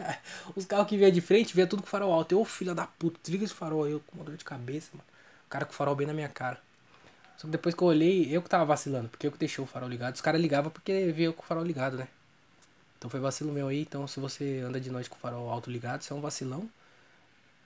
os 0.54 0.66
carros 0.66 0.86
que 0.86 0.98
vinham 0.98 1.10
de 1.10 1.22
frente, 1.22 1.54
vinha 1.54 1.66
tudo 1.66 1.82
com 1.82 1.88
farol 1.88 2.12
alto. 2.12 2.32
Eu, 2.32 2.44
filha 2.44 2.74
da 2.74 2.86
puta, 2.86 3.18
desliga 3.22 3.46
esse 3.46 3.54
farol 3.54 3.84
aí, 3.84 3.92
eu 3.92 4.00
com 4.00 4.16
uma 4.16 4.24
dor 4.24 4.36
de 4.36 4.44
cabeça, 4.44 4.90
mano. 4.92 5.04
O 5.46 5.48
cara 5.48 5.64
com 5.64 5.72
o 5.72 5.74
farol 5.74 5.96
bem 5.96 6.06
na 6.06 6.12
minha 6.12 6.28
cara. 6.28 6.58
Só 7.38 7.46
que 7.46 7.52
depois 7.52 7.74
que 7.74 7.80
eu 7.82 7.88
olhei, 7.88 8.28
eu 8.30 8.42
que 8.42 8.50
tava 8.50 8.66
vacilando, 8.66 9.08
porque 9.08 9.26
eu 9.26 9.32
que 9.32 9.38
deixei 9.38 9.64
o 9.64 9.66
farol 9.66 9.88
ligado. 9.88 10.14
Os 10.14 10.20
caras 10.20 10.38
ligavam 10.38 10.70
porque 10.70 10.92
eu 11.16 11.32
com 11.32 11.42
o 11.42 11.46
farol 11.46 11.64
ligado, 11.64 11.96
né? 11.96 12.08
Então 13.06 13.10
foi 13.12 13.20
vacilo 13.20 13.52
meu 13.52 13.68
aí. 13.68 13.82
Então 13.82 14.04
se 14.08 14.18
você 14.18 14.58
anda 14.66 14.80
de 14.80 14.90
noite 14.90 15.08
com 15.08 15.14
o 15.14 15.18
farol 15.20 15.48
alto 15.48 15.70
ligado, 15.70 16.02
você 16.02 16.12
é 16.12 16.16
um 16.16 16.20
vacilão. 16.20 16.68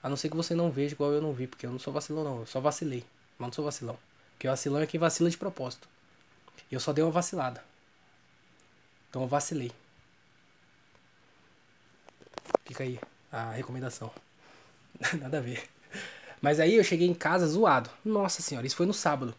A 0.03 0.07
não 0.07 0.15
ser 0.15 0.29
que 0.29 0.35
você 0.35 0.53
não 0.53 0.69
veja 0.69 0.93
igual 0.93 1.11
eu 1.11 1.21
não 1.21 1.33
vi, 1.33 1.47
porque 1.47 1.65
eu 1.65 1.71
não 1.71 1.79
sou 1.79 1.91
vacilão 1.91 2.23
não, 2.23 2.39
eu 2.41 2.45
só 2.45 2.59
vacilei. 2.59 3.03
Mas 3.39 3.47
não 3.47 3.53
sou 3.53 3.65
vacilão. 3.65 3.97
Porque 4.33 4.47
vacilão 4.47 4.81
é 4.81 4.85
quem 4.85 4.99
vacila 4.99 5.31
de 5.31 5.37
propósito. 5.37 5.87
E 6.71 6.75
eu 6.75 6.79
só 6.79 6.93
dei 6.93 7.03
uma 7.03 7.09
vacilada. 7.09 7.63
Então 9.09 9.23
eu 9.23 9.27
vacilei. 9.27 9.71
Fica 12.63 12.83
aí 12.83 12.99
a 13.31 13.51
recomendação. 13.51 14.11
Nada 15.19 15.39
a 15.39 15.41
ver. 15.41 15.67
Mas 16.39 16.59
aí 16.59 16.75
eu 16.75 16.83
cheguei 16.83 17.07
em 17.07 17.15
casa 17.15 17.47
zoado. 17.47 17.89
Nossa 18.05 18.43
senhora, 18.43 18.67
isso 18.67 18.75
foi 18.75 18.85
no 18.85 18.93
sábado. 18.93 19.33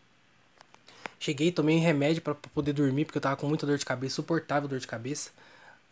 Cheguei, 1.20 1.52
tomei 1.52 1.78
remédio 1.78 2.22
para 2.22 2.34
poder 2.34 2.72
dormir, 2.72 3.04
porque 3.04 3.18
eu 3.18 3.22
tava 3.22 3.36
com 3.36 3.46
muita 3.46 3.66
dor 3.66 3.78
de 3.78 3.84
cabeça, 3.84 4.16
suportável 4.16 4.68
dor 4.68 4.80
de 4.80 4.86
cabeça. 4.88 5.30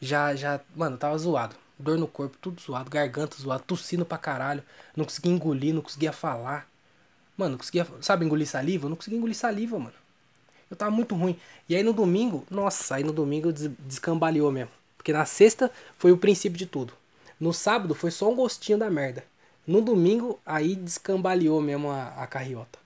Já, 0.01 0.35
já, 0.35 0.61
mano, 0.75 0.97
tava 0.97 1.17
zoado. 1.19 1.55
Dor 1.79 1.99
no 1.99 2.07
corpo, 2.07 2.37
tudo 2.41 2.61
zoado, 2.61 2.91
garganta 2.91 3.37
zoado, 3.37 3.65
tossindo 3.67 4.05
pra 4.05 4.19
caralho. 4.19 4.63
Não 4.97 5.05
conseguia 5.05 5.33
engolir, 5.33 5.75
não 5.75 5.83
conseguia 5.83 6.13
falar. 6.13 6.69
Mano, 7.37 7.53
não 7.53 7.59
conseguia, 7.59 7.87
sabe, 8.01 8.25
engolir 8.25 8.47
saliva? 8.47 8.87
Eu 8.87 8.91
não 8.91 8.97
conseguia 8.97 9.19
engolir 9.19 9.37
saliva, 9.37 9.79
mano. 9.79 9.95
Eu 10.71 10.77
tava 10.77 10.91
muito 10.91 11.15
ruim. 11.15 11.39
E 11.69 11.75
aí 11.75 11.83
no 11.83 11.93
domingo, 11.93 12.47
nossa, 12.51 12.95
aí 12.95 13.03
no 13.03 13.13
domingo 13.13 13.53
descambaleou 13.53 14.53
mesmo. 14.53 14.71
Porque 14.97 15.13
na 15.13 15.25
sexta 15.25 15.71
foi 15.99 16.13
o 16.13 16.19
princípio 16.19 16.59
de 16.59 16.67
tudo. 16.67 16.93
No 17.41 17.53
sábado 17.53 17.95
foi 17.95 18.11
só 18.11 18.31
um 18.31 18.37
gostinho 18.37 18.79
da 18.79 18.91
merda. 18.91 19.25
No 19.67 19.81
domingo, 19.81 20.39
aí 20.45 20.77
descambaleou 20.77 21.61
mesmo 21.61 21.91
a, 21.91 22.09
a 22.09 22.27
carriota. 22.27 22.79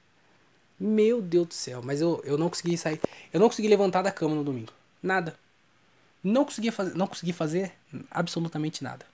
Meu 0.78 1.20
Deus 1.20 1.48
do 1.48 1.54
céu, 1.54 1.80
mas 1.82 2.00
eu, 2.00 2.22
eu 2.24 2.38
não 2.38 2.48
consegui 2.48 2.76
sair. 2.78 3.00
Eu 3.32 3.40
não 3.40 3.48
consegui 3.48 3.68
levantar 3.68 4.02
da 4.02 4.12
cama 4.12 4.34
no 4.34 4.44
domingo. 4.44 4.72
Nada. 5.02 5.36
Não 6.24 6.44
conseguia 6.46 6.72
fazer, 6.72 6.94
não 6.96 7.06
consegui 7.06 7.34
fazer 7.34 7.72
absolutamente 8.10 8.82
nada. 8.82 9.04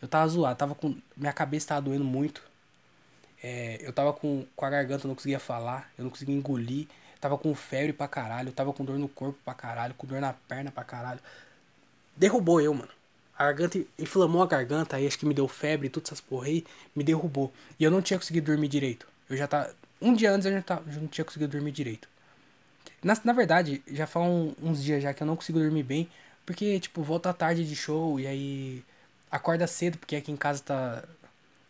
Eu 0.00 0.06
tava 0.06 0.28
zoado, 0.28 0.56
tava 0.56 0.74
com. 0.76 0.96
Minha 1.16 1.32
cabeça 1.32 1.68
tava 1.68 1.82
doendo 1.82 2.04
muito. 2.04 2.40
É, 3.42 3.78
eu 3.82 3.92
tava 3.92 4.12
com, 4.12 4.46
com 4.54 4.64
a 4.64 4.70
garganta, 4.70 5.04
eu 5.04 5.08
não 5.08 5.16
conseguia 5.16 5.40
falar, 5.40 5.90
eu 5.98 6.04
não 6.04 6.10
conseguia 6.10 6.34
engolir. 6.34 6.86
Tava 7.20 7.36
com 7.36 7.54
febre 7.54 7.92
pra 7.92 8.08
caralho, 8.08 8.52
tava 8.52 8.72
com 8.72 8.84
dor 8.84 8.98
no 8.98 9.08
corpo 9.08 9.38
pra 9.44 9.52
caralho, 9.52 9.92
com 9.94 10.06
dor 10.06 10.20
na 10.20 10.32
perna 10.32 10.70
pra 10.70 10.84
caralho. 10.84 11.20
Derrubou 12.16 12.60
eu, 12.60 12.72
mano. 12.72 12.90
A 13.36 13.44
garganta 13.44 13.78
inflamou 13.98 14.42
a 14.42 14.46
garganta, 14.46 14.96
aí 14.96 15.06
acho 15.06 15.18
que 15.18 15.26
me 15.26 15.34
deu 15.34 15.48
febre 15.48 15.88
e 15.88 15.90
todas 15.90 16.08
essas 16.08 16.20
porra 16.20 16.46
aí, 16.46 16.64
me 16.94 17.02
derrubou. 17.02 17.52
E 17.78 17.84
eu 17.84 17.90
não 17.90 18.00
tinha 18.00 18.18
conseguido 18.18 18.46
dormir 18.46 18.68
direito. 18.68 19.06
Eu 19.28 19.36
já 19.36 19.48
tava. 19.48 19.74
Um 20.00 20.14
dia 20.14 20.32
antes 20.32 20.46
eu 20.46 20.52
já, 20.52 20.62
tava, 20.62 20.90
já 20.90 21.00
não 21.00 21.08
tinha 21.08 21.24
conseguido 21.24 21.52
dormir 21.52 21.72
direito. 21.72 22.08
Na, 23.02 23.16
na 23.24 23.32
verdade, 23.32 23.82
já 23.90 24.06
falam 24.06 24.54
uns 24.62 24.82
dias 24.82 25.02
já 25.02 25.14
que 25.14 25.22
eu 25.22 25.26
não 25.26 25.36
consigo 25.36 25.58
dormir 25.58 25.82
bem. 25.82 26.08
Porque, 26.44 26.80
tipo, 26.80 27.02
volta 27.02 27.32
tarde 27.32 27.64
de 27.66 27.76
show 27.76 28.18
e 28.18 28.26
aí 28.26 28.84
acorda 29.30 29.66
cedo, 29.66 29.98
porque 29.98 30.16
aqui 30.16 30.32
em 30.32 30.36
casa 30.36 30.62
tá. 30.62 31.04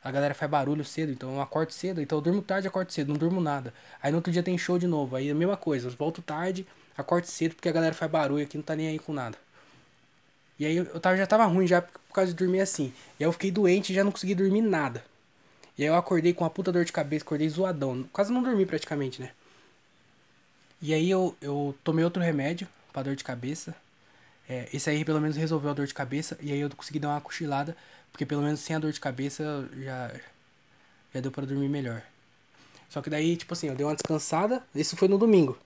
A 0.03 0.11
galera 0.11 0.35
faz 0.35 0.51
barulho 0.51 0.83
cedo, 0.83 1.13
então 1.13 1.35
eu 1.35 1.41
acordo 1.43 1.73
cedo, 1.73 2.01
então 2.01 2.17
eu 2.17 2.23
durmo 2.23 2.41
tarde 2.41 2.67
acordo 2.67 2.91
cedo, 2.91 3.09
não 3.09 3.19
durmo 3.19 3.39
nada. 3.39 3.75
Aí 4.03 4.11
no 4.11 4.17
outro 4.17 4.33
dia 4.33 4.43
tem 4.43 4.57
show 4.57 4.79
de 4.79 4.87
novo, 4.87 5.15
aí 5.15 5.29
é 5.29 5.33
a 5.33 5.35
mesma 5.35 5.59
coisa, 5.59 5.89
eu 5.89 5.93
volto 5.93 6.23
tarde, 6.23 6.67
acordo 6.97 7.27
cedo, 7.27 7.55
porque 7.55 7.69
a 7.69 7.73
galera 7.73 7.95
faz 7.95 8.11
barulho 8.11 8.43
aqui, 8.43 8.57
não 8.57 8.65
tá 8.65 8.75
nem 8.75 8.89
aí 8.89 8.99
com 8.99 9.13
nada. 9.13 9.37
E 10.59 10.65
aí 10.65 10.77
eu 10.77 11.01
tava, 11.01 11.19
já 11.19 11.27
tava 11.27 11.45
ruim 11.45 11.67
já 11.67 11.83
por 11.83 12.15
causa 12.15 12.33
de 12.33 12.39
dormir 12.39 12.61
assim. 12.61 12.95
E 13.19 13.25
aí 13.25 13.29
eu 13.29 13.33
fiquei 13.33 13.51
doente 13.51 13.93
e 13.93 13.95
já 13.95 14.03
não 14.03 14.11
consegui 14.11 14.35
dormir 14.35 14.63
nada. 14.63 15.05
E 15.77 15.83
aí 15.83 15.89
eu 15.89 15.95
acordei 15.95 16.33
com 16.33 16.45
uma 16.45 16.51
puta 16.51 16.73
dor 16.73 16.85
de 16.87 16.93
cabeça, 16.93 17.25
acordei 17.25 17.49
zoadão. 17.51 18.05
Quase 18.13 18.33
não 18.33 18.43
dormi 18.43 18.65
praticamente, 18.65 19.21
né? 19.21 19.33
E 20.83 20.95
aí 20.95 21.11
eu, 21.11 21.37
eu 21.41 21.77
tomei 21.85 22.05
outro 22.05 22.23
remédio 22.23 22.67
pra 22.93 23.03
dor 23.03 23.15
de 23.15 23.25
cabeça. 23.25 23.75
É, 24.49 24.69
esse 24.73 24.89
aí 24.91 25.05
pelo 25.05 25.21
menos 25.21 25.37
resolveu 25.37 25.71
a 25.71 25.75
dor 25.75 25.87
de 25.87 25.95
cabeça. 25.95 26.39
E 26.41 26.53
aí 26.53 26.61
eu 26.61 26.71
consegui 26.71 26.99
dar 26.99 27.09
uma 27.09 27.21
cochilada. 27.21 27.77
Porque 28.11 28.27
pelo 28.27 28.43
menos 28.43 28.61
sem 28.61 28.75
a 28.75 28.79
dor 28.79 28.93
de 28.93 29.01
cabeça 29.01 29.69
já, 29.79 30.11
já 31.15 31.21
deu 31.21 31.31
para 31.31 31.47
dormir 31.47 31.69
melhor. 31.69 32.03
Só 32.89 33.01
que 33.01 33.09
daí, 33.09 33.37
tipo 33.37 33.53
assim, 33.55 33.69
eu 33.69 33.75
dei 33.75 33.87
uma 33.87 33.95
descansada. 33.95 34.63
Isso 34.75 34.97
foi 34.97 35.07
no 35.07 35.17
domingo. 35.17 35.57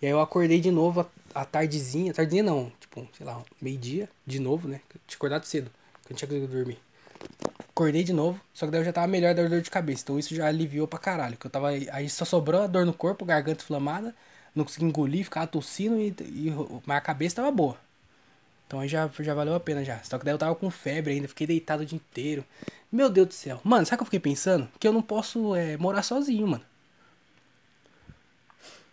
E 0.00 0.06
aí 0.06 0.12
eu 0.12 0.20
acordei 0.20 0.60
de 0.60 0.70
novo 0.70 1.04
à 1.34 1.44
tardezinha. 1.44 2.14
Tardezinha 2.14 2.44
não, 2.44 2.72
tipo, 2.80 3.06
sei 3.16 3.26
lá, 3.26 3.42
meio-dia, 3.60 4.08
de 4.24 4.38
novo, 4.38 4.68
né? 4.68 4.80
Tinha 5.06 5.16
acordado 5.16 5.44
cedo, 5.44 5.70
que 6.04 6.12
eu 6.12 6.14
não 6.14 6.16
tinha 6.16 6.28
conseguido 6.28 6.52
dormir. 6.52 6.78
Acordei 7.68 8.04
de 8.04 8.12
novo, 8.12 8.40
só 8.54 8.66
que 8.66 8.72
daí 8.72 8.80
eu 8.80 8.84
já 8.84 8.92
tava 8.92 9.08
melhor 9.08 9.34
da 9.34 9.46
dor 9.46 9.60
de 9.60 9.70
cabeça. 9.70 10.02
Então 10.04 10.18
isso 10.18 10.34
já 10.34 10.46
aliviou 10.46 10.86
pra 10.86 10.98
caralho. 11.00 11.36
Que 11.36 11.46
eu 11.46 11.50
tava. 11.50 11.70
Aí 11.70 12.08
só 12.08 12.24
sobrou 12.24 12.62
a 12.62 12.66
dor 12.68 12.86
no 12.86 12.92
corpo, 12.92 13.24
garganta 13.24 13.62
inflamada, 13.62 14.14
não 14.54 14.64
consegui 14.64 14.86
engolir, 14.86 15.24
ficava 15.24 15.46
tossindo 15.46 16.00
e, 16.00 16.08
e. 16.20 16.52
Mas 16.86 16.98
a 16.98 17.00
cabeça 17.00 17.36
tava 17.36 17.50
boa. 17.50 17.76
Então 18.66 18.80
aí 18.80 18.88
já, 18.88 19.10
já 19.20 19.34
valeu 19.34 19.54
a 19.54 19.60
pena 19.60 19.82
já. 19.84 19.98
Só 20.02 20.18
que 20.18 20.24
daí 20.24 20.34
eu 20.34 20.38
tava 20.38 20.54
com 20.54 20.70
febre 20.70 21.14
ainda, 21.14 21.26
fiquei 21.26 21.46
deitado 21.46 21.82
o 21.82 21.86
dia 21.86 21.96
inteiro. 21.96 22.44
Meu 22.92 23.08
Deus 23.08 23.28
do 23.28 23.34
céu. 23.34 23.60
Mano, 23.64 23.86
sabe 23.86 23.94
o 23.94 23.98
que 23.98 24.02
eu 24.02 24.06
fiquei 24.06 24.20
pensando? 24.20 24.68
Que 24.78 24.86
eu 24.86 24.92
não 24.92 25.02
posso 25.02 25.54
é, 25.54 25.76
morar 25.78 26.02
sozinho, 26.02 26.46
mano. 26.46 26.64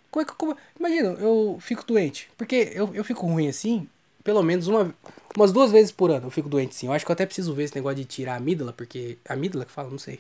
Como 0.10 0.24
é 0.24 0.26
que, 0.26 0.34
como, 0.34 0.56
imagina, 0.80 1.10
eu 1.20 1.58
fico 1.60 1.84
doente. 1.86 2.30
Porque 2.38 2.72
eu, 2.74 2.94
eu 2.94 3.04
fico 3.04 3.28
ruim 3.28 3.50
assim, 3.50 3.86
pelo 4.24 4.42
menos 4.42 4.68
uma, 4.68 4.96
umas 5.36 5.52
duas 5.52 5.74
vezes 5.74 5.92
por 5.92 6.10
ano 6.10 6.28
eu 6.28 6.32
fico 6.32 6.48
doente 6.48 6.74
sim. 6.74 6.88
Eu 6.88 6.94
acho 6.94 7.06
que 7.06 7.12
eu 7.12 7.14
até 7.14 7.26
preciso 7.26 7.54
ver 7.54 7.64
esse 7.66 7.76
negócio 7.76 7.98
de 7.98 8.06
tirar 8.06 8.34
a 8.34 8.38
amígdala, 8.38 8.72
porque. 8.72 9.18
Amígdala 9.28 9.66
que 9.66 9.72
fala, 9.72 9.90
não 9.90 10.00
sei. 10.00 10.20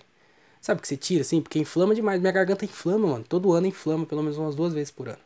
Sabe 0.65 0.81
que 0.81 0.87
você 0.87 0.97
tira 0.97 1.21
assim? 1.21 1.41
Porque 1.41 1.59
inflama 1.59 1.93
demais. 1.93 2.19
Minha 2.19 2.33
garganta 2.33 2.65
inflama, 2.65 3.07
mano. 3.07 3.23
Todo 3.29 3.53
ano 3.53 3.67
inflama, 3.67 4.03
pelo 4.03 4.23
menos 4.23 4.35
umas 4.35 4.55
duas 4.55 4.73
vezes 4.73 4.89
por 4.89 5.07
ano. 5.07 5.19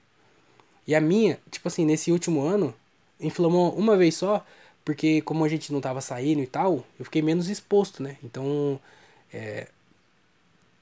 E 0.86 0.94
a 0.94 1.00
minha, 1.00 1.40
tipo 1.50 1.66
assim, 1.66 1.86
nesse 1.86 2.12
último 2.12 2.42
ano, 2.42 2.76
inflamou 3.22 3.74
uma 3.74 3.96
vez 3.96 4.18
só, 4.18 4.46
porque 4.84 5.22
como 5.22 5.46
a 5.46 5.48
gente 5.48 5.72
não 5.72 5.80
tava 5.80 6.02
saindo 6.02 6.42
e 6.42 6.46
tal, 6.46 6.84
eu 7.00 7.06
fiquei 7.06 7.22
menos 7.22 7.48
exposto, 7.48 8.04
né? 8.04 8.18
Então, 8.22 8.78
é, 9.34 9.70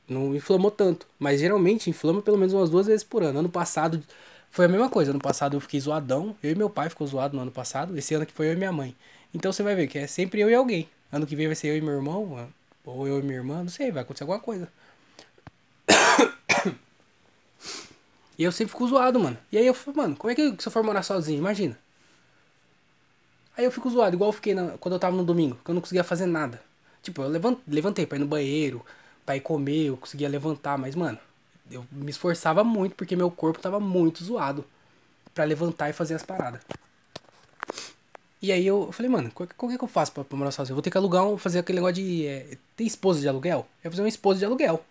não 0.09 0.35
inflamou 0.35 0.71
tanto. 0.71 1.05
Mas 1.19 1.39
geralmente 1.39 1.87
inflama 1.91 2.23
pelo 2.23 2.35
menos 2.39 2.51
umas 2.51 2.71
duas 2.71 2.87
vezes 2.87 3.03
por 3.03 3.21
ano. 3.21 3.37
Ano 3.37 3.49
passado 3.49 4.01
foi 4.49 4.65
a 4.65 4.67
mesma 4.67 4.89
coisa. 4.89 5.11
Ano 5.11 5.19
passado 5.19 5.55
eu 5.55 5.61
fiquei 5.61 5.79
zoadão. 5.79 6.35
Eu 6.41 6.53
e 6.53 6.55
meu 6.55 6.69
pai 6.69 6.89
ficou 6.89 7.05
zoado 7.05 7.35
no 7.35 7.43
ano 7.43 7.51
passado. 7.51 7.95
Esse 7.95 8.15
ano 8.15 8.25
que 8.25 8.33
foi 8.33 8.47
eu 8.47 8.53
e 8.53 8.55
minha 8.55 8.71
mãe. 8.71 8.95
Então 9.35 9.53
você 9.53 9.61
vai 9.61 9.75
ver 9.75 9.85
que 9.85 9.99
é 9.99 10.07
sempre 10.07 10.41
eu 10.41 10.49
e 10.49 10.55
alguém. 10.55 10.89
Ano 11.11 11.27
que 11.27 11.35
vem 11.35 11.45
vai 11.45 11.55
ser 11.55 11.67
eu 11.67 11.77
e 11.77 11.81
meu 11.81 11.93
irmão. 11.93 12.49
Ou 12.87 13.05
eu 13.05 13.19
e 13.19 13.21
minha 13.21 13.35
irmã. 13.35 13.61
Não 13.61 13.69
sei, 13.69 13.91
vai 13.91 14.01
acontecer 14.01 14.23
alguma 14.23 14.39
coisa. 14.39 14.67
E 18.37 18.43
eu 18.43 18.51
sempre 18.51 18.71
fico 18.71 18.87
zoado, 18.87 19.19
mano. 19.19 19.37
E 19.51 19.57
aí 19.57 19.65
eu 19.65 19.73
falei, 19.73 19.97
mano, 19.97 20.15
como 20.15 20.31
é 20.31 20.35
que 20.35 20.55
se 20.59 20.67
eu 20.67 20.71
for 20.71 20.83
morar 20.83 21.03
sozinho? 21.03 21.39
Imagina. 21.39 21.77
Aí 23.57 23.65
eu 23.65 23.71
fico 23.71 23.89
zoado, 23.89 24.15
igual 24.15 24.29
eu 24.29 24.33
fiquei 24.33 24.53
na, 24.53 24.77
quando 24.77 24.93
eu 24.93 24.99
tava 24.99 25.15
no 25.15 25.23
domingo, 25.25 25.57
que 25.65 25.71
eu 25.71 25.73
não 25.73 25.81
conseguia 25.81 26.03
fazer 26.03 26.27
nada. 26.27 26.61
Tipo, 27.01 27.23
eu 27.23 27.57
levantei 27.67 28.05
pra 28.05 28.17
ir 28.17 28.21
no 28.21 28.27
banheiro, 28.27 28.85
pra 29.25 29.35
ir 29.35 29.41
comer, 29.41 29.87
eu 29.87 29.97
conseguia 29.97 30.29
levantar, 30.29 30.77
mas, 30.77 30.93
mano, 30.95 31.17
eu 31.71 31.83
me 31.91 32.11
esforçava 32.11 32.63
muito 32.63 32.95
porque 32.95 33.15
meu 33.15 33.31
corpo 33.31 33.59
tava 33.59 33.79
muito 33.79 34.23
zoado 34.23 34.63
para 35.33 35.43
levantar 35.43 35.89
e 35.89 35.93
fazer 35.93 36.13
as 36.13 36.23
paradas. 36.23 36.61
E 38.47 38.51
aí 38.53 38.65
eu 38.65 38.93
falei, 38.93 39.11
mano, 39.11 39.29
qual, 39.33 39.49
qual 39.57 39.69
é 39.73 39.77
que 39.77 39.83
eu 39.83 39.89
faço 39.89 40.13
pra, 40.13 40.23
pra 40.23 40.37
morar 40.37 40.51
sozinho? 40.51 40.71
Eu 40.71 40.77
vou 40.77 40.81
ter 40.81 40.89
que 40.89 40.97
alugar 40.97 41.27
um, 41.27 41.37
fazer 41.37 41.59
aquele 41.59 41.79
negócio 41.79 41.95
de. 41.95 42.25
É, 42.25 42.57
tem 42.77 42.87
esposa 42.87 43.19
de 43.19 43.27
aluguel? 43.27 43.67
Eu 43.83 43.89
vou 43.89 43.91
fazer 43.91 44.03
uma 44.03 44.07
esposa 44.07 44.39
de 44.39 44.45
aluguel. 44.45 44.81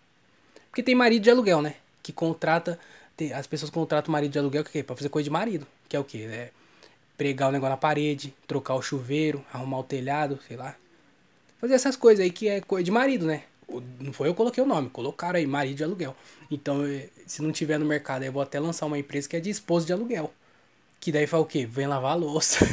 Porque 0.69 0.83
tem 0.83 0.93
marido 0.93 1.23
de 1.23 1.31
aluguel, 1.31 1.59
né? 1.59 1.73
Que 2.03 2.13
contrata. 2.13 2.79
Tem, 3.15 3.33
as 3.33 3.47
pessoas 3.47 3.71
contratam 3.71 4.11
marido 4.11 4.31
de 4.31 4.37
aluguel 4.37 4.63
que 4.63 4.77
é 4.77 4.83
pra 4.83 4.95
fazer 4.95 5.09
coisa 5.09 5.23
de 5.23 5.31
marido. 5.31 5.65
Que 5.89 5.95
é 5.95 5.99
o 5.99 6.03
quê? 6.03 6.19
É 6.29 6.51
pregar 7.17 7.49
o 7.49 7.51
negócio 7.51 7.71
na 7.71 7.77
parede, 7.77 8.31
trocar 8.45 8.75
o 8.75 8.81
chuveiro, 8.83 9.43
arrumar 9.51 9.79
o 9.79 9.83
telhado, 9.83 10.37
sei 10.47 10.55
lá. 10.55 10.75
Fazer 11.59 11.73
essas 11.73 11.95
coisas 11.95 12.23
aí 12.23 12.29
que 12.29 12.47
é 12.47 12.61
coisa 12.61 12.83
de 12.83 12.91
marido, 12.91 13.25
né? 13.25 13.41
Não 13.99 14.13
foi 14.13 14.27
eu 14.27 14.33
que 14.33 14.37
coloquei 14.37 14.63
o 14.63 14.67
nome, 14.67 14.91
colocaram 14.91 15.39
aí, 15.39 15.47
marido 15.47 15.77
de 15.77 15.83
aluguel. 15.83 16.15
Então, 16.51 16.85
eh, 16.85 17.09
se 17.25 17.41
não 17.41 17.51
tiver 17.51 17.79
no 17.79 17.87
mercado, 17.87 18.23
eu 18.23 18.31
vou 18.31 18.43
até 18.43 18.59
lançar 18.59 18.85
uma 18.85 18.99
empresa 18.99 19.27
que 19.27 19.35
é 19.35 19.39
de 19.39 19.49
esposo 19.49 19.87
de 19.87 19.93
aluguel. 19.93 20.31
Que 20.99 21.11
daí 21.11 21.27
faz 21.27 21.43
o 21.43 21.45
quê? 21.45 21.65
Vem 21.65 21.87
lavar 21.87 22.13
a 22.13 22.15
louça. 22.15 22.65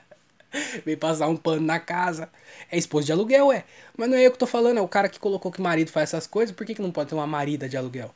Vem 0.84 0.96
passar 0.96 1.28
um 1.28 1.36
pano 1.36 1.62
na 1.62 1.78
casa. 1.78 2.28
É 2.70 2.76
esposo 2.76 3.06
de 3.06 3.12
aluguel, 3.12 3.52
é. 3.52 3.64
Mas 3.96 4.08
não 4.10 4.16
é 4.16 4.26
eu 4.26 4.32
que 4.32 4.38
tô 4.38 4.46
falando, 4.46 4.78
é 4.78 4.80
o 4.80 4.88
cara 4.88 5.08
que 5.08 5.18
colocou 5.18 5.50
que 5.50 5.60
marido 5.60 5.90
faz 5.90 6.10
essas 6.10 6.26
coisas. 6.26 6.54
Por 6.54 6.66
que, 6.66 6.74
que 6.74 6.82
não 6.82 6.90
pode 6.90 7.08
ter 7.08 7.14
uma 7.14 7.26
marida 7.26 7.68
de 7.68 7.76
aluguel? 7.76 8.14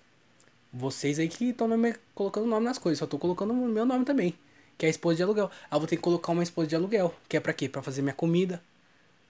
Vocês 0.73 1.19
aí 1.19 1.29
que 1.29 1.51
estão 1.51 1.69
colocando 2.15 2.47
nome 2.47 2.65
nas 2.67 2.79
coisas. 2.79 2.99
Só 2.99 3.07
tô 3.07 3.19
colocando 3.19 3.53
o 3.53 3.69
meu 3.69 3.87
nome 3.87 4.05
também. 4.05 4.35
Que 4.77 4.87
é 4.87 4.89
esposa 4.89 5.17
de 5.17 5.23
aluguel. 5.23 5.51
Ah, 5.71 5.79
vou 5.79 5.87
ter 5.87 5.97
que 5.97 6.03
colocar 6.03 6.33
uma 6.33 6.43
esposa 6.43 6.69
de 6.69 6.77
aluguel. 6.77 7.15
Que 7.29 7.37
é 7.37 7.41
pra 7.41 7.53
quê? 7.53 7.69
Pra 7.69 7.83
fazer 7.83 8.03
minha 8.03 8.15
comida. 8.15 8.61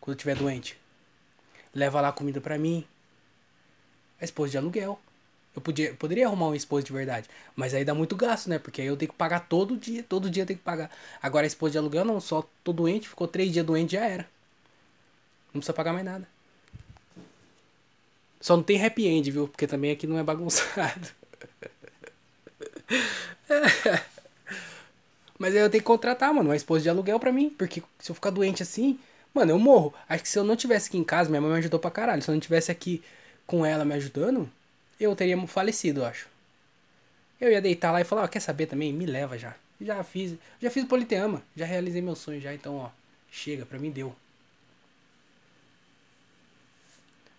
Quando 0.00 0.14
eu 0.14 0.16
estiver 0.16 0.36
doente 0.36 0.76
leva 1.74 2.00
lá 2.00 2.12
comida 2.12 2.40
pra 2.40 2.56
mim. 2.56 2.86
A 4.20 4.24
esposa 4.24 4.52
de 4.52 4.58
aluguel. 4.58 4.98
Eu 5.54 5.62
podia, 5.62 5.94
poderia 5.94 6.26
arrumar 6.26 6.46
uma 6.46 6.56
esposa 6.56 6.84
de 6.84 6.92
verdade. 6.92 7.28
Mas 7.54 7.74
aí 7.74 7.84
dá 7.84 7.94
muito 7.94 8.16
gasto, 8.16 8.48
né? 8.48 8.58
Porque 8.58 8.82
aí 8.82 8.88
eu 8.88 8.96
tenho 8.96 9.10
que 9.10 9.16
pagar 9.16 9.40
todo 9.48 9.76
dia. 9.76 10.02
Todo 10.02 10.28
dia 10.28 10.42
eu 10.42 10.46
tenho 10.46 10.58
que 10.58 10.64
pagar. 10.64 10.90
Agora 11.22 11.46
a 11.46 11.46
esposa 11.46 11.72
de 11.72 11.78
aluguel 11.78 12.04
não, 12.04 12.20
só 12.20 12.44
tô 12.64 12.72
doente, 12.72 13.08
ficou 13.08 13.28
três 13.28 13.52
dias 13.52 13.64
doente 13.64 13.92
já 13.92 14.04
era. 14.04 14.28
Não 15.52 15.60
precisa 15.60 15.72
pagar 15.72 15.92
mais 15.92 16.04
nada. 16.04 16.26
Só 18.40 18.56
não 18.56 18.62
tem 18.64 18.84
happy 18.84 19.06
end, 19.06 19.30
viu? 19.30 19.48
Porque 19.48 19.66
também 19.66 19.92
aqui 19.92 20.06
não 20.06 20.18
é 20.18 20.22
bagunçado. 20.22 21.08
Mas 25.38 25.54
aí 25.54 25.60
eu 25.60 25.70
tenho 25.70 25.82
que 25.82 25.86
contratar, 25.86 26.32
mano, 26.34 26.50
uma 26.50 26.56
esposa 26.56 26.82
de 26.82 26.88
aluguel 26.90 27.20
pra 27.20 27.32
mim. 27.32 27.48
Porque 27.50 27.82
se 27.98 28.10
eu 28.10 28.14
ficar 28.14 28.30
doente 28.30 28.62
assim, 28.62 28.98
mano, 29.32 29.52
eu 29.52 29.58
morro. 29.58 29.94
Acho 30.08 30.22
que 30.24 30.28
se 30.28 30.38
eu 30.38 30.44
não 30.44 30.56
tivesse 30.56 30.88
aqui 30.88 30.98
em 30.98 31.04
casa, 31.04 31.30
minha 31.30 31.40
mãe 31.40 31.52
me 31.52 31.58
ajudou 31.58 31.78
pra 31.80 31.90
caralho. 31.90 32.22
Se 32.22 32.28
eu 32.30 32.32
não 32.34 32.40
tivesse 32.40 32.72
aqui 32.72 33.02
com 33.46 33.64
ela 33.64 33.84
me 33.84 33.94
ajudando, 33.94 34.50
eu 34.98 35.14
teria 35.16 35.46
falecido, 35.46 36.00
eu 36.00 36.06
acho. 36.06 36.28
Eu 37.40 37.50
ia 37.50 37.60
deitar 37.60 37.90
lá 37.92 38.00
e 38.00 38.04
falar, 38.04 38.24
ó, 38.24 38.28
quer 38.28 38.40
saber 38.40 38.66
também? 38.66 38.92
Me 38.92 39.06
leva 39.06 39.36
já. 39.36 39.54
Já 39.80 40.02
fiz, 40.04 40.34
já 40.60 40.70
fiz 40.70 40.84
o 40.84 40.86
politeama, 40.86 41.42
já 41.56 41.66
realizei 41.66 42.00
meu 42.00 42.14
sonho 42.14 42.40
já, 42.40 42.54
então, 42.54 42.76
ó, 42.76 42.90
chega, 43.30 43.66
pra 43.66 43.78
mim 43.78 43.90
deu. 43.90 44.14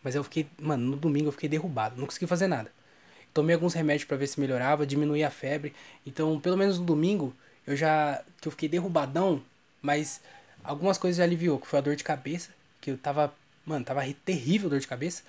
Mas 0.04 0.14
eu 0.14 0.24
fiquei, 0.24 0.48
mano, 0.60 0.92
no 0.92 0.98
domingo 0.98 1.30
eu 1.30 1.32
fiquei 1.32 1.50
derrubado, 1.50 1.98
não 1.98 2.06
consegui 2.06 2.28
fazer 2.28 2.48
nada. 2.48 2.72
Tomei 3.34 3.56
alguns 3.56 3.74
remédios 3.74 4.06
para 4.08 4.16
ver 4.18 4.28
se 4.28 4.40
melhorava, 4.40 4.86
diminuí 4.86 5.24
a 5.24 5.32
febre. 5.32 5.74
Então, 6.06 6.40
pelo 6.40 6.56
menos 6.56 6.78
no 6.78 6.86
domingo, 6.86 7.36
eu 7.66 7.76
já 7.76 8.24
que 8.40 8.48
eu 8.48 8.52
fiquei 8.52 8.70
derrubadão, 8.70 9.42
mas 9.82 10.22
algumas 10.64 10.98
coisas 10.98 11.18
já 11.18 11.24
aliviou, 11.24 11.60
que 11.60 11.68
foi 11.68 11.80
a 11.80 11.82
dor 11.82 11.96
de 11.96 12.04
cabeça, 12.04 12.52
que 12.80 12.92
eu 12.92 12.98
tava, 12.98 13.34
mano, 13.66 13.84
tava 13.84 14.02
terrível 14.24 14.70
dor 14.70 14.80
de 14.80 14.88
cabeça, 14.88 15.24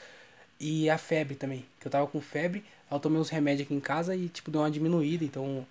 e 0.58 0.88
a 0.88 0.98
febre 0.98 1.34
também, 1.34 1.66
que 1.80 1.86
eu 1.86 1.90
tava 1.90 2.06
com 2.06 2.20
febre, 2.20 2.64
eu 2.90 2.98
tomei 2.98 3.20
uns 3.20 3.28
remédios 3.28 3.66
aqui 3.66 3.74
em 3.74 3.80
casa 3.80 4.14
e 4.14 4.28
tipo 4.28 4.50
deu 4.50 4.60
uma 4.60 4.70
diminuída, 4.70 5.24
então 5.24 5.66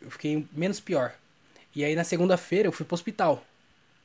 eu 0.00 0.10
fiquei 0.10 0.46
menos 0.52 0.80
pior. 0.80 1.12
E 1.74 1.84
aí 1.84 1.94
na 1.94 2.04
segunda-feira 2.04 2.68
eu 2.68 2.72
fui 2.72 2.84
pro 2.84 2.94
hospital. 2.94 3.44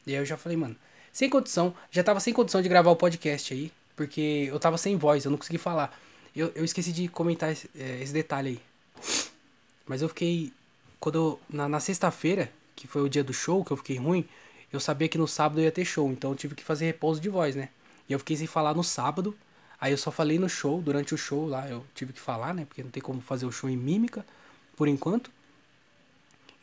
E 0.06 0.12
aí 0.12 0.18
eu 0.18 0.26
já 0.26 0.38
falei, 0.38 0.58
mano, 0.58 0.76
sem 1.12 1.30
condição, 1.30 1.74
já 1.92 2.04
tava 2.04 2.20
sem 2.20 2.34
condição 2.34 2.62
de 2.62 2.70
gravar 2.70 2.92
o 2.92 2.96
podcast 2.96 3.54
aí, 3.54 3.72
porque 3.96 4.48
eu 4.50 4.60
tava 4.60 4.78
sem 4.78 4.98
voz, 4.98 5.26
eu 5.26 5.32
não 5.32 5.38
consegui 5.38 5.58
falar. 5.58 5.98
Eu, 6.36 6.52
eu 6.54 6.66
esqueci 6.66 6.92
de 6.92 7.08
comentar 7.08 7.52
esse, 7.52 7.70
é, 7.78 8.02
esse 8.02 8.12
detalhe 8.12 8.50
aí. 8.50 8.62
Mas 9.88 10.02
eu 10.02 10.10
fiquei 10.10 10.52
quando 11.00 11.16
eu, 11.16 11.40
na, 11.50 11.70
na 11.70 11.80
sexta-feira, 11.80 12.52
que 12.76 12.88
foi 12.88 13.04
o 13.04 13.10
dia 13.10 13.24
do 13.24 13.32
show, 13.34 13.64
que 13.64 13.72
eu 13.72 13.78
fiquei 13.78 13.98
ruim, 13.98 14.28
eu 14.74 14.80
sabia 14.80 15.08
que 15.08 15.18
no 15.18 15.28
sábado 15.28 15.62
ia 15.62 15.72
ter 15.72 15.86
show, 15.86 16.12
então 16.12 16.32
eu 16.32 16.36
tive 16.36 16.56
que 16.56 16.64
fazer 16.64 16.88
repouso 16.88 17.22
de 17.22 17.30
voz, 17.30 17.56
né? 17.56 17.70
E 18.10 18.14
eu 18.14 18.20
fiquei 18.20 18.36
sem 18.36 18.48
falar 18.48 18.74
no 18.74 18.84
sábado, 18.84 19.38
aí 19.86 19.94
eu 19.94 19.98
só 19.98 20.10
falei 20.10 20.40
no 20.40 20.50
show, 20.50 20.82
durante 20.82 21.14
o 21.14 21.18
show 21.18 21.48
lá 21.48 21.70
eu 21.70 21.86
tive 21.94 22.12
que 22.12 22.20
falar, 22.20 22.54
né? 22.54 22.66
Porque 22.66 22.84
não 22.84 22.90
tem 22.90 23.04
como 23.04 23.22
fazer 23.22 23.46
o 23.46 23.52
show 23.52 23.70
em 23.70 23.78
mímica, 23.78 24.26
por 24.76 24.88
enquanto. 24.88 25.30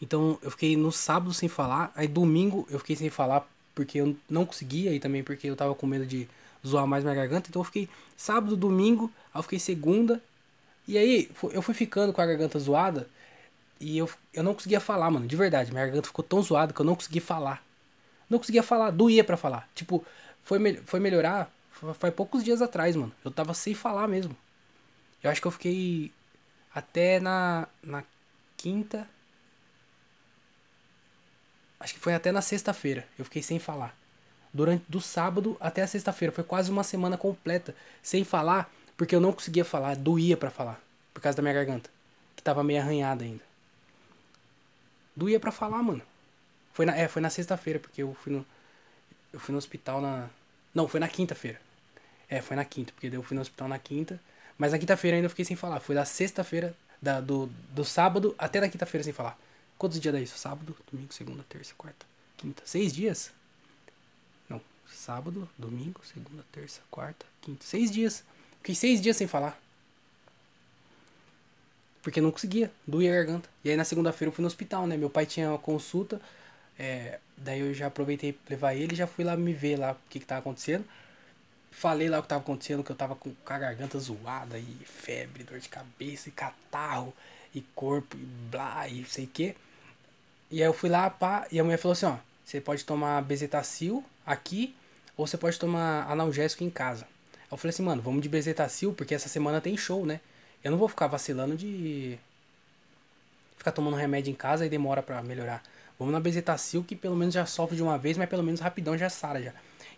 Então 0.01 0.39
eu 0.43 0.51
fiquei 0.51 0.77
no 0.77 0.91
sábado 0.91 1.33
sem 1.33 1.49
falar, 1.49 1.93
aí 1.95 2.09
domingo 2.09 2.67
eu 2.69 2.81
fiquei 2.81 2.97
sem 2.97 3.11
falar 3.11 3.49
porque 3.75 3.99
eu 3.99 4.17
não 4.29 4.45
conseguia 4.45 4.93
e 4.93 4.99
também 4.99 5.23
porque 5.23 5.47
eu 5.49 5.55
tava 5.55 5.75
com 5.75 5.87
medo 5.87 6.05
de 6.05 6.29
zoar 6.67 6.87
mais 6.87 7.05
minha 7.05 7.15
garganta, 7.15 7.49
então 7.49 7.61
eu 7.61 7.65
fiquei 7.65 7.89
sábado, 8.17 8.57
domingo, 8.57 9.11
aí 9.33 9.39
eu 9.39 9.43
fiquei 9.45 9.59
segunda, 9.59 10.21
e 10.87 10.99
aí 10.99 11.31
eu 11.53 11.63
fui 11.63 11.75
ficando 11.75 12.13
com 12.13 12.21
a 12.21 12.27
garganta 12.27 12.59
zoada, 12.59 13.09
e 13.81 13.99
eu, 13.99 14.11
eu 14.35 14.43
não 14.43 14.55
conseguia 14.55 14.81
falar, 14.81 15.11
mano, 15.11 15.27
de 15.27 15.37
verdade. 15.37 15.73
Minha 15.73 15.87
garganta 15.87 16.07
ficou 16.07 16.25
tão 16.25 16.43
zoada 16.43 16.73
que 16.73 16.81
eu 16.81 16.87
não 16.87 16.95
conseguia 16.95 17.23
falar. 17.23 17.65
Não 18.31 18.39
conseguia 18.39 18.63
falar, 18.63 18.91
doía 18.91 19.25
para 19.25 19.37
falar. 19.37 19.69
Tipo, 19.75 20.05
foi, 20.45 20.59
me, 20.59 20.77
foi 20.77 21.01
melhorar 21.01 21.53
faz 21.99 22.15
poucos 22.15 22.45
dias 22.45 22.63
atrás, 22.63 22.97
mano. 22.97 23.13
Eu 23.25 23.31
tava 23.31 23.55
sem 23.55 23.75
falar 23.75 24.07
mesmo. 24.09 24.37
Eu 25.23 25.31
acho 25.31 25.41
que 25.41 25.47
eu 25.47 25.53
fiquei 25.53 26.13
até 26.75 27.21
na, 27.21 27.69
na 27.83 28.05
quinta. 28.57 29.09
Acho 31.79 31.95
que 31.95 32.01
foi 32.01 32.15
até 32.15 32.31
na 32.31 32.43
sexta-feira. 32.43 33.07
Eu 33.19 33.25
fiquei 33.25 33.43
sem 33.43 33.59
falar. 33.59 33.97
Durante 34.53 34.85
do 34.89 35.01
sábado 35.01 35.57
até 35.61 35.83
a 35.83 35.87
sexta-feira. 35.87 36.33
Foi 36.33 36.45
quase 36.45 36.71
uma 36.71 36.85
semana 36.85 37.17
completa 37.17 37.75
sem 38.03 38.25
falar, 38.25 38.73
porque 38.97 39.15
eu 39.15 39.21
não 39.21 39.33
conseguia 39.33 39.65
falar, 39.65 39.97
doía 39.97 40.37
para 40.37 40.51
falar. 40.51 40.81
Por 41.13 41.21
causa 41.21 41.37
da 41.37 41.43
minha 41.43 41.55
garganta. 41.55 41.91
Que 42.37 42.43
tava 42.43 42.63
meio 42.63 42.81
arranhada 42.81 43.25
ainda. 43.25 43.43
Doía 45.15 45.39
pra 45.39 45.53
falar, 45.53 45.83
mano. 45.83 46.03
Foi 46.73 46.87
na, 46.87 46.97
é, 46.97 47.07
foi 47.07 47.21
na 47.21 47.31
sexta-feira, 47.31 47.79
porque 47.79 48.03
eu 48.03 48.15
fui 48.15 48.33
no. 48.33 48.47
Eu 49.33 49.41
fui 49.41 49.53
no 49.53 49.59
hospital 49.59 50.01
na. 50.01 50.29
Não, 50.75 50.89
foi 50.89 51.01
na 51.01 51.09
quinta-feira. 51.09 51.61
É, 52.29 52.41
foi 52.41 52.57
na 52.57 52.65
quinta, 52.65 52.93
porque 52.93 53.15
eu 53.15 53.23
fui 53.23 53.35
no 53.35 53.41
hospital 53.43 53.69
na 53.69 53.79
quinta. 53.79 54.19
Mas 54.57 54.73
na 54.73 54.79
quinta-feira 54.79 55.17
ainda 55.17 55.27
eu 55.27 55.31
fiquei 55.31 55.45
sem 55.45 55.57
falar. 55.57 55.81
Foi 55.81 55.95
da 55.95 56.05
sexta-feira, 56.05 56.75
da, 57.01 57.21
do, 57.21 57.47
do 57.71 57.85
sábado 57.85 58.35
até 58.39 58.61
da 58.61 58.69
quinta-feira 58.69 59.05
sem 59.05 59.13
falar. 59.13 59.39
Quantos 59.77 59.99
dias 59.99 60.15
dá 60.15 60.21
isso? 60.21 60.39
Sábado, 60.39 60.77
domingo, 60.91 61.13
segunda, 61.13 61.45
terça, 61.49 61.75
quarta, 61.77 62.07
quinta. 62.37 62.63
Seis 62.65 62.93
dias? 62.93 63.33
Não. 64.49 64.61
Sábado, 64.95 65.49
domingo, 65.59 66.01
segunda, 66.05 66.45
terça, 66.53 66.81
quarta, 66.91 67.27
quinta. 67.41 67.65
Seis 67.65 67.91
dias. 67.91 68.23
Fiquei 68.59 68.75
seis 68.75 69.01
dias 69.01 69.17
sem 69.17 69.27
falar. 69.27 69.61
Porque 72.03 72.21
não 72.21 72.31
conseguia, 72.31 72.71
doía 72.87 73.11
a 73.11 73.17
garganta. 73.17 73.49
E 73.65 73.71
aí 73.71 73.77
na 73.77 73.85
segunda-feira 73.85 74.29
eu 74.29 74.35
fui 74.35 74.43
no 74.43 74.47
hospital, 74.47 74.87
né? 74.87 74.97
Meu 74.97 75.11
pai 75.11 75.27
tinha 75.27 75.49
uma 75.51 75.59
consulta, 75.59 76.21
é, 76.79 77.19
daí 77.37 77.61
eu 77.61 77.75
já 77.75 77.87
aproveitei 77.87 78.33
pra 78.33 78.51
levar 78.51 78.75
ele 78.75 78.95
já 78.95 79.07
fui 79.07 79.25
lá 79.25 79.37
me 79.37 79.53
ver 79.53 79.77
lá 79.79 79.93
o 79.93 79.97
que 80.09 80.21
que 80.21 80.27
tava 80.27 80.41
acontecendo. 80.41 80.85
Falei 81.71 82.09
lá 82.09 82.19
o 82.19 82.23
que 82.23 82.29
tava 82.29 82.43
acontecendo, 82.43 82.85
que 82.85 82.93
eu 82.93 82.97
tava 82.97 83.15
com, 83.17 83.33
a 83.47 83.59
garganta 83.59 83.99
zoada 83.99 84.59
e 84.59 84.77
febre, 84.85 85.43
dor 85.43 85.59
de 85.59 85.69
cabeça 85.69 86.29
e 86.29 86.33
catarro 86.33 87.15
e 87.55 87.63
corpo 87.75 88.17
e 88.17 88.25
blá 88.51 88.87
e 88.89 89.05
sei 89.07 89.25
o 89.25 89.29
que. 89.29 89.57
E 90.51 90.61
aí 90.61 90.69
eu 90.69 90.75
fui 90.75 90.91
lá, 90.91 91.09
pá, 91.09 91.47
e 91.51 91.59
a 91.59 91.65
mulher 91.65 91.79
falou 91.79 91.93
assim, 91.93 92.07
ó, 92.07 92.17
você 92.45 92.61
pode 92.61 92.85
tomar 92.85 93.23
bezetacil 93.23 94.05
aqui 94.27 94.75
ou 95.17 95.27
você 95.27 95.39
pode 95.39 95.59
tomar 95.59 96.11
analgésico 96.11 96.63
em 96.63 96.71
casa. 96.71 97.07
Eu 97.51 97.57
falei 97.57 97.71
assim, 97.71 97.83
mano, 97.83 98.03
vamos 98.03 98.23
de 98.23 98.29
bezetacil 98.29 98.93
porque 98.93 99.15
essa 99.15 99.29
semana 99.29 99.61
tem 99.61 99.77
show, 99.77 100.05
né? 100.05 100.21
Eu 100.63 100.71
não 100.71 100.79
vou 100.79 100.89
ficar 100.89 101.07
vacilando 101.07 101.57
de 101.57 102.19
ficar 103.57 103.73
tomando 103.73 103.97
remédio 103.97 104.31
em 104.31 104.35
casa 104.35 104.67
e 104.67 104.69
demora 104.69 105.03
para 105.03 105.23
melhorar. 105.23 105.63
Vamos 106.03 106.13
na 106.13 106.19
bezetacil 106.19 106.83
que 106.83 106.97
pelo 106.97 107.15
menos 107.15 107.33
já 107.33 107.47
sofre 107.47 107.77
de 107.77 107.83
uma 107.83 107.97
vez, 107.97 108.19
mas 108.19 108.29
pelo 108.29 108.43
menos 108.43 108.59
rapidão 108.59 108.99
já 108.99 109.09
sara 109.09 109.41
já. 109.41 109.53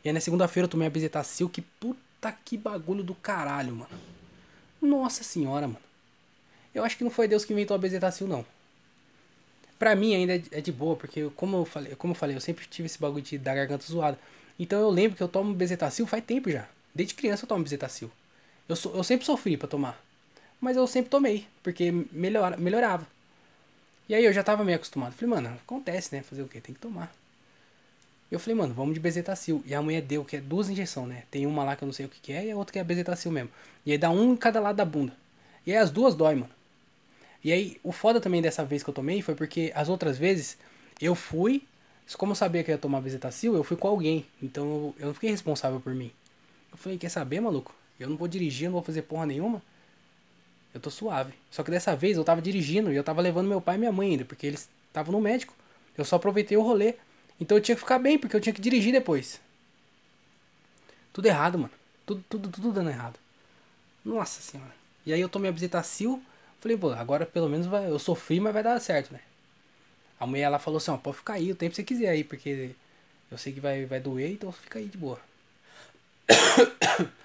E 0.05 0.09
aí 0.09 0.13
na 0.13 0.21
segunda-feira 0.21 0.67
eu 0.67 0.71
tomei 0.71 0.87
a 0.87 0.91
bezetacil 0.91 1.49
que 1.49 1.63
puta 1.63 2.31
que 2.45 2.59
bagulho 2.59 3.03
do 3.03 3.15
caralho, 3.15 3.75
mano. 3.75 3.91
Nossa 4.83 5.25
senhora, 5.25 5.67
mano. 5.67 5.81
Eu 6.75 6.85
acho 6.85 6.99
que 6.99 7.05
não 7.05 7.11
foi 7.11 7.27
Deus 7.27 7.43
que 7.43 7.55
inventou 7.55 7.75
a 7.75 7.79
bezetacil 7.79 8.29
não. 8.29 8.45
Pra 9.79 9.97
mim 9.97 10.15
ainda 10.15 10.35
é 10.51 10.61
de 10.61 10.71
boa, 10.71 10.95
porque 10.95 11.31
como 11.37 11.57
eu 11.57 11.65
falei, 11.65 11.95
como 11.97 12.11
eu 12.13 12.15
falei, 12.15 12.37
eu 12.37 12.41
sempre 12.41 12.67
tive 12.67 12.85
esse 12.85 12.99
bagulho 12.99 13.23
de 13.23 13.39
da 13.39 13.55
garganta 13.55 13.87
zoada. 13.87 14.19
Então 14.59 14.79
eu 14.79 14.91
lembro 14.91 15.17
que 15.17 15.23
eu 15.23 15.29
tomo 15.29 15.55
bezetacil 15.55 16.07
faz 16.07 16.23
tempo 16.23 16.51
já. 16.51 16.69
Desde 16.95 17.15
criança 17.15 17.45
eu 17.45 17.49
tomo 17.49 17.65
bezetacil. 17.65 18.11
Eu, 18.69 18.77
so, 18.77 18.91
eu 18.95 19.03
sempre 19.03 19.25
sofri 19.25 19.57
para 19.57 19.69
tomar. 19.69 19.99
Mas 20.61 20.77
eu 20.77 20.87
sempre 20.87 21.11
tomei, 21.11 21.47
porque 21.63 21.91
melhora, 22.13 22.59
melhorava. 22.59 23.07
E 24.09 24.15
aí 24.15 24.25
eu 24.25 24.33
já 24.33 24.43
tava 24.43 24.65
meio 24.65 24.77
acostumado. 24.77 25.13
Falei, 25.13 25.35
mano, 25.35 25.57
acontece, 25.63 26.15
né? 26.15 26.23
Fazer 26.23 26.43
o 26.43 26.49
quê? 26.49 26.61
Tem 26.61 26.75
que 26.75 26.81
tomar. 26.81 27.13
Eu 28.31 28.39
falei, 28.39 28.55
mano, 28.55 28.75
vamos 28.75 28.95
de 28.95 29.01
bezetacil. 29.01 29.63
E 29.65 29.75
a 29.75 29.81
mulher 29.81 30.03
deu, 30.03 30.25
que 30.25 30.37
é 30.37 30.41
duas 30.41 30.69
injeções, 30.69 31.09
né? 31.09 31.23
Tem 31.31 31.47
uma 31.47 31.65
lá 31.65 31.77
que 31.77 31.85
eu 31.85 31.87
não 31.87 31.93
sei 31.93 32.07
o 32.07 32.09
que, 32.09 32.21
que 32.21 32.33
é 32.33 32.47
e 32.47 32.51
a 32.51 32.57
outra 32.57 32.73
que 32.73 32.79
é 32.79 32.85
bezetacil 32.85 33.31
mesmo. 33.31 33.51
E 33.87 33.93
aí 33.93 33.99
dá 33.99 34.11
um 34.11 34.33
em 34.33 34.37
cada 34.37 34.61
lado 34.61 34.77
da 34.77 34.85
bunda. 34.85 35.13
E 35.67 35.73
aí 35.73 35.79
as 35.79 35.91
duas 35.91 36.15
dói, 36.15 36.35
mano. 36.35 36.51
E 37.43 37.53
aí 37.53 37.79
o 37.83 37.93
foda 37.93 38.21
também 38.21 38.43
dessa 38.43 38.65
vez 38.65 38.83
que 38.83 38.91
eu 38.91 38.95
tomei 38.95 39.23
foi 39.23 39.35
porque 39.35 39.73
as 39.75 39.89
outras 39.89 40.19
vezes 40.19 40.59
eu 41.01 41.15
fui, 41.15 41.63
como 42.17 42.33
eu 42.33 42.37
sabia 42.37 42.65
que 42.65 42.71
eu 42.71 42.75
ia 42.75 42.79
tomar 42.79 43.01
bezetacil, 43.01 43.55
eu 43.55 43.65
fui 43.65 43.77
com 43.77 43.89
alguém. 43.89 44.27
Então 44.43 44.65
eu, 44.65 44.95
eu 44.99 45.07
não 45.09 45.15
fiquei 45.15 45.31
responsável 45.31 45.81
por 45.81 45.95
mim. 45.95 46.11
Eu 46.73 46.79
falei, 46.79 46.99
quer 46.99 47.11
saber, 47.11 47.41
maluco? 47.41 47.75
Eu 48.01 48.09
não 48.09 48.17
vou 48.17 48.29
dirigir, 48.29 48.67
não 48.67 48.73
vou 48.73 48.83
fazer 48.83 49.03
porra 49.03 49.27
nenhuma 49.27 49.63
eu 50.75 50.81
tô 50.81 50.91
suave. 50.91 51.33
Só 51.51 51.63
que 51.63 51.71
dessa 51.71 51.95
vez 51.95 52.17
eu 52.17 52.25
tava 52.25 52.43
dirigindo 52.43 52.93
e 52.93 52.97
eu 52.97 53.05
tava 53.05 53.23
levando 53.23 53.49
meu 53.49 53.61
pai 53.61 53.77
e 53.77 53.79
minha 53.79 53.93
mãe 53.93 54.11
ainda, 54.11 54.25
porque 54.25 54.49
eles 54.49 54.69
estavam 54.89 55.13
no 55.13 55.21
médico. 55.21 55.55
Eu 55.97 56.05
só 56.05 56.17
aproveitei 56.17 56.57
o 56.57 56.63
rolê. 56.63 56.97
Então 57.41 57.57
eu 57.57 57.63
tinha 57.63 57.77
que 57.77 57.81
ficar 57.81 58.01
bem, 58.01 58.19
porque 58.19 58.35
eu 58.35 58.41
tinha 58.41 58.53
que 58.53 58.61
dirigir 58.61 58.93
depois. 58.93 59.41
Tudo 61.13 61.27
errado, 61.27 61.59
mano. 61.59 61.71
Tudo, 62.05 62.25
tudo, 62.29 62.49
tudo 62.49 62.73
dando 62.73 62.91
errado. 62.91 63.19
Nossa 64.05 64.43
senhora. 64.43 64.75
E 65.07 65.13
aí 65.13 65.21
eu 65.21 65.29
tomei 65.29 65.49
a 65.49 65.53
Bezetacil. 65.53 66.21
Falei, 66.59 66.77
pô, 66.77 66.91
agora 66.91 67.25
pelo 67.25 67.49
menos 67.49 67.67
vai, 67.67 67.89
eu 67.89 67.99
sofri, 67.99 68.41
mas 68.41 68.53
vai 68.53 68.63
dar 68.63 68.81
certo, 68.81 69.13
né? 69.13 69.21
A 70.19 70.27
mulher 70.27 70.43
ela 70.43 70.59
falou 70.59 70.79
assim, 70.79 70.91
ó, 70.91 70.97
pode 70.97 71.19
ficar 71.19 71.35
aí 71.35 71.53
o 71.53 71.57
tempo 71.57 71.71
que 71.71 71.77
você 71.77 71.85
quiser 71.85 72.09
aí, 72.09 72.25
porque 72.25 72.75
eu 73.31 73.39
sei 73.39 73.53
que 73.53 73.61
vai, 73.61 73.85
vai 73.85 74.01
doer, 74.01 74.33
então 74.33 74.51
fica 74.51 74.79
aí 74.79 74.87
de 74.87 74.97
boa. 74.99 75.21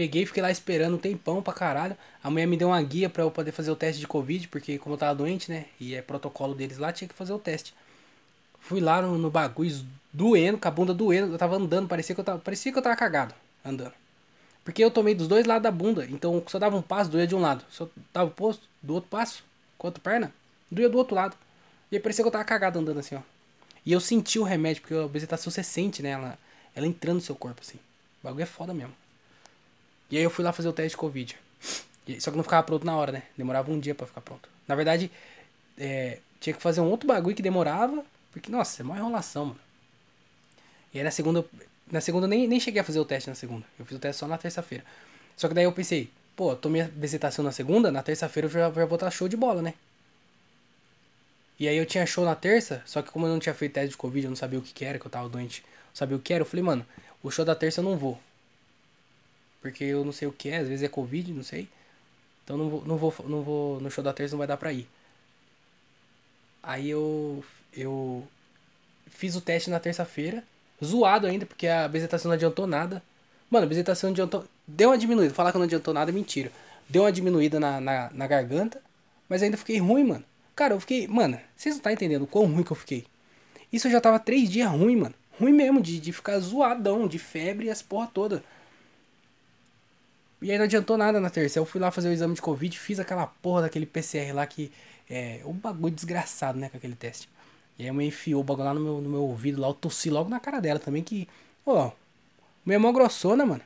Peguei, 0.00 0.24
fiquei 0.24 0.42
lá 0.42 0.50
esperando 0.50 0.94
um 0.94 0.98
tempão 0.98 1.42
pra 1.42 1.52
caralho. 1.52 1.94
A 2.24 2.30
mulher 2.30 2.46
me 2.46 2.56
deu 2.56 2.68
uma 2.68 2.82
guia 2.82 3.10
pra 3.10 3.22
eu 3.22 3.30
poder 3.30 3.52
fazer 3.52 3.70
o 3.70 3.76
teste 3.76 4.00
de 4.00 4.06
Covid, 4.06 4.48
porque 4.48 4.78
como 4.78 4.94
eu 4.94 4.98
tava 4.98 5.14
doente, 5.14 5.50
né? 5.50 5.66
E 5.78 5.94
é 5.94 6.00
protocolo 6.00 6.54
deles 6.54 6.78
lá, 6.78 6.90
tinha 6.90 7.06
que 7.06 7.12
fazer 7.12 7.34
o 7.34 7.38
teste. 7.38 7.74
Fui 8.58 8.80
lá 8.80 9.02
no, 9.02 9.18
no 9.18 9.30
bagulho, 9.30 9.84
doendo, 10.10 10.56
com 10.56 10.66
a 10.66 10.70
bunda 10.70 10.94
doendo. 10.94 11.34
Eu 11.34 11.36
tava 11.36 11.56
andando, 11.56 11.86
parecia 11.86 12.14
que 12.14 12.20
eu 12.22 12.24
tava, 12.24 12.38
parecia 12.38 12.72
que 12.72 12.78
eu 12.78 12.82
tava 12.82 12.96
cagado, 12.96 13.34
andando. 13.62 13.92
Porque 14.64 14.82
eu 14.82 14.90
tomei 14.90 15.14
dos 15.14 15.28
dois 15.28 15.44
lados 15.44 15.64
da 15.64 15.70
bunda. 15.70 16.06
Então, 16.06 16.42
eu 16.50 16.60
dava 16.60 16.78
um 16.78 16.80
passo, 16.80 17.10
doía 17.10 17.26
de 17.26 17.34
um 17.34 17.40
lado. 17.40 17.62
Eu 17.78 17.90
dava 18.10 18.30
o 18.30 18.32
posto, 18.32 18.66
do 18.80 18.94
outro 18.94 19.10
passo, 19.10 19.44
com 19.76 19.86
a 19.86 19.88
outra 19.88 20.02
perna, 20.02 20.32
doía 20.70 20.88
do 20.88 20.96
outro 20.96 21.14
lado. 21.14 21.36
E 21.92 21.96
aí 21.96 22.02
parecia 22.02 22.24
que 22.24 22.28
eu 22.28 22.32
tava 22.32 22.44
cagado 22.44 22.78
andando 22.78 23.00
assim, 23.00 23.16
ó. 23.16 23.20
E 23.84 23.92
eu 23.92 24.00
senti 24.00 24.38
o 24.38 24.44
remédio, 24.44 24.80
porque 24.80 24.94
a 24.94 25.06
bezetacil 25.06 25.52
você 25.52 25.62
sente, 25.62 26.02
né? 26.02 26.12
Ela, 26.12 26.38
ela 26.74 26.86
entrando 26.86 27.16
no 27.16 27.20
seu 27.20 27.36
corpo, 27.36 27.60
assim. 27.60 27.76
O 27.76 28.24
bagulho 28.24 28.44
é 28.44 28.46
foda 28.46 28.72
mesmo. 28.72 28.94
E 30.10 30.16
aí 30.16 30.22
eu 30.22 30.30
fui 30.30 30.44
lá 30.44 30.52
fazer 30.52 30.68
o 30.68 30.72
teste 30.72 30.90
de 30.90 30.96
Covid. 30.96 31.36
Só 32.18 32.30
que 32.30 32.36
não 32.36 32.42
ficava 32.42 32.62
pronto 32.64 32.84
na 32.84 32.96
hora, 32.96 33.12
né? 33.12 33.22
Demorava 33.36 33.70
um 33.70 33.78
dia 33.78 33.94
para 33.94 34.06
ficar 34.06 34.20
pronto. 34.20 34.48
Na 34.66 34.74
verdade, 34.74 35.10
é, 35.78 36.18
tinha 36.40 36.54
que 36.54 36.60
fazer 36.62 36.80
um 36.80 36.90
outro 36.90 37.06
bagulho 37.06 37.36
que 37.36 37.42
demorava. 37.42 38.04
Porque, 38.32 38.50
nossa, 38.50 38.82
é 38.82 38.84
uma 38.84 38.96
enrolação, 38.96 39.46
mano. 39.46 39.60
E 40.92 40.98
aí 40.98 41.04
na 41.04 41.10
segunda. 41.10 41.44
Na 41.90 42.00
segunda 42.00 42.26
nem, 42.28 42.46
nem 42.46 42.60
cheguei 42.60 42.80
a 42.80 42.84
fazer 42.84 43.00
o 43.00 43.04
teste 43.04 43.28
na 43.28 43.34
segunda. 43.34 43.66
Eu 43.78 43.84
fiz 43.84 43.96
o 43.96 44.00
teste 44.00 44.20
só 44.20 44.26
na 44.26 44.38
terça-feira. 44.38 44.84
Só 45.36 45.48
que 45.48 45.54
daí 45.54 45.64
eu 45.64 45.72
pensei, 45.72 46.08
pô, 46.36 46.54
tomei 46.54 46.82
a 46.82 46.86
visitação 46.86 47.44
na 47.44 47.52
segunda, 47.52 47.90
na 47.90 48.02
terça-feira 48.02 48.46
eu 48.46 48.50
já, 48.50 48.70
já 48.70 48.86
vou 48.86 48.94
estar 48.94 49.10
show 49.10 49.28
de 49.28 49.36
bola, 49.36 49.60
né? 49.60 49.74
E 51.58 51.68
aí 51.68 51.76
eu 51.76 51.84
tinha 51.84 52.06
show 52.06 52.24
na 52.24 52.34
terça, 52.34 52.82
só 52.86 53.02
que 53.02 53.10
como 53.10 53.26
eu 53.26 53.30
não 53.30 53.38
tinha 53.38 53.54
feito 53.54 53.74
teste 53.74 53.90
de 53.90 53.96
Covid, 53.96 54.24
eu 54.24 54.30
não 54.30 54.36
sabia 54.36 54.58
o 54.58 54.62
que, 54.62 54.72
que 54.72 54.84
era, 54.84 54.98
que 54.98 55.06
eu 55.06 55.10
tava 55.10 55.28
doente, 55.28 55.62
não 55.62 55.94
sabia 55.94 56.16
o 56.16 56.20
que 56.20 56.32
era, 56.32 56.42
eu 56.42 56.46
falei, 56.46 56.64
mano, 56.64 56.86
o 57.22 57.30
show 57.30 57.44
da 57.44 57.54
terça 57.54 57.80
eu 57.80 57.84
não 57.84 57.98
vou. 57.98 58.18
Porque 59.60 59.84
eu 59.84 60.04
não 60.04 60.12
sei 60.12 60.26
o 60.26 60.32
que 60.32 60.48
é, 60.48 60.58
às 60.58 60.68
vezes 60.68 60.82
é 60.82 60.88
Covid, 60.88 61.32
não 61.32 61.42
sei. 61.42 61.68
Então 62.44 62.56
não 62.56 62.68
vou, 62.70 62.84
não 62.84 62.96
vou, 62.96 63.14
não 63.28 63.42
vou 63.42 63.80
no 63.80 63.90
show 63.90 64.02
da 64.02 64.12
terça 64.12 64.34
não 64.34 64.38
vai 64.38 64.46
dar 64.46 64.56
pra 64.56 64.72
ir. 64.72 64.88
Aí 66.62 66.88
eu 66.90 67.44
eu 67.72 68.26
fiz 69.08 69.36
o 69.36 69.40
teste 69.40 69.70
na 69.70 69.78
terça-feira, 69.80 70.42
zoado 70.84 71.26
ainda, 71.26 71.46
porque 71.46 71.66
a 71.66 71.86
bezetacil 71.88 72.28
não 72.28 72.34
adiantou 72.34 72.66
nada. 72.66 73.02
Mano, 73.50 73.66
a 73.66 73.68
bezetacil 73.68 74.08
não 74.08 74.14
adiantou, 74.14 74.44
deu 74.66 74.90
uma 74.90 74.98
diminuída, 74.98 75.34
falar 75.34 75.52
que 75.52 75.58
não 75.58 75.64
adiantou 75.64 75.92
nada 75.92 76.10
é 76.10 76.14
mentira. 76.14 76.50
Deu 76.88 77.02
uma 77.02 77.12
diminuída 77.12 77.60
na, 77.60 77.80
na, 77.80 78.10
na 78.12 78.26
garganta, 78.26 78.80
mas 79.28 79.42
ainda 79.42 79.56
fiquei 79.56 79.78
ruim, 79.78 80.04
mano. 80.04 80.24
Cara, 80.56 80.74
eu 80.74 80.80
fiquei, 80.80 81.06
mano, 81.06 81.38
vocês 81.56 81.74
não 81.76 81.82
tá 81.82 81.92
entendendo 81.92 82.22
o 82.22 82.26
quão 82.26 82.46
ruim 82.46 82.62
que 82.62 82.70
eu 82.72 82.76
fiquei. 82.76 83.06
Isso 83.72 83.86
eu 83.86 83.92
já 83.92 84.00
tava 84.00 84.18
três 84.18 84.50
dias 84.50 84.68
ruim, 84.68 84.96
mano. 84.96 85.14
Ruim 85.38 85.52
mesmo, 85.52 85.80
de, 85.80 85.98
de 86.00 86.12
ficar 86.12 86.38
zoadão, 86.38 87.06
de 87.06 87.18
febre 87.18 87.66
e 87.66 87.70
as 87.70 87.80
porra 87.80 88.08
toda. 88.12 88.42
E 90.42 90.50
aí 90.50 90.56
não 90.56 90.64
adiantou 90.64 90.96
nada 90.96 91.20
na 91.20 91.30
terça. 91.30 91.58
Eu 91.58 91.66
fui 91.66 91.80
lá 91.80 91.90
fazer 91.90 92.08
o 92.08 92.12
exame 92.12 92.34
de 92.34 92.42
Covid, 92.42 92.78
fiz 92.78 92.98
aquela 92.98 93.26
porra 93.26 93.62
daquele 93.62 93.86
PCR 93.86 94.32
lá 94.32 94.46
que 94.46 94.72
é 95.08 95.40
um 95.44 95.52
bagulho 95.52 95.94
desgraçado, 95.94 96.58
né, 96.58 96.68
com 96.68 96.76
aquele 96.76 96.94
teste. 96.94 97.28
E 97.78 97.82
aí 97.82 97.88
a 97.88 97.92
mãe 97.92 98.08
enfiou 98.08 98.40
o 98.40 98.44
bagulho 98.44 98.66
lá 98.66 98.74
no 98.74 98.80
meu, 98.80 99.00
no 99.00 99.10
meu 99.10 99.22
ouvido, 99.22 99.60
lá 99.60 99.68
eu 99.68 99.74
tossi 99.74 100.08
logo 100.10 100.30
na 100.30 100.38
cara 100.38 100.60
dela 100.60 100.78
também, 100.78 101.02
que, 101.02 101.28
ó, 101.66 101.90
minha 102.64 102.78
mão 102.78 102.92
grossona, 102.92 103.44
mano. 103.44 103.62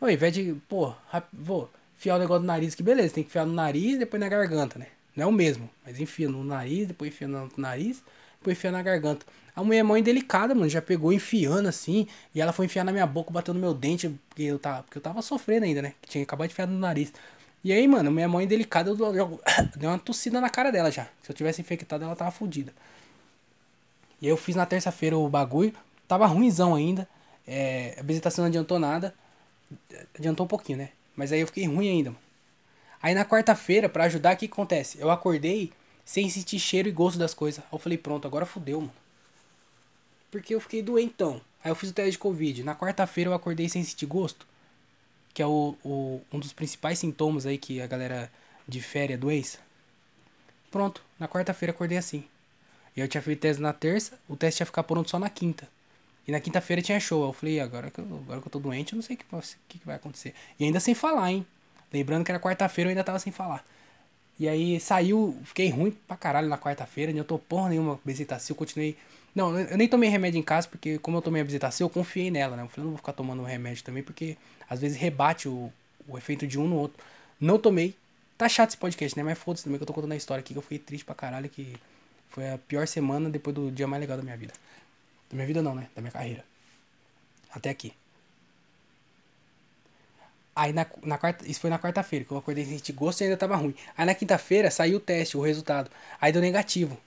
Ô, 0.00 0.04
ao 0.04 0.10
invés 0.10 0.32
de, 0.32 0.54
pô, 0.68 0.94
vou 1.32 1.70
enfiar 1.96 2.16
o 2.16 2.18
negócio 2.18 2.40
no 2.40 2.46
nariz, 2.46 2.74
que 2.74 2.82
beleza, 2.82 3.14
tem 3.14 3.24
que 3.24 3.28
enfiar 3.28 3.46
no 3.46 3.52
nariz 3.52 3.98
depois 3.98 4.20
na 4.20 4.28
garganta, 4.28 4.78
né? 4.78 4.86
Não 5.16 5.24
é 5.24 5.26
o 5.26 5.32
mesmo, 5.32 5.68
mas 5.84 5.98
enfia 6.00 6.28
no 6.28 6.44
nariz, 6.44 6.86
depois 6.86 7.12
enfia 7.12 7.28
no 7.28 7.50
nariz, 7.56 8.02
depois 8.38 8.56
enfia 8.56 8.70
na 8.70 8.82
garganta. 8.82 9.26
A 9.54 9.62
mulher 9.62 9.80
é 9.80 9.82
mãe 9.82 10.02
delicada, 10.02 10.54
mano. 10.54 10.68
Já 10.68 10.80
pegou 10.80 11.12
enfiando 11.12 11.68
assim. 11.68 12.06
E 12.34 12.40
ela 12.40 12.52
foi 12.52 12.66
enfiar 12.66 12.84
na 12.84 12.92
minha 12.92 13.06
boca, 13.06 13.30
batendo 13.30 13.56
no 13.56 13.60
meu 13.60 13.74
dente. 13.74 14.08
Porque 14.28 14.42
eu 14.42 14.58
tava, 14.58 14.82
porque 14.82 14.98
eu 14.98 15.02
tava 15.02 15.22
sofrendo 15.22 15.64
ainda, 15.66 15.82
né? 15.82 15.94
Que 16.00 16.08
tinha 16.08 16.24
acabado 16.24 16.48
de 16.48 16.52
enfiar 16.52 16.66
no 16.66 16.78
nariz. 16.78 17.12
E 17.62 17.72
aí, 17.72 17.86
mano, 17.86 18.10
minha 18.10 18.28
mãe 18.28 18.46
delicada, 18.46 18.90
eu, 18.90 19.14
eu, 19.14 19.40
deu 19.76 19.90
uma 19.90 19.98
tossida 19.98 20.40
na 20.40 20.48
cara 20.48 20.70
dela 20.70 20.90
já. 20.90 21.04
Se 21.22 21.30
eu 21.30 21.34
tivesse 21.34 21.60
infectado, 21.60 22.04
ela 22.04 22.16
tava 22.16 22.30
fodida. 22.30 22.72
E 24.20 24.26
aí 24.26 24.32
eu 24.32 24.36
fiz 24.36 24.56
na 24.56 24.66
terça-feira 24.66 25.16
o 25.16 25.28
bagulho. 25.28 25.74
Tava 26.08 26.26
ruimzão 26.26 26.74
ainda. 26.74 27.08
É, 27.46 27.96
a 27.98 28.02
visitação 28.02 28.44
não 28.44 28.48
adiantou 28.48 28.78
nada. 28.78 29.14
Adiantou 30.18 30.44
um 30.44 30.48
pouquinho, 30.48 30.78
né? 30.78 30.90
Mas 31.16 31.32
aí 31.32 31.40
eu 31.40 31.46
fiquei 31.46 31.66
ruim 31.66 31.88
ainda, 31.88 32.10
mano. 32.10 32.22
Aí 33.02 33.14
na 33.14 33.24
quarta-feira, 33.24 33.88
para 33.88 34.04
ajudar, 34.04 34.34
o 34.34 34.36
que 34.36 34.46
acontece? 34.46 34.98
Eu 35.00 35.10
acordei 35.10 35.72
sem 36.04 36.28
sentir 36.28 36.58
cheiro 36.58 36.88
e 36.88 36.92
gosto 36.92 37.18
das 37.18 37.32
coisas. 37.32 37.60
Aí 37.60 37.66
eu 37.72 37.78
falei, 37.78 37.96
pronto, 37.96 38.26
agora 38.26 38.44
fudeu, 38.44 38.80
mano. 38.80 38.99
Porque 40.30 40.54
eu 40.54 40.60
fiquei 40.60 40.82
doentão. 40.82 41.40
Aí 41.62 41.70
eu 41.70 41.74
fiz 41.74 41.90
o 41.90 41.92
teste 41.92 42.12
de 42.12 42.18
Covid. 42.18 42.62
Na 42.62 42.74
quarta-feira 42.74 43.30
eu 43.30 43.34
acordei 43.34 43.68
sem 43.68 43.82
sentir 43.82 44.06
gosto. 44.06 44.46
Que 45.34 45.42
é 45.42 45.46
o, 45.46 45.76
o, 45.84 46.20
um 46.32 46.38
dos 46.38 46.52
principais 46.52 46.98
sintomas 46.98 47.46
aí 47.46 47.58
que 47.58 47.80
a 47.80 47.86
galera 47.86 48.30
de 48.66 48.80
férias 48.80 49.18
doença. 49.18 49.58
Pronto, 50.70 51.02
na 51.18 51.28
quarta-feira 51.28 51.72
acordei 51.72 51.98
assim. 51.98 52.24
E 52.96 53.00
eu 53.00 53.08
tinha 53.08 53.22
feito 53.22 53.40
teste 53.40 53.62
na 53.62 53.72
terça, 53.72 54.18
o 54.28 54.36
teste 54.36 54.62
ia 54.62 54.66
ficar 54.66 54.82
pronto 54.82 55.10
só 55.10 55.18
na 55.18 55.28
quinta. 55.28 55.68
E 56.26 56.32
na 56.32 56.40
quinta-feira 56.40 56.82
tinha 56.82 56.98
show. 57.00 57.24
Eu 57.24 57.32
falei, 57.32 57.60
agora 57.60 57.90
que 57.90 57.98
eu, 57.98 58.04
agora 58.24 58.40
que 58.40 58.46
eu 58.46 58.52
tô 58.52 58.58
doente, 58.58 58.92
eu 58.92 58.96
não 58.96 59.02
sei 59.02 59.16
o 59.16 59.18
que, 59.18 59.24
que, 59.68 59.78
que 59.78 59.86
vai 59.86 59.96
acontecer. 59.96 60.34
E 60.58 60.64
ainda 60.64 60.78
sem 60.80 60.94
falar, 60.94 61.30
hein? 61.32 61.46
Lembrando 61.92 62.24
que 62.24 62.30
era 62.30 62.40
quarta-feira, 62.40 62.88
eu 62.88 62.90
ainda 62.92 63.04
tava 63.04 63.18
sem 63.18 63.32
falar. 63.32 63.64
E 64.38 64.48
aí 64.48 64.80
saiu, 64.80 65.36
fiquei 65.44 65.68
ruim 65.68 65.90
pra 65.90 66.16
caralho 66.16 66.48
na 66.48 66.56
quarta-feira, 66.56 67.12
eu 67.12 67.24
tô 67.24 67.38
porra 67.38 67.68
nenhuma 67.68 68.00
bezetacil, 68.04 68.54
continuei 68.54 68.96
não, 69.34 69.58
eu 69.58 69.76
nem 69.76 69.88
tomei 69.88 70.08
remédio 70.08 70.38
em 70.38 70.42
casa, 70.42 70.66
porque 70.68 70.98
como 70.98 71.16
eu 71.18 71.22
tomei 71.22 71.40
a 71.40 71.44
visitação, 71.44 71.86
eu 71.86 71.90
confiei 71.90 72.30
nela, 72.30 72.56
né? 72.56 72.62
Eu 72.62 72.68
falei, 72.68 72.84
não 72.84 72.90
vou 72.90 72.98
ficar 72.98 73.12
tomando 73.12 73.42
remédio 73.42 73.84
também, 73.84 74.02
porque 74.02 74.36
às 74.68 74.80
vezes 74.80 74.96
rebate 74.96 75.48
o, 75.48 75.72
o 76.08 76.18
efeito 76.18 76.46
de 76.46 76.58
um 76.58 76.66
no 76.66 76.76
outro. 76.76 77.02
Não 77.40 77.58
tomei. 77.58 77.96
Tá 78.36 78.48
chato 78.48 78.70
esse 78.70 78.76
podcast, 78.78 79.16
né? 79.16 79.22
Mas 79.22 79.38
foda-se 79.38 79.64
também 79.64 79.78
que 79.78 79.82
eu 79.82 79.86
tô 79.86 79.92
contando 79.92 80.12
a 80.12 80.16
história 80.16 80.40
aqui, 80.40 80.52
que 80.52 80.58
eu 80.58 80.62
fiquei 80.62 80.78
triste 80.78 81.04
pra 81.04 81.14
caralho, 81.14 81.48
que 81.48 81.76
foi 82.28 82.50
a 82.50 82.58
pior 82.58 82.86
semana 82.86 83.30
depois 83.30 83.54
do 83.54 83.70
dia 83.70 83.86
mais 83.86 84.00
legal 84.00 84.16
da 84.16 84.22
minha 84.22 84.36
vida. 84.36 84.52
Da 85.30 85.36
minha 85.36 85.46
vida 85.46 85.62
não, 85.62 85.74
né? 85.74 85.88
Da 85.94 86.00
minha 86.00 86.12
carreira. 86.12 86.44
Até 87.52 87.70
aqui. 87.70 87.92
Aí 90.54 90.72
na, 90.72 90.86
na 91.02 91.18
quarta, 91.18 91.46
isso 91.46 91.60
foi 91.60 91.70
na 91.70 91.78
quarta-feira, 91.78 92.24
que 92.24 92.32
eu 92.32 92.36
acordei 92.36 92.64
sem 92.64 92.76
sentir 92.76 92.92
gosto 92.92 93.20
e 93.20 93.24
ainda 93.24 93.36
tava 93.36 93.56
ruim. 93.56 93.74
Aí 93.96 94.04
na 94.04 94.14
quinta-feira 94.14 94.70
saiu 94.70 94.96
o 94.96 95.00
teste, 95.00 95.36
o 95.36 95.40
resultado. 95.40 95.90
Aí 96.20 96.32
deu 96.32 96.42
negativo. 96.42 96.98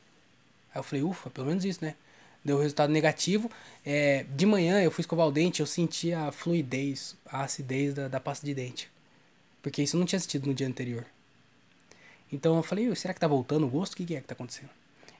Aí 0.74 0.80
eu 0.80 0.84
falei, 0.84 1.04
ufa, 1.04 1.30
pelo 1.30 1.48
menos 1.48 1.66
isso, 1.66 1.84
né? 1.84 1.96
Deu 2.44 2.58
resultado 2.58 2.92
negativo. 2.92 3.50
É, 3.86 4.26
de 4.36 4.46
manhã 4.46 4.82
eu 4.82 4.92
fui 4.92 5.02
escovar 5.02 5.28
o 5.28 5.32
dente, 5.32 5.60
eu 5.60 5.66
senti 5.66 6.14
a 6.14 6.32
fluidez, 6.32 7.16
a 7.26 7.44
acidez 7.44 7.94
da, 7.94 8.08
da 8.08 8.20
pasta 8.20 8.46
de 8.46 8.54
dente. 8.54 8.90
Porque 9.62 9.82
isso 9.82 9.96
eu 9.96 10.00
não 10.00 10.06
tinha 10.06 10.20
sentido 10.20 10.48
no 10.48 10.54
dia 10.54 10.68
anterior. 10.68 11.06
Então 12.32 12.58
eu 12.58 12.64
falei, 12.64 12.94
será 12.96 13.14
que 13.14 13.20
tá 13.20 13.28
voltando 13.28 13.66
o 13.66 13.70
gosto? 13.70 13.94
O 13.94 13.98
que, 13.98 14.06
que 14.06 14.16
é 14.16 14.22
que 14.22 14.28
tá 14.28 14.34
acontecendo? 14.34 14.70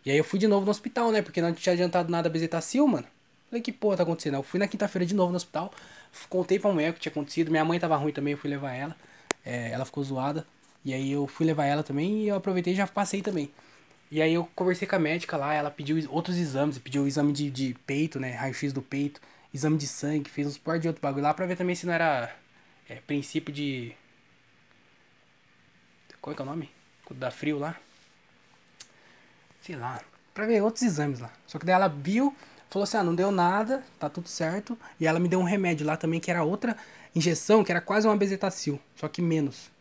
E 0.06 0.12
aí 0.12 0.18
eu 0.18 0.24
fui 0.24 0.38
de 0.38 0.48
novo 0.48 0.66
no 0.66 0.72
hospital, 0.72 1.12
né? 1.12 1.22
Porque 1.22 1.42
não 1.42 1.54
tinha 1.54 1.74
adiantado 1.74 2.12
nada 2.12 2.28
a 2.28 2.32
bezetacil, 2.32 2.88
mano. 2.88 3.08
Falei, 3.50 3.62
que 3.62 3.72
porra 3.72 3.98
tá 3.98 4.04
acontecendo? 4.04 4.34
Eu 4.34 4.44
fui 4.44 4.60
na 4.60 4.68
quinta-feira 4.68 5.06
de 5.06 5.14
novo 5.14 5.32
no 5.32 5.38
hospital, 5.38 5.72
contei 6.28 6.60
pra 6.60 6.72
mulher 6.72 6.90
o 6.90 6.94
que 6.94 7.00
tinha 7.00 7.12
acontecido. 7.12 7.52
Minha 7.52 7.64
mãe 7.64 7.80
tava 7.80 7.96
ruim 7.96 8.12
também, 8.12 8.34
eu 8.34 8.38
fui 8.38 8.50
levar 8.50 8.74
ela. 8.74 8.96
É, 9.46 9.72
ela 9.72 9.86
ficou 9.86 10.04
zoada. 10.04 10.46
E 10.84 10.94
aí 10.94 11.12
eu 11.12 11.28
fui 11.28 11.46
levar 11.46 11.66
ela 11.66 11.84
também 11.84 12.24
e 12.24 12.28
eu 12.28 12.36
aproveitei 12.36 12.74
e 12.74 12.76
já 12.76 12.88
passei 12.88 13.22
também. 13.22 13.52
E 14.14 14.22
aí 14.22 14.36
eu 14.36 14.48
conversei 14.54 14.88
com 14.88 14.96
a 14.96 15.00
médica 15.00 15.36
lá, 15.36 15.56
ela 15.56 15.72
pediu 15.72 15.98
outros 16.12 16.38
exames, 16.38 16.78
pediu 16.78 17.08
exame 17.08 17.34
de, 17.34 17.50
de 17.50 17.76
peito, 17.84 18.20
né? 18.20 18.30
Raio-X 18.30 18.72
do 18.72 18.80
peito, 18.80 19.20
exame 19.52 19.76
de 19.76 19.88
sangue, 19.88 20.30
fez 20.30 20.46
uns 20.46 20.56
par 20.56 20.78
de 20.78 20.88
outro 20.88 21.02
bagulho 21.02 21.24
lá 21.24 21.34
pra 21.34 21.48
ver 21.48 21.56
também 21.56 21.74
se 21.74 21.88
não 21.88 21.94
era 21.94 22.32
é, 22.88 22.98
princípio 22.98 23.52
de. 23.52 23.92
Qual 26.22 26.32
é 26.32 26.36
que 26.36 26.42
é 26.44 26.46
o 26.46 26.48
nome? 26.48 26.70
Da 27.10 27.32
frio 27.32 27.58
lá. 27.58 27.76
Sei 29.64 29.76
lá. 29.76 30.00
Pra 30.32 30.46
ver 30.46 30.62
outros 30.62 30.84
exames 30.84 31.20
lá. 31.20 31.34
Só 31.48 31.58
que 31.58 31.66
daí 31.66 31.74
ela 31.74 31.88
viu, 31.88 32.36
falou 32.70 32.84
assim: 32.84 32.98
ah, 32.98 33.04
não 33.04 33.16
deu 33.16 33.32
nada, 33.32 33.84
tá 33.98 34.12
tudo 34.12 34.30
certo. 34.30 34.78
E 35.00 35.08
ela 35.08 35.20
me 35.20 35.28
deu 35.28 35.40
um 35.40 35.44
remédio 35.44 35.88
lá 35.88 35.98
também, 35.98 36.20
que 36.20 36.30
era 36.30 36.44
outra 36.44 36.78
injeção, 37.16 37.64
que 37.64 37.72
era 37.72 37.82
quase 37.82 38.08
uma 38.08 38.16
bezetacil, 38.16 38.80
só 38.96 39.08
que 39.08 39.24
menos. 39.24 39.72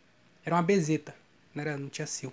Era 0.43 0.57
uma 0.57 0.63
bezeta, 0.63 1.15
não, 1.55 1.61
era, 1.63 1.77
não 1.77 1.91
tinha 1.91 2.07
sil. 2.09 2.33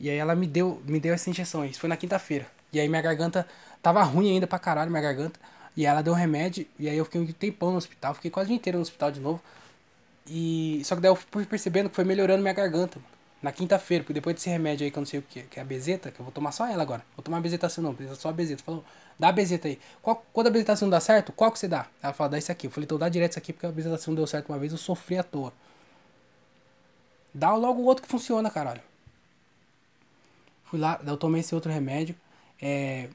E 0.00 0.08
aí 0.08 0.16
ela 0.16 0.34
me 0.34 0.46
deu, 0.46 0.80
me 0.86 1.00
deu 1.00 1.14
essa 1.14 1.28
injeção. 1.28 1.64
Isso 1.64 1.80
foi 1.80 1.88
na 1.88 1.96
quinta-feira. 1.96 2.46
E 2.72 2.78
aí 2.78 2.88
minha 2.88 3.02
garganta 3.02 3.46
tava 3.82 4.02
ruim 4.02 4.30
ainda 4.30 4.46
pra 4.46 4.58
caralho, 4.58 4.90
minha 4.90 5.02
garganta. 5.02 5.38
E 5.76 5.86
ela 5.86 6.02
deu 6.02 6.12
um 6.12 6.16
remédio. 6.16 6.66
E 6.78 6.88
aí 6.88 6.96
eu 6.96 7.04
fiquei 7.04 7.20
um 7.20 7.26
tempão 7.26 7.70
no 7.70 7.76
hospital. 7.76 8.14
Fiquei 8.14 8.30
quase 8.30 8.46
o 8.46 8.48
dia 8.48 8.56
inteiro 8.56 8.78
no 8.78 8.82
hospital 8.82 9.10
de 9.10 9.20
novo. 9.20 9.40
E. 10.26 10.82
Só 10.84 10.94
que 10.94 11.00
daí 11.00 11.10
eu 11.10 11.16
fui 11.16 11.44
percebendo 11.46 11.88
que 11.88 11.96
foi 11.96 12.04
melhorando 12.04 12.42
minha 12.42 12.54
garganta. 12.54 13.00
Na 13.40 13.52
quinta-feira, 13.52 14.02
porque 14.02 14.12
depois 14.12 14.34
desse 14.34 14.50
remédio 14.50 14.84
aí 14.84 14.90
que 14.90 14.98
eu 14.98 15.00
não 15.00 15.06
sei 15.06 15.20
o 15.20 15.22
que, 15.22 15.42
que 15.42 15.60
é 15.60 15.62
a 15.62 15.64
bezeta, 15.64 16.10
que 16.10 16.18
eu 16.18 16.24
vou 16.24 16.32
tomar 16.32 16.50
só 16.50 16.66
ela 16.66 16.82
agora. 16.82 17.04
Vou 17.16 17.22
tomar 17.22 17.38
a 17.38 17.40
bezetação 17.40 17.84
não, 17.84 17.96
só 18.16 18.30
a 18.30 18.32
bezeta. 18.32 18.64
Falou, 18.64 18.84
dá 19.16 19.28
a 19.28 19.32
bezeta 19.32 19.68
aí. 19.68 19.78
Qual, 20.02 20.26
quando 20.32 20.48
a 20.48 20.50
bezetação 20.50 20.86
não 20.86 20.90
dá 20.90 20.98
certo, 20.98 21.30
qual 21.30 21.52
que 21.52 21.58
você 21.60 21.68
dá? 21.68 21.86
Ela 22.02 22.12
falou, 22.12 22.32
dá 22.32 22.38
esse 22.38 22.50
aqui. 22.50 22.66
Eu 22.66 22.72
falei, 22.72 22.84
então 22.86 22.98
dá 22.98 23.08
direto 23.08 23.30
isso 23.30 23.38
aqui, 23.38 23.52
porque 23.52 23.66
a 23.66 23.70
bezetação 23.70 24.12
deu 24.12 24.26
certo 24.26 24.48
uma 24.48 24.58
vez, 24.58 24.72
eu 24.72 24.78
sofri 24.78 25.18
à 25.18 25.22
toa. 25.22 25.52
Dá 27.32 27.54
logo 27.54 27.80
o 27.80 27.84
outro 27.84 28.02
que 28.02 28.08
funciona, 28.08 28.50
caralho. 28.50 28.80
Fui 30.70 30.78
lá, 30.78 31.00
eu 31.06 31.16
tomei 31.16 31.40
esse 31.40 31.54
outro 31.54 31.70
remédio. 31.72 32.14
É, 32.60 33.08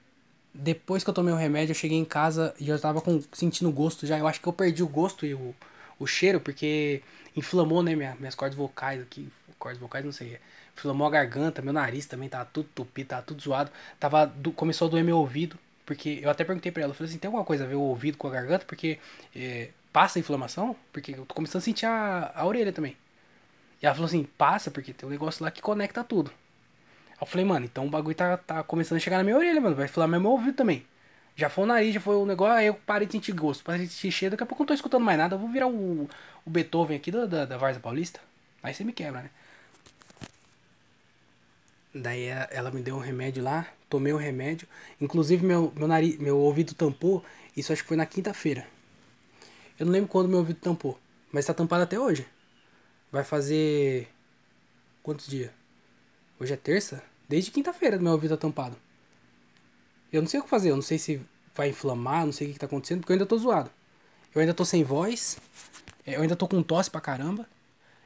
depois 0.53 1.03
que 1.03 1.09
eu 1.09 1.13
tomei 1.13 1.33
o 1.33 1.37
remédio, 1.37 1.71
eu 1.71 1.75
cheguei 1.75 1.97
em 1.97 2.05
casa 2.05 2.53
e 2.59 2.69
eu 2.69 2.79
tava 2.79 3.01
com, 3.01 3.21
sentindo 3.31 3.71
gosto 3.71 4.05
já. 4.07 4.17
Eu 4.17 4.27
acho 4.27 4.41
que 4.41 4.47
eu 4.47 4.53
perdi 4.53 4.83
o 4.83 4.87
gosto 4.87 5.25
e 5.25 5.33
o, 5.33 5.55
o 5.99 6.07
cheiro, 6.07 6.39
porque 6.39 7.01
inflamou, 7.35 7.83
né, 7.83 7.95
minha, 7.95 8.15
minhas 8.19 8.35
cordas 8.35 8.57
vocais 8.57 9.01
aqui. 9.01 9.29
Cordas 9.59 9.79
vocais, 9.79 10.03
não 10.03 10.11
sei. 10.11 10.39
Inflamou 10.75 11.05
a 11.07 11.09
garganta, 11.11 11.61
meu 11.61 11.73
nariz 11.73 12.05
também 12.07 12.27
tava 12.27 12.45
tudo 12.45 12.67
tupido, 12.73 13.09
tava 13.09 13.21
tudo 13.21 13.41
zoado. 13.41 13.71
Tava, 13.99 14.25
do, 14.25 14.51
começou 14.51 14.87
a 14.87 14.91
doer 14.91 15.03
meu 15.03 15.17
ouvido. 15.17 15.57
Porque 15.85 16.19
eu 16.23 16.29
até 16.29 16.43
perguntei 16.43 16.71
pra 16.71 16.83
ela, 16.83 16.91
eu 16.91 16.95
falei 16.95 17.09
assim, 17.09 17.19
tem 17.19 17.27
alguma 17.27 17.43
coisa 17.43 17.65
a 17.65 17.67
ver 17.67 17.75
o 17.75 17.81
ouvido 17.81 18.17
com 18.17 18.27
a 18.27 18.31
garganta? 18.31 18.65
Porque 18.65 18.99
é, 19.35 19.69
passa 19.91 20.17
a 20.17 20.21
inflamação? 20.21 20.75
Porque 20.93 21.11
eu 21.11 21.25
tô 21.25 21.35
começando 21.35 21.61
a 21.61 21.65
sentir 21.65 21.85
a, 21.85 22.31
a 22.33 22.45
orelha 22.45 22.71
também. 22.71 22.95
E 23.81 23.85
ela 23.85 23.93
falou 23.93 24.07
assim, 24.07 24.23
passa, 24.37 24.71
porque 24.71 24.93
tem 24.93 25.07
um 25.07 25.11
negócio 25.11 25.43
lá 25.43 25.51
que 25.51 25.61
conecta 25.61 26.03
tudo. 26.03 26.31
Eu 27.23 27.25
falei, 27.25 27.45
mano, 27.45 27.65
então 27.65 27.87
o 27.87 27.89
bagulho 27.89 28.13
tá, 28.13 28.35
tá 28.35 28.63
começando 28.63 28.97
a 28.97 28.99
chegar 28.99 29.17
na 29.17 29.23
minha 29.23 29.37
orelha, 29.37 29.61
mano. 29.61 29.75
Vai 29.77 29.85
inflamar 29.85 30.19
meu 30.19 30.31
ouvido 30.31 30.55
também. 30.55 30.85
Já 31.37 31.49
foi 31.49 31.63
o 31.63 31.67
nariz, 31.67 31.93
já 31.93 32.01
foi 32.01 32.17
o 32.17 32.25
negócio, 32.25 32.53
aí 32.53 32.67
eu 32.67 32.75
parei 32.75 33.07
de 33.07 33.13
sentir 33.13 33.31
gosto, 33.31 33.63
parei 33.63 33.87
de 33.87 33.93
sentir 33.93 34.11
cheiro, 34.11 34.31
daqui 34.31 34.43
a 34.43 34.45
pouco 34.45 34.61
eu 34.61 34.65
não 34.65 34.67
tô 34.67 34.73
escutando 34.73 35.03
mais 35.03 35.17
nada. 35.17 35.35
Eu 35.35 35.39
vou 35.39 35.47
virar 35.47 35.67
o, 35.67 36.09
o 36.45 36.49
Beethoven 36.49 36.97
aqui 36.97 37.11
da, 37.11 37.25
da, 37.25 37.45
da 37.45 37.57
Varsa 37.57 37.79
Paulista. 37.79 38.19
Aí 38.61 38.73
você 38.73 38.83
me 38.83 38.91
quebra, 38.91 39.21
né? 39.21 39.29
Daí 41.95 42.25
ela 42.51 42.71
me 42.71 42.81
deu 42.81 42.97
um 42.97 42.99
remédio 42.99 43.41
lá, 43.41 43.67
tomei 43.89 44.11
o 44.11 44.17
um 44.17 44.19
remédio. 44.19 44.67
Inclusive 44.99 45.45
meu, 45.45 45.71
meu, 45.77 45.87
nariz, 45.87 46.17
meu 46.17 46.37
ouvido 46.37 46.73
tampou, 46.73 47.23
isso 47.55 47.71
acho 47.71 47.83
que 47.83 47.87
foi 47.87 47.97
na 47.97 48.05
quinta-feira. 48.05 48.67
Eu 49.79 49.85
não 49.85 49.93
lembro 49.93 50.09
quando 50.09 50.27
meu 50.27 50.39
ouvido 50.39 50.59
tampou, 50.59 50.99
mas 51.31 51.45
tá 51.45 51.53
tampado 51.53 51.83
até 51.83 51.97
hoje. 51.97 52.27
Vai 53.09 53.23
fazer. 53.23 54.09
Quantos 55.01 55.27
dias? 55.27 55.51
Hoje 56.37 56.53
é 56.53 56.57
terça? 56.57 57.12
Desde 57.27 57.51
quinta-feira 57.51 57.97
meu 57.97 58.11
ouvido 58.13 58.37
tá 58.37 58.41
tampado. 58.41 58.75
Eu 60.11 60.21
não 60.21 60.29
sei 60.29 60.39
o 60.39 60.43
que 60.43 60.49
fazer, 60.49 60.71
eu 60.71 60.75
não 60.75 60.83
sei 60.83 60.97
se 60.97 61.21
vai 61.55 61.69
inflamar, 61.69 62.25
não 62.25 62.31
sei 62.31 62.47
o 62.47 62.49
que, 62.49 62.53
que 62.53 62.59
tá 62.59 62.65
acontecendo, 62.65 62.99
porque 62.99 63.11
eu 63.11 63.15
ainda 63.15 63.25
tô 63.25 63.37
zoado. 63.37 63.69
Eu 64.33 64.41
ainda 64.41 64.53
tô 64.53 64.65
sem 64.65 64.83
voz, 64.83 65.37
é, 66.05 66.15
eu 66.15 66.21
ainda 66.21 66.35
tô 66.35 66.47
com 66.47 66.61
tosse 66.63 66.89
pra 66.89 67.01
caramba, 67.01 67.47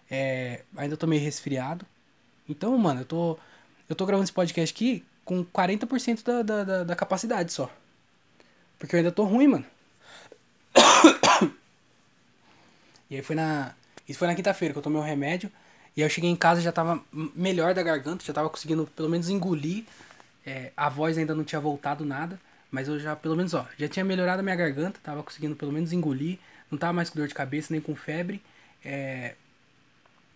é, 0.10 0.64
ainda 0.76 0.98
tô 0.98 1.08
meio 1.08 1.22
resfriado. 1.22 1.86
Então, 2.48 2.78
mano, 2.78 3.02
eu 3.02 3.06
tô. 3.06 3.38
Eu 3.90 3.96
tô 3.96 4.06
gravando 4.06 4.26
esse 4.26 4.34
podcast 4.34 4.74
aqui 4.74 5.06
com 5.24 5.44
40% 5.46 6.24
da, 6.24 6.42
da, 6.42 6.64
da, 6.64 6.84
da 6.84 6.96
capacidade 6.96 7.52
só. 7.52 7.70
Porque 8.80 8.96
eu 8.96 9.00
ainda 9.00 9.12
tô 9.12 9.24
ruim, 9.24 9.48
mano. 9.48 9.66
E 13.10 13.16
aí 13.16 13.22
foi 13.22 13.38
na. 13.38 13.74
Isso 14.06 14.20
foi 14.20 14.28
na 14.28 14.36
quinta-feira 14.36 14.74
que 14.74 14.78
eu 14.78 14.84
tomei 14.84 15.00
o 15.00 15.02
um 15.02 15.06
remédio. 15.06 15.50
E 15.98 16.02
aí 16.02 16.06
eu 16.06 16.10
cheguei 16.10 16.30
em 16.30 16.36
casa 16.36 16.62
já 16.62 16.72
tava 16.72 17.02
melhor 17.12 17.74
da 17.74 17.82
garganta, 17.82 18.24
já 18.24 18.32
tava 18.32 18.50
conseguindo 18.52 18.86
pelo 18.96 19.10
menos 19.10 19.30
engolir. 19.30 19.84
É, 20.46 20.72
a 20.78 20.88
voz 20.90 21.18
ainda 21.18 21.34
não 21.34 21.44
tinha 21.44 21.60
voltado 21.60 22.06
nada. 22.06 22.40
Mas 22.70 22.88
eu 22.88 23.00
já, 23.00 23.16
pelo 23.16 23.36
menos, 23.36 23.56
ó, 23.56 23.66
já 23.78 23.88
tinha 23.88 24.06
melhorado 24.06 24.42
a 24.42 24.44
minha 24.44 24.56
garganta, 24.56 25.00
tava 25.02 25.24
conseguindo 25.24 25.56
pelo 25.56 25.72
menos 25.72 25.92
engolir. 25.92 26.38
Não 26.70 26.78
tava 26.78 26.94
mais 26.94 27.10
com 27.10 27.18
dor 27.18 27.28
de 27.28 27.34
cabeça, 27.34 27.70
nem 27.72 27.82
com 27.82 27.96
febre. 27.96 28.42
É, 28.86 29.34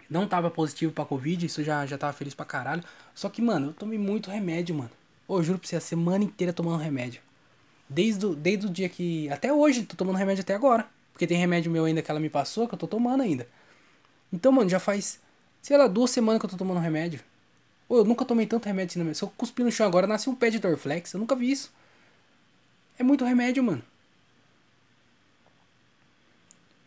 não 0.09 0.27
tava 0.27 0.49
positivo 0.49 0.91
pra 0.91 1.05
Covid, 1.05 1.45
isso 1.45 1.63
já, 1.63 1.85
já 1.85 1.97
tava 1.97 2.13
feliz 2.13 2.33
pra 2.33 2.45
caralho. 2.45 2.83
Só 3.13 3.29
que, 3.29 3.41
mano, 3.41 3.67
eu 3.67 3.73
tomei 3.73 3.99
muito 3.99 4.31
remédio, 4.31 4.73
mano. 4.73 4.91
Ô, 5.27 5.37
eu 5.37 5.43
juro 5.43 5.59
pra 5.59 5.67
você, 5.67 5.75
a 5.75 5.81
semana 5.81 6.23
inteira 6.23 6.51
tomando 6.51 6.81
remédio. 6.81 7.21
Desde, 7.87 8.35
desde 8.35 8.65
o 8.65 8.69
dia 8.69 8.89
que. 8.89 9.29
Até 9.29 9.53
hoje, 9.53 9.83
tô 9.83 9.95
tomando 9.95 10.17
remédio 10.17 10.41
até 10.41 10.55
agora. 10.55 10.87
Porque 11.13 11.27
tem 11.27 11.37
remédio 11.37 11.71
meu 11.71 11.85
ainda 11.85 12.01
que 12.01 12.09
ela 12.09 12.19
me 12.19 12.29
passou, 12.29 12.67
que 12.67 12.73
eu 12.73 12.79
tô 12.79 12.87
tomando 12.87 13.21
ainda. 13.21 13.47
Então, 14.33 14.51
mano, 14.51 14.69
já 14.69 14.79
faz, 14.79 15.19
sei 15.61 15.77
lá, 15.77 15.87
duas 15.87 16.11
semanas 16.11 16.39
que 16.39 16.45
eu 16.45 16.49
tô 16.49 16.57
tomando 16.57 16.79
remédio. 16.79 17.21
Ô, 17.87 17.97
eu 17.97 18.05
nunca 18.05 18.25
tomei 18.25 18.45
tanto 18.45 18.65
remédio 18.65 18.91
assim 18.91 18.99
na 18.99 19.05
minha... 19.05 19.15
Se 19.15 19.23
eu 19.23 19.29
cuspir 19.37 19.65
no 19.65 19.71
chão 19.71 19.85
agora, 19.85 20.07
nasce 20.07 20.29
um 20.29 20.35
pé 20.35 20.49
de 20.49 20.59
Dorflex. 20.59 21.13
Eu 21.13 21.19
nunca 21.19 21.35
vi 21.35 21.51
isso. 21.51 21.71
É 22.97 23.03
muito 23.03 23.25
remédio, 23.25 23.63
mano. 23.63 23.83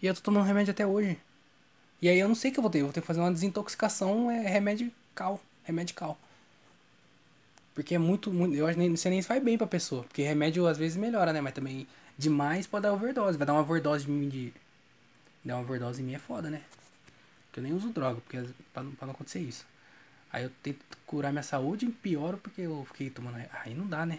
E 0.01 0.07
eu 0.07 0.14
tô 0.14 0.20
tomando 0.20 0.47
remédio 0.47 0.70
até 0.70 0.87
hoje. 0.87 1.18
E 2.01 2.09
aí 2.09 2.18
eu 2.18 2.29
não 2.29 2.35
sei 2.35 2.51
o 2.51 2.55
que 2.55 2.59
eu 2.59 2.62
vou 2.62 2.70
ter. 2.70 2.81
Eu 2.81 2.85
vou 2.85 2.93
ter 2.93 3.01
que 3.01 3.07
fazer 3.07 3.20
uma 3.20 3.33
desintoxicação 3.33 4.31
é 4.31 4.47
remédio 4.47 4.93
cal. 5.14 5.41
Remédio 5.62 5.95
cal. 5.95 6.18
Porque 7.75 7.95
é 7.95 7.99
muito, 7.99 8.33
muito. 8.33 8.55
Eu 8.55 8.66
acho 8.66 8.79
que 8.79 8.89
você 8.91 9.11
nem 9.11 9.22
faz 9.22 9.43
bem 9.43 9.57
pra 9.57 9.66
pessoa. 9.66 10.05
Porque 10.05 10.22
remédio 10.22 10.66
às 10.66 10.79
vezes 10.79 10.97
melhora, 10.97 11.33
né? 11.33 11.41
Mas 11.41 11.55
também 11.55 11.87
demais 12.16 12.66
pode 12.66 12.83
dar 12.83 12.93
overdose. 12.93 13.39
Vai 13.39 13.47
dar 13.47 13.55
uma 13.55 13.62
overdose 13.62 14.05
de 14.05 14.11
mim 14.11 14.29
de. 14.29 14.53
Dar 15.45 15.57
uma 15.57 15.62
overdose 15.62 16.03
em 16.03 16.05
mim 16.05 16.14
é 16.14 16.18
foda, 16.18 16.51
né? 16.51 16.61
Porque 17.55 17.61
eu 17.61 17.62
nem 17.62 17.72
uso 17.72 17.90
droga, 17.90 18.20
porque 18.20 18.42
pra 18.72 18.82
não, 18.82 18.90
pra 18.96 19.07
não 19.07 19.14
acontecer 19.14 19.38
isso. 19.38 19.64
Aí 20.32 20.42
eu 20.42 20.50
tento 20.61 20.80
curar 21.07 21.30
minha 21.30 21.44
saúde 21.44 21.86
e 21.86 21.92
pioro 21.92 22.36
porque 22.36 22.62
eu 22.62 22.84
fiquei 22.88 23.11
tomando. 23.11 23.36
Aí 23.64 23.72
não 23.72 23.86
dá, 23.86 24.05
né? 24.05 24.18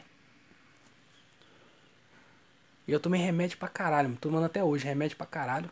E 2.88 2.94
eu 2.94 3.00
tomei 3.00 3.20
remédio 3.20 3.58
pra 3.58 3.68
caralho, 3.68 4.16
tomando 4.22 4.46
até 4.46 4.64
hoje, 4.64 4.86
remédio 4.86 5.18
pra 5.18 5.26
caralho. 5.26 5.70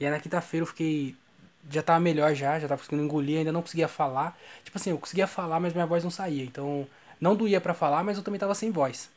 E 0.00 0.04
aí 0.04 0.10
na 0.10 0.18
quinta-feira 0.18 0.62
eu 0.62 0.66
fiquei. 0.66 1.14
Já 1.70 1.84
tava 1.84 2.00
melhor 2.00 2.34
já, 2.34 2.58
já 2.58 2.66
tava 2.66 2.80
conseguindo 2.80 3.04
engolir, 3.04 3.38
ainda 3.38 3.52
não 3.52 3.62
conseguia 3.62 3.86
falar. 3.86 4.36
Tipo 4.64 4.76
assim, 4.76 4.90
eu 4.90 4.98
conseguia 4.98 5.28
falar, 5.28 5.60
mas 5.60 5.72
minha 5.72 5.86
voz 5.86 6.02
não 6.02 6.10
saía. 6.10 6.42
Então, 6.42 6.84
não 7.20 7.36
doía 7.36 7.60
para 7.60 7.74
falar, 7.74 8.02
mas 8.02 8.16
eu 8.16 8.24
também 8.24 8.40
tava 8.40 8.56
sem 8.56 8.72
voz. 8.72 9.08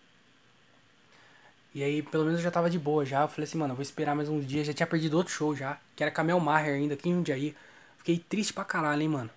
E 1.73 1.81
aí, 1.81 2.03
pelo 2.03 2.25
menos 2.25 2.39
eu 2.39 2.43
já 2.43 2.51
tava 2.51 2.69
de 2.69 2.77
boa 2.77 3.03
já. 3.03 3.21
Eu 3.21 3.27
falei 3.27 3.45
assim, 3.45 3.57
mano, 3.57 3.71
eu 3.71 3.75
vou 3.75 3.83
esperar 3.83 4.15
mais 4.15 4.29
uns 4.29 4.45
dias. 4.45 4.67
Já 4.67 4.73
tinha 4.73 4.85
perdido 4.85 5.17
outro 5.17 5.33
show 5.33 5.55
já, 5.55 5.79
que 5.95 6.03
era 6.03 6.11
Camel 6.11 6.39
Maher 6.39 6.75
ainda, 6.75 6.93
aqui 6.93 7.09
em 7.09 7.15
Jundiaí. 7.15 7.55
Fiquei 8.01 8.17
triste 8.17 8.51
pra 8.51 8.65
caralho, 8.65 9.03
hein, 9.03 9.07
mano. 9.07 9.29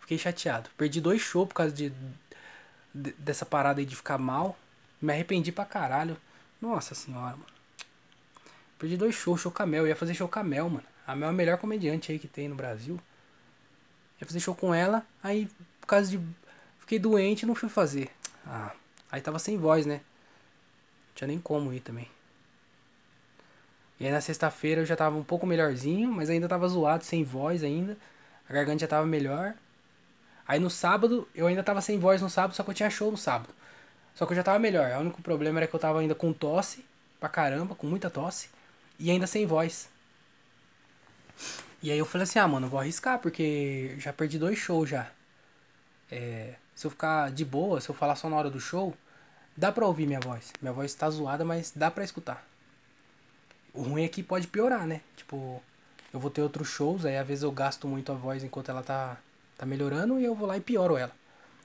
Fiquei 0.00 0.18
chateado. 0.18 0.68
Perdi 0.76 1.00
dois 1.00 1.22
shows 1.22 1.46
por 1.46 1.54
causa 1.54 1.72
de, 1.72 1.92
de 2.92 3.12
dessa 3.12 3.46
parada 3.46 3.80
aí 3.80 3.86
de 3.86 3.94
ficar 3.94 4.18
mal. 4.18 4.58
Me 5.00 5.12
arrependi 5.12 5.52
pra 5.52 5.64
caralho. 5.64 6.16
Nossa 6.60 6.92
senhora, 6.92 7.36
mano. 7.36 7.46
Perdi 8.80 8.96
dois 8.96 9.14
shows, 9.14 9.40
show 9.40 9.52
Camel. 9.52 9.82
Eu 9.82 9.86
ia 9.86 9.94
fazer 9.94 10.12
show 10.14 10.26
Camel, 10.26 10.68
mano. 10.68 10.86
A 11.06 11.14
Mel 11.14 11.28
é 11.28 11.30
a 11.30 11.32
melhor 11.32 11.56
comediante 11.58 12.10
aí 12.10 12.18
que 12.18 12.26
tem 12.26 12.48
no 12.48 12.56
Brasil. 12.56 13.00
Ia 14.20 14.26
fazer 14.26 14.40
show 14.40 14.56
com 14.56 14.74
ela, 14.74 15.06
aí 15.22 15.48
por 15.80 15.86
causa 15.86 16.10
de. 16.10 16.20
Fiquei 16.80 16.98
doente 16.98 17.46
não 17.46 17.54
fui 17.54 17.68
fazer. 17.68 18.10
Ah, 18.44 18.72
aí 19.08 19.20
tava 19.20 19.38
sem 19.38 19.56
voz, 19.56 19.86
né? 19.86 19.94
Não 19.94 21.14
tinha 21.14 21.28
nem 21.28 21.38
como 21.38 21.72
ir 21.72 21.80
também. 21.80 22.10
E 24.00 24.06
aí 24.06 24.12
na 24.12 24.20
sexta-feira 24.22 24.80
eu 24.80 24.86
já 24.86 24.96
tava 24.96 25.16
um 25.16 25.22
pouco 25.22 25.46
melhorzinho, 25.46 26.10
mas 26.10 26.30
ainda 26.30 26.48
tava 26.48 26.66
zoado, 26.66 27.04
sem 27.04 27.22
voz 27.22 27.62
ainda. 27.62 27.98
A 28.48 28.52
garganta 28.52 28.80
já 28.80 28.88
tava 28.88 29.06
melhor. 29.06 29.54
Aí 30.48 30.58
no 30.58 30.70
sábado, 30.70 31.28
eu 31.34 31.46
ainda 31.46 31.62
tava 31.62 31.82
sem 31.82 31.98
voz 31.98 32.22
no 32.22 32.30
sábado, 32.30 32.56
só 32.56 32.64
que 32.64 32.70
eu 32.70 32.74
tinha 32.74 32.88
show 32.88 33.10
no 33.10 33.18
sábado. 33.18 33.54
Só 34.14 34.24
que 34.24 34.32
eu 34.32 34.36
já 34.36 34.42
tava 34.42 34.58
melhor. 34.58 34.90
O 34.96 35.00
único 35.00 35.22
problema 35.22 35.60
era 35.60 35.66
que 35.66 35.74
eu 35.74 35.78
tava 35.78 36.00
ainda 36.00 36.14
com 36.14 36.32
tosse, 36.32 36.84
pra 37.20 37.28
caramba, 37.28 37.74
com 37.74 37.86
muita 37.86 38.08
tosse, 38.08 38.48
e 38.98 39.10
ainda 39.10 39.26
sem 39.26 39.46
voz. 39.46 39.88
E 41.82 41.90
aí 41.90 41.98
eu 41.98 42.06
falei 42.06 42.24
assim, 42.24 42.38
ah, 42.38 42.48
mano, 42.48 42.66
eu 42.66 42.70
vou 42.70 42.80
arriscar, 42.80 43.18
porque 43.18 43.94
já 43.98 44.12
perdi 44.12 44.38
dois 44.38 44.58
shows 44.58 44.88
já. 44.88 45.10
É, 46.10 46.54
se 46.74 46.86
eu 46.86 46.90
ficar 46.90 47.30
de 47.30 47.44
boa, 47.44 47.80
se 47.80 47.88
eu 47.90 47.94
falar 47.94 48.16
só 48.16 48.28
na 48.28 48.36
hora 48.36 48.50
do 48.50 48.58
show, 48.58 48.94
dá 49.56 49.70
pra 49.70 49.86
ouvir 49.86 50.06
minha 50.06 50.20
voz. 50.20 50.52
Minha 50.60 50.72
voz 50.72 50.94
tá 50.94 51.08
zoada, 51.10 51.44
mas 51.44 51.70
dá 51.74 51.90
pra 51.90 52.02
escutar. 52.02 52.49
O 53.72 53.82
ruim 53.82 54.04
é 54.04 54.08
que 54.08 54.22
pode 54.22 54.46
piorar, 54.46 54.86
né? 54.86 55.00
Tipo, 55.16 55.62
eu 56.12 56.18
vou 56.18 56.30
ter 56.30 56.42
outros 56.42 56.68
shows, 56.68 57.04
aí 57.04 57.16
às 57.16 57.26
vezes 57.26 57.44
eu 57.44 57.52
gasto 57.52 57.86
muito 57.86 58.10
a 58.10 58.14
voz 58.14 58.42
enquanto 58.42 58.70
ela 58.70 58.82
tá, 58.82 59.16
tá 59.56 59.64
melhorando 59.64 60.18
e 60.18 60.24
eu 60.24 60.34
vou 60.34 60.46
lá 60.46 60.56
e 60.56 60.60
pioro 60.60 60.96
ela. 60.96 61.12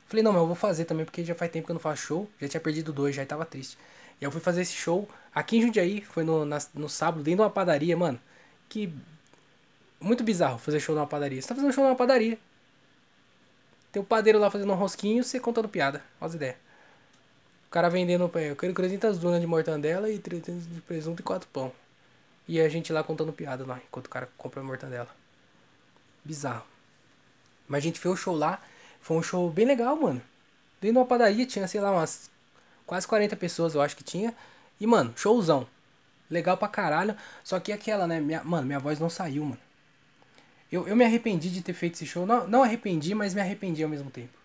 Falei, 0.08 0.24
não, 0.24 0.32
mas 0.32 0.42
eu 0.42 0.48
vou 0.48 0.56
fazer 0.56 0.86
também, 0.86 1.04
porque 1.04 1.24
já 1.24 1.34
faz 1.34 1.52
tempo 1.52 1.66
que 1.66 1.72
eu 1.72 1.76
não 1.76 1.80
faço 1.80 2.04
show. 2.04 2.30
Já 2.40 2.48
tinha 2.48 2.62
perdido 2.62 2.94
dois, 2.94 3.16
já 3.16 3.26
tava 3.26 3.46
triste. 3.46 3.78
E 4.22 4.24
eu 4.24 4.32
fui 4.32 4.40
fazer 4.40 4.62
esse 4.62 4.74
show 4.74 5.10
aqui 5.34 5.58
em 5.58 5.62
Jundiaí, 5.62 6.02
foi 6.02 6.24
no, 6.24 6.46
na, 6.46 6.60
no 6.74 6.88
sábado, 6.88 7.24
dentro 7.24 7.38
de 7.38 7.42
uma 7.42 7.50
padaria, 7.50 7.98
mano. 7.98 8.20
Que. 8.70 8.94
Muito 10.00 10.24
bizarro 10.24 10.60
fazer 10.60 10.80
show 10.80 10.94
numa 10.94 11.08
padaria. 11.08 11.42
Você 11.42 11.48
tá 11.48 11.56
fazendo 11.56 11.74
show 11.74 11.84
numa 11.84 11.96
padaria. 11.96 12.38
Tem 13.92 14.02
o 14.02 14.06
padeiro 14.06 14.38
lá 14.38 14.52
fazendo 14.52 14.72
um 14.72 14.76
rosquinho 14.76 15.22
e 15.22 15.24
você 15.24 15.40
contando 15.40 15.68
piada. 15.68 16.04
Olha 16.22 16.28
as 16.28 16.34
ideias. 16.36 16.56
O 17.68 17.72
cara 17.72 17.90
vendendo. 17.90 18.30
Eu 18.36 18.56
quero 18.56 18.74
300 18.74 19.18
dunas 19.18 19.42
de 19.42 19.48
mortandela 19.48 20.10
e 20.10 20.20
300 20.20 20.68
de 20.68 20.82
presunto 20.82 21.22
e 21.22 21.24
4 21.24 21.50
pão. 21.52 21.72
E 22.48 22.62
a 22.62 22.70
gente 22.70 22.94
lá 22.94 23.04
contando 23.04 23.34
piada 23.34 23.66
lá, 23.66 23.80
enquanto 23.88 24.06
o 24.06 24.10
cara 24.10 24.30
compra 24.38 24.62
a 24.62 24.64
mortandela. 24.64 25.10
Bizarro. 26.24 26.66
Mas 27.68 27.80
a 27.80 27.82
gente 27.82 28.00
fez 28.00 28.14
o 28.14 28.18
show 28.18 28.36
lá. 28.36 28.62
Foi 29.02 29.18
um 29.18 29.24
show 29.24 29.50
bem 29.50 29.66
legal, 29.66 29.96
mano. 29.96 30.22
Dentro 30.80 30.94
de 30.94 30.98
uma 31.00 31.06
padaria 31.06 31.46
tinha, 31.46 31.68
sei 31.68 31.82
lá, 31.82 31.92
umas 31.92 32.30
quase 32.86 33.08
40 33.08 33.36
pessoas, 33.36 33.74
eu 33.74 33.82
acho 33.82 33.96
que 33.96 34.04
tinha. 34.04 34.34
E, 34.80 34.86
mano, 34.86 35.14
showzão. 35.16 35.68
Legal 36.30 36.58
pra 36.58 36.68
caralho. 36.68 37.16
Só 37.44 37.60
que 37.60 37.72
aquela, 37.72 38.08
né? 38.08 38.20
Minha, 38.20 38.44
mano, 38.44 38.66
minha 38.68 38.80
voz 38.80 39.00
não 39.00 39.10
saiu, 39.10 39.44
mano. 39.44 39.60
Eu, 40.72 40.88
eu 40.88 40.96
me 40.96 41.06
arrependi 41.06 41.50
de 41.50 41.62
ter 41.62 41.74
feito 41.74 41.96
esse 41.96 42.06
show. 42.06 42.26
Não, 42.26 42.48
não 42.48 42.64
arrependi, 42.64 43.14
mas 43.16 43.34
me 43.34 43.42
arrependi 43.42 43.84
ao 43.84 43.90
mesmo 43.90 44.12
tempo. 44.12 44.38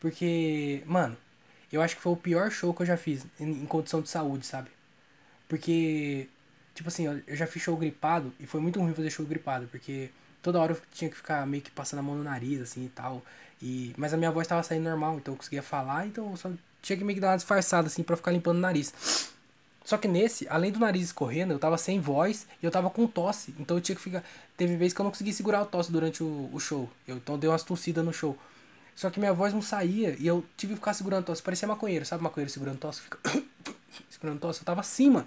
Porque, 0.00 0.82
mano, 0.86 1.16
eu 1.72 1.80
acho 1.82 1.96
que 1.96 2.02
foi 2.02 2.12
o 2.12 2.16
pior 2.16 2.50
show 2.50 2.74
que 2.74 2.82
eu 2.82 2.86
já 2.86 2.96
fiz 2.96 3.26
em, 3.40 3.62
em 3.62 3.66
condição 3.66 4.00
de 4.02 4.08
saúde, 4.08 4.46
sabe? 4.46 4.70
Porque, 5.48 6.28
tipo 6.74 6.88
assim, 6.88 7.06
eu, 7.06 7.36
já 7.36 7.46
fiz 7.46 7.62
show 7.62 7.76
gripado 7.76 8.32
e 8.40 8.46
foi 8.46 8.60
muito 8.60 8.80
ruim 8.80 8.92
fazer 8.92 9.10
show 9.10 9.24
gripado, 9.24 9.66
porque 9.68 10.10
toda 10.42 10.60
hora 10.60 10.72
eu 10.72 10.80
tinha 10.92 11.10
que 11.10 11.16
ficar 11.16 11.46
meio 11.46 11.62
que 11.62 11.70
passando 11.70 12.00
a 12.00 12.02
mão 12.02 12.16
no 12.16 12.24
nariz, 12.24 12.60
assim 12.60 12.86
e 12.86 12.88
tal. 12.88 13.22
E, 13.62 13.94
mas 13.96 14.12
a 14.12 14.16
minha 14.16 14.30
voz 14.30 14.46
tava 14.46 14.62
saindo 14.62 14.84
normal, 14.84 15.16
então 15.16 15.34
eu 15.34 15.38
conseguia 15.38 15.62
falar, 15.62 16.06
então 16.06 16.30
eu 16.30 16.36
só 16.36 16.50
tinha 16.82 16.98
que 16.98 17.04
meio 17.04 17.16
que 17.16 17.20
dar 17.20 17.30
uma 17.30 17.36
disfarçada 17.36 17.86
assim 17.86 18.02
para 18.02 18.16
ficar 18.16 18.32
limpando 18.32 18.58
o 18.58 18.60
nariz. 18.60 19.32
Só 19.84 19.98
que 19.98 20.08
nesse, 20.08 20.48
além 20.48 20.72
do 20.72 20.78
nariz 20.78 21.04
escorrendo, 21.04 21.52
eu 21.52 21.58
tava 21.58 21.76
sem 21.76 22.00
voz 22.00 22.46
e 22.62 22.64
eu 22.64 22.70
tava 22.70 22.88
com 22.88 23.06
tosse. 23.06 23.54
Então 23.58 23.76
eu 23.76 23.80
tinha 23.82 23.94
que 23.94 24.02
ficar. 24.02 24.24
Teve 24.56 24.76
vezes 24.76 24.94
que 24.94 25.00
eu 25.00 25.04
não 25.04 25.10
consegui 25.10 25.32
segurar 25.32 25.62
o 25.62 25.66
tosse 25.66 25.92
durante 25.92 26.22
o, 26.22 26.48
o 26.52 26.58
show. 26.58 26.88
Eu, 27.06 27.16
então 27.16 27.38
dei 27.38 27.50
umas 27.50 27.62
tossidas 27.62 28.02
no 28.02 28.12
show. 28.12 28.36
Só 28.96 29.10
que 29.10 29.18
minha 29.18 29.32
voz 29.34 29.52
não 29.52 29.60
saía 29.60 30.16
e 30.18 30.26
eu 30.26 30.44
tive 30.56 30.72
que 30.72 30.78
ficar 30.78 30.94
segurando 30.94 31.26
tosse. 31.26 31.42
Parecia 31.42 31.68
maconheiro, 31.68 32.06
sabe 32.06 32.22
maconheiro 32.22 32.50
segurando 32.50 32.78
tosse? 32.78 33.02
Fica. 33.02 33.18
segurando 34.08 34.40
tosse. 34.40 34.60
Eu 34.60 34.64
tava 34.64 34.80
assim. 34.80 35.22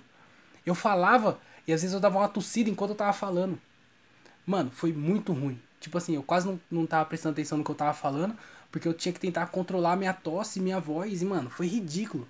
Eu 0.67 0.75
falava 0.75 1.39
e 1.65 1.73
às 1.73 1.81
vezes 1.81 1.93
eu 1.93 1.99
dava 1.99 2.19
uma 2.19 2.27
tossida 2.27 2.69
enquanto 2.69 2.91
eu 2.91 2.95
tava 2.95 3.13
falando. 3.13 3.59
Mano, 4.45 4.69
foi 4.69 4.93
muito 4.93 5.33
ruim. 5.33 5.59
Tipo 5.79 5.97
assim, 5.97 6.15
eu 6.15 6.21
quase 6.21 6.45
não, 6.45 6.59
não 6.69 6.85
tava 6.85 7.05
prestando 7.05 7.33
atenção 7.33 7.57
no 7.57 7.63
que 7.63 7.71
eu 7.71 7.75
tava 7.75 7.93
falando, 7.93 8.37
porque 8.71 8.87
eu 8.87 8.93
tinha 8.93 9.13
que 9.13 9.19
tentar 9.19 9.47
controlar 9.47 9.95
minha 9.95 10.13
tosse, 10.13 10.59
minha 10.59 10.79
voz, 10.79 11.21
e, 11.21 11.25
mano, 11.25 11.49
foi 11.49 11.67
ridículo. 11.67 12.27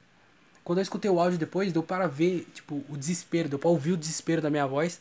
Quando 0.63 0.79
eu 0.79 0.83
escutei 0.83 1.09
o 1.09 1.19
áudio 1.19 1.39
depois, 1.39 1.73
deu 1.73 1.81
para 1.81 2.07
ver, 2.07 2.47
tipo, 2.53 2.83
o 2.89 2.97
desespero, 2.97 3.49
deu 3.49 3.57
pra 3.57 3.69
ouvir 3.69 3.93
o 3.93 3.97
desespero 3.97 4.41
da 4.41 4.49
minha 4.49 4.67
voz, 4.67 4.99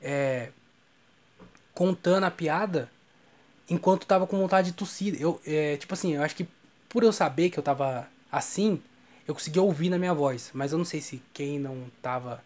é, 0.00 0.50
contando 1.74 2.24
a 2.24 2.30
piada, 2.30 2.90
enquanto 3.68 4.06
tava 4.06 4.26
com 4.26 4.38
vontade 4.38 4.70
de 4.70 4.76
tossir. 4.76 5.20
Eu, 5.20 5.40
é, 5.46 5.76
tipo 5.76 5.92
assim, 5.92 6.14
eu 6.14 6.22
acho 6.22 6.36
que 6.36 6.46
por 6.88 7.02
eu 7.02 7.12
saber 7.12 7.50
que 7.50 7.58
eu 7.58 7.62
tava 7.62 8.08
assim, 8.30 8.80
eu 9.26 9.34
consegui 9.34 9.58
ouvir 9.58 9.88
na 9.88 9.98
minha 9.98 10.14
voz. 10.14 10.50
Mas 10.54 10.72
eu 10.72 10.78
não 10.78 10.84
sei 10.84 11.00
se 11.00 11.22
quem 11.32 11.58
não 11.58 11.86
tava. 12.00 12.42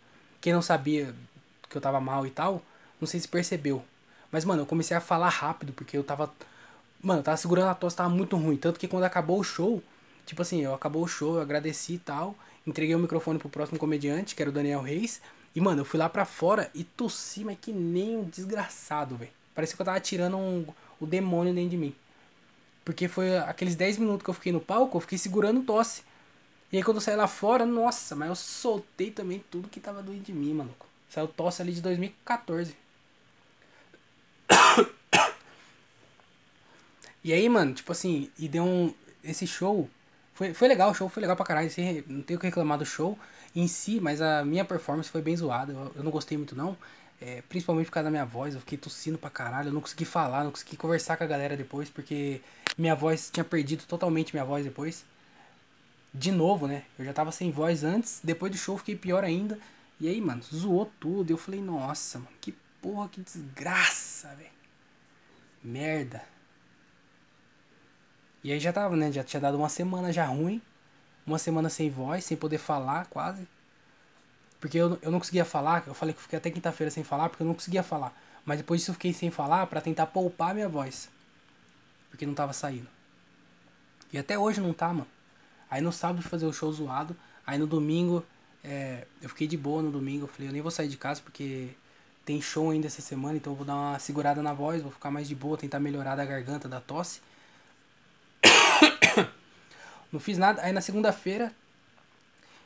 Quem 0.47 0.53
não 0.53 0.63
sabia 0.63 1.13
que 1.69 1.77
eu 1.77 1.81
tava 1.81 2.01
mal 2.01 2.25
e 2.25 2.31
tal, 2.31 2.63
não 3.01 3.09
sei 3.09 3.19
se 3.19 3.27
percebeu. 3.27 3.85
Mas, 4.31 4.45
mano, 4.45 4.63
eu 4.63 4.67
comecei 4.67 4.97
a 4.97 5.01
falar 5.01 5.29
rápido, 5.29 5.73
porque 5.73 5.99
eu 5.99 6.05
tava. 6.05 6.33
Mano, 7.03 7.19
eu 7.19 7.25
tava 7.25 7.37
segurando 7.37 7.69
a 7.69 7.75
tosse, 7.75 7.97
tava 7.97 8.11
muito 8.11 8.37
ruim. 8.37 8.57
Tanto 8.57 8.79
que 8.79 8.87
quando 8.87 9.03
acabou 9.03 9.41
o 9.41 9.43
show, 9.43 9.83
tipo 10.25 10.41
assim, 10.41 10.63
eu 10.63 10.73
acabou 10.73 11.03
o 11.03 11.09
show, 11.09 11.35
eu 11.35 11.41
agradeci 11.41 11.95
e 11.95 11.99
tal. 11.99 12.37
Entreguei 12.65 12.95
o 12.95 12.99
microfone 13.01 13.41
pro 13.41 13.49
próximo 13.49 13.77
comediante, 13.77 14.37
que 14.37 14.41
era 14.41 14.49
o 14.49 14.53
Daniel 14.53 14.83
Reis. 14.83 15.21
E, 15.53 15.61
mano, 15.61 15.81
eu 15.81 15.85
fui 15.85 15.99
lá 15.99 16.09
pra 16.09 16.25
fora 16.25 16.71
e 16.73 16.85
tossi, 16.85 17.43
mas 17.43 17.59
que 17.61 17.73
nem 17.73 18.17
um 18.17 18.23
desgraçado, 18.23 19.17
velho. 19.17 19.33
Parecia 19.53 19.75
que 19.75 19.83
eu 19.83 19.87
tava 19.87 19.99
tirando 19.99 20.37
um, 20.37 20.65
o 21.01 21.07
demônio 21.07 21.53
dentro 21.53 21.71
de 21.71 21.77
mim. 21.77 21.95
Porque 22.85 23.09
foi 23.09 23.37
aqueles 23.37 23.75
10 23.75 23.99
minutos 23.99 24.23
que 24.23 24.31
eu 24.31 24.35
fiquei 24.35 24.53
no 24.53 24.61
palco, 24.61 24.97
eu 24.97 25.01
fiquei 25.01 25.19
segurando 25.19 25.65
tosse. 25.65 26.05
E 26.73 26.77
aí 26.77 26.83
quando 26.83 26.97
eu 26.97 27.01
saí 27.01 27.17
lá 27.17 27.27
fora, 27.27 27.65
nossa, 27.65 28.17
mas 28.17 28.29
eu 28.29 28.35
soltei 28.35 29.11
também 29.11 29.45
tudo 29.51 29.69
que 29.69 29.81
tava 29.81 30.03
doendo 30.03 30.25
de 30.25 30.33
mim, 30.33 30.53
maluco. 30.55 30.87
Saiu 31.09 31.29
tosse 31.29 31.63
ali 31.63 31.73
de 31.73 31.81
2014. 31.81 32.77
E 37.25 37.33
aí, 37.33 37.49
mano, 37.49 37.75
tipo 37.75 37.91
assim, 37.91 38.31
e 38.39 38.47
deu 38.47 38.63
um. 38.63 38.95
Esse 39.25 39.49
show. 39.49 39.91
Foi, 40.33 40.55
foi 40.55 40.69
legal, 40.69 40.93
o 40.93 40.95
show 40.95 41.09
foi 41.09 41.21
legal 41.23 41.35
pra 41.35 41.45
caralho. 41.45 41.69
Não 42.07 42.23
tenho 42.23 42.39
o 42.39 42.41
que 42.41 42.47
reclamar 42.47 42.79
do 42.79 42.87
show 42.87 43.19
em 43.53 43.67
si, 43.67 43.99
mas 44.01 44.23
a 44.23 44.45
minha 44.45 44.65
performance 44.65 45.11
foi 45.11 45.21
bem 45.21 45.37
zoada. 45.37 45.73
Eu, 45.73 45.93
eu 45.97 46.05
não 46.05 46.13
gostei 46.13 46.39
muito, 46.39 46.55
não. 46.55 46.77
É, 47.21 47.43
principalmente 47.49 47.87
por 47.87 47.95
causa 47.95 48.05
da 48.05 48.11
minha 48.13 48.25
voz, 48.25 48.55
eu 48.55 48.61
fiquei 48.61 48.79
tossindo 48.79 49.19
pra 49.19 49.29
caralho. 49.29 49.71
Eu 49.71 49.73
não 49.73 49.81
consegui 49.81 50.05
falar, 50.05 50.45
não 50.45 50.53
consegui 50.53 50.77
conversar 50.77 51.17
com 51.17 51.25
a 51.25 51.27
galera 51.27 51.57
depois, 51.57 51.91
porque 51.91 52.41
minha 52.79 52.95
voz 52.95 53.29
tinha 53.29 53.43
perdido 53.43 53.85
totalmente 53.87 54.33
minha 54.33 54.45
voz 54.45 54.65
depois. 54.65 55.05
De 56.13 56.33
novo, 56.33 56.67
né? 56.67 56.85
Eu 56.99 57.05
já 57.05 57.13
tava 57.13 57.31
sem 57.31 57.51
voz 57.51 57.85
antes, 57.85 58.21
depois 58.25 58.51
do 58.51 58.59
show 58.59 58.79
fiquei 58.79 58.97
pior 58.97 59.23
ainda. 59.23 59.59
E 60.01 60.09
aí, 60.09 60.21
mano, 60.21 60.43
zoou 60.43 60.91
tudo. 61.01 61.31
Eu 61.31 61.37
falei, 61.37 61.61
nossa, 61.61 62.19
mano, 62.19 62.31
que 62.41 62.53
porra, 62.81 63.09
que 63.09 63.21
desgraça, 63.21 64.35
velho. 64.35 64.51
Merda. 65.63 66.23
E 68.45 68.53
aí 68.53 68.61
já 68.61 68.73
tava, 68.73 68.97
né? 68.97 69.11
Já 69.11 69.25
tinha 69.25 69.41
dado 69.41 69.57
uma 69.57 69.69
semana 69.69 70.13
já 70.13 70.25
ruim. 70.27 70.63
Uma 71.27 71.39
semana 71.39 71.69
sem 71.69 71.91
voz, 71.91 72.25
sem 72.25 72.37
poder 72.37 72.59
falar 72.59 73.07
quase. 73.07 73.49
Porque 74.61 74.79
eu, 74.79 74.99
eu 75.03 75.11
não 75.11 75.19
conseguia 75.19 75.45
falar. 75.45 75.85
Eu 75.87 75.95
falei 75.95 76.15
que 76.15 76.23
fiquei 76.23 76.39
até 76.39 76.51
quinta-feira 76.51 76.91
sem 76.91 77.03
falar, 77.03 77.29
porque 77.29 77.43
eu 77.43 77.47
não 77.47 77.55
conseguia 77.55 77.83
falar. 77.83 78.17
Mas 78.45 78.59
depois 78.59 78.81
disso 78.81 78.93
eu 78.93 78.95
fiquei 78.95 79.13
sem 79.13 79.31
falar 79.31 79.67
para 79.67 79.81
tentar 79.81 80.07
poupar 80.07 80.55
minha 80.55 80.69
voz. 80.69 81.11
Porque 82.11 82.25
não 82.25 82.35
tava 82.35 82.53
saindo. 82.53 82.89
E 84.13 84.19
até 84.19 84.39
hoje 84.39 84.61
não 84.61 84.73
tá, 84.73 84.89
mano. 84.89 85.09
Aí 85.71 85.81
no 85.81 85.93
sábado 85.93 86.23
fazer 86.23 86.47
o 86.47 86.53
show 86.53 86.73
zoado. 86.73 87.17
Aí 87.47 87.59
no 87.59 87.67
domingo, 87.67 88.25
é, 88.63 89.07
eu 89.23 89.29
fiquei 89.29 89.47
de 89.47 89.57
boa 89.57 89.83
no 89.83 89.91
domingo. 89.91 90.25
Eu 90.25 90.29
falei, 90.29 90.49
eu 90.49 90.53
nem 90.53 90.63
vou 90.63 90.71
sair 90.71 90.89
de 90.89 90.97
casa 90.97 91.21
porque 91.23 91.71
tem 92.25 92.41
show 92.41 92.71
ainda 92.71 92.87
essa 92.87 93.03
semana. 93.03 93.37
Então 93.37 93.53
eu 93.53 93.57
vou 93.57 93.67
dar 93.67 93.75
uma 93.75 93.99
segurada 93.99 94.43
na 94.43 94.53
voz, 94.53 94.83
vou 94.83 94.91
ficar 94.91 95.11
mais 95.11 95.29
de 95.29 95.35
boa, 95.35 95.57
tentar 95.57 95.81
melhorar 95.81 96.17
da 96.17 96.25
garganta, 96.25 96.69
da 96.69 96.81
tosse. 96.81 97.21
Não 100.13 100.21
fiz 100.21 100.39
nada. 100.39 100.63
Aí 100.63 100.73
na 100.73 100.81
segunda-feira, 100.81 101.53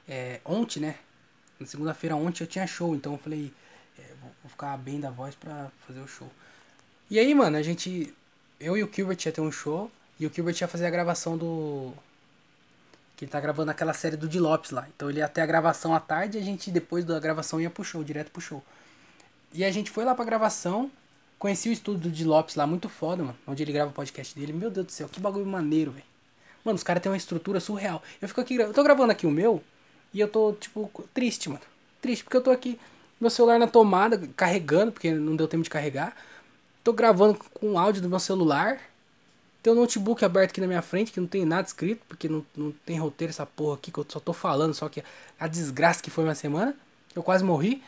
é, 0.08 0.40
ontem, 0.44 0.80
né? 0.80 0.96
Na 1.58 1.66
segunda-feira 1.66 2.16
ontem 2.16 2.42
eu 2.42 2.46
tinha 2.46 2.66
show, 2.66 2.94
então 2.94 3.12
eu 3.12 3.18
falei, 3.18 3.52
é, 3.98 4.02
vou, 4.20 4.50
ficar 4.50 4.76
bem 4.78 4.98
da 4.98 5.10
voz 5.10 5.34
pra 5.34 5.70
fazer 5.86 6.00
o 6.00 6.08
show. 6.08 6.30
E 7.10 7.18
aí, 7.18 7.34
mano, 7.34 7.56
a 7.56 7.62
gente. 7.62 8.14
Eu 8.58 8.76
e 8.76 8.82
o 8.82 8.90
Gilbert 8.92 9.18
ia 9.24 9.32
ter 9.32 9.40
um 9.40 9.52
show. 9.52 9.90
E 10.18 10.26
o 10.26 10.32
Gilbert 10.32 10.56
ia 10.60 10.68
fazer 10.68 10.86
a 10.86 10.90
gravação 10.90 11.36
do. 11.36 11.92
Que 13.20 13.26
ele 13.26 13.32
tá 13.32 13.38
gravando 13.38 13.70
aquela 13.70 13.92
série 13.92 14.16
do 14.16 14.26
Di 14.26 14.40
Lopes 14.40 14.70
lá. 14.70 14.88
Então 14.96 15.10
ele 15.10 15.18
ia 15.18 15.28
ter 15.28 15.42
a 15.42 15.46
gravação 15.46 15.94
à 15.94 16.00
tarde 16.00 16.38
e 16.38 16.40
a 16.40 16.42
gente, 16.42 16.70
depois 16.70 17.04
da 17.04 17.20
gravação, 17.20 17.60
ia 17.60 17.68
pro 17.68 17.84
show, 17.84 18.02
direto 18.02 18.30
pro 18.30 18.40
show. 18.40 18.64
E 19.52 19.62
a 19.62 19.70
gente 19.70 19.90
foi 19.90 20.06
lá 20.06 20.14
pra 20.14 20.24
gravação. 20.24 20.90
Conheci 21.38 21.68
o 21.68 21.72
estúdio 21.72 22.00
do 22.00 22.10
Di 22.10 22.24
Lopes 22.24 22.54
lá, 22.54 22.66
muito 22.66 22.88
foda, 22.88 23.22
mano. 23.22 23.36
Onde 23.46 23.62
ele 23.62 23.72
grava 23.72 23.90
o 23.90 23.92
podcast 23.92 24.34
dele. 24.34 24.54
Meu 24.54 24.70
Deus 24.70 24.86
do 24.86 24.92
céu, 24.92 25.06
que 25.06 25.20
bagulho 25.20 25.44
maneiro, 25.44 25.90
velho. 25.90 26.06
Mano, 26.64 26.76
os 26.76 26.82
caras 26.82 27.02
têm 27.02 27.12
uma 27.12 27.18
estrutura 27.18 27.60
surreal. 27.60 28.02
Eu 28.22 28.26
fico 28.26 28.40
aqui, 28.40 28.54
eu 28.54 28.72
tô 28.72 28.82
gravando 28.82 29.12
aqui 29.12 29.26
o 29.26 29.30
meu 29.30 29.62
e 30.14 30.20
eu 30.20 30.26
tô, 30.26 30.54
tipo, 30.54 30.90
triste, 31.12 31.50
mano. 31.50 31.60
Triste, 32.00 32.24
porque 32.24 32.38
eu 32.38 32.42
tô 32.42 32.50
aqui, 32.50 32.80
meu 33.20 33.28
celular 33.28 33.58
na 33.58 33.66
tomada, 33.66 34.16
carregando, 34.34 34.92
porque 34.92 35.12
não 35.12 35.36
deu 35.36 35.46
tempo 35.46 35.62
de 35.62 35.68
carregar. 35.68 36.16
Tô 36.82 36.94
gravando 36.94 37.38
com 37.52 37.72
o 37.72 37.78
áudio 37.78 38.00
do 38.00 38.08
meu 38.08 38.18
celular. 38.18 38.80
Tem 39.62 39.72
um 39.72 39.76
notebook 39.76 40.24
aberto 40.24 40.50
aqui 40.50 40.60
na 40.60 40.66
minha 40.66 40.82
frente, 40.82 41.12
que 41.12 41.20
não 41.20 41.26
tem 41.26 41.44
nada 41.44 41.66
escrito, 41.66 42.02
porque 42.08 42.28
não, 42.28 42.44
não 42.56 42.72
tem 42.84 42.98
roteiro 42.98 43.30
essa 43.30 43.44
porra 43.44 43.74
aqui, 43.74 43.92
que 43.92 43.98
eu 43.98 44.06
só 44.08 44.18
tô 44.18 44.32
falando, 44.32 44.72
só 44.72 44.88
que 44.88 45.04
a 45.38 45.46
desgraça 45.46 46.02
que 46.02 46.10
foi 46.10 46.24
minha 46.24 46.34
semana. 46.34 46.74
Eu 47.14 47.22
quase 47.22 47.44
morri. 47.44 47.82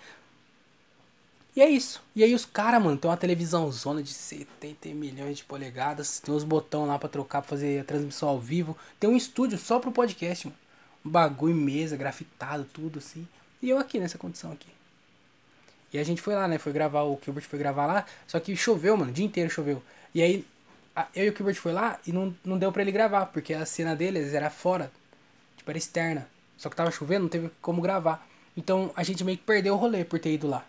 E 1.54 1.60
é 1.60 1.68
isso. 1.68 2.02
E 2.16 2.24
aí 2.24 2.34
os 2.34 2.44
caras, 2.44 2.82
mano, 2.82 2.96
tem 2.96 3.10
uma 3.10 3.16
televisão 3.16 3.70
zona 3.70 4.02
de 4.02 4.12
70 4.12 4.88
milhões 4.90 5.38
de 5.38 5.44
polegadas. 5.44 6.18
Tem 6.18 6.34
uns 6.34 6.44
botões 6.44 6.88
lá 6.88 6.98
pra 6.98 7.08
trocar, 7.08 7.42
pra 7.42 7.50
fazer 7.50 7.80
a 7.80 7.84
transmissão 7.84 8.28
ao 8.28 8.40
vivo. 8.40 8.76
Tem 8.98 9.08
um 9.08 9.16
estúdio 9.16 9.58
só 9.58 9.78
pro 9.78 9.92
podcast, 9.92 10.46
mano. 10.46 10.58
Um 11.04 11.10
bagulho, 11.10 11.54
mesa, 11.54 11.96
grafitado, 11.96 12.64
tudo 12.72 12.98
assim. 12.98 13.26
E 13.60 13.68
eu 13.68 13.78
aqui 13.78 13.98
nessa 13.98 14.16
condição 14.16 14.52
aqui. 14.52 14.68
E 15.92 15.98
a 15.98 16.04
gente 16.04 16.22
foi 16.22 16.34
lá, 16.34 16.48
né? 16.48 16.58
Foi 16.58 16.72
gravar, 16.72 17.02
o 17.02 17.20
Gilbert 17.22 17.44
foi 17.44 17.58
gravar 17.58 17.86
lá. 17.86 18.06
Só 18.26 18.40
que 18.40 18.56
choveu, 18.56 18.96
mano. 18.96 19.10
O 19.10 19.14
dia 19.14 19.26
inteiro 19.26 19.50
choveu. 19.50 19.82
E 20.14 20.22
aí, 20.22 20.46
eu 21.14 21.26
e 21.26 21.30
o 21.30 21.36
Gilbert 21.36 21.56
foi 21.56 21.72
lá 21.72 21.98
e 22.06 22.12
não, 22.12 22.34
não 22.44 22.58
deu 22.58 22.72
pra 22.72 22.82
ele 22.82 22.92
gravar. 22.92 23.26
Porque 23.26 23.54
a 23.54 23.64
cena 23.66 23.96
deles 23.96 24.34
era 24.34 24.50
fora. 24.50 24.90
Tipo, 25.56 25.70
era 25.70 25.78
externa. 25.78 26.28
Só 26.56 26.68
que 26.68 26.76
tava 26.76 26.90
chovendo, 26.90 27.22
não 27.22 27.28
teve 27.28 27.50
como 27.60 27.80
gravar. 27.80 28.26
Então 28.56 28.92
a 28.94 29.02
gente 29.02 29.24
meio 29.24 29.38
que 29.38 29.44
perdeu 29.44 29.74
o 29.74 29.76
rolê 29.76 30.04
por 30.04 30.18
ter 30.18 30.32
ido 30.32 30.46
lá 30.46 30.64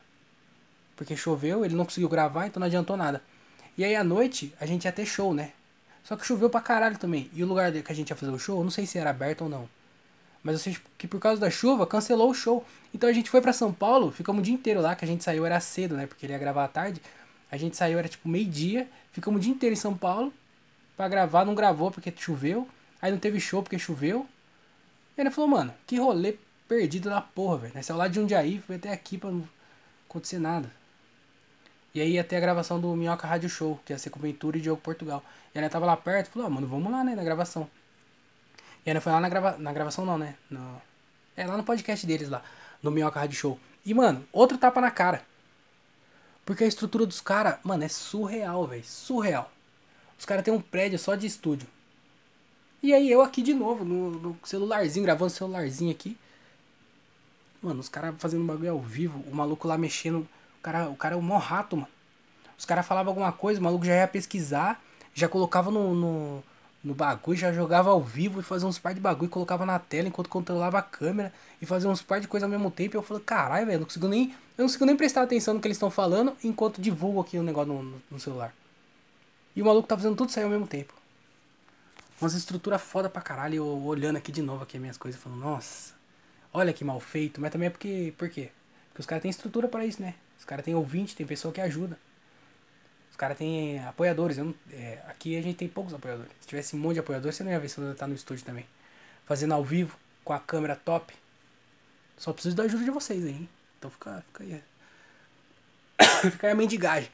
porque 0.95 1.15
choveu, 1.15 1.65
ele 1.65 1.75
não 1.75 1.85
conseguiu 1.85 2.09
gravar, 2.09 2.47
então 2.47 2.59
não 2.59 2.67
adiantou 2.67 2.95
nada. 2.95 3.21
E 3.77 3.83
aí 3.83 3.95
à 3.95 4.03
noite 4.03 4.53
a 4.59 4.65
gente 4.65 4.85
ia 4.85 4.91
ter 4.91 5.05
show, 5.05 5.33
né? 5.33 5.51
Só 6.03 6.15
que 6.15 6.25
choveu 6.25 6.49
pra 6.49 6.61
caralho 6.61 6.97
também. 6.97 7.29
E 7.33 7.43
o 7.43 7.47
lugar 7.47 7.71
que 7.71 7.91
a 7.91 7.95
gente 7.95 8.09
ia 8.09 8.15
fazer 8.15 8.31
o 8.31 8.39
show, 8.39 8.63
não 8.63 8.71
sei 8.71 8.85
se 8.85 8.97
era 8.97 9.09
aberto 9.09 9.43
ou 9.43 9.49
não. 9.49 9.67
Mas 10.43 10.53
eu 10.55 10.59
sei 10.59 10.77
que 10.97 11.07
por 11.07 11.19
causa 11.19 11.39
da 11.39 11.49
chuva 11.49 11.87
cancelou 11.87 12.29
o 12.29 12.33
show. 12.33 12.65
Então 12.93 13.09
a 13.09 13.13
gente 13.13 13.29
foi 13.29 13.41
para 13.41 13.53
São 13.53 13.71
Paulo, 13.71 14.11
ficamos 14.11 14.41
o 14.41 14.43
dia 14.43 14.53
inteiro 14.53 14.81
lá, 14.81 14.95
que 14.95 15.05
a 15.05 15.07
gente 15.07 15.23
saiu 15.23 15.45
era 15.45 15.59
cedo, 15.59 15.95
né? 15.95 16.05
Porque 16.05 16.25
ele 16.25 16.33
ia 16.33 16.39
gravar 16.39 16.65
à 16.65 16.67
tarde. 16.67 17.01
A 17.49 17.57
gente 17.57 17.77
saiu 17.77 17.97
era 17.97 18.09
tipo 18.09 18.27
meio-dia, 18.27 18.87
ficamos 19.13 19.39
o 19.39 19.41
dia 19.41 19.53
inteiro 19.53 19.73
em 19.73 19.77
São 19.77 19.95
Paulo 19.95 20.33
para 20.97 21.07
gravar, 21.07 21.45
não 21.45 21.55
gravou 21.55 21.89
porque 21.89 22.13
choveu. 22.15 22.67
Aí 23.01 23.11
não 23.11 23.19
teve 23.19 23.39
show 23.39 23.63
porque 23.63 23.79
choveu. 23.79 24.27
E 25.17 25.21
ele 25.21 25.31
falou, 25.31 25.49
mano, 25.49 25.73
que 25.87 25.97
rolê 25.97 26.37
perdido 26.67 27.09
da 27.09 27.21
porra, 27.21 27.57
velho. 27.57 27.73
Nós 27.75 27.85
saiu 27.85 27.97
lá 27.97 28.07
de 28.07 28.15
Jundiaí, 28.15 28.61
foi 28.65 28.77
até 28.77 28.91
aqui 28.91 29.17
pra 29.17 29.29
não 29.29 29.47
acontecer 30.09 30.39
nada. 30.39 30.69
E 31.93 32.01
aí 32.01 32.13
ia 32.13 32.23
ter 32.23 32.37
a 32.37 32.39
gravação 32.39 32.79
do 32.79 32.95
Minhoca 32.95 33.27
Rádio 33.27 33.47
Show, 33.47 33.79
que 33.85 33.93
ia 33.93 33.99
ser 33.99 34.09
com 34.09 34.19
Ventura 34.19 34.57
e 34.57 34.61
Diogo 34.61 34.81
Portugal. 34.81 35.23
E 35.53 35.59
ela 35.59 35.69
tava 35.69 35.85
lá 35.85 35.95
perto, 35.95 36.31
falou, 36.31 36.47
ah, 36.47 36.49
mano, 36.49 36.65
vamos 36.65 36.91
lá, 36.91 37.03
né, 37.03 37.15
na 37.15 37.23
gravação. 37.23 37.69
E 38.83 38.89
ela 38.89 38.99
foi 38.99 39.11
lá 39.11 39.19
na, 39.19 39.29
grava... 39.29 39.57
na 39.57 39.71
gravação 39.71 40.05
não, 40.05 40.17
né? 40.17 40.35
No... 40.49 40.81
É, 41.37 41.45
lá 41.45 41.55
no 41.55 41.63
podcast 41.63 42.05
deles 42.05 42.29
lá, 42.29 42.41
no 42.81 42.89
Minhoca 42.89 43.19
Rádio 43.19 43.37
Show. 43.37 43.59
E, 43.85 43.93
mano, 43.93 44.25
outro 44.31 44.57
tapa 44.57 44.81
na 44.81 44.89
cara. 44.89 45.23
Porque 46.45 46.63
a 46.63 46.67
estrutura 46.67 47.05
dos 47.05 47.21
caras, 47.21 47.57
mano, 47.63 47.83
é 47.83 47.87
surreal, 47.87 48.67
velho. 48.67 48.83
Surreal. 48.83 49.51
Os 50.17 50.25
caras 50.25 50.43
têm 50.43 50.53
um 50.53 50.61
prédio 50.61 50.99
só 50.99 51.15
de 51.15 51.25
estúdio. 51.25 51.67
E 52.81 52.93
aí 52.93 53.09
eu 53.09 53.21
aqui 53.21 53.41
de 53.41 53.53
novo, 53.53 53.85
no, 53.85 54.11
no 54.11 54.39
celularzinho, 54.43 55.05
gravando 55.05 55.29
celularzinho 55.31 55.91
aqui. 55.91 56.17
Mano, 57.61 57.79
os 57.79 57.87
caras 57.87 58.15
fazendo 58.19 58.43
bagulho 58.43 58.71
ao 58.71 58.79
vivo, 58.79 59.23
o 59.31 59.33
maluco 59.33 59.67
lá 59.67 59.77
mexendo 59.77 60.27
cara, 60.63 60.89
o 60.89 60.95
cara 60.95 61.15
é 61.15 61.17
um 61.17 61.21
mó 61.21 61.37
rato, 61.37 61.75
mano. 61.75 61.89
Os 62.57 62.65
caras 62.65 62.87
falavam 62.87 63.11
alguma 63.11 63.31
coisa, 63.31 63.59
o 63.59 63.63
maluco 63.63 63.85
já 63.85 63.95
ia 63.95 64.07
pesquisar, 64.07 64.81
já 65.13 65.27
colocava 65.27 65.69
no, 65.69 65.93
no, 65.93 66.43
no 66.83 66.93
bagulho, 66.93 67.37
já 67.37 67.53
jogava 67.53 67.91
ao 67.91 68.01
vivo 68.01 68.41
e 68.41 68.43
fazia 68.43 68.67
uns 68.67 68.77
par 68.77 68.93
de 68.93 68.99
bagulho, 68.99 69.29
colocava 69.29 69.65
na 69.65 69.79
tela 69.79 70.09
enquanto 70.09 70.27
controlava 70.27 70.79
a 70.79 70.81
câmera 70.81 71.31
e 71.61 71.65
fazia 71.65 71.89
uns 71.89 72.01
par 72.01 72.19
de 72.19 72.27
coisa 72.27 72.45
ao 72.45 72.49
mesmo 72.49 72.69
tempo. 72.69 72.95
E 72.95 72.97
eu 72.97 73.01
falei, 73.01 73.23
caralho, 73.23 73.65
velho, 73.65 73.79
não 73.79 73.85
consigo 73.85 74.07
nem. 74.07 74.31
Eu 74.57 74.63
não 74.63 74.65
consigo 74.65 74.85
nem 74.85 74.97
prestar 74.97 75.21
atenção 75.21 75.53
no 75.53 75.61
que 75.61 75.67
eles 75.67 75.77
estão 75.77 75.89
falando 75.89 76.35
enquanto 76.43 76.81
divulgo 76.81 77.21
aqui 77.21 77.37
o 77.37 77.43
negócio 77.43 77.73
no, 77.73 78.01
no, 78.11 78.19
celular. 78.19 78.53
E 79.55 79.61
o 79.61 79.65
maluco 79.65 79.87
tá 79.87 79.95
fazendo 79.95 80.15
tudo 80.15 80.29
isso 80.29 80.39
aí 80.39 80.43
ao 80.43 80.51
mesmo 80.51 80.67
tempo. 80.67 80.93
Umas 82.19 82.33
estruturas 82.33 82.81
foda 82.81 83.09
pra 83.09 83.21
caralho. 83.21 83.55
Eu 83.55 83.85
olhando 83.85 84.17
aqui 84.17 84.31
de 84.31 84.41
novo 84.41 84.63
aqui 84.63 84.75
as 84.75 84.81
minhas 84.81 84.97
coisas, 84.97 85.21
falando, 85.21 85.39
nossa, 85.39 85.93
olha 86.53 86.73
que 86.73 86.83
mal 86.83 86.99
feito, 86.99 87.39
mas 87.39 87.51
também 87.51 87.67
é 87.67 87.69
porque. 87.69 88.13
Por 88.17 88.29
quê? 88.29 88.51
Porque 88.89 88.99
os 88.99 89.05
caras 89.05 89.21
têm 89.21 89.31
estrutura 89.31 89.69
para 89.69 89.85
isso, 89.85 90.01
né? 90.01 90.15
Os 90.37 90.43
caras 90.43 90.65
têm 90.65 90.75
ouvinte, 90.75 91.15
tem 91.15 91.25
pessoa 91.25 91.53
que 91.53 91.61
ajuda. 91.61 91.97
Os 93.13 93.17
caras 93.17 93.37
têm 93.37 93.77
apoiadores. 93.85 94.39
Eu 94.39 94.45
não, 94.45 94.55
é, 94.71 94.97
aqui 95.07 95.37
a 95.37 95.41
gente 95.41 95.55
tem 95.55 95.67
poucos 95.67 95.93
apoiadores. 95.93 96.31
Se 96.41 96.47
tivesse 96.47 96.75
um 96.75 96.79
monte 96.79 96.95
de 96.95 97.01
apoiadores, 97.01 97.35
você 97.35 97.43
não 97.43 97.51
ia 97.51 97.59
ver 97.59 97.69
se 97.69 97.77
eu 97.77 97.93
tá 97.93 98.07
no 98.07 98.15
estúdio 98.15 98.43
também. 98.43 98.65
Fazendo 99.23 99.53
ao 99.53 99.63
vivo, 99.63 99.95
com 100.23 100.33
a 100.33 100.39
câmera 100.39 100.75
top. 100.75 101.13
Só 102.17 102.33
preciso 102.33 102.55
da 102.55 102.63
ajuda 102.63 102.83
de 102.83 102.89
vocês 102.89 103.23
aí, 103.23 103.29
hein? 103.29 103.49
Então 103.77 103.91
fica, 103.91 104.23
fica 104.27 104.43
aí. 104.43 104.63
fica 106.31 106.47
aí 106.47 106.53
a 106.53 106.55
mendigagem. 106.55 107.11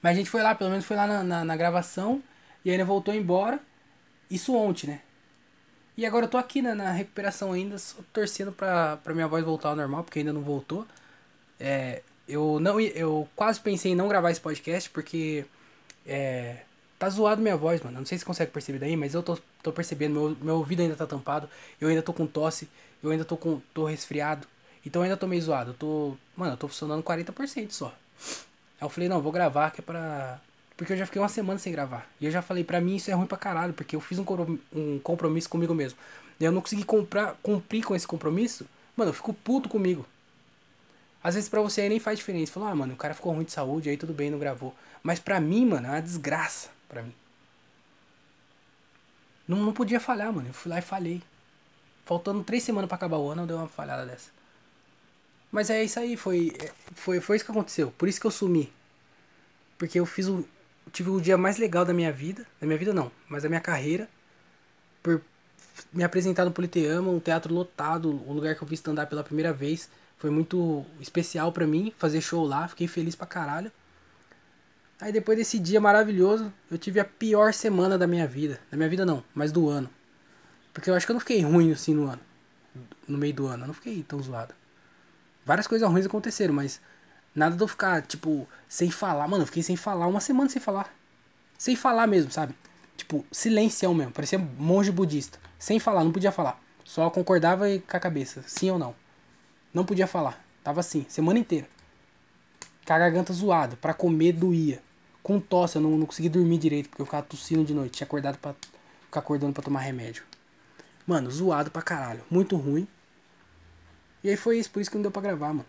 Mas 0.00 0.12
a 0.12 0.14
gente 0.16 0.30
foi 0.30 0.42
lá, 0.42 0.54
pelo 0.54 0.70
menos 0.70 0.86
foi 0.86 0.96
lá 0.96 1.06
na, 1.06 1.22
na, 1.22 1.44
na 1.44 1.56
gravação. 1.58 2.22
E 2.64 2.70
ainda 2.70 2.86
voltou 2.86 3.12
embora. 3.12 3.60
Isso 4.30 4.54
ontem, 4.56 4.86
né? 4.86 5.02
E 5.94 6.06
agora 6.06 6.24
eu 6.24 6.30
tô 6.30 6.38
aqui 6.38 6.62
né, 6.62 6.72
na 6.72 6.90
recuperação 6.90 7.52
ainda, 7.52 7.76
só 7.76 7.98
torcendo 8.14 8.50
pra, 8.50 8.96
pra 8.96 9.12
minha 9.12 9.28
voz 9.28 9.44
voltar 9.44 9.68
ao 9.68 9.76
normal, 9.76 10.04
porque 10.04 10.20
ainda 10.20 10.32
não 10.32 10.40
voltou. 10.40 10.86
É, 11.60 12.02
eu 12.28 12.58
não 12.60 12.80
eu 12.80 13.28
quase 13.36 13.60
pensei 13.60 13.92
em 13.92 13.94
não 13.94 14.08
gravar 14.08 14.30
esse 14.30 14.40
podcast, 14.40 14.88
porque 14.90 15.44
é, 16.06 16.58
tá 16.98 17.08
zoado 17.08 17.42
minha 17.42 17.56
voz, 17.56 17.80
mano. 17.82 17.98
Não 17.98 18.06
sei 18.06 18.18
se 18.18 18.24
consegue 18.24 18.50
perceber 18.50 18.78
daí, 18.78 18.96
mas 18.96 19.14
eu 19.14 19.22
tô, 19.22 19.38
tô 19.62 19.72
percebendo, 19.72 20.14
meu, 20.14 20.36
meu 20.40 20.56
ouvido 20.56 20.82
ainda 20.82 20.96
tá 20.96 21.06
tampado, 21.06 21.48
eu 21.80 21.88
ainda 21.88 22.02
tô 22.02 22.12
com 22.12 22.26
tosse, 22.26 22.68
eu 23.02 23.10
ainda 23.10 23.24
tô 23.24 23.36
com 23.36 23.60
tô 23.72 23.84
resfriado. 23.84 24.46
Então 24.86 25.00
eu 25.00 25.04
ainda 25.04 25.16
tô 25.16 25.26
meio 25.26 25.42
zoado. 25.42 25.70
Eu 25.70 25.74
tô. 25.74 26.16
Mano, 26.36 26.52
eu 26.52 26.56
tô 26.56 26.68
funcionando 26.68 27.02
40% 27.02 27.70
só. 27.70 27.86
Aí 27.86 27.92
eu 28.82 28.88
falei, 28.88 29.08
não, 29.08 29.20
vou 29.20 29.32
gravar, 29.32 29.70
que 29.70 29.80
é 29.80 29.84
pra. 29.84 30.40
Porque 30.76 30.92
eu 30.92 30.96
já 30.96 31.06
fiquei 31.06 31.22
uma 31.22 31.28
semana 31.28 31.58
sem 31.58 31.72
gravar. 31.72 32.08
E 32.20 32.26
eu 32.26 32.30
já 32.30 32.42
falei, 32.42 32.64
pra 32.64 32.80
mim 32.80 32.96
isso 32.96 33.10
é 33.10 33.14
ruim 33.14 33.26
pra 33.26 33.38
caralho, 33.38 33.72
porque 33.72 33.94
eu 33.94 34.00
fiz 34.00 34.18
um, 34.18 34.24
um 34.74 34.98
compromisso 34.98 35.48
comigo 35.48 35.72
mesmo. 35.72 35.98
E 36.40 36.44
eu 36.44 36.50
não 36.50 36.60
consegui 36.60 36.84
comprar, 36.84 37.36
cumprir 37.42 37.84
com 37.84 37.94
esse 37.94 38.06
compromisso. 38.06 38.66
Mano, 38.96 39.10
eu 39.10 39.14
fico 39.14 39.32
puto 39.32 39.68
comigo. 39.68 40.04
Às 41.24 41.34
vezes 41.34 41.48
pra 41.48 41.62
você 41.62 41.80
aí 41.80 41.88
nem 41.88 41.98
faz 41.98 42.18
diferença. 42.18 42.52
Falou, 42.52 42.68
ah, 42.68 42.74
mano, 42.74 42.92
o 42.92 42.96
cara 42.98 43.14
ficou 43.14 43.32
ruim 43.32 43.44
de 43.44 43.52
saúde, 43.52 43.88
aí 43.88 43.96
tudo 43.96 44.12
bem, 44.12 44.30
não 44.30 44.38
gravou. 44.38 44.74
Mas 45.02 45.18
pra 45.18 45.40
mim, 45.40 45.64
mano, 45.64 45.86
é 45.86 45.90
uma 45.92 46.02
desgraça 46.02 46.68
pra 46.86 47.02
mim. 47.02 47.14
Não, 49.48 49.56
não 49.56 49.72
podia 49.72 49.98
falhar, 49.98 50.30
mano. 50.30 50.48
Eu 50.48 50.52
fui 50.52 50.70
lá 50.70 50.78
e 50.78 50.82
falhei. 50.82 51.22
Faltando 52.04 52.44
três 52.44 52.62
semanas 52.62 52.88
para 52.88 52.96
acabar 52.96 53.16
o 53.16 53.30
ano, 53.30 53.42
eu 53.42 53.46
dei 53.46 53.56
uma 53.56 53.66
falhada 53.66 54.04
dessa. 54.04 54.30
Mas 55.50 55.70
é 55.70 55.82
isso 55.82 55.98
aí, 55.98 56.14
foi, 56.14 56.52
é, 56.58 56.70
foi, 56.94 57.20
foi 57.20 57.36
isso 57.36 57.44
que 57.46 57.50
aconteceu. 57.50 57.90
Por 57.92 58.06
isso 58.06 58.20
que 58.20 58.26
eu 58.26 58.30
sumi. 58.30 58.70
Porque 59.78 59.98
eu 59.98 60.04
fiz 60.04 60.28
o. 60.28 60.46
Tive 60.92 61.08
o 61.08 61.20
dia 61.20 61.38
mais 61.38 61.56
legal 61.56 61.86
da 61.86 61.94
minha 61.94 62.12
vida. 62.12 62.46
Da 62.60 62.66
minha 62.66 62.78
vida 62.78 62.92
não, 62.92 63.10
mas 63.30 63.44
da 63.44 63.48
minha 63.48 63.62
carreira. 63.62 64.08
Por 65.02 65.22
me 65.90 66.04
apresentar 66.04 66.44
no 66.44 66.52
Politeama, 66.52 67.10
um 67.10 67.18
teatro 67.18 67.54
lotado, 67.54 68.10
um 68.28 68.32
lugar 68.34 68.54
que 68.54 68.62
eu 68.62 68.68
vi 68.68 68.74
stand-up 68.74 69.08
pela 69.08 69.24
primeira 69.24 69.54
vez. 69.54 69.88
Foi 70.24 70.30
muito 70.30 70.86
especial 71.00 71.52
para 71.52 71.66
mim 71.66 71.92
fazer 71.98 72.18
show 72.22 72.46
lá, 72.46 72.66
fiquei 72.66 72.88
feliz 72.88 73.14
pra 73.14 73.26
caralho. 73.26 73.70
Aí 74.98 75.12
depois 75.12 75.36
desse 75.36 75.58
dia 75.58 75.78
maravilhoso, 75.82 76.50
eu 76.70 76.78
tive 76.78 76.98
a 76.98 77.04
pior 77.04 77.52
semana 77.52 77.98
da 77.98 78.06
minha 78.06 78.26
vida. 78.26 78.58
Da 78.70 78.76
minha 78.78 78.88
vida 78.88 79.04
não, 79.04 79.22
mas 79.34 79.52
do 79.52 79.68
ano. 79.68 79.90
Porque 80.72 80.88
eu 80.88 80.94
acho 80.94 81.04
que 81.04 81.12
eu 81.12 81.14
não 81.14 81.20
fiquei 81.20 81.42
ruim 81.42 81.72
assim 81.72 81.92
no 81.92 82.08
ano. 82.08 82.22
No 83.06 83.18
meio 83.18 83.34
do 83.34 83.46
ano, 83.46 83.64
eu 83.64 83.66
não 83.66 83.74
fiquei 83.74 84.02
tão 84.02 84.18
zoado. 84.22 84.54
Várias 85.44 85.66
coisas 85.66 85.86
ruins 85.86 86.06
aconteceram, 86.06 86.54
mas 86.54 86.80
nada 87.34 87.54
de 87.54 87.62
eu 87.62 87.68
ficar, 87.68 88.00
tipo, 88.00 88.48
sem 88.66 88.90
falar. 88.90 89.28
Mano, 89.28 89.42
eu 89.42 89.46
fiquei 89.46 89.62
sem 89.62 89.76
falar 89.76 90.06
uma 90.06 90.20
semana 90.20 90.48
sem 90.48 90.62
falar. 90.62 90.90
Sem 91.58 91.76
falar 91.76 92.06
mesmo, 92.06 92.30
sabe? 92.30 92.54
Tipo, 92.96 93.26
silencião 93.30 93.92
mesmo. 93.92 94.12
Parecia 94.12 94.38
monge 94.38 94.90
budista. 94.90 95.38
Sem 95.58 95.78
falar, 95.78 96.02
não 96.02 96.12
podia 96.12 96.32
falar. 96.32 96.58
Só 96.82 97.10
concordava 97.10 97.66
com 97.86 97.94
a 97.94 98.00
cabeça, 98.00 98.42
sim 98.46 98.70
ou 98.70 98.78
não. 98.78 99.03
Não 99.74 99.84
podia 99.84 100.06
falar. 100.06 100.42
Tava 100.62 100.80
assim, 100.80 101.04
semana 101.08 101.38
inteira. 101.38 101.68
Com 102.86 102.92
a 102.92 102.98
garganta 102.98 103.32
zoada, 103.32 103.76
pra 103.76 103.92
comer 103.92 104.32
doía. 104.32 104.80
Com 105.22 105.40
tosse, 105.40 105.76
eu 105.76 105.82
não, 105.82 105.90
não 105.98 106.06
consegui 106.06 106.28
dormir 106.28 106.58
direito, 106.58 106.88
porque 106.88 107.02
eu 107.02 107.06
ficava 107.06 107.26
tossindo 107.26 107.64
de 107.64 107.74
noite. 107.74 107.96
Tinha 107.96 108.06
acordado 108.06 108.38
pra 108.38 108.54
ficar 109.06 109.20
acordando 109.20 109.52
pra 109.52 109.62
tomar 109.62 109.80
remédio. 109.80 110.22
Mano, 111.06 111.30
zoado 111.30 111.70
pra 111.70 111.82
caralho. 111.82 112.22
Muito 112.30 112.56
ruim. 112.56 112.86
E 114.22 114.30
aí 114.30 114.36
foi 114.36 114.58
isso, 114.58 114.70
por 114.70 114.80
isso 114.80 114.90
que 114.90 114.96
não 114.96 115.02
deu 115.02 115.10
pra 115.10 115.20
gravar, 115.20 115.48
mano. 115.48 115.66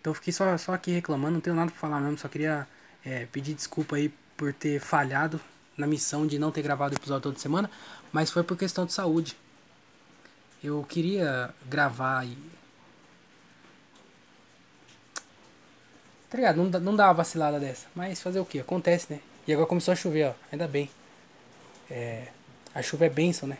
Então 0.00 0.12
eu 0.12 0.14
fiquei 0.14 0.32
só, 0.32 0.56
só 0.56 0.72
aqui 0.72 0.92
reclamando, 0.92 1.34
não 1.34 1.40
tenho 1.40 1.56
nada 1.56 1.70
pra 1.70 1.78
falar 1.78 2.00
mesmo, 2.00 2.16
só 2.16 2.28
queria 2.28 2.66
é, 3.04 3.26
pedir 3.26 3.54
desculpa 3.54 3.96
aí 3.96 4.12
por 4.36 4.52
ter 4.54 4.80
falhado 4.80 5.40
na 5.76 5.86
missão 5.86 6.26
de 6.26 6.38
não 6.38 6.50
ter 6.50 6.62
gravado 6.62 6.94
o 6.94 6.98
episódio 6.98 7.24
toda 7.24 7.38
semana, 7.38 7.70
mas 8.12 8.30
foi 8.30 8.42
por 8.42 8.56
questão 8.56 8.86
de 8.86 8.92
saúde. 8.92 9.36
Eu 10.62 10.84
queria 10.88 11.54
gravar 11.66 12.26
e. 12.26 12.36
Tá 16.28 16.36
ligado? 16.36 16.56
Não, 16.56 16.68
dá, 16.68 16.80
não 16.80 16.96
dá 16.96 17.06
uma 17.06 17.14
vacilada 17.14 17.60
dessa. 17.60 17.86
Mas 17.94 18.20
fazer 18.20 18.40
o 18.40 18.44
que? 18.44 18.58
Acontece, 18.58 19.12
né? 19.12 19.20
E 19.46 19.52
agora 19.52 19.66
começou 19.66 19.92
a 19.92 19.96
chover, 19.96 20.28
ó. 20.28 20.34
Ainda 20.52 20.66
bem. 20.66 20.90
É, 21.90 22.28
a 22.74 22.82
chuva 22.82 23.06
é 23.06 23.08
benção, 23.08 23.48
né? 23.48 23.58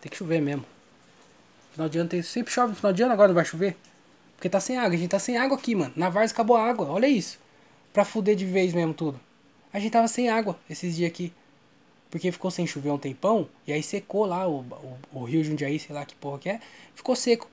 Tem 0.00 0.10
que 0.10 0.16
chover 0.16 0.40
mesmo. 0.40 0.64
Final 1.72 1.88
de 1.88 1.98
ano 1.98 2.08
tem, 2.08 2.22
sempre 2.22 2.52
chove 2.52 2.70
no 2.70 2.76
final 2.76 2.92
de 2.92 3.02
ano, 3.02 3.12
agora 3.12 3.28
não 3.28 3.34
vai 3.34 3.44
chover. 3.44 3.76
Porque 4.36 4.48
tá 4.48 4.60
sem 4.60 4.76
água. 4.76 4.94
A 4.94 4.98
gente 4.98 5.10
tá 5.10 5.18
sem 5.18 5.36
água 5.36 5.56
aqui, 5.56 5.74
mano. 5.74 5.92
Na 5.94 6.08
Vars 6.08 6.32
acabou 6.32 6.56
a 6.56 6.68
água. 6.68 6.86
Olha 6.86 7.06
isso. 7.06 7.38
Pra 7.92 8.04
fuder 8.04 8.34
de 8.34 8.44
vez 8.44 8.72
mesmo 8.72 8.92
tudo. 8.92 9.20
A 9.72 9.78
gente 9.78 9.92
tava 9.92 10.08
sem 10.08 10.28
água 10.28 10.58
esses 10.68 10.96
dias 10.96 11.10
aqui. 11.10 11.32
Porque 12.14 12.30
ficou 12.30 12.48
sem 12.48 12.64
chover 12.64 12.90
um 12.90 12.96
tempão. 12.96 13.48
E 13.66 13.72
aí 13.72 13.82
secou 13.82 14.24
lá 14.24 14.46
o, 14.46 14.60
o, 14.60 14.98
o 15.18 15.24
rio 15.24 15.42
Jundiaí, 15.42 15.80
sei 15.80 15.92
lá 15.92 16.04
que 16.04 16.14
porra 16.14 16.38
que 16.38 16.48
é. 16.48 16.60
Ficou 16.94 17.16
seco. 17.16 17.50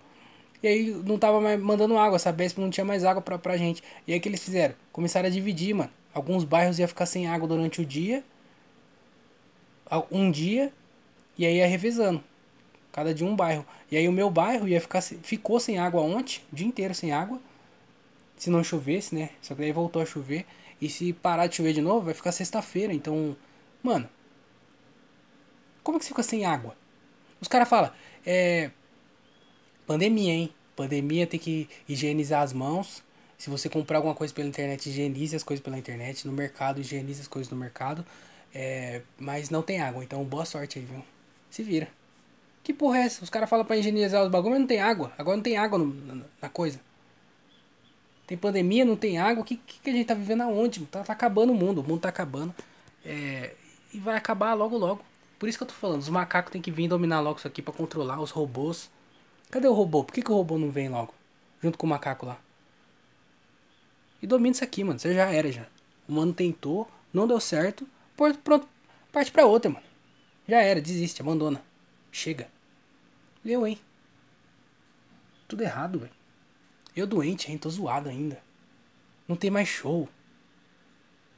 E 0.62 0.68
aí 0.68 0.92
não 1.04 1.18
tava 1.18 1.42
mais 1.42 1.60
mandando 1.60 1.98
água. 1.98 2.18
Essa 2.18 2.32
Besp 2.32 2.60
não 2.60 2.70
tinha 2.70 2.86
mais 2.86 3.04
água 3.04 3.24
pra, 3.24 3.40
pra 3.40 3.58
gente. 3.58 3.82
E 4.06 4.14
aí 4.14 4.20
o 4.20 4.22
que 4.22 4.30
eles 4.30 4.44
fizeram? 4.44 4.76
Começaram 4.92 5.26
a 5.26 5.32
dividir, 5.32 5.74
mano. 5.74 5.90
Alguns 6.14 6.44
bairros 6.44 6.78
ia 6.78 6.88
ficar 6.88 7.08
sem 7.08 7.26
água 7.26 7.48
durante 7.48 7.82
o 7.82 7.86
dia. 7.86 8.24
Um 10.12 10.30
dia. 10.30 10.72
E 11.40 11.44
aí 11.44 11.56
ia 11.56 11.66
revezando 11.66 12.24
cada 12.92 13.16
de 13.16 13.26
um 13.26 13.36
bairro. 13.36 13.66
E 13.90 13.98
aí 13.98 14.08
o 14.08 14.12
meu 14.12 14.30
bairro 14.30 14.68
ia 14.68 14.80
ficar 14.80 15.02
ficou 15.02 15.60
sem 15.60 15.80
água 15.80 16.02
ontem, 16.02 16.40
o 16.54 16.56
dia 16.56 16.68
inteiro 16.68 16.94
sem 16.94 17.12
água. 17.12 17.42
Se 18.38 18.52
não 18.52 18.64
chovesse, 18.64 19.16
né? 19.16 19.32
Só 19.42 19.56
que 19.56 19.62
daí 19.62 19.72
voltou 19.72 20.04
a 20.04 20.06
chover. 20.06 20.46
E 20.80 20.88
se 20.88 21.14
parar 21.14 21.48
de 21.48 21.56
chover 21.56 21.74
de 21.74 21.82
novo, 21.82 22.06
vai 22.06 22.14
ficar 22.14 22.32
sexta-feira. 22.32 22.94
Então, 22.94 23.36
mano, 23.82 24.08
como 25.84 25.98
é 25.98 26.00
que 26.00 26.06
você 26.06 26.10
fica 26.10 26.24
sem 26.24 26.46
água? 26.46 26.76
Os 27.40 27.48
caras 27.48 27.68
falam, 27.68 27.92
é. 28.26 28.72
Pandemia, 29.88 30.34
hein? 30.34 30.54
Pandemia 30.76 31.28
tem 31.28 31.40
que 31.40 31.68
higienizar 31.88 32.42
as 32.42 32.54
mãos. 32.54 33.04
Se 33.38 33.50
você 33.50 33.68
comprar 33.68 33.98
alguma 33.98 34.14
coisa 34.14 34.34
pela 34.34 34.48
internet, 34.48 34.88
higienize 34.88 35.36
as 35.36 35.44
coisas 35.44 35.64
pela 35.64 35.78
internet. 35.78 36.28
No 36.28 36.34
mercado, 36.34 36.80
higienize 36.80 37.22
as 37.22 37.28
coisas 37.28 37.52
no 37.52 37.58
mercado. 37.58 38.06
É, 38.54 39.02
mas 39.18 39.50
não 39.50 39.62
tem 39.62 39.82
água, 39.82 40.04
então 40.04 40.24
boa 40.24 40.46
sorte 40.46 40.78
aí, 40.80 40.86
viu? 40.86 41.04
Se 41.50 41.64
vira. 41.64 41.88
Que 42.64 42.74
porra 42.74 43.00
é 43.00 43.02
essa? 43.04 43.24
Os 43.24 43.30
caras 43.30 43.50
falam 43.50 43.66
pra 43.66 43.78
higienizar 43.78 44.24
os 44.24 44.30
bagulhos, 44.30 44.54
mas 44.54 44.60
não 44.60 44.68
tem 44.68 44.80
água. 44.80 45.12
Agora 45.18 45.36
não 45.36 45.44
tem 45.44 45.58
água 45.58 45.80
no, 45.80 45.86
na, 45.86 46.24
na, 46.42 46.50
coisa. 46.50 46.80
Tem 48.28 48.38
pandemia, 48.38 48.86
não 48.86 48.96
tem 48.96 49.18
água. 49.18 49.42
O 49.42 49.46
que, 49.46 49.58
que, 49.58 49.90
a 49.90 49.94
gente 49.94 50.06
tá 50.06 50.14
vivendo 50.14 50.42
aonde? 50.42 50.86
Tá, 50.86 51.04
tá 51.04 51.14
acabando 51.14 51.52
o 51.52 51.56
mundo. 51.56 51.82
O 51.82 51.84
mundo 51.84 52.02
tá 52.02 52.10
acabando. 52.10 52.54
É, 53.04 53.56
e 53.94 53.98
vai 53.98 54.16
acabar 54.16 54.54
logo, 54.54 54.78
logo. 54.78 55.04
Por 55.42 55.50
isso 55.50 55.58
que 55.58 55.64
eu 55.64 55.68
tô 55.68 55.74
falando. 55.74 56.02
Os 56.02 56.10
macacos 56.10 56.52
tem 56.52 56.62
que 56.62 56.70
vir 56.70 56.88
dominar 56.88 57.20
logo 57.20 57.40
isso 57.40 57.48
aqui 57.48 57.64
pra 57.64 57.74
controlar. 57.74 58.22
Os 58.22 58.30
robôs. 58.30 58.92
Cadê 59.50 59.68
o 59.68 59.74
robô? 59.74 60.04
Por 60.04 60.14
que, 60.14 60.22
que 60.22 60.32
o 60.32 60.36
robô 60.36 60.56
não 60.56 60.70
vem 60.70 60.88
logo? 60.88 61.16
Junto 61.64 61.80
com 61.80 61.88
o 61.88 61.90
macaco 61.90 62.28
lá. 62.28 62.40
E 64.22 64.28
domina 64.28 64.52
isso 64.52 64.64
aqui, 64.64 64.84
mano. 64.84 65.00
Você 65.00 65.16
já 65.16 65.32
era, 65.32 65.52
já. 65.52 65.66
O 66.08 66.14
mano 66.14 66.32
tentou, 66.32 66.88
não 67.12 67.28
deu 67.28 67.40
certo. 67.40 67.90
Pronto, 68.16 68.70
parte 69.12 69.32
pra 69.32 69.48
outra, 69.48 69.72
mano. 69.72 69.84
Já 70.48 70.62
era, 70.62 70.80
desiste, 70.80 71.24
abandona. 71.24 71.64
Chega. 72.12 72.48
Eu, 73.44 73.66
hein? 73.66 73.80
Tudo 75.48 75.64
errado, 75.64 75.98
velho. 76.02 76.14
Eu 76.96 77.08
doente, 77.08 77.52
hein? 77.52 77.58
Tô 77.58 77.68
zoado 77.68 78.10
ainda. 78.10 78.40
Não 79.28 79.36
tem 79.36 79.50
mais 79.50 79.68
show. 79.68 80.08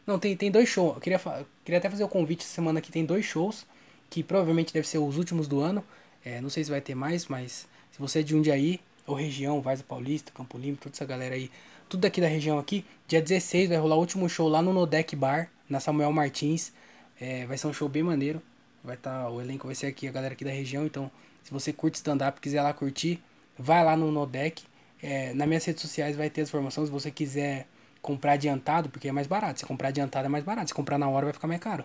Não, 0.05 0.19
tem, 0.19 0.35
tem 0.35 0.51
dois 0.51 0.67
shows. 0.67 0.95
Eu 0.95 0.99
queria, 0.99 1.21
queria 1.63 1.77
até 1.77 1.89
fazer 1.89 2.03
o 2.03 2.09
convite 2.09 2.41
essa 2.41 2.53
semana 2.53 2.81
que 2.81 2.91
tem 2.91 3.05
dois 3.05 3.23
shows. 3.23 3.65
Que 4.13 4.21
provavelmente 4.21 4.71
deve 4.71 4.87
ser 4.87 4.99
os 4.99 5.17
últimos 5.17 5.47
do 5.47 5.59
ano. 5.59 5.83
É, 6.23 6.39
não 6.39 6.47
sei 6.47 6.63
se 6.63 6.69
vai 6.69 6.79
ter 6.79 6.93
mais, 6.93 7.25
mas 7.25 7.67
se 7.91 7.97
você 7.97 8.19
é 8.19 8.21
de 8.21 8.29
Jundiaí, 8.29 8.79
ou 9.07 9.15
região, 9.15 9.59
Vaza 9.59 9.83
Paulista, 9.83 10.31
Campo 10.31 10.55
Limpo, 10.55 10.83
toda 10.83 10.95
essa 10.95 11.03
galera 11.03 11.33
aí, 11.33 11.49
tudo 11.89 12.01
daqui 12.01 12.21
da 12.21 12.27
região 12.27 12.59
aqui, 12.59 12.85
dia 13.07 13.19
16 13.19 13.69
vai 13.69 13.77
rolar 13.79 13.95
o 13.95 13.99
último 13.99 14.29
show 14.29 14.47
lá 14.47 14.61
no 14.61 14.71
Nodec 14.71 15.15
Bar, 15.15 15.49
na 15.67 15.79
Samuel 15.79 16.11
Martins. 16.11 16.71
É, 17.19 17.47
vai 17.47 17.57
ser 17.57 17.65
um 17.65 17.73
show 17.73 17.89
bem 17.89 18.03
maneiro. 18.03 18.39
Vai 18.83 18.93
estar, 18.93 19.23
tá, 19.23 19.29
o 19.31 19.41
elenco 19.41 19.65
vai 19.65 19.73
ser 19.73 19.87
aqui, 19.87 20.07
a 20.07 20.11
galera 20.11 20.33
aqui 20.35 20.45
da 20.45 20.51
região. 20.51 20.85
Então, 20.85 21.09
se 21.41 21.49
você 21.49 21.73
curte 21.73 21.95
stand-up, 21.95 22.39
quiser 22.39 22.61
lá 22.61 22.71
curtir, 22.71 23.19
vai 23.57 23.83
lá 23.83 23.97
no 23.97 24.11
Nodec. 24.11 24.63
É, 25.01 25.33
nas 25.33 25.47
minhas 25.47 25.65
redes 25.65 25.81
sociais 25.81 26.15
vai 26.15 26.29
ter 26.29 26.41
as 26.41 26.49
informações. 26.49 26.85
Se 26.85 26.91
você 26.91 27.09
quiser 27.09 27.65
comprar 27.99 28.33
adiantado, 28.33 28.89
porque 28.89 29.07
é 29.07 29.11
mais 29.11 29.25
barato. 29.25 29.61
Se 29.61 29.65
comprar 29.65 29.87
adiantado 29.87 30.27
é 30.27 30.29
mais 30.29 30.43
barato. 30.43 30.67
Se 30.67 30.73
comprar 30.75 30.99
na 30.99 31.09
hora 31.09 31.25
vai 31.25 31.33
ficar 31.33 31.47
mais 31.47 31.59
caro. 31.59 31.83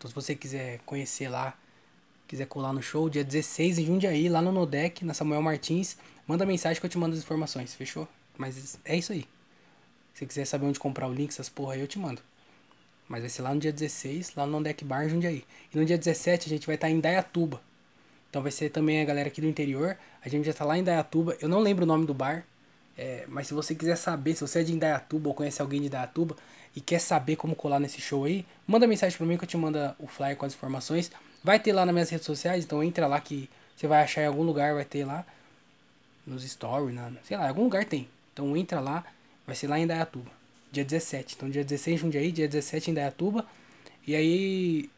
Então, 0.00 0.08
se 0.08 0.14
você 0.14 0.34
quiser 0.34 0.78
conhecer 0.86 1.28
lá, 1.28 1.52
quiser 2.26 2.46
colar 2.46 2.72
no 2.72 2.82
show, 2.82 3.10
dia 3.10 3.22
16 3.22 3.80
em 3.80 3.84
Jundiaí, 3.84 4.30
lá 4.30 4.40
no 4.40 4.50
Nodec, 4.50 5.04
na 5.04 5.12
Samuel 5.12 5.42
Martins, 5.42 5.98
manda 6.26 6.46
mensagem 6.46 6.80
que 6.80 6.86
eu 6.86 6.88
te 6.88 6.96
mando 6.96 7.14
as 7.14 7.20
informações, 7.22 7.74
fechou? 7.74 8.08
Mas 8.38 8.78
é 8.82 8.96
isso 8.96 9.12
aí. 9.12 9.26
Se 10.14 10.24
quiser 10.24 10.46
saber 10.46 10.64
onde 10.64 10.80
comprar 10.80 11.06
o 11.06 11.12
link, 11.12 11.28
essas 11.28 11.50
porra 11.50 11.74
aí, 11.74 11.80
eu 11.80 11.86
te 11.86 11.98
mando. 11.98 12.22
Mas 13.06 13.20
vai 13.20 13.28
ser 13.28 13.42
lá 13.42 13.52
no 13.52 13.60
dia 13.60 13.70
16, 13.70 14.36
lá 14.36 14.46
no 14.46 14.52
Nodec 14.52 14.82
Bar 14.86 15.04
em 15.04 15.10
Jundiaí. 15.10 15.44
E 15.70 15.76
no 15.76 15.84
dia 15.84 15.98
17 15.98 16.46
a 16.46 16.48
gente 16.48 16.66
vai 16.66 16.76
estar 16.76 16.88
em 16.88 16.98
Dayatuba. 16.98 17.60
Então 18.30 18.40
vai 18.40 18.52
ser 18.52 18.70
também 18.70 19.02
a 19.02 19.04
galera 19.04 19.28
aqui 19.28 19.42
do 19.42 19.46
interior. 19.46 19.98
A 20.24 20.30
gente 20.30 20.46
já 20.46 20.54
tá 20.54 20.64
lá 20.64 20.78
em 20.78 20.82
Dayatuba. 20.82 21.36
Eu 21.42 21.48
não 21.48 21.60
lembro 21.60 21.84
o 21.84 21.86
nome 21.86 22.06
do 22.06 22.14
bar. 22.14 22.46
É, 22.96 23.26
mas 23.28 23.48
se 23.48 23.54
você 23.54 23.74
quiser 23.74 23.96
saber, 23.96 24.34
se 24.34 24.40
você 24.40 24.60
é 24.60 24.62
de 24.62 24.72
Indaiatuba 24.72 25.28
ou 25.28 25.34
conhece 25.34 25.60
alguém 25.60 25.80
de 25.80 25.88
Indaiatuba 25.88 26.36
e 26.74 26.80
quer 26.80 27.00
saber 27.00 27.36
como 27.36 27.54
colar 27.54 27.80
nesse 27.80 28.00
show 28.00 28.24
aí, 28.24 28.46
manda 28.66 28.86
mensagem 28.86 29.16
pra 29.16 29.26
mim 29.26 29.36
que 29.36 29.44
eu 29.44 29.48
te 29.48 29.56
mando 29.56 29.78
o 29.98 30.06
flyer 30.06 30.36
com 30.36 30.46
as 30.46 30.54
informações. 30.54 31.10
Vai 31.42 31.58
ter 31.58 31.72
lá 31.72 31.84
nas 31.84 31.92
minhas 31.92 32.10
redes 32.10 32.26
sociais, 32.26 32.64
então 32.64 32.82
entra 32.82 33.06
lá 33.06 33.20
que 33.20 33.48
você 33.76 33.86
vai 33.86 34.02
achar 34.02 34.22
em 34.22 34.26
algum 34.26 34.42
lugar, 34.42 34.74
vai 34.74 34.84
ter 34.84 35.04
lá. 35.04 35.24
Nos 36.26 36.48
stories, 36.48 36.94
na, 36.94 37.10
sei 37.24 37.36
lá, 37.36 37.46
em 37.46 37.48
algum 37.48 37.64
lugar 37.64 37.84
tem. 37.84 38.08
Então 38.32 38.56
entra 38.56 38.78
lá, 38.78 39.04
vai 39.46 39.56
ser 39.56 39.66
lá 39.66 39.78
em 39.78 39.84
Indaiatuba. 39.84 40.30
Dia 40.70 40.84
17. 40.84 41.34
Então 41.34 41.50
dia 41.50 41.64
16 41.64 41.96
em 41.96 41.98
Jundiaí, 41.98 42.30
dia 42.30 42.46
17 42.46 42.90
em 42.90 42.92
Indaiatuba. 42.92 43.46
E 44.06 44.14
aí, 44.14 44.90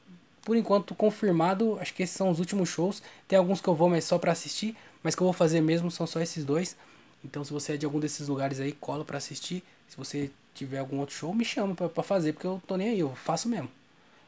por 0.43 0.57
enquanto, 0.57 0.95
confirmado, 0.95 1.79
acho 1.81 1.95
que 1.95 2.03
esses 2.03 2.17
são 2.17 2.29
os 2.29 2.39
últimos 2.39 2.69
shows. 2.69 3.03
Tem 3.27 3.39
alguns 3.39 3.61
que 3.61 3.69
eu 3.69 3.75
vou, 3.75 3.89
mas 3.89 4.05
só 4.05 4.19
pra 4.19 4.33
assistir. 4.33 4.77
Mas 5.03 5.15
que 5.15 5.23
eu 5.23 5.27
vou 5.27 5.33
fazer 5.33 5.61
mesmo, 5.61 5.91
são 5.91 6.07
só 6.07 6.21
esses 6.21 6.45
dois. 6.45 6.77
Então 7.25 7.45
se 7.45 7.53
você 7.53 7.75
é 7.75 7.77
de 7.77 7.87
algum 7.87 8.01
desses 8.01 8.29
lugares 8.29 8.61
aí, 8.61 8.73
cola 8.73 9.05
pra 9.05 9.19
assistir. 9.19 9.63
Se 9.89 9.97
você 9.97 10.31
tiver 10.55 10.79
algum 10.79 10.99
outro 10.99 11.15
show, 11.15 11.35
me 11.35 11.45
chama 11.45 11.75
pra 11.75 12.03
fazer, 12.03 12.33
porque 12.33 12.47
eu 12.47 12.63
tô 12.67 12.77
nem 12.77 12.91
aí, 12.91 13.01
eu 13.01 13.15
faço 13.15 13.49
mesmo. 13.49 13.71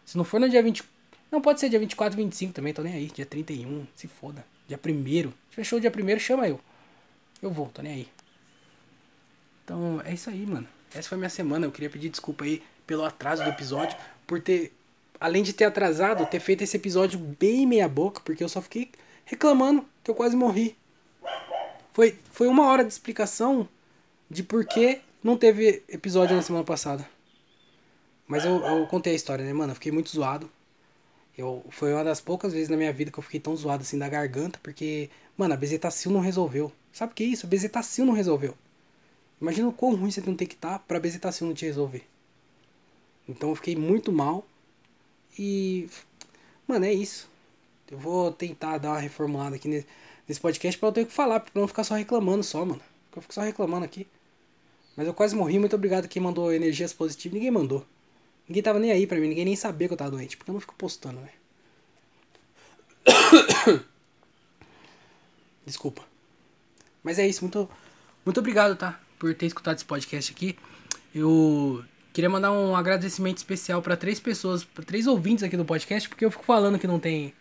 Se 0.04 0.16
não 0.16 0.24
for 0.24 0.40
no 0.40 0.48
dia 0.48 0.62
20, 0.62 0.82
não, 1.34 1.40
pode 1.40 1.58
ser 1.58 1.68
dia 1.68 1.80
24, 1.80 2.16
25 2.16 2.52
também, 2.52 2.72
tô 2.72 2.80
nem 2.80 2.94
aí. 2.94 3.06
Dia 3.08 3.26
31, 3.26 3.84
se 3.96 4.06
foda. 4.06 4.46
Dia 4.68 4.78
1 4.78 5.30
Se 5.50 5.56
fechou 5.56 5.80
dia 5.80 5.90
1 5.90 6.18
chama 6.20 6.48
eu. 6.48 6.60
Eu 7.42 7.50
vou, 7.50 7.66
tô 7.74 7.82
nem 7.82 7.92
aí. 7.92 8.08
Então, 9.64 10.00
é 10.04 10.14
isso 10.14 10.30
aí, 10.30 10.46
mano. 10.46 10.68
Essa 10.94 11.08
foi 11.08 11.18
minha 11.18 11.28
semana. 11.28 11.66
Eu 11.66 11.72
queria 11.72 11.90
pedir 11.90 12.08
desculpa 12.08 12.44
aí 12.44 12.62
pelo 12.86 13.04
atraso 13.04 13.42
do 13.42 13.50
episódio. 13.50 13.98
Por 14.28 14.40
ter, 14.40 14.72
além 15.18 15.42
de 15.42 15.52
ter 15.52 15.64
atrasado, 15.64 16.24
ter 16.24 16.38
feito 16.38 16.62
esse 16.62 16.76
episódio 16.76 17.18
bem 17.18 17.66
meia 17.66 17.88
boca. 17.88 18.20
Porque 18.24 18.44
eu 18.44 18.48
só 18.48 18.62
fiquei 18.62 18.92
reclamando 19.24 19.84
que 20.04 20.12
eu 20.12 20.14
quase 20.14 20.36
morri. 20.36 20.76
Foi, 21.92 22.16
foi 22.30 22.46
uma 22.46 22.66
hora 22.66 22.84
de 22.84 22.92
explicação 22.92 23.68
de 24.30 24.44
por 24.44 24.64
que 24.64 25.00
não 25.24 25.38
teve 25.38 25.82
episódio 25.88 26.36
na 26.36 26.42
semana 26.42 26.64
passada. 26.64 27.08
Mas 28.28 28.44
eu, 28.44 28.62
eu 28.62 28.86
contei 28.86 29.14
a 29.14 29.16
história, 29.16 29.42
né, 29.42 29.54
mano? 29.54 29.72
Eu 29.72 29.74
fiquei 29.74 29.90
muito 29.90 30.10
zoado. 30.10 30.50
Eu, 31.36 31.64
foi 31.70 31.94
uma 31.94 32.04
das 32.04 32.20
poucas 32.20 32.52
vezes 32.52 32.68
na 32.68 32.76
minha 32.76 32.92
vida 32.92 33.10
que 33.10 33.18
eu 33.18 33.22
fiquei 33.22 33.40
tão 33.40 33.56
zoado 33.56 33.82
assim 33.82 33.98
da 33.98 34.08
garganta, 34.08 34.60
porque, 34.62 35.08
mano, 35.36 35.54
a 35.54 35.56
bezetacil 35.56 36.12
não 36.12 36.20
resolveu. 36.20 36.70
Sabe 36.92 37.12
o 37.12 37.14
que 37.14 37.24
é 37.24 37.26
isso? 37.26 37.46
A 37.46 37.48
bezetacil 37.48 38.04
não 38.04 38.12
resolveu. 38.12 38.54
Imagina 39.40 39.66
o 39.66 39.72
quão 39.72 39.96
ruim 39.96 40.10
você 40.10 40.20
não 40.20 40.36
tem 40.36 40.46
que 40.46 40.54
estar 40.54 40.74
tá 40.74 40.78
pra 40.78 41.00
bezetacil 41.00 41.46
não 41.46 41.54
te 41.54 41.64
resolver. 41.64 42.04
Então 43.26 43.48
eu 43.48 43.56
fiquei 43.56 43.74
muito 43.74 44.12
mal. 44.12 44.46
E. 45.38 45.88
Mano, 46.68 46.84
é 46.84 46.92
isso. 46.92 47.28
Eu 47.90 47.98
vou 47.98 48.30
tentar 48.30 48.78
dar 48.78 48.90
uma 48.90 49.00
reformulada 49.00 49.56
aqui 49.56 49.68
nesse 50.28 50.40
podcast 50.40 50.78
pra 50.78 50.88
eu 50.90 50.92
ter 50.92 51.00
o 51.02 51.06
que 51.06 51.12
falar, 51.12 51.40
pra 51.40 51.50
não 51.54 51.66
ficar 51.66 51.84
só 51.84 51.94
reclamando 51.94 52.44
só, 52.44 52.64
mano. 52.64 52.80
Porque 53.06 53.18
eu 53.18 53.22
fico 53.22 53.34
só 53.34 53.40
reclamando 53.40 53.84
aqui. 53.84 54.06
Mas 54.96 55.06
eu 55.06 55.14
quase 55.14 55.34
morri, 55.34 55.58
muito 55.58 55.74
obrigado 55.74 56.08
quem 56.08 56.22
mandou 56.22 56.52
energias 56.52 56.92
positivas. 56.92 57.34
Ninguém 57.34 57.50
mandou. 57.50 57.84
Ninguém 58.48 58.62
tava 58.62 58.78
nem 58.78 58.92
aí 58.92 59.06
pra 59.06 59.18
mim, 59.18 59.28
ninguém 59.28 59.44
nem 59.44 59.56
sabia 59.56 59.88
que 59.88 59.94
eu 59.94 59.98
tava 59.98 60.10
doente, 60.10 60.36
porque 60.36 60.50
eu 60.50 60.52
não 60.52 60.60
fico 60.60 60.74
postando, 60.74 61.20
né? 61.20 61.30
Desculpa. 65.64 66.02
Mas 67.02 67.18
é 67.18 67.26
isso, 67.26 67.42
muito, 67.42 67.68
muito 68.24 68.38
obrigado, 68.38 68.76
tá? 68.76 69.00
Por 69.18 69.34
ter 69.34 69.46
escutado 69.46 69.76
esse 69.76 69.84
podcast 69.84 70.32
aqui. 70.32 70.58
Eu 71.14 71.84
queria 72.12 72.28
mandar 72.28 72.52
um 72.52 72.76
agradecimento 72.76 73.38
especial 73.38 73.80
para 73.80 73.96
três 73.96 74.20
pessoas, 74.20 74.62
para 74.62 74.84
três 74.84 75.06
ouvintes 75.06 75.42
aqui 75.42 75.56
do 75.56 75.64
podcast, 75.64 76.08
porque 76.08 76.24
eu 76.24 76.30
fico 76.30 76.44
falando 76.44 76.78
que 76.78 76.86
não 76.86 77.00
tem 77.00 77.32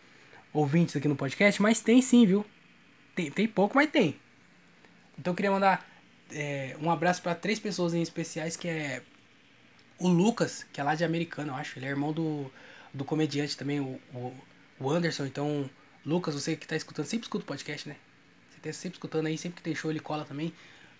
ouvintes 0.52 0.96
aqui 0.96 1.06
no 1.06 1.16
podcast, 1.16 1.60
mas 1.60 1.80
tem 1.80 2.00
sim, 2.00 2.24
viu? 2.24 2.46
Tem, 3.14 3.30
tem 3.30 3.46
pouco, 3.46 3.76
mas 3.76 3.90
tem. 3.90 4.16
Então 5.18 5.32
eu 5.32 5.36
queria 5.36 5.50
mandar 5.50 5.93
é, 6.34 6.76
um 6.80 6.90
abraço 6.90 7.22
para 7.22 7.34
três 7.34 7.58
pessoas 7.58 7.94
em 7.94 8.02
especiais, 8.02 8.56
que 8.56 8.68
é 8.68 9.02
o 9.98 10.08
Lucas, 10.08 10.66
que 10.72 10.80
é 10.80 10.84
lá 10.84 10.94
de 10.94 11.04
Americano, 11.04 11.52
eu 11.52 11.54
acho. 11.54 11.78
Ele 11.78 11.86
é 11.86 11.88
irmão 11.88 12.12
do, 12.12 12.50
do 12.92 13.04
comediante 13.04 13.56
também, 13.56 13.80
o, 13.80 14.00
o, 14.12 14.34
o 14.80 14.90
Anderson. 14.90 15.26
Então, 15.26 15.70
Lucas, 16.04 16.34
você 16.34 16.56
que 16.56 16.66
tá 16.66 16.76
escutando, 16.76 17.06
sempre 17.06 17.24
escuta 17.24 17.44
o 17.44 17.46
podcast, 17.46 17.88
né? 17.88 17.96
Você 18.50 18.60
tá 18.60 18.72
sempre 18.72 18.96
escutando 18.96 19.26
aí, 19.26 19.38
sempre 19.38 19.56
que 19.56 19.62
tem 19.62 19.74
show 19.74 19.90
ele 19.90 20.00
cola 20.00 20.24
também. 20.24 20.52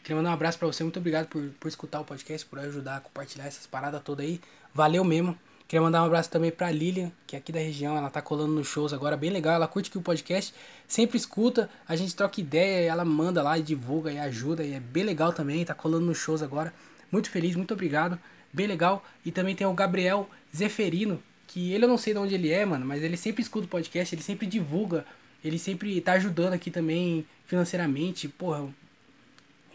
Queria 0.03 0.17
mandar 0.17 0.31
um 0.31 0.35
abraço 0.35 0.59
para 0.59 0.69
você, 0.69 0.83
muito 0.83 0.99
obrigado 0.99 1.29
por, 1.29 1.43
por 1.59 1.67
escutar 1.67 2.01
o 2.01 2.05
podcast, 2.05 2.47
por 2.47 2.59
ajudar 2.59 2.99
a 2.99 3.01
compartilhar 3.01 3.47
essas 3.47 3.67
paradas 3.67 4.03
todas 4.03 4.25
aí. 4.25 4.41
Valeu 4.73 5.03
mesmo. 5.03 5.39
Queria 5.67 5.83
mandar 5.83 6.03
um 6.03 6.07
abraço 6.07 6.31
também 6.31 6.51
pra 6.51 6.71
Lilian, 6.71 7.11
que 7.27 7.37
é 7.37 7.39
aqui 7.39 7.51
da 7.51 7.59
região, 7.59 7.97
ela 7.97 8.11
tá 8.11 8.21
colando 8.21 8.53
nos 8.53 8.69
shows 8.69 8.93
agora, 8.93 9.17
bem 9.17 9.31
legal, 9.31 9.55
ela 9.55 9.67
curte 9.67 9.91
que 9.91 9.97
o 9.97 10.03
podcast, 10.03 10.55
sempre 10.87 11.17
escuta, 11.17 11.71
a 11.89 11.97
gente 11.97 12.15
troca 12.15 12.41
ideia, 12.41 12.91
ela 12.91 13.05
manda 13.05 13.43
lá 13.43 13.59
e 13.59 13.63
divulga 13.63 14.13
e 14.13 14.19
ajuda, 14.19 14.63
e 14.63 14.75
é 14.75 14.81
bem 14.81 15.05
legal 15.05 15.33
também, 15.33 15.65
tá 15.65 15.75
colando 15.75 16.05
nos 16.05 16.19
shows 16.19 16.43
agora. 16.43 16.73
Muito 17.11 17.31
feliz, 17.31 17.57
muito 17.57 17.73
obrigado 17.73 18.19
bem 18.55 18.69
legal. 18.69 19.05
E 19.25 19.33
também 19.33 19.57
tem 19.57 19.67
o 19.67 19.75
Gabriel 19.75 20.31
Zeferino, 20.55 21.21
que 21.49 21.73
ele 21.73 21.85
eu 21.85 21.89
não 21.89 21.99
sei 21.99 22.15
de 22.15 22.21
onde 22.21 22.35
ele 22.35 22.51
é, 22.51 22.65
mano, 22.65 22.87
mas 22.87 23.03
ele 23.03 23.17
sempre 23.17 23.43
escuta 23.43 23.67
o 23.67 23.69
podcast, 23.69 24.15
ele 24.15 24.23
sempre 24.23 24.47
divulga, 24.47 25.05
ele 25.45 25.59
sempre 25.59 26.01
tá 26.01 26.13
ajudando 26.13 26.55
aqui 26.55 26.71
também 26.71 27.27
financeiramente. 27.47 28.29
Porra, 28.29 28.63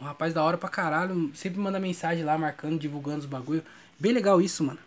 um 0.02 0.06
rapaz 0.06 0.34
da 0.34 0.42
hora 0.42 0.58
pra 0.58 0.70
caralho, 0.70 1.30
sempre 1.36 1.60
manda 1.60 1.80
mensagem 1.80 2.24
lá, 2.24 2.38
marcando, 2.38 2.80
divulgando 2.80 3.20
os 3.20 3.26
bagulho. 3.26 3.64
Bem 4.00 4.14
legal 4.14 4.42
isso, 4.42 4.64
mano. 4.64 4.80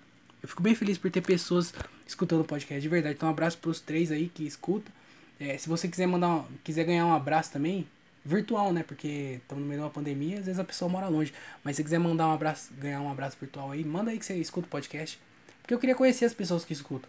Eu 0.43 0.49
fico 0.49 0.63
bem 0.63 0.75
feliz 0.75 0.99
por 0.99 1.11
ter 1.11 1.21
pessoas 1.21 1.73
escutando 2.07 2.41
o 2.41 2.45
podcast, 2.45 2.81
de 2.81 2.89
verdade. 2.89 3.15
Então 3.15 3.29
um 3.29 3.33
abraço 3.33 3.59
pros 3.59 3.81
três 3.81 4.11
aí 4.11 4.29
que 4.29 4.45
escutam. 4.45 4.93
É, 5.39 5.57
se 5.57 5.69
você 5.69 5.89
quiser 5.89 6.07
mandar 6.07 6.29
um, 6.29 6.45
quiser 6.65 6.85
ganhar 6.85 7.07
um 7.07 7.13
abraço 7.13 7.53
também, 7.53 7.87
virtual, 8.25 8.73
né? 8.73 8.83
Porque 8.83 9.41
estamos 9.43 9.63
no 9.63 9.69
meio 9.69 9.81
de 9.81 9.85
uma 9.85 9.91
pandemia, 9.91 10.39
às 10.39 10.47
vezes 10.47 10.59
a 10.59 10.65
pessoa 10.65 10.89
mora 10.89 11.09
longe. 11.09 11.33
Mas 11.63 11.77
se 11.77 11.85
quiser 11.85 11.99
mandar 11.99 12.29
um 12.29 12.33
abraço, 12.33 12.73
ganhar 12.75 13.01
um 13.01 13.11
abraço 13.11 13.37
virtual 13.41 13.71
aí, 13.71 13.85
manda 13.85 14.11
aí 14.11 14.19
que 14.19 14.27
você 14.27 14.35
escuta 14.35 14.67
o 14.67 14.71
podcast. 14.71 15.19
Porque 15.61 15.75
eu 15.75 15.79
queria 15.79 15.95
conhecer 15.95 16.25
as 16.25 16.35
pessoas 16.35 16.65
que 16.65 16.73
escutam. 16.73 17.09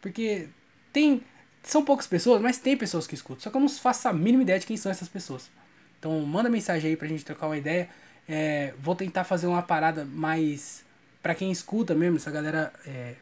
Porque 0.00 0.48
tem. 0.92 1.22
São 1.62 1.84
poucas 1.84 2.06
pessoas, 2.06 2.40
mas 2.40 2.58
tem 2.58 2.76
pessoas 2.76 3.06
que 3.06 3.14
escutam. 3.14 3.40
Só 3.40 3.50
que 3.50 3.56
eu 3.56 3.60
não 3.60 3.68
faço 3.68 4.08
a 4.08 4.12
mínima 4.12 4.42
ideia 4.42 4.58
de 4.58 4.66
quem 4.66 4.76
são 4.76 4.90
essas 4.90 5.08
pessoas. 5.08 5.50
Então 5.98 6.18
manda 6.20 6.48
mensagem 6.48 6.90
aí 6.90 6.96
pra 6.96 7.08
gente 7.08 7.24
trocar 7.24 7.46
uma 7.46 7.58
ideia. 7.58 7.88
É, 8.28 8.74
vou 8.78 8.94
tentar 8.94 9.24
fazer 9.24 9.46
uma 9.46 9.62
parada 9.62 10.04
mais. 10.04 10.84
Para 11.28 11.34
quem 11.34 11.52
escuta 11.52 11.94
mesmo, 11.94 12.16
essa 12.16 12.30
galera. 12.30 12.72
É, 12.86 13.14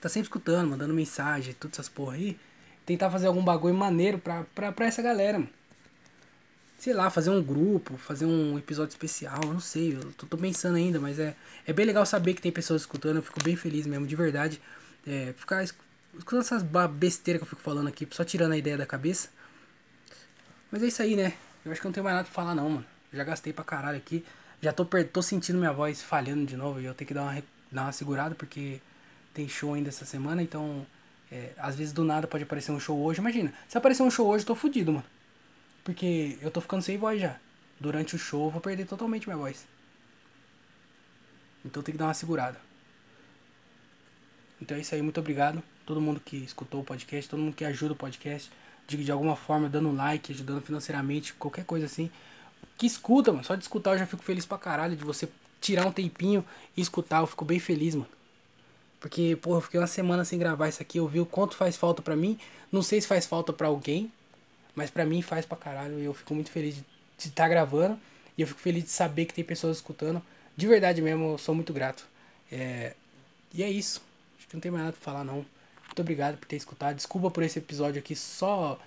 tá 0.00 0.08
sempre 0.08 0.26
escutando, 0.26 0.68
mandando 0.68 0.92
mensagem, 0.92 1.54
todas 1.54 1.78
essas 1.78 1.88
porra 1.88 2.14
aí. 2.16 2.36
Tentar 2.84 3.08
fazer 3.08 3.28
algum 3.28 3.44
bagulho 3.44 3.72
maneiro 3.72 4.18
pra, 4.18 4.42
pra, 4.52 4.72
pra 4.72 4.86
essa 4.86 5.00
galera, 5.00 5.38
mano 5.38 5.50
sei 6.76 6.92
lá, 6.92 7.10
fazer 7.10 7.30
um 7.30 7.42
grupo, 7.42 7.96
fazer 7.96 8.24
um 8.24 8.56
episódio 8.56 8.92
especial, 8.92 9.40
eu 9.42 9.52
não 9.52 9.60
sei, 9.60 9.96
eu 9.96 10.12
tô, 10.12 10.26
tô, 10.26 10.38
pensando 10.38 10.76
ainda, 10.76 11.00
mas 11.00 11.18
é, 11.18 11.34
é 11.66 11.72
bem 11.72 11.84
legal 11.84 12.06
saber 12.06 12.34
que 12.34 12.40
tem 12.40 12.52
pessoas 12.52 12.82
escutando, 12.82 13.16
eu 13.16 13.22
fico 13.22 13.42
bem 13.42 13.56
feliz 13.56 13.84
mesmo, 13.84 14.06
de 14.06 14.14
verdade. 14.14 14.60
É, 15.04 15.34
ficar 15.36 15.64
escutando 15.64 16.40
essas 16.40 16.62
besteiras 16.92 17.40
que 17.40 17.44
eu 17.44 17.48
fico 17.48 17.62
falando 17.62 17.88
aqui, 17.88 18.06
só 18.12 18.24
tirando 18.24 18.52
a 18.52 18.56
ideia 18.56 18.78
da 18.78 18.86
cabeça. 18.86 19.28
Mas 20.70 20.82
é 20.82 20.86
isso 20.86 21.02
aí, 21.02 21.16
né? 21.16 21.34
Eu 21.64 21.72
acho 21.72 21.80
que 21.80 21.86
eu 21.86 21.90
não 21.90 21.94
tenho 21.94 22.04
mais 22.04 22.16
nada 22.16 22.26
pra 22.26 22.34
falar 22.34 22.54
não, 22.54 22.70
mano. 22.70 22.86
Já 23.12 23.24
gastei 23.24 23.52
pra 23.52 23.64
caralho 23.64 23.98
aqui. 23.98 24.24
Já 24.60 24.72
tô, 24.72 24.84
tô 24.84 25.22
sentindo 25.22 25.58
minha 25.58 25.72
voz 25.72 26.02
falhando 26.02 26.44
de 26.44 26.56
novo 26.56 26.80
e 26.80 26.84
eu 26.84 26.94
tenho 26.94 27.06
que 27.06 27.14
dar 27.14 27.22
uma, 27.22 27.42
dar 27.70 27.82
uma 27.82 27.92
segurada 27.92 28.34
porque 28.34 28.80
tem 29.32 29.48
show 29.48 29.74
ainda 29.74 29.88
essa 29.88 30.04
semana, 30.04 30.42
então 30.42 30.84
é, 31.30 31.52
às 31.58 31.76
vezes 31.76 31.92
do 31.92 32.04
nada 32.04 32.26
pode 32.26 32.44
aparecer 32.44 32.72
um 32.72 32.80
show 32.80 32.98
hoje. 33.00 33.20
Imagina, 33.20 33.52
se 33.68 33.78
aparecer 33.78 34.02
um 34.02 34.10
show 34.10 34.26
hoje, 34.26 34.42
eu 34.42 34.48
tô 34.48 34.54
fudido, 34.54 34.92
mano. 34.92 35.04
Porque 35.84 36.38
eu 36.42 36.50
tô 36.50 36.60
ficando 36.60 36.82
sem 36.82 36.98
voz 36.98 37.20
já. 37.20 37.36
Durante 37.78 38.16
o 38.16 38.18
show 38.18 38.46
eu 38.46 38.50
vou 38.50 38.60
perder 38.60 38.86
totalmente 38.86 39.28
minha 39.28 39.36
voz. 39.36 39.66
Então 41.64 41.82
tem 41.82 41.92
que 41.92 41.98
dar 41.98 42.06
uma 42.06 42.14
segurada. 42.14 42.58
Então 44.60 44.76
é 44.76 44.80
isso 44.80 44.94
aí, 44.94 45.02
muito 45.02 45.20
obrigado. 45.20 45.62
Todo 45.86 46.00
mundo 46.00 46.20
que 46.20 46.36
escutou 46.36 46.80
o 46.80 46.84
podcast, 46.84 47.30
todo 47.30 47.40
mundo 47.40 47.54
que 47.54 47.64
ajuda 47.64 47.92
o 47.92 47.96
podcast, 47.96 48.50
de, 48.86 48.96
de 49.04 49.12
alguma 49.12 49.36
forma, 49.36 49.68
dando 49.68 49.92
like, 49.92 50.32
ajudando 50.32 50.60
financeiramente, 50.62 51.32
qualquer 51.34 51.64
coisa 51.64 51.86
assim. 51.86 52.10
Que 52.78 52.86
escuta, 52.86 53.32
mano. 53.32 53.44
Só 53.44 53.56
de 53.56 53.62
escutar 53.62 53.92
eu 53.92 53.98
já 53.98 54.06
fico 54.06 54.22
feliz 54.22 54.46
pra 54.46 54.56
caralho. 54.56 54.96
De 54.96 55.04
você 55.04 55.28
tirar 55.60 55.84
um 55.84 55.92
tempinho 55.92 56.44
e 56.76 56.80
escutar, 56.80 57.20
eu 57.20 57.26
fico 57.26 57.44
bem 57.44 57.58
feliz, 57.58 57.94
mano. 57.94 58.08
Porque, 59.00 59.36
porra, 59.42 59.58
eu 59.58 59.60
fiquei 59.60 59.80
uma 59.80 59.86
semana 59.86 60.24
sem 60.24 60.38
gravar 60.38 60.68
isso 60.68 60.80
aqui. 60.80 60.98
Eu 60.98 61.08
vi 61.08 61.20
o 61.20 61.26
quanto 61.26 61.56
faz 61.56 61.76
falta 61.76 62.00
pra 62.00 62.16
mim. 62.16 62.38
Não 62.70 62.80
sei 62.80 63.00
se 63.00 63.06
faz 63.06 63.26
falta 63.26 63.52
pra 63.52 63.66
alguém. 63.66 64.10
Mas 64.74 64.90
pra 64.90 65.04
mim 65.04 65.20
faz 65.22 65.44
pra 65.44 65.56
caralho 65.56 65.98
e 65.98 66.04
eu 66.04 66.14
fico 66.14 66.34
muito 66.34 66.50
feliz 66.50 66.76
de 66.76 66.84
estar 67.18 67.44
tá 67.44 67.48
gravando. 67.48 67.98
E 68.36 68.42
eu 68.42 68.46
fico 68.46 68.60
feliz 68.60 68.84
de 68.84 68.90
saber 68.90 69.24
que 69.26 69.34
tem 69.34 69.44
pessoas 69.44 69.78
escutando. 69.78 70.22
De 70.56 70.66
verdade 70.66 71.02
mesmo, 71.02 71.32
eu 71.32 71.38
sou 71.38 71.54
muito 71.54 71.72
grato. 71.72 72.06
É... 72.50 72.94
E 73.52 73.62
é 73.62 73.68
isso. 73.68 74.00
Acho 74.38 74.46
que 74.46 74.54
não 74.54 74.60
tem 74.60 74.70
mais 74.70 74.84
nada 74.84 74.96
pra 74.96 75.04
falar 75.04 75.24
não. 75.24 75.44
Muito 75.86 76.00
obrigado 76.00 76.36
por 76.36 76.46
ter 76.46 76.56
escutado. 76.56 76.94
Desculpa 76.94 77.28
por 77.28 77.42
esse 77.42 77.58
episódio 77.58 77.98
aqui 77.98 78.14
só 78.14 78.78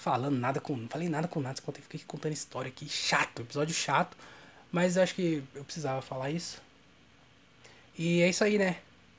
falando 0.00 0.36
nada 0.38 0.60
com. 0.60 0.88
Falei 0.88 1.08
nada 1.08 1.28
com 1.28 1.40
nada. 1.40 1.60
Fiquei 1.60 2.00
contando 2.06 2.32
história 2.32 2.68
aqui. 2.68 2.88
Chato, 2.88 3.42
episódio 3.42 3.74
chato. 3.74 4.16
Mas 4.72 4.96
acho 4.96 5.14
que 5.14 5.42
eu 5.54 5.64
precisava 5.64 6.00
falar 6.00 6.30
isso. 6.30 6.60
E 7.98 8.22
é 8.22 8.28
isso 8.28 8.42
aí, 8.42 8.56
né? 8.56 8.76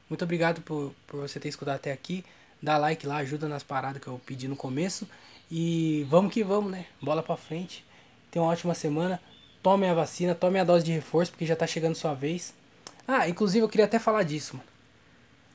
Muito 0.10 0.24
obrigado 0.24 0.62
por, 0.62 0.94
por 1.06 1.20
você 1.20 1.40
ter 1.40 1.50
escutado 1.50 1.76
até 1.76 1.92
aqui. 1.92 2.26
Dá 2.62 2.78
like 2.78 3.06
lá, 3.06 3.18
ajuda 3.18 3.48
nas 3.48 3.64
paradas 3.64 4.02
que 4.02 4.08
eu 4.08 4.20
pedi 4.26 4.48
no 4.48 4.56
começo. 4.56 5.08
E 5.50 6.06
vamos 6.10 6.34
que 6.34 6.44
vamos, 6.44 6.72
né? 6.72 6.86
Bola 7.02 7.22
pra 7.22 7.38
frente. 7.38 7.86
Tenha 8.32 8.44
uma 8.44 8.52
ótima 8.52 8.74
semana. 8.74 9.22
Tome 9.62 9.88
a 9.88 9.94
vacina, 9.94 10.34
tome 10.34 10.60
a 10.60 10.64
dose 10.64 10.84
de 10.84 10.92
reforço, 10.92 11.32
porque 11.32 11.46
já 11.46 11.56
tá 11.56 11.68
chegando 11.68 11.94
sua 11.94 12.16
vez. 12.16 12.54
Ah, 13.08 13.30
inclusive 13.30 13.64
eu 13.64 13.70
queria 13.70 13.86
até 13.86 14.00
falar 14.00 14.24
disso, 14.24 14.58
mano. 14.58 14.68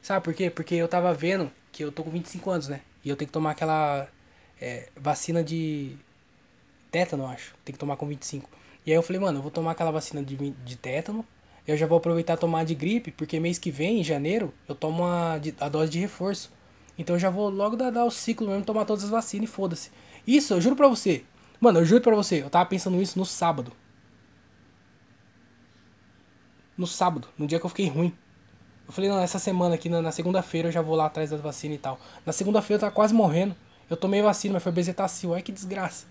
Sabe 0.00 0.24
por 0.24 0.34
quê? 0.34 0.50
Porque 0.50 0.76
eu 0.76 0.86
tava 0.86 1.12
vendo 1.12 1.50
que 1.72 1.82
eu 1.82 1.90
tô 1.90 2.04
com 2.04 2.10
25 2.10 2.48
anos, 2.48 2.68
né? 2.68 2.82
E 3.04 3.08
eu 3.08 3.16
tenho 3.16 3.26
que 3.26 3.32
tomar 3.32 3.50
aquela 3.52 4.08
é, 4.60 4.88
vacina 4.96 5.42
de 5.42 5.96
tétano, 6.90 7.26
acho. 7.26 7.54
Tem 7.64 7.72
que 7.72 7.78
tomar 7.78 7.96
com 7.96 8.06
25. 8.06 8.48
E 8.84 8.90
aí 8.90 8.96
eu 8.96 9.02
falei, 9.02 9.20
mano, 9.20 9.38
eu 9.38 9.42
vou 9.42 9.50
tomar 9.50 9.72
aquela 9.72 9.90
vacina 9.90 10.22
de, 10.22 10.36
de 10.36 10.76
tétano. 10.76 11.24
Eu 11.66 11.76
já 11.76 11.86
vou 11.86 11.98
aproveitar 11.98 12.36
tomar 12.36 12.64
de 12.64 12.74
gripe, 12.74 13.10
porque 13.10 13.40
mês 13.40 13.58
que 13.58 13.70
vem, 13.70 14.00
em 14.00 14.04
janeiro, 14.04 14.54
eu 14.68 14.74
tomo 14.74 15.04
a, 15.04 15.34
a 15.60 15.68
dose 15.68 15.90
de 15.90 15.98
reforço. 15.98 16.52
Então 16.96 17.16
eu 17.16 17.20
já 17.20 17.28
vou 17.28 17.50
logo 17.50 17.76
dar, 17.76 17.90
dar 17.90 18.04
o 18.04 18.10
ciclo 18.10 18.48
mesmo, 18.48 18.64
tomar 18.64 18.84
todas 18.84 19.04
as 19.04 19.10
vacinas 19.10 19.48
e 19.48 19.52
foda-se. 19.52 19.90
Isso, 20.26 20.54
eu 20.54 20.60
juro 20.60 20.76
pra 20.76 20.88
você. 20.88 21.24
Mano, 21.60 21.80
eu 21.80 21.84
juro 21.84 22.00
pra 22.00 22.14
você, 22.14 22.42
eu 22.42 22.50
tava 22.50 22.66
pensando 22.66 23.00
isso 23.00 23.18
no 23.18 23.26
sábado. 23.26 23.72
No 26.76 26.86
sábado, 26.86 27.28
no 27.36 27.46
dia 27.46 27.58
que 27.58 27.66
eu 27.66 27.70
fiquei 27.70 27.88
ruim. 27.88 28.14
Eu 28.86 28.92
falei, 28.92 29.10
não, 29.10 29.18
essa 29.18 29.38
semana 29.38 29.74
aqui, 29.74 29.88
na, 29.88 30.00
na 30.00 30.12
segunda-feira 30.12 30.68
eu 30.68 30.72
já 30.72 30.80
vou 30.80 30.94
lá 30.94 31.06
atrás 31.06 31.30
das 31.30 31.40
vacinas 31.40 31.76
e 31.76 31.80
tal. 31.80 31.98
Na 32.24 32.32
segunda-feira 32.32 32.76
eu 32.76 32.80
tava 32.80 32.92
quase 32.92 33.12
morrendo. 33.12 33.56
Eu 33.88 33.96
tomei 33.96 34.20
vacina, 34.22 34.54
mas 34.54 34.62
foi 34.62 34.72
bezetacil. 34.72 35.34
Ai 35.34 35.42
que 35.42 35.52
desgraça. 35.52 36.06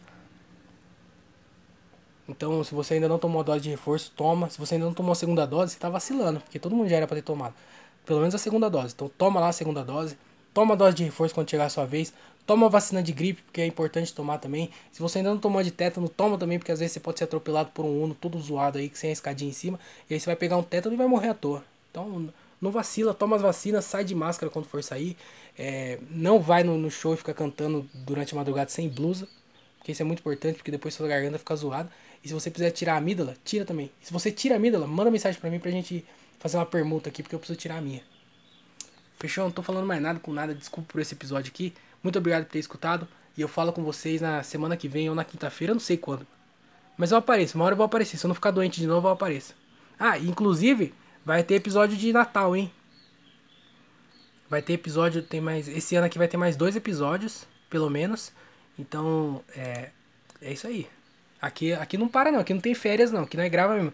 Então, 2.27 2.63
se 2.63 2.73
você 2.73 2.95
ainda 2.95 3.07
não 3.07 3.19
tomou 3.19 3.41
a 3.41 3.43
dose 3.43 3.61
de 3.61 3.69
reforço, 3.69 4.11
toma. 4.15 4.49
Se 4.49 4.57
você 4.57 4.75
ainda 4.75 4.85
não 4.85 4.93
tomou 4.93 5.11
a 5.11 5.15
segunda 5.15 5.45
dose, 5.45 5.73
você 5.73 5.79
tá 5.79 5.89
vacilando, 5.89 6.39
porque 6.39 6.57
todo 6.57 6.75
mundo 6.75 6.89
já 6.89 6.97
era 6.97 7.07
para 7.07 7.17
ter 7.17 7.21
tomado. 7.21 7.53
Pelo 8.05 8.19
menos 8.19 8.33
a 8.33 8.37
segunda 8.37 8.69
dose. 8.69 8.93
Então, 8.95 9.09
toma 9.17 9.39
lá 9.39 9.49
a 9.49 9.51
segunda 9.51 9.83
dose. 9.83 10.17
Toma 10.53 10.73
a 10.73 10.77
dose 10.77 10.95
de 10.95 11.03
reforço 11.03 11.35
quando 11.35 11.49
chegar 11.49 11.65
a 11.65 11.69
sua 11.69 11.85
vez. 11.85 12.13
Toma 12.45 12.67
a 12.67 12.69
vacina 12.69 13.03
de 13.03 13.11
gripe, 13.11 13.41
porque 13.41 13.61
é 13.61 13.65
importante 13.65 14.13
tomar 14.13 14.37
também. 14.37 14.69
Se 14.91 15.01
você 15.01 15.17
ainda 15.19 15.31
não 15.31 15.37
tomou 15.37 15.61
de 15.61 15.71
tétano, 15.71 16.07
toma 16.07 16.37
também, 16.37 16.57
porque 16.57 16.71
às 16.71 16.79
vezes 16.79 16.93
você 16.93 16.99
pode 16.99 17.17
ser 17.17 17.25
atropelado 17.25 17.71
por 17.73 17.83
um 17.83 18.03
uno 18.03 18.15
todo 18.15 18.39
zoado 18.39 18.77
aí, 18.77 18.91
sem 18.93 19.09
a 19.09 19.13
escadinha 19.13 19.49
em 19.49 19.53
cima. 19.53 19.79
E 20.09 20.13
aí 20.13 20.19
você 20.19 20.27
vai 20.27 20.35
pegar 20.35 20.57
um 20.57 20.63
tétano 20.63 20.95
e 20.95 20.97
vai 20.97 21.07
morrer 21.07 21.29
à 21.29 21.33
toa. 21.33 21.63
Então, 21.91 22.29
não 22.61 22.71
vacila, 22.71 23.13
toma 23.13 23.35
as 23.35 23.41
vacinas, 23.41 23.85
sai 23.85 24.03
de 24.03 24.15
máscara 24.15 24.49
quando 24.49 24.65
for 24.65 24.83
sair. 24.83 25.17
É, 25.57 25.99
não 26.09 26.39
vai 26.39 26.63
no, 26.63 26.77
no, 26.77 26.89
show 26.89 27.13
e 27.13 27.17
fica 27.17 27.33
cantando 27.33 27.87
durante 27.93 28.33
a 28.33 28.37
madrugada 28.37 28.69
sem 28.69 28.89
blusa. 28.89 29.27
Porque 29.77 29.91
isso 29.91 30.01
é 30.01 30.05
muito 30.05 30.19
importante, 30.19 30.55
porque 30.55 30.71
depois 30.71 30.93
sua 30.93 31.07
garganta 31.07 31.37
fica 31.37 31.55
zoada. 31.55 31.91
E 32.23 32.27
se 32.27 32.33
você 32.33 32.49
quiser 32.49 32.71
tirar 32.71 32.95
a 32.95 32.97
amígdala, 32.97 33.35
tira 33.45 33.65
também. 33.65 33.91
E 34.01 34.05
se 34.05 34.11
você 34.11 34.31
tira 34.31 34.55
a 34.55 34.57
amígdala, 34.57 34.87
manda 34.87 35.11
mensagem 35.11 35.39
pra 35.39 35.49
mim 35.49 35.59
pra 35.59 35.69
gente 35.69 36.03
fazer 36.39 36.57
uma 36.57 36.65
permuta 36.65 37.09
aqui, 37.09 37.21
porque 37.21 37.35
eu 37.35 37.39
preciso 37.39 37.59
tirar 37.59 37.77
a 37.77 37.81
minha. 37.81 38.01
Fechou? 39.19 39.43
Não 39.43 39.51
tô 39.51 39.61
falando 39.61 39.85
mais 39.85 40.01
nada 40.01 40.19
com 40.19 40.33
nada. 40.33 40.53
Desculpa 40.53 40.91
por 40.91 41.01
esse 41.01 41.13
episódio 41.13 41.51
aqui. 41.51 41.73
Muito 42.01 42.17
obrigado 42.17 42.45
por 42.45 42.51
ter 42.51 42.59
escutado. 42.59 43.07
E 43.37 43.41
eu 43.41 43.47
falo 43.47 43.73
com 43.73 43.83
vocês 43.83 44.21
na 44.21 44.43
semana 44.43 44.77
que 44.77 44.87
vem 44.87 45.09
ou 45.09 45.15
na 45.15 45.25
quinta-feira, 45.25 45.73
não 45.73 45.79
sei 45.79 45.97
quando. 45.97 46.25
Mas 46.97 47.11
eu 47.11 47.17
apareço, 47.17 47.57
uma 47.57 47.65
hora 47.65 47.73
eu 47.73 47.77
vou 47.77 47.85
aparecer. 47.85 48.17
Se 48.17 48.25
eu 48.25 48.29
não 48.29 48.35
ficar 48.35 48.51
doente 48.51 48.79
de 48.79 48.87
novo, 48.87 49.07
eu 49.07 49.11
apareço. 49.11 49.53
Ah, 49.99 50.17
inclusive, 50.17 50.93
vai 51.25 51.43
ter 51.43 51.55
episódio 51.55 51.97
de 51.97 52.13
Natal, 52.13 52.55
hein? 52.55 52.71
Vai 54.49 54.61
ter 54.61 54.73
episódio, 54.73 55.23
tem 55.23 55.41
mais. 55.41 55.67
Esse 55.67 55.95
ano 55.95 56.05
aqui 56.05 56.17
vai 56.17 56.27
ter 56.27 56.37
mais 56.37 56.55
dois 56.55 56.75
episódios, 56.75 57.45
pelo 57.69 57.89
menos. 57.89 58.31
Então, 58.77 59.43
é. 59.55 59.89
É 60.41 60.53
isso 60.53 60.67
aí. 60.67 60.87
Aqui, 61.41 61.73
aqui 61.73 61.97
não 61.97 62.07
para 62.07 62.31
não, 62.31 62.39
aqui 62.39 62.53
não 62.53 62.61
tem 62.61 62.73
férias 62.73 63.11
não, 63.11 63.23
aqui 63.23 63.37
não 63.37 63.43
é 63.43 63.49
grava 63.49 63.75
mesmo. 63.75 63.93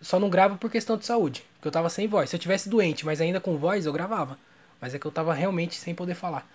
Só 0.00 0.20
não 0.20 0.28
grava 0.28 0.56
por 0.56 0.70
questão 0.70 0.96
de 0.96 1.06
saúde, 1.06 1.42
porque 1.54 1.68
eu 1.68 1.72
tava 1.72 1.88
sem 1.88 2.06
voz. 2.06 2.30
Se 2.30 2.36
eu 2.36 2.40
tivesse 2.40 2.68
doente, 2.68 3.04
mas 3.06 3.20
ainda 3.20 3.40
com 3.40 3.56
voz, 3.56 3.86
eu 3.86 3.92
gravava. 3.92 4.38
Mas 4.80 4.94
é 4.94 4.98
que 4.98 5.06
eu 5.06 5.10
tava 5.10 5.32
realmente 5.32 5.76
sem 5.76 5.94
poder 5.94 6.14
falar. 6.14 6.46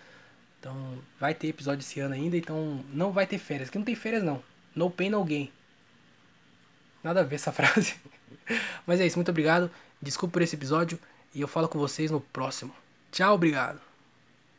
Então, 0.59 0.75
vai 1.19 1.33
ter 1.33 1.47
episódio 1.47 1.81
esse 1.81 1.99
ano 1.99 2.13
ainda, 2.13 2.37
então 2.37 2.83
não 2.93 3.11
vai 3.11 3.25
ter 3.25 3.39
férias. 3.39 3.69
Aqui 3.69 3.77
não 3.79 3.85
tem 3.85 3.95
férias 3.95 4.23
não. 4.23 4.43
No 4.75 4.91
pain, 4.91 5.09
no 5.09 5.23
gain. 5.23 5.51
Nada 7.03 7.21
a 7.21 7.23
ver 7.23 7.35
essa 7.35 7.51
frase. 7.53 7.95
Mas 8.85 8.99
é 8.99 9.07
isso, 9.07 9.17
muito 9.17 9.31
obrigado. 9.31 9.71
Desculpa 10.01 10.33
por 10.33 10.41
esse 10.41 10.55
episódio 10.55 10.99
e 11.33 11.41
eu 11.41 11.47
falo 11.47 11.67
com 11.67 11.77
vocês 11.77 12.09
no 12.09 12.19
próximo. 12.19 12.73
Tchau, 13.11 13.35
obrigado. 13.35 13.90